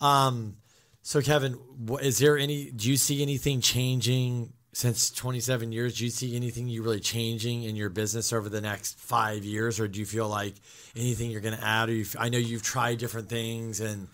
Um, 0.00 0.56
so 1.02 1.20
Kevin, 1.20 1.58
is 2.00 2.18
there 2.18 2.38
any? 2.38 2.70
Do 2.70 2.88
you 2.88 2.96
see 2.96 3.22
anything 3.22 3.60
changing 3.60 4.52
since 4.72 5.10
27 5.10 5.72
years? 5.72 5.98
Do 5.98 6.04
you 6.04 6.10
see 6.10 6.36
anything 6.36 6.68
you 6.68 6.82
really 6.82 7.00
changing 7.00 7.64
in 7.64 7.76
your 7.76 7.88
business 7.88 8.32
over 8.32 8.48
the 8.48 8.60
next 8.60 8.98
five 8.98 9.44
years, 9.44 9.80
or 9.80 9.88
do 9.88 9.98
you 9.98 10.06
feel 10.06 10.28
like 10.28 10.54
anything 10.96 11.30
you're 11.30 11.40
going 11.40 11.56
to 11.56 11.64
add? 11.64 11.88
Or 11.88 11.92
you, 11.92 12.06
I 12.18 12.28
know 12.28 12.38
you've 12.38 12.62
tried 12.62 12.98
different 12.98 13.28
things, 13.28 13.80
and 13.80 14.08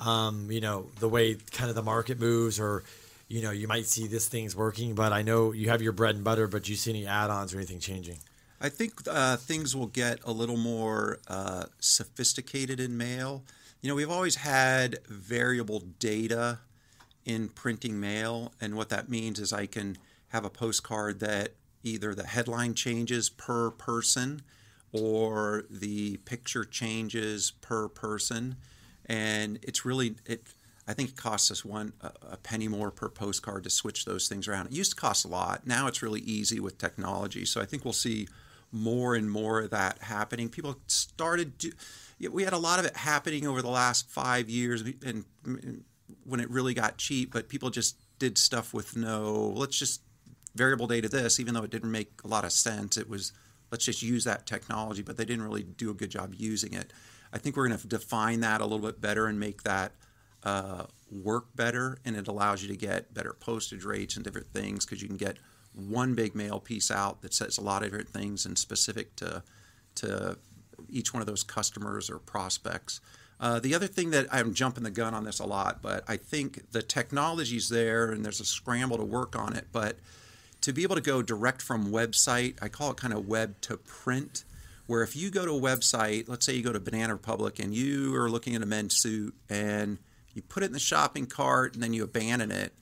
um, 0.00 0.50
you 0.50 0.60
know 0.60 0.86
the 0.98 1.08
way 1.08 1.36
kind 1.52 1.68
of 1.68 1.76
the 1.76 1.82
market 1.82 2.18
moves, 2.18 2.58
or 2.58 2.82
you 3.28 3.42
know 3.42 3.50
you 3.50 3.68
might 3.68 3.86
see 3.86 4.06
this 4.06 4.28
thing's 4.28 4.56
working, 4.56 4.94
but 4.94 5.12
I 5.12 5.22
know 5.22 5.52
you 5.52 5.68
have 5.68 5.82
your 5.82 5.92
bread 5.92 6.14
and 6.14 6.24
butter. 6.24 6.46
But 6.46 6.64
do 6.64 6.72
you 6.72 6.76
see 6.76 6.90
any 6.90 7.06
add-ons 7.06 7.54
or 7.54 7.58
anything 7.58 7.80
changing? 7.80 8.18
I 8.60 8.68
think 8.68 8.92
uh, 9.08 9.36
things 9.36 9.74
will 9.74 9.86
get 9.86 10.20
a 10.24 10.32
little 10.32 10.58
more 10.58 11.18
uh, 11.28 11.64
sophisticated 11.78 12.78
in 12.78 12.96
mail. 12.96 13.42
You 13.80 13.88
know, 13.88 13.94
we've 13.94 14.10
always 14.10 14.36
had 14.36 14.98
variable 15.08 15.80
data 15.98 16.58
in 17.24 17.48
printing 17.48 17.98
mail, 17.98 18.52
and 18.60 18.74
what 18.74 18.90
that 18.90 19.08
means 19.08 19.38
is 19.38 19.52
I 19.52 19.66
can 19.66 19.96
have 20.28 20.44
a 20.44 20.50
postcard 20.50 21.20
that 21.20 21.54
either 21.82 22.14
the 22.14 22.26
headline 22.26 22.74
changes 22.74 23.30
per 23.30 23.70
person 23.70 24.42
or 24.92 25.64
the 25.70 26.16
picture 26.18 26.64
changes 26.64 27.52
per 27.60 27.88
person, 27.88 28.56
and 29.10 29.58
it's 29.62 29.84
really 29.84 30.14
it. 30.24 30.46
I 30.86 30.94
think 30.94 31.10
it 31.10 31.16
costs 31.16 31.50
us 31.50 31.64
one 31.64 31.92
a, 32.00 32.36
penny 32.36 32.68
more 32.68 32.90
per 32.90 33.08
postcard 33.08 33.64
to 33.64 33.70
switch 33.70 34.04
those 34.04 34.28
things 34.28 34.48
around. 34.48 34.66
It 34.66 34.72
used 34.72 34.92
to 34.92 34.96
cost 34.96 35.24
a 35.24 35.28
lot. 35.28 35.66
Now 35.66 35.86
it's 35.88 36.02
really 36.02 36.20
easy 36.20 36.58
with 36.58 36.78
technology. 36.78 37.44
So 37.44 37.60
I 37.60 37.64
think 37.64 37.84
we'll 37.84 37.92
see 37.92 38.28
more 38.72 39.14
and 39.14 39.30
more 39.30 39.60
of 39.60 39.70
that 39.70 39.98
happening. 39.98 40.48
People 40.48 40.78
started. 40.86 41.52
We 42.30 42.44
had 42.44 42.52
a 42.52 42.58
lot 42.58 42.78
of 42.78 42.84
it 42.84 42.96
happening 42.96 43.46
over 43.46 43.62
the 43.62 43.68
last 43.68 44.08
five 44.08 44.48
years, 44.48 44.82
and 44.82 45.24
mm, 45.44 45.80
when 46.24 46.40
it 46.40 46.48
really 46.48 46.74
got 46.74 46.96
cheap. 46.96 47.32
But 47.32 47.48
people 47.48 47.70
just 47.70 47.96
did 48.20 48.38
stuff 48.38 48.72
with 48.72 48.96
no. 48.96 49.52
Let's 49.56 49.76
just 49.76 50.02
variable 50.54 50.86
data 50.86 51.08
this, 51.08 51.40
even 51.40 51.54
though 51.54 51.64
it 51.64 51.70
didn't 51.70 51.90
make 51.90 52.12
a 52.24 52.28
lot 52.28 52.44
of 52.44 52.52
sense. 52.52 52.96
It 52.96 53.08
was 53.08 53.32
let's 53.72 53.84
just 53.84 54.02
use 54.02 54.22
that 54.24 54.46
technology, 54.46 55.02
but 55.02 55.16
they 55.16 55.24
didn't 55.24 55.44
really 55.44 55.64
do 55.64 55.90
a 55.90 55.94
good 55.94 56.10
job 56.10 56.34
using 56.36 56.74
it. 56.74 56.92
I 57.32 57.38
think 57.38 57.56
we're 57.56 57.68
going 57.68 57.78
to 57.78 57.86
define 57.86 58.40
that 58.40 58.60
a 58.60 58.64
little 58.64 58.84
bit 58.86 59.00
better 59.00 59.26
and 59.26 59.38
make 59.38 59.62
that 59.62 59.92
uh, 60.42 60.84
work 61.10 61.54
better, 61.54 61.98
and 62.04 62.16
it 62.16 62.28
allows 62.28 62.62
you 62.62 62.68
to 62.68 62.76
get 62.76 63.12
better 63.12 63.34
postage 63.38 63.84
rates 63.84 64.16
and 64.16 64.24
different 64.24 64.48
things 64.48 64.84
because 64.84 65.02
you 65.02 65.08
can 65.08 65.16
get 65.16 65.36
one 65.74 66.14
big 66.14 66.34
mail 66.34 66.58
piece 66.58 66.90
out 66.90 67.22
that 67.22 67.32
says 67.32 67.58
a 67.58 67.60
lot 67.60 67.82
of 67.82 67.90
different 67.90 68.08
things 68.08 68.44
and 68.46 68.58
specific 68.58 69.14
to 69.16 69.42
to 69.96 70.38
each 70.88 71.12
one 71.12 71.20
of 71.20 71.26
those 71.26 71.42
customers 71.42 72.08
or 72.08 72.18
prospects. 72.18 73.00
Uh, 73.38 73.58
the 73.58 73.74
other 73.74 73.86
thing 73.86 74.10
that 74.10 74.26
I'm 74.30 74.52
jumping 74.54 74.84
the 74.84 74.90
gun 74.90 75.14
on 75.14 75.24
this 75.24 75.38
a 75.38 75.46
lot, 75.46 75.80
but 75.82 76.04
I 76.08 76.16
think 76.16 76.72
the 76.72 76.82
technology's 76.82 77.68
there 77.68 78.10
and 78.10 78.24
there's 78.24 78.40
a 78.40 78.44
scramble 78.44 78.98
to 78.98 79.04
work 79.04 79.36
on 79.36 79.54
it. 79.54 79.68
But 79.72 79.96
to 80.60 80.72
be 80.72 80.82
able 80.82 80.96
to 80.96 81.00
go 81.00 81.22
direct 81.22 81.62
from 81.62 81.90
website, 81.90 82.56
I 82.60 82.68
call 82.68 82.90
it 82.90 82.98
kind 82.98 83.14
of 83.14 83.26
web 83.26 83.60
to 83.62 83.78
print, 83.78 84.44
where 84.90 85.04
if 85.04 85.14
you 85.14 85.30
go 85.30 85.44
to 85.44 85.52
a 85.52 85.60
website, 85.60 86.28
let's 86.28 86.44
say 86.44 86.52
you 86.52 86.64
go 86.64 86.72
to 86.72 86.80
Banana 86.80 87.12
Republic 87.12 87.60
and 87.60 87.72
you 87.72 88.12
are 88.16 88.28
looking 88.28 88.56
at 88.56 88.62
a 88.62 88.66
men's 88.66 88.96
suit 88.96 89.32
and 89.48 89.98
you 90.34 90.42
put 90.42 90.64
it 90.64 90.66
in 90.66 90.72
the 90.72 90.80
shopping 90.80 91.26
cart 91.26 91.74
and 91.74 91.82
then 91.82 91.92
you 91.92 92.02
abandon 92.02 92.50
it, 92.50 92.74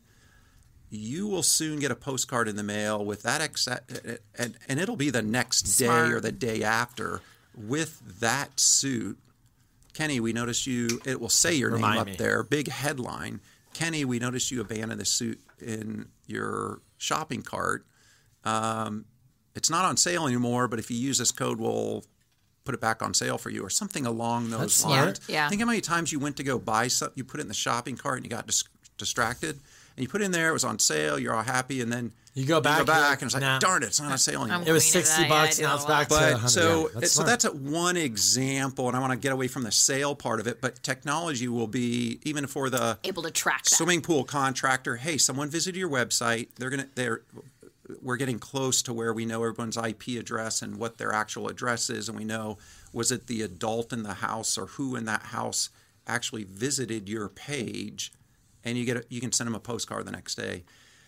you 0.88 1.26
will 1.26 1.42
soon 1.42 1.78
get 1.78 1.90
a 1.90 1.94
postcard 1.94 2.48
in 2.48 2.56
the 2.56 2.62
mail 2.62 3.04
with 3.04 3.24
that 3.24 3.42
exact, 3.42 3.92
and 4.38 4.56
and 4.70 4.80
it'll 4.80 4.96
be 4.96 5.10
the 5.10 5.20
next 5.20 5.76
day 5.76 5.86
or 5.86 6.18
the 6.18 6.32
day 6.32 6.62
after 6.62 7.20
with 7.54 8.00
that 8.20 8.58
suit. 8.58 9.18
Kenny, 9.92 10.18
we 10.18 10.32
noticed 10.32 10.66
you. 10.66 10.88
It 11.04 11.20
will 11.20 11.28
say 11.28 11.52
your 11.52 11.72
Remind 11.72 11.92
name 11.92 12.00
up 12.00 12.06
me. 12.06 12.16
there, 12.16 12.42
big 12.42 12.68
headline. 12.68 13.40
Kenny, 13.74 14.06
we 14.06 14.18
noticed 14.18 14.50
you 14.50 14.62
abandoned 14.62 14.98
the 14.98 15.04
suit 15.04 15.38
in 15.60 16.08
your 16.26 16.80
shopping 16.96 17.42
cart. 17.42 17.84
Um, 18.44 19.04
it's 19.58 19.68
not 19.70 19.84
on 19.84 19.96
sale 19.98 20.26
anymore, 20.26 20.68
but 20.68 20.78
if 20.78 20.90
you 20.90 20.96
use 20.96 21.18
this 21.18 21.30
code, 21.32 21.58
we'll 21.58 22.04
put 22.64 22.74
it 22.74 22.80
back 22.80 23.02
on 23.02 23.12
sale 23.14 23.36
for 23.38 23.50
you, 23.50 23.62
or 23.62 23.70
something 23.70 24.06
along 24.06 24.50
those 24.50 24.60
That's 24.60 24.74
smart. 24.74 25.04
lines. 25.06 25.20
Yeah. 25.28 25.48
Think 25.48 25.60
how 25.60 25.66
many 25.66 25.80
times 25.82 26.12
you 26.12 26.18
went 26.18 26.36
to 26.36 26.42
go 26.42 26.58
buy 26.58 26.88
something, 26.88 27.14
you 27.16 27.24
put 27.24 27.40
it 27.40 27.42
in 27.42 27.48
the 27.48 27.54
shopping 27.54 27.96
cart, 27.96 28.16
and 28.18 28.24
you 28.24 28.30
got 28.30 28.46
dis- 28.46 28.64
distracted, 28.98 29.50
and 29.96 30.02
you 30.02 30.08
put 30.08 30.20
it 30.22 30.24
in 30.26 30.30
there. 30.32 30.50
It 30.50 30.52
was 30.52 30.64
on 30.64 30.78
sale. 30.78 31.18
You're 31.18 31.34
all 31.34 31.42
happy, 31.42 31.80
and 31.80 31.90
then 31.90 32.12
You 32.34 32.44
go 32.44 32.60
back, 32.60 32.80
you 32.80 32.84
go 32.84 32.92
back, 32.92 33.22
and 33.22 33.28
it's 33.28 33.34
like, 33.34 33.40
nah. 33.40 33.58
darn 33.58 33.82
it, 33.82 33.86
it's 33.86 34.00
not 34.00 34.12
on 34.12 34.18
sale 34.18 34.42
anymore. 34.44 34.64
It 34.66 34.72
was 34.72 34.84
sixty 34.84 35.22
that, 35.22 35.28
bucks. 35.30 35.56
do 35.56 35.62
now 35.62 35.76
it's 35.76 35.86
back 35.86 36.10
lot. 36.10 36.18
to 36.18 36.24
But 36.26 36.32
100. 36.32 36.48
so, 36.50 36.88
yeah, 36.94 37.00
that's 37.00 37.12
so 37.12 37.22
that's 37.22 37.44
a 37.46 37.52
one 37.52 37.96
example, 37.96 38.86
and 38.88 38.94
I 38.96 39.00
want 39.00 39.12
to 39.12 39.18
get 39.18 39.32
away 39.32 39.48
from 39.48 39.62
the 39.62 39.72
sale 39.72 40.14
part 40.14 40.38
of 40.38 40.46
it. 40.46 40.60
But 40.60 40.82
technology 40.82 41.48
will 41.48 41.66
be 41.68 42.20
even 42.24 42.46
for 42.46 42.68
the 42.68 42.98
Able 43.02 43.22
to 43.22 43.30
track 43.30 43.64
that. 43.64 43.70
swimming 43.70 44.02
pool 44.02 44.24
contractor. 44.24 44.96
Hey, 44.96 45.16
someone 45.16 45.48
visited 45.48 45.78
your 45.78 45.88
website. 45.90 46.48
They're 46.56 46.70
gonna 46.70 46.88
they're 46.94 47.22
we're 48.02 48.16
getting 48.16 48.38
close 48.38 48.82
to 48.82 48.92
where 48.92 49.12
we 49.12 49.24
know 49.24 49.42
everyone's 49.44 49.76
IP 49.76 50.08
address 50.18 50.62
and 50.62 50.76
what 50.76 50.98
their 50.98 51.12
actual 51.12 51.48
address 51.48 51.88
is, 51.90 52.08
and 52.08 52.18
we 52.18 52.24
know 52.24 52.58
was 52.92 53.10
it 53.12 53.26
the 53.26 53.42
adult 53.42 53.92
in 53.92 54.02
the 54.02 54.14
house 54.14 54.58
or 54.58 54.66
who 54.66 54.96
in 54.96 55.04
that 55.06 55.22
house 55.22 55.70
actually 56.06 56.44
visited 56.44 57.08
your 57.08 57.28
page, 57.28 58.12
and 58.64 58.76
you 58.78 58.84
get 58.84 58.96
a, 58.96 59.04
you 59.08 59.20
can 59.20 59.32
send 59.32 59.46
them 59.46 59.54
a 59.54 59.60
postcard 59.60 60.06
the 60.06 60.12
next 60.12 60.34
day. 60.34 60.64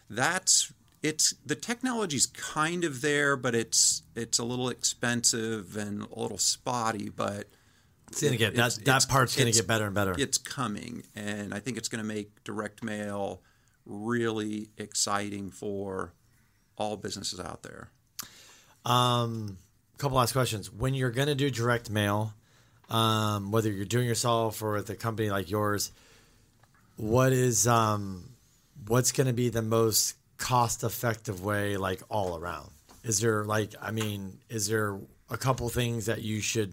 That's 0.09 0.73
it's 1.03 1.35
the 1.47 1.55
technology's 1.55 2.27
kind 2.27 2.85
of 2.85 3.01
there, 3.01 3.37
but 3.37 3.55
it's 3.55 4.03
it's 4.15 4.39
a 4.39 4.45
little 4.45 4.69
expensive 4.69 5.77
and 5.77 6.03
a 6.03 6.19
little 6.21 6.39
spotty, 6.39 7.09
but 7.09 7.47
It's 8.11 8.23
gonna 8.23 8.37
get 8.37 8.55
that. 8.57 8.79
that 8.85 9.09
part's 9.09 9.37
gonna 9.37 9.53
get 9.53 9.67
better 9.67 9.87
and 9.87 9.95
better. 9.95 10.15
it's 10.19 10.39
coming, 10.39 11.05
and 11.15 11.55
I 11.55 11.61
think 11.61 11.77
it's 11.79 11.89
going 11.89 12.03
to 12.03 12.09
make 12.09 12.45
direct 12.45 12.83
mail 12.83 13.41
really 13.87 14.69
exciting 14.77 15.51
for 15.51 16.13
all 16.81 16.97
businesses 16.97 17.39
out 17.39 17.63
there. 17.63 17.91
Um 18.85 19.59
couple 20.01 20.17
last 20.17 20.33
questions. 20.33 20.73
When 20.73 20.95
you're 20.95 21.11
going 21.11 21.29
to 21.29 21.35
do 21.35 21.51
direct 21.51 21.91
mail, 21.91 22.33
um, 22.89 23.53
whether 23.53 23.71
you're 23.71 23.85
doing 23.85 24.07
yourself 24.07 24.63
or 24.63 24.73
with 24.73 24.89
a 24.91 24.97
company 24.97 25.31
like 25.31 25.51
yours, 25.51 25.93
what 26.97 27.33
is 27.33 27.69
um, 27.69 28.31
what's 28.87 29.13
going 29.13 29.27
to 29.27 29.33
be 29.33 29.51
the 29.51 29.63
most 29.63 30.17
cost 30.39 30.83
effective 30.83 31.45
way, 31.45 31.77
like 31.77 32.03
all 32.09 32.39
around? 32.39 32.71
Is 33.05 33.21
there 33.21 33.45
like, 33.45 33.75
I 33.81 33.91
mean, 33.91 34.39
is 34.49 34.69
there 34.69 34.99
a 35.29 35.37
couple 35.37 35.69
things 35.69 36.07
that 36.07 36.23
you 36.23 36.41
should? 36.41 36.73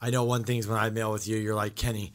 I 0.00 0.10
know 0.10 0.24
one 0.24 0.44
thing's 0.44 0.66
when 0.66 0.78
I 0.78 0.90
mail 0.90 1.12
with 1.12 1.26
you, 1.26 1.38
you're 1.38 1.54
like 1.54 1.74
Kenny. 1.74 2.12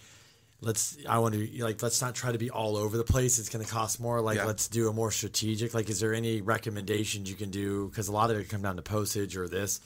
Let's. 0.61 0.97
I 1.07 1.19
want 1.19 1.35
to 1.35 1.63
like. 1.63 1.81
Let's 1.83 2.01
not 2.01 2.15
try 2.15 2.31
to 2.31 2.37
be 2.37 2.49
all 2.49 2.77
over 2.77 2.97
the 2.97 3.03
place. 3.03 3.39
It's 3.39 3.49
going 3.49 3.63
to 3.63 3.71
cost 3.71 3.99
more. 3.99 4.21
Like, 4.21 4.37
Yeah. 4.37 4.45
let's 4.45 4.67
do 4.67 4.89
a 4.89 4.93
more 4.93 5.11
strategic. 5.11 5.73
Like, 5.73 5.89
is 5.89 5.99
there 5.99 6.13
any 6.13 6.41
recommendations 6.41 7.29
you 7.29 7.35
can 7.35 7.51
do? 7.51 7.89
Because 7.89 8.07
a 8.07 8.11
lot 8.11 8.31
of 8.31 8.37
it 8.37 8.49
come 8.49 8.61
down 8.61 8.77
to 8.77 8.81
postage 8.81 9.35
or 9.37 9.47
this 9.47 9.79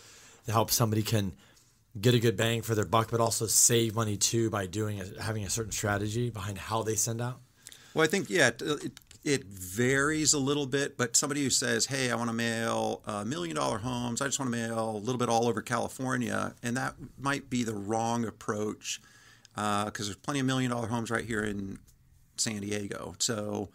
to 0.45 0.51
help 0.51 0.71
somebody 0.71 1.01
can 1.01 1.33
get 1.99 2.13
a 2.13 2.19
good 2.19 2.37
bang 2.37 2.61
for 2.61 2.75
their 2.75 2.85
buck, 2.85 3.09
but 3.11 3.19
also 3.19 3.47
save 3.47 3.95
money 3.95 4.15
too 4.15 4.49
by 4.49 4.67
doing 4.67 5.01
a, 5.01 5.21
having 5.21 5.43
a 5.43 5.49
certain 5.49 5.71
strategy 5.71 6.29
behind 6.29 6.57
how 6.57 6.83
they 6.83 6.95
send 6.95 7.21
out. 7.21 7.39
Well, 7.93 8.03
I 8.03 8.07
think 8.07 8.29
yeah, 8.29 8.51
it, 8.59 8.99
it, 9.23 9.43
varies 9.45 10.33
a 10.33 10.39
little 10.39 10.67
bit, 10.67 10.97
but 10.97 11.15
somebody 11.15 11.43
who 11.43 11.49
says, 11.49 11.87
"Hey, 11.87 12.11
I 12.11 12.15
want 12.15 12.29
to 12.29 12.35
mail 12.35 13.01
uh, 13.05 13.25
million 13.25 13.55
dollar 13.55 13.79
homes. 13.79 14.21
I 14.21 14.25
just 14.25 14.39
want 14.39 14.51
to 14.51 14.57
mail 14.57 14.91
a 14.91 14.97
little 14.97 15.17
bit 15.17 15.29
all 15.29 15.47
over 15.47 15.61
California," 15.61 16.53
and 16.61 16.77
that 16.77 16.95
might 17.17 17.49
be 17.49 17.63
the 17.63 17.73
wrong 17.73 18.25
approach 18.25 19.01
Uh, 19.55 19.85
because 19.85 20.07
there's 20.07 20.17
plenty 20.17 20.39
of 20.39 20.45
million 20.45 20.71
dollar 20.71 20.87
homes 20.87 21.11
right 21.11 21.25
here 21.25 21.43
in 21.43 21.79
San 22.37 22.61
Diego. 22.61 23.15
So 23.19 23.69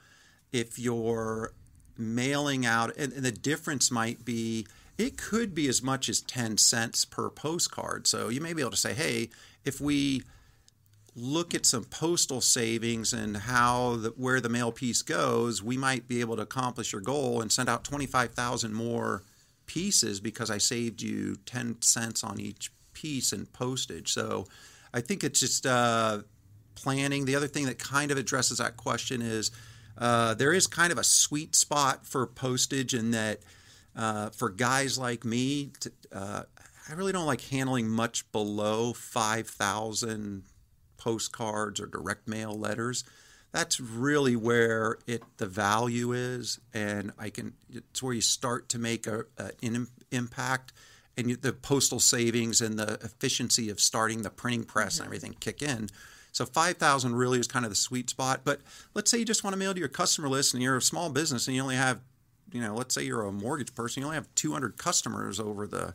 if 0.52 0.78
you're 0.78 1.52
mailing 1.98 2.64
out, 2.64 2.96
and, 2.96 3.12
and 3.12 3.24
the 3.24 3.32
difference 3.32 3.90
might 3.90 4.24
be, 4.24 4.66
it 4.96 5.16
could 5.16 5.55
be 5.55 5.68
as 5.68 5.82
much 5.82 6.09
as 6.09 6.20
10 6.20 6.59
cents 6.59 7.05
per 7.05 7.28
postcard. 7.28 8.06
So 8.06 8.28
you 8.28 8.40
may 8.40 8.52
be 8.52 8.62
able 8.62 8.70
to 8.70 8.76
say, 8.76 8.94
hey, 8.94 9.30
if 9.64 9.80
we 9.80 10.22
look 11.16 11.55
at 11.55 11.64
some 11.64 11.84
postal 11.84 12.40
savings 12.40 13.12
and 13.12 13.36
how 13.36 13.96
the, 13.96 14.09
where 14.10 14.40
the 14.40 14.48
mail 14.48 14.72
piece 14.72 15.02
goes, 15.02 15.62
we 15.62 15.76
might 15.76 16.09
be 16.09 16.20
able 16.20 16.36
to 16.36 16.42
accomplish 16.42 16.92
your 16.92 17.01
goal 17.01 17.40
and 17.40 17.52
send 17.52 17.68
out 17.68 17.84
25,000 17.84 18.72
more 18.72 19.22
pieces 19.66 20.20
because 20.20 20.51
I 20.51 20.59
saved 20.59 21.02
you 21.02 21.36
10 21.46 21.82
cents 21.82 22.24
on 22.24 22.40
each 22.40 22.70
piece 22.92 23.32
in 23.32 23.46
postage. 23.46 24.12
So 24.12 24.46
I 24.95 25.01
think 25.01 25.25
it's 25.25 25.41
just 25.41 25.66
uh, 25.66 26.21
planning. 26.77 27.25
The 27.25 27.35
other 27.35 27.49
thing 27.49 27.66
that 27.66 27.79
kind 27.81 28.12
of 28.12 28.16
addresses 28.16 28.59
that 28.59 28.77
question 28.77 29.21
is 29.21 29.51
uh, 29.99 30.35
there 30.35 30.53
is 30.53 30.69
kind 30.69 30.93
of 30.93 30.99
a 30.99 31.05
sweet 31.05 31.57
spot 31.57 32.07
for 32.07 32.27
postage 32.27 32.95
in 32.95 33.11
that 33.11 33.41
uh, 33.97 34.31
for 34.31 34.51
guys 34.51 34.97
like 34.97 35.25
me, 35.25 35.73
to, 35.81 35.93
uh, 36.12 36.43
I 36.89 36.93
really 36.95 37.12
don't 37.12 37.27
like 37.27 37.41
handling 37.43 37.89
much 37.89 38.31
below 38.33 38.93
5,000 38.93 40.45
postcards 40.97 41.81
or 41.81 41.87
direct 41.87 42.29
mail 42.29 42.59
letters. 42.59 43.05
That's 43.53 43.79
really 43.79 44.35
where 44.35 44.99
it 45.07 45.23
the 45.37 45.47
value 45.47 46.12
is, 46.12 46.59
and 46.73 47.12
I 47.19 47.31
can. 47.31 47.55
It's 47.71 48.03
where 48.03 48.12
you 48.12 48.21
start 48.21 48.69
to 48.71 48.81
make 48.81 49.07
a 49.07 49.27
an 49.62 49.87
impact, 50.11 50.73
and 51.16 51.31
the 51.43 51.53
postal 51.53 52.01
savings 52.01 52.61
and 52.61 52.78
the 52.78 52.95
efficiency 53.03 53.70
of 53.70 53.81
starting 53.81 54.23
the 54.23 54.31
printing 54.31 54.65
press 54.65 54.99
and 54.99 55.07
everything 55.07 55.36
kick 55.41 55.62
in. 55.62 55.89
So 56.32 56.45
five 56.45 56.78
thousand 56.78 57.15
really 57.15 57.39
is 57.39 57.47
kind 57.47 57.65
of 57.65 57.70
the 57.70 57.77
sweet 57.77 58.11
spot. 58.11 58.41
But 58.45 58.61
let's 58.95 59.11
say 59.11 59.19
you 59.19 59.24
just 59.24 59.45
want 59.45 59.55
to 59.55 59.59
mail 59.59 59.73
to 59.73 59.78
your 59.78 59.89
customer 59.89 60.28
list, 60.28 60.55
and 60.55 60.62
you're 60.62 60.77
a 60.77 60.82
small 60.82 61.11
business, 61.11 61.47
and 61.47 61.55
you 61.55 61.62
only 61.62 61.77
have, 61.77 62.01
you 62.53 62.61
know, 62.61 62.74
let's 62.74 62.95
say 62.95 63.05
you're 63.05 63.23
a 63.23 63.32
mortgage 63.32 63.74
person, 63.74 64.01
you 64.01 64.07
only 64.07 64.16
have 64.16 64.35
two 64.35 64.53
hundred 64.53 64.77
customers 64.77 65.39
over 65.39 65.66
the 65.66 65.95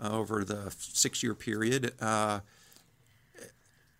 over 0.00 0.44
the 0.44 0.74
six 0.78 1.22
year 1.22 1.34
period. 1.34 1.92
Uh, 2.00 2.40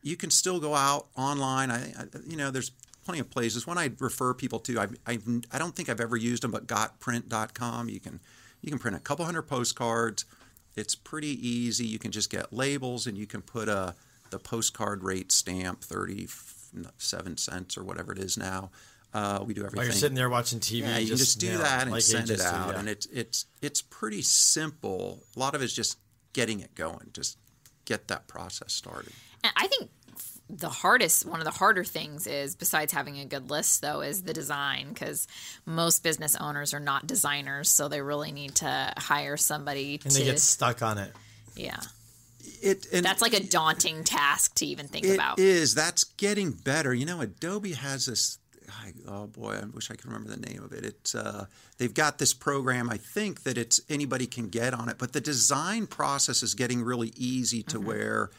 you 0.02 0.16
can 0.16 0.30
still 0.30 0.60
go 0.60 0.74
out 0.74 1.06
online. 1.16 1.70
I, 1.70 1.90
I 1.90 2.04
you 2.26 2.36
know, 2.36 2.50
there's 2.50 2.70
plenty 3.04 3.20
of 3.20 3.30
places. 3.30 3.66
One 3.66 3.78
I 3.78 3.90
refer 4.00 4.34
people 4.34 4.58
to, 4.60 4.80
I, 4.80 4.86
I, 5.06 5.18
I 5.50 5.58
don't 5.58 5.74
think 5.74 5.88
I've 5.88 6.00
ever 6.00 6.16
used 6.16 6.42
them, 6.42 6.50
but 6.50 6.66
gotprint.com. 6.66 7.88
You 7.88 8.00
can, 8.00 8.20
you 8.60 8.70
can 8.70 8.78
print 8.78 8.96
a 8.96 9.00
couple 9.00 9.24
hundred 9.24 9.42
postcards. 9.42 10.24
It's 10.78 10.94
pretty 10.94 11.46
easy. 11.46 11.86
You 11.86 11.98
can 11.98 12.10
just 12.12 12.30
get 12.30 12.52
labels 12.52 13.06
and 13.06 13.16
you 13.18 13.26
can 13.26 13.42
put 13.42 13.68
a, 13.68 13.94
the 14.30 14.38
postcard 14.38 15.02
rate 15.02 15.32
stamp, 15.32 15.82
37 15.82 17.36
cents 17.36 17.76
or 17.76 17.84
whatever 17.84 18.12
it 18.12 18.18
is 18.18 18.36
now. 18.36 18.70
Uh, 19.14 19.42
we 19.44 19.54
do 19.54 19.60
everything. 19.62 19.78
While 19.78 19.86
you're 19.86 19.92
sitting 19.94 20.14
there 20.16 20.28
watching 20.28 20.60
TV, 20.60 20.80
Yeah, 20.80 20.98
you 20.98 21.08
can 21.08 21.16
just 21.16 21.40
do 21.40 21.48
nail 21.48 21.60
that 21.60 21.82
and 21.82 21.92
like 21.92 22.02
send 22.02 22.28
it 22.30 22.40
out, 22.42 22.74
yeah. 22.74 22.78
and 22.78 22.88
it's 22.90 23.06
it's 23.06 23.46
it's 23.62 23.80
pretty 23.80 24.20
simple. 24.20 25.22
A 25.34 25.38
lot 25.38 25.54
of 25.54 25.62
it's 25.62 25.72
just 25.72 25.98
getting 26.34 26.60
it 26.60 26.74
going, 26.74 27.08
just 27.14 27.38
get 27.86 28.08
that 28.08 28.28
process 28.28 28.72
started. 28.74 29.12
And 29.42 29.52
I 29.56 29.66
think 29.66 29.90
the 30.50 30.68
hardest, 30.68 31.26
one 31.26 31.40
of 31.40 31.44
the 31.44 31.50
harder 31.50 31.84
things 31.84 32.26
is, 32.26 32.56
besides 32.56 32.92
having 32.92 33.18
a 33.18 33.24
good 33.24 33.50
list, 33.50 33.82
though, 33.82 34.00
is 34.00 34.22
the 34.22 34.32
design 34.32 34.88
because 34.92 35.26
most 35.66 36.02
business 36.02 36.36
owners 36.36 36.72
are 36.72 36.80
not 36.80 37.06
designers, 37.06 37.70
so 37.70 37.88
they 37.88 38.00
really 38.00 38.32
need 38.32 38.54
to 38.56 38.92
hire 38.96 39.36
somebody 39.36 40.00
and 40.02 40.12
to. 40.12 40.18
they 40.18 40.24
get 40.24 40.40
stuck 40.40 40.80
on 40.82 40.96
it. 40.98 41.12
yeah, 41.54 41.76
It 42.62 42.86
and 42.92 43.04
that's 43.04 43.20
like 43.22 43.34
a 43.34 43.42
daunting 43.42 44.04
task 44.04 44.54
to 44.56 44.66
even 44.66 44.88
think 44.88 45.04
It 45.06 45.14
about. 45.14 45.38
is. 45.38 45.74
That's 45.74 46.04
getting 46.04 46.52
better. 46.52 46.94
You 46.94 47.06
know, 47.06 47.20
Adobe 47.20 47.72
has 47.72 48.06
this. 48.06 48.38
I- 48.70 48.92
Oh 49.06 49.26
boy, 49.26 49.58
I 49.62 49.64
wish 49.66 49.90
I 49.90 49.94
could 49.94 50.04
remember 50.06 50.28
the 50.28 50.36
name 50.50 50.62
of 50.62 50.72
it. 50.72 50.84
It's 50.84 51.14
uh, 51.14 51.46
they've 51.78 51.92
got 51.94 52.18
this 52.18 52.34
program. 52.34 52.90
I 52.90 52.98
think 52.98 53.42
that 53.44 53.56
it's 53.56 53.80
anybody 53.88 54.26
can 54.26 54.48
get 54.48 54.74
on 54.74 54.88
it, 54.90 54.96
but 54.98 55.12
the 55.14 55.20
design 55.20 55.86
process 55.86 56.42
is 56.42 56.54
getting 56.54 56.82
really 56.82 57.12
easy 57.16 57.62
Mm-hmm. 57.62 57.70
to 57.78 57.80
where 57.80 58.30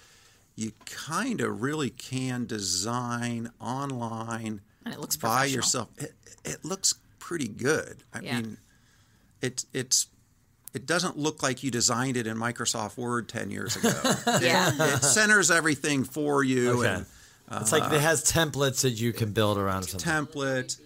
you 0.59 0.71
kind 0.85 1.41
of 1.41 1.61
really 1.61 1.89
can 1.89 2.45
design 2.45 3.49
online 3.61 4.61
And 4.85 4.93
it 4.93 4.99
looks 4.99 5.15
by 5.17 5.45
yourself. 5.45 5.89
It, 5.97 6.13
it 6.43 6.65
looks 6.65 6.95
pretty 7.19 7.47
good. 7.47 8.03
I 8.13 8.19
Yeah. 8.21 8.41
mean, 8.41 8.57
it 9.41 9.65
it's 9.73 10.07
it 10.73 10.85
doesn't 10.85 11.17
look 11.17 11.41
like 11.41 11.63
you 11.63 11.71
designed 11.71 12.15
it 12.17 12.27
in 12.27 12.37
Microsoft 12.37 12.97
Word 12.97 13.27
ten 13.29 13.51
years 13.51 13.75
ago. 13.75 13.89
yeah. 14.41 14.71
it 14.95 15.03
centers 15.03 15.49
everything 15.51 16.03
for 16.03 16.43
you 16.43 16.79
Okay. 16.81 16.93
and 16.95 17.05
it's 17.61 17.71
like 17.71 17.83
it 17.91 17.95
uh, 17.97 17.99
has 17.99 18.23
templates 18.31 18.81
that 18.81 18.91
you 18.91 19.11
can 19.13 19.31
build 19.31 19.57
around 19.57 19.83
something. 19.83 20.07
template. 20.07 20.79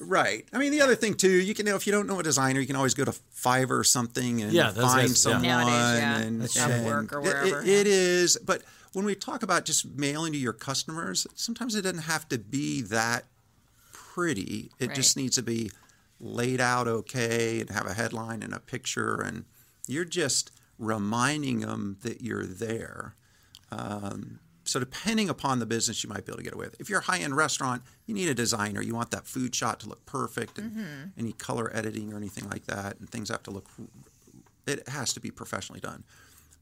Right. 0.00 0.46
I 0.52 0.58
mean, 0.58 0.70
the 0.70 0.80
other 0.80 0.94
thing 0.94 1.14
too, 1.14 1.28
you 1.28 1.54
can 1.54 1.66
you 1.66 1.72
know 1.72 1.76
if 1.76 1.86
you 1.86 1.92
don't 1.92 2.06
know 2.06 2.20
a 2.20 2.22
designer, 2.22 2.60
you 2.60 2.66
can 2.66 2.76
always 2.76 2.94
go 2.94 3.04
to 3.04 3.10
Fiverr 3.34 3.80
or 3.80 3.84
something 3.84 4.42
and 4.42 4.52
Yeah, 4.52 4.70
find 4.70 4.76
guys- 4.76 5.10
yeah. 5.10 5.14
someone. 5.14 5.42
Nowadays, 5.42 6.00
yeah. 6.00 6.18
And, 6.18 6.40
That's 6.42 6.56
and 6.56 6.72
Upwork 6.86 7.12
or 7.12 7.26
it- 7.26 7.52
it- 7.66 7.68
it 7.68 7.86
is, 7.88 8.38
but 8.44 8.62
when 8.92 9.04
we 9.04 9.14
talk 9.14 9.42
about 9.42 9.64
just 9.64 9.86
mailing 9.96 10.32
to 10.32 10.38
your 10.38 10.52
customers, 10.52 11.26
sometimes 11.34 11.74
it 11.74 11.82
doesn't 11.82 12.02
have 12.02 12.28
to 12.28 12.38
be 12.38 12.80
that 12.82 13.24
pretty. 13.92 14.70
It 14.78 14.94
just 14.94 15.16
needs 15.16 15.36
to 15.36 15.42
be 15.42 15.70
laid 16.20 16.60
out 16.60 16.88
okay 16.88 17.60
and 17.60 17.70
have 17.70 17.86
a 17.86 17.94
headline 17.94 18.42
and 18.42 18.52
a 18.52 18.58
picture, 18.58 19.20
and 19.20 19.44
you're 19.86 20.04
just 20.04 20.50
reminding 20.78 21.60
them 21.60 21.98
that 22.02 22.20
you're 22.20 22.46
there. 22.46 23.14
Um, 23.70 24.40
so 24.64 24.78
depending 24.80 25.28
upon 25.28 25.60
the 25.60 25.66
business, 25.66 26.02
you 26.02 26.10
might 26.10 26.26
be 26.26 26.32
able 26.32 26.38
to 26.38 26.44
get 26.44 26.54
away 26.54 26.66
with. 26.66 26.74
It. 26.74 26.80
If 26.80 26.90
you're 26.90 26.98
a 26.98 27.04
high-end 27.04 27.36
restaurant, 27.36 27.82
you 28.06 28.14
need 28.14 28.28
a 28.28 28.34
designer. 28.34 28.82
You 28.82 28.94
want 28.94 29.10
that 29.12 29.26
food 29.26 29.54
shot 29.54 29.80
to 29.80 29.88
look 29.88 30.04
perfect, 30.04 30.58
and 30.58 31.12
any 31.16 31.32
color 31.32 31.70
editing 31.74 32.12
or 32.12 32.16
anything 32.16 32.48
like 32.50 32.66
that, 32.66 32.98
and 32.98 33.08
things 33.08 33.28
have 33.28 33.42
to 33.44 33.50
look. 33.50 33.68
It 34.66 34.88
has 34.88 35.12
to 35.14 35.20
be 35.20 35.30
professionally 35.30 35.80
done. 35.80 36.04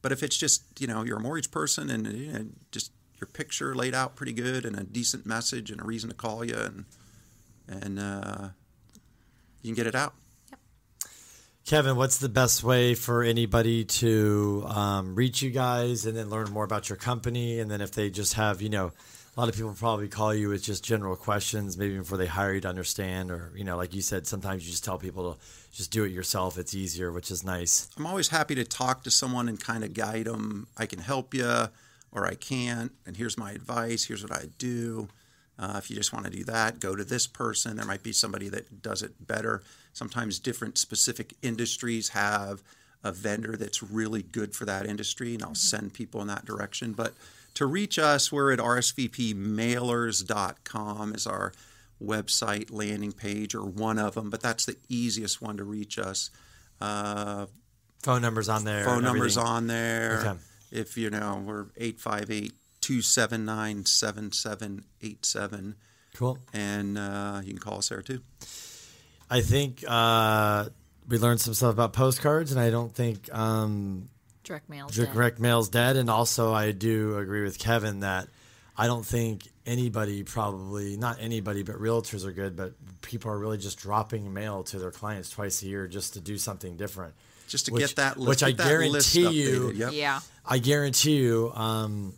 But 0.02 0.12
if 0.12 0.22
it's 0.22 0.36
just 0.36 0.62
you 0.78 0.86
know 0.86 1.02
you're 1.02 1.18
a 1.18 1.22
mortgage 1.22 1.50
person 1.50 1.90
and 1.90 2.06
you 2.06 2.32
know, 2.32 2.46
just 2.70 2.92
your 3.20 3.28
picture 3.28 3.74
laid 3.74 3.94
out 3.94 4.14
pretty 4.14 4.32
good 4.32 4.64
and 4.64 4.78
a 4.78 4.84
decent 4.84 5.26
message 5.26 5.70
and 5.70 5.80
a 5.80 5.84
reason 5.84 6.10
to 6.10 6.14
call 6.14 6.44
you 6.44 6.56
and 6.56 6.84
and 7.68 7.98
uh, 7.98 8.48
you 9.62 9.70
can 9.70 9.74
get 9.74 9.86
it 9.86 9.94
out. 9.94 10.14
Kevin, 11.66 11.96
what's 11.96 12.18
the 12.18 12.28
best 12.28 12.62
way 12.62 12.94
for 12.94 13.24
anybody 13.24 13.84
to 13.84 14.64
um, 14.68 15.16
reach 15.16 15.42
you 15.42 15.50
guys 15.50 16.06
and 16.06 16.16
then 16.16 16.30
learn 16.30 16.48
more 16.52 16.62
about 16.62 16.88
your 16.88 16.96
company? 16.96 17.58
And 17.58 17.68
then 17.68 17.80
if 17.80 17.90
they 17.90 18.08
just 18.08 18.34
have, 18.34 18.62
you 18.62 18.68
know, 18.68 18.92
a 19.36 19.40
lot 19.40 19.50
of 19.50 19.54
people 19.54 19.74
probably 19.74 20.08
call 20.08 20.34
you 20.34 20.48
with 20.48 20.62
just 20.62 20.82
general 20.82 21.14
questions, 21.14 21.76
maybe 21.76 21.98
before 21.98 22.16
they 22.16 22.26
hire 22.26 22.54
you 22.54 22.60
to 22.62 22.68
understand, 22.68 23.30
or, 23.30 23.52
you 23.54 23.64
know, 23.64 23.76
like 23.76 23.94
you 23.94 24.00
said, 24.00 24.26
sometimes 24.26 24.64
you 24.64 24.70
just 24.70 24.82
tell 24.82 24.96
people 24.96 25.34
to 25.34 25.40
just 25.72 25.90
do 25.90 26.04
it 26.04 26.10
yourself. 26.10 26.56
It's 26.56 26.74
easier, 26.74 27.12
which 27.12 27.30
is 27.30 27.44
nice. 27.44 27.90
I'm 27.98 28.06
always 28.06 28.28
happy 28.28 28.54
to 28.54 28.64
talk 28.64 29.02
to 29.02 29.10
someone 29.10 29.46
and 29.48 29.60
kind 29.60 29.84
of 29.84 29.92
guide 29.92 30.24
them. 30.24 30.68
I 30.78 30.86
can 30.86 31.00
help 31.00 31.34
you 31.34 31.66
or 32.12 32.26
I 32.26 32.34
can't, 32.34 32.92
and 33.04 33.18
here's 33.18 33.36
my 33.36 33.52
advice. 33.52 34.04
Here's 34.04 34.22
what 34.22 34.32
I 34.32 34.46
do. 34.56 35.08
Uh, 35.58 35.74
if 35.76 35.90
you 35.90 35.96
just 35.96 36.14
want 36.14 36.24
to 36.24 36.30
do 36.30 36.44
that, 36.44 36.80
go 36.80 36.96
to 36.96 37.04
this 37.04 37.26
person. 37.26 37.76
There 37.76 37.84
might 37.84 38.02
be 38.02 38.12
somebody 38.12 38.48
that 38.48 38.80
does 38.80 39.02
it 39.02 39.26
better. 39.26 39.62
Sometimes 39.92 40.38
different 40.38 40.78
specific 40.78 41.34
industries 41.42 42.10
have 42.10 42.62
a 43.04 43.12
vendor 43.12 43.54
that's 43.56 43.82
really 43.82 44.22
good 44.22 44.54
for 44.54 44.64
that 44.64 44.86
industry, 44.86 45.34
and 45.34 45.42
I'll 45.42 45.54
send 45.54 45.92
people 45.92 46.22
in 46.22 46.28
that 46.28 46.46
direction. 46.46 46.92
But 46.92 47.12
to 47.56 47.66
reach 47.66 47.98
us, 47.98 48.32
we're 48.32 48.52
at 48.52 48.58
rsvpmailers.com 48.58 51.14
is 51.14 51.26
our 51.26 51.52
website 52.02 52.68
landing 52.70 53.12
page 53.12 53.54
or 53.54 53.64
one 53.64 53.98
of 53.98 54.14
them, 54.14 54.30
but 54.30 54.40
that's 54.40 54.64
the 54.66 54.76
easiest 54.88 55.42
one 55.42 55.56
to 55.56 55.64
reach 55.64 55.98
us. 55.98 56.30
Uh, 56.80 57.46
Phone 58.02 58.22
numbers 58.22 58.48
on 58.48 58.64
there. 58.64 58.84
phone 58.84 59.02
numbers 59.02 59.36
everything. 59.36 59.56
on 59.56 59.66
there. 59.66 60.20
Okay. 60.24 60.38
If 60.70 60.96
you 60.96 61.10
know, 61.10 61.42
we're 61.44 61.66
858 61.76 62.52
279 62.80 63.84
7787. 63.86 65.74
Cool. 66.14 66.38
And 66.52 66.96
uh, 66.98 67.40
you 67.42 67.50
can 67.50 67.58
call 67.58 67.78
us 67.78 67.88
there 67.88 68.02
too. 68.02 68.20
I 69.28 69.40
think 69.40 69.82
uh, 69.88 70.66
we 71.08 71.18
learned 71.18 71.40
some 71.40 71.54
stuff 71.54 71.72
about 71.72 71.92
postcards, 71.94 72.52
and 72.52 72.60
I 72.60 72.70
don't 72.70 72.94
think 72.94 73.28
um, 73.34 74.08
Direct 74.46 74.68
mail. 74.68 74.86
direct 74.88 75.38
mail's 75.40 75.68
dead. 75.68 75.96
And 75.96 76.08
also, 76.08 76.52
I 76.54 76.70
do 76.72 77.18
agree 77.18 77.42
with 77.42 77.58
Kevin 77.58 78.00
that 78.00 78.28
I 78.76 78.86
don't 78.86 79.04
think 79.04 79.48
anybody, 79.66 80.22
probably 80.22 80.96
not 80.96 81.16
anybody, 81.20 81.62
but 81.62 81.76
realtors 81.76 82.24
are 82.24 82.32
good, 82.32 82.56
but 82.56 82.72
people 83.02 83.30
are 83.30 83.38
really 83.38 83.58
just 83.58 83.78
dropping 83.78 84.32
mail 84.32 84.62
to 84.64 84.78
their 84.78 84.90
clients 84.92 85.30
twice 85.30 85.62
a 85.62 85.66
year 85.66 85.88
just 85.88 86.14
to 86.14 86.20
do 86.20 86.38
something 86.38 86.76
different. 86.76 87.14
Just 87.48 87.66
to 87.66 87.72
Which- 87.72 87.80
get 87.88 87.96
that 87.96 88.16
list. 88.18 88.28
which 88.28 88.42
I 88.42 88.50
get 88.50 88.58
that 88.58 88.68
guarantee 88.68 89.28
you- 89.30 89.70
Yep. 89.72 89.92
Yeah. 89.92 90.20
I 90.44 90.58
guarantee 90.58 91.16
you, 91.16 91.52
um, 91.54 92.14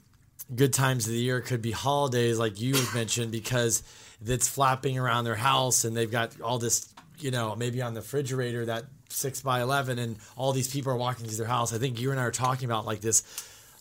good 0.54 0.72
times 0.72 1.06
of 1.06 1.12
the 1.12 1.18
year 1.18 1.40
could 1.40 1.62
be 1.62 1.70
holidays, 1.72 2.38
like 2.38 2.60
you 2.60 2.74
mentioned, 2.94 3.30
because 3.32 3.82
it's 4.24 4.48
flapping 4.48 4.98
around 4.98 5.24
their 5.24 5.34
house 5.36 5.84
and 5.84 5.96
they've 5.96 6.10
got 6.10 6.40
all 6.40 6.58
this, 6.58 6.88
you 7.18 7.30
know, 7.30 7.54
maybe 7.56 7.80
on 7.82 7.94
the 7.94 8.00
refrigerator 8.00 8.66
that 8.66 8.84
six 9.08 9.40
by 9.42 9.60
eleven, 9.60 9.98
and 9.98 10.16
all 10.36 10.52
these 10.52 10.68
people 10.68 10.92
are 10.92 10.96
walking 10.96 11.26
to 11.26 11.36
their 11.36 11.46
house. 11.46 11.72
I 11.72 11.78
think 11.78 12.00
you 12.00 12.10
and 12.10 12.20
I 12.20 12.24
are 12.24 12.30
talking 12.30 12.66
about 12.66 12.86
like 12.86 13.00
this 13.00 13.22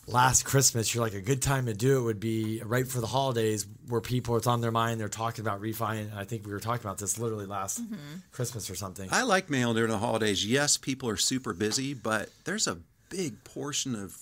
last 0.08 0.44
Christmas. 0.44 0.94
You're 0.94 1.04
like 1.04 1.14
a 1.14 1.20
good 1.20 1.42
time 1.42 1.66
to 1.66 1.74
do 1.74 1.98
it 1.98 2.02
would 2.02 2.20
be 2.20 2.60
right 2.64 2.86
for 2.86 3.00
the 3.00 3.06
holidays, 3.06 3.66
where 3.88 4.00
people 4.00 4.36
it's 4.36 4.46
on 4.46 4.60
their 4.60 4.72
mind. 4.72 5.00
They're 5.00 5.08
talking 5.08 5.44
about 5.44 5.60
refi. 5.60 6.00
And 6.00 6.12
I 6.14 6.24
think 6.24 6.46
we 6.46 6.52
were 6.52 6.60
talking 6.60 6.84
about 6.84 6.98
this 6.98 7.18
literally 7.18 7.46
last 7.46 7.82
mm-hmm. 7.82 8.18
Christmas 8.32 8.70
or 8.70 8.74
something. 8.74 9.08
I 9.12 9.22
like 9.22 9.50
mail 9.50 9.74
during 9.74 9.90
the 9.90 9.98
holidays. 9.98 10.44
Yes, 10.44 10.76
people 10.76 11.08
are 11.08 11.16
super 11.16 11.52
busy, 11.52 11.94
but 11.94 12.30
there's 12.44 12.66
a 12.66 12.78
big 13.10 13.44
portion 13.44 13.94
of 13.94 14.16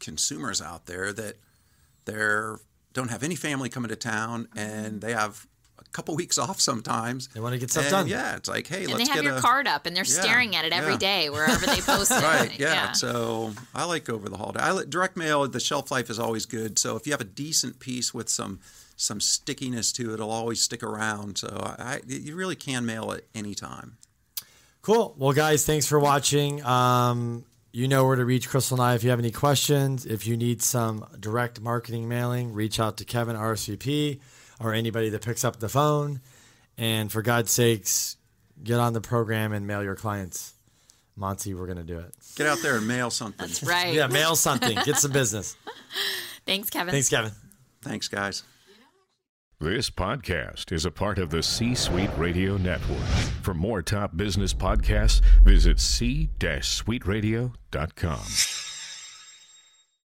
consumers 0.00 0.60
out 0.60 0.86
there 0.86 1.12
that 1.12 1.36
they're 2.04 2.58
don't 2.92 3.10
have 3.10 3.22
any 3.22 3.34
family 3.34 3.68
coming 3.68 3.90
to 3.90 3.96
town 3.96 4.44
mm-hmm. 4.44 4.58
and 4.58 5.00
they 5.00 5.12
have 5.12 5.46
a 5.55 5.55
couple 5.96 6.14
weeks 6.14 6.36
off 6.36 6.60
sometimes. 6.60 7.28
They 7.28 7.40
wanna 7.40 7.56
get 7.56 7.70
stuff 7.70 7.84
And, 7.84 7.90
done. 7.90 8.06
Yeah, 8.08 8.36
it's 8.36 8.48
like, 8.50 8.66
hey, 8.66 8.84
And 8.84 8.92
let's 8.92 8.98
they 8.98 9.14
have 9.14 9.22
get 9.22 9.24
your 9.24 9.38
a, 9.38 9.40
card 9.40 9.66
up 9.66 9.86
and 9.86 9.96
they're 9.96 10.04
staring 10.04 10.54
at 10.54 10.66
it 10.66 10.72
every 10.74 10.92
yeah. 10.92 10.98
day 10.98 11.30
wherever 11.30 11.64
they 11.64 11.80
post 11.80 12.12
it. 12.12 12.22
Right, 12.26 12.58
yeah. 12.58 12.92
So 12.92 13.52
I 13.74 13.84
like 13.84 14.08
over 14.10 14.28
the 14.28 14.36
holiday. 14.36 14.60
I 14.60 14.72
like 14.72 14.90
direct 14.90 15.16
mail. 15.16 15.48
The 15.48 15.60
shelf 15.60 15.90
life 15.90 16.10
is 16.10 16.18
always 16.18 16.44
good. 16.44 16.78
So 16.78 16.96
if 16.96 17.06
you 17.06 17.12
have 17.12 17.20
a 17.20 17.24
decent 17.24 17.78
piece 17.78 18.12
with 18.12 18.28
some 18.28 18.60
some 18.96 19.20
stickiness 19.20 19.92
to 19.92 20.10
it, 20.10 20.14
it'll 20.14 20.30
always 20.30 20.60
stick 20.60 20.82
around. 20.82 21.38
So 21.38 21.48
I, 21.62 22.00
you 22.06 22.34
really 22.34 22.56
can 22.56 22.84
mail 22.84 23.12
it 23.12 23.26
anytime. 23.34 23.96
Cool. 24.82 25.14
Well, 25.16 25.32
guys, 25.32 25.64
thanks 25.64 25.86
for 25.86 25.98
watching. 25.98 26.64
Um, 26.64 27.44
you 27.72 27.88
know 27.88 28.06
where 28.06 28.16
to 28.16 28.24
reach 28.24 28.48
Crystal 28.48 28.80
and 28.80 28.86
I 28.86 28.94
if 28.94 29.04
you 29.04 29.10
have 29.10 29.18
any 29.18 29.30
questions. 29.30 30.04
If 30.04 30.26
you 30.26 30.36
need 30.36 30.62
some 30.62 31.06
direct 31.18 31.60
marketing 31.60 32.08
mailing, 32.08 32.52
reach 32.52 32.80
out 32.80 32.96
to 32.98 33.04
Kevin 33.04 33.36
RSVP 33.36 34.20
or 34.60 34.72
anybody 34.72 35.08
that 35.10 35.22
picks 35.22 35.44
up 35.44 35.60
the 35.60 35.68
phone. 35.68 36.20
And 36.78 37.10
for 37.10 37.22
God's 37.22 37.50
sakes, 37.50 38.16
get 38.62 38.78
on 38.78 38.92
the 38.92 39.00
program 39.00 39.52
and 39.52 39.66
mail 39.66 39.82
your 39.82 39.96
clients. 39.96 40.52
Monty, 41.16 41.54
we're 41.54 41.66
going 41.66 41.78
to 41.78 41.84
do 41.84 41.98
it. 41.98 42.14
Get 42.36 42.46
out 42.46 42.58
there 42.62 42.76
and 42.76 42.86
mail 42.86 43.10
something. 43.10 43.46
That's 43.46 43.62
Right. 43.62 43.94
Yeah, 43.94 44.06
mail 44.08 44.36
something. 44.36 44.76
Get 44.84 44.96
some 44.96 45.12
business. 45.12 45.56
Thanks, 46.46 46.68
Kevin. 46.68 46.92
Thanks, 46.92 47.08
Kevin. 47.08 47.32
Thanks, 47.82 48.08
guys. 48.08 48.42
This 49.58 49.88
podcast 49.88 50.70
is 50.70 50.84
a 50.84 50.90
part 50.90 51.18
of 51.18 51.30
the 51.30 51.42
C 51.42 51.74
Suite 51.74 52.10
Radio 52.18 52.58
Network. 52.58 53.00
For 53.40 53.54
more 53.54 53.80
top 53.80 54.14
business 54.14 54.52
podcasts, 54.52 55.22
visit 55.44 55.80
c-suiteradio.com. 55.80 58.65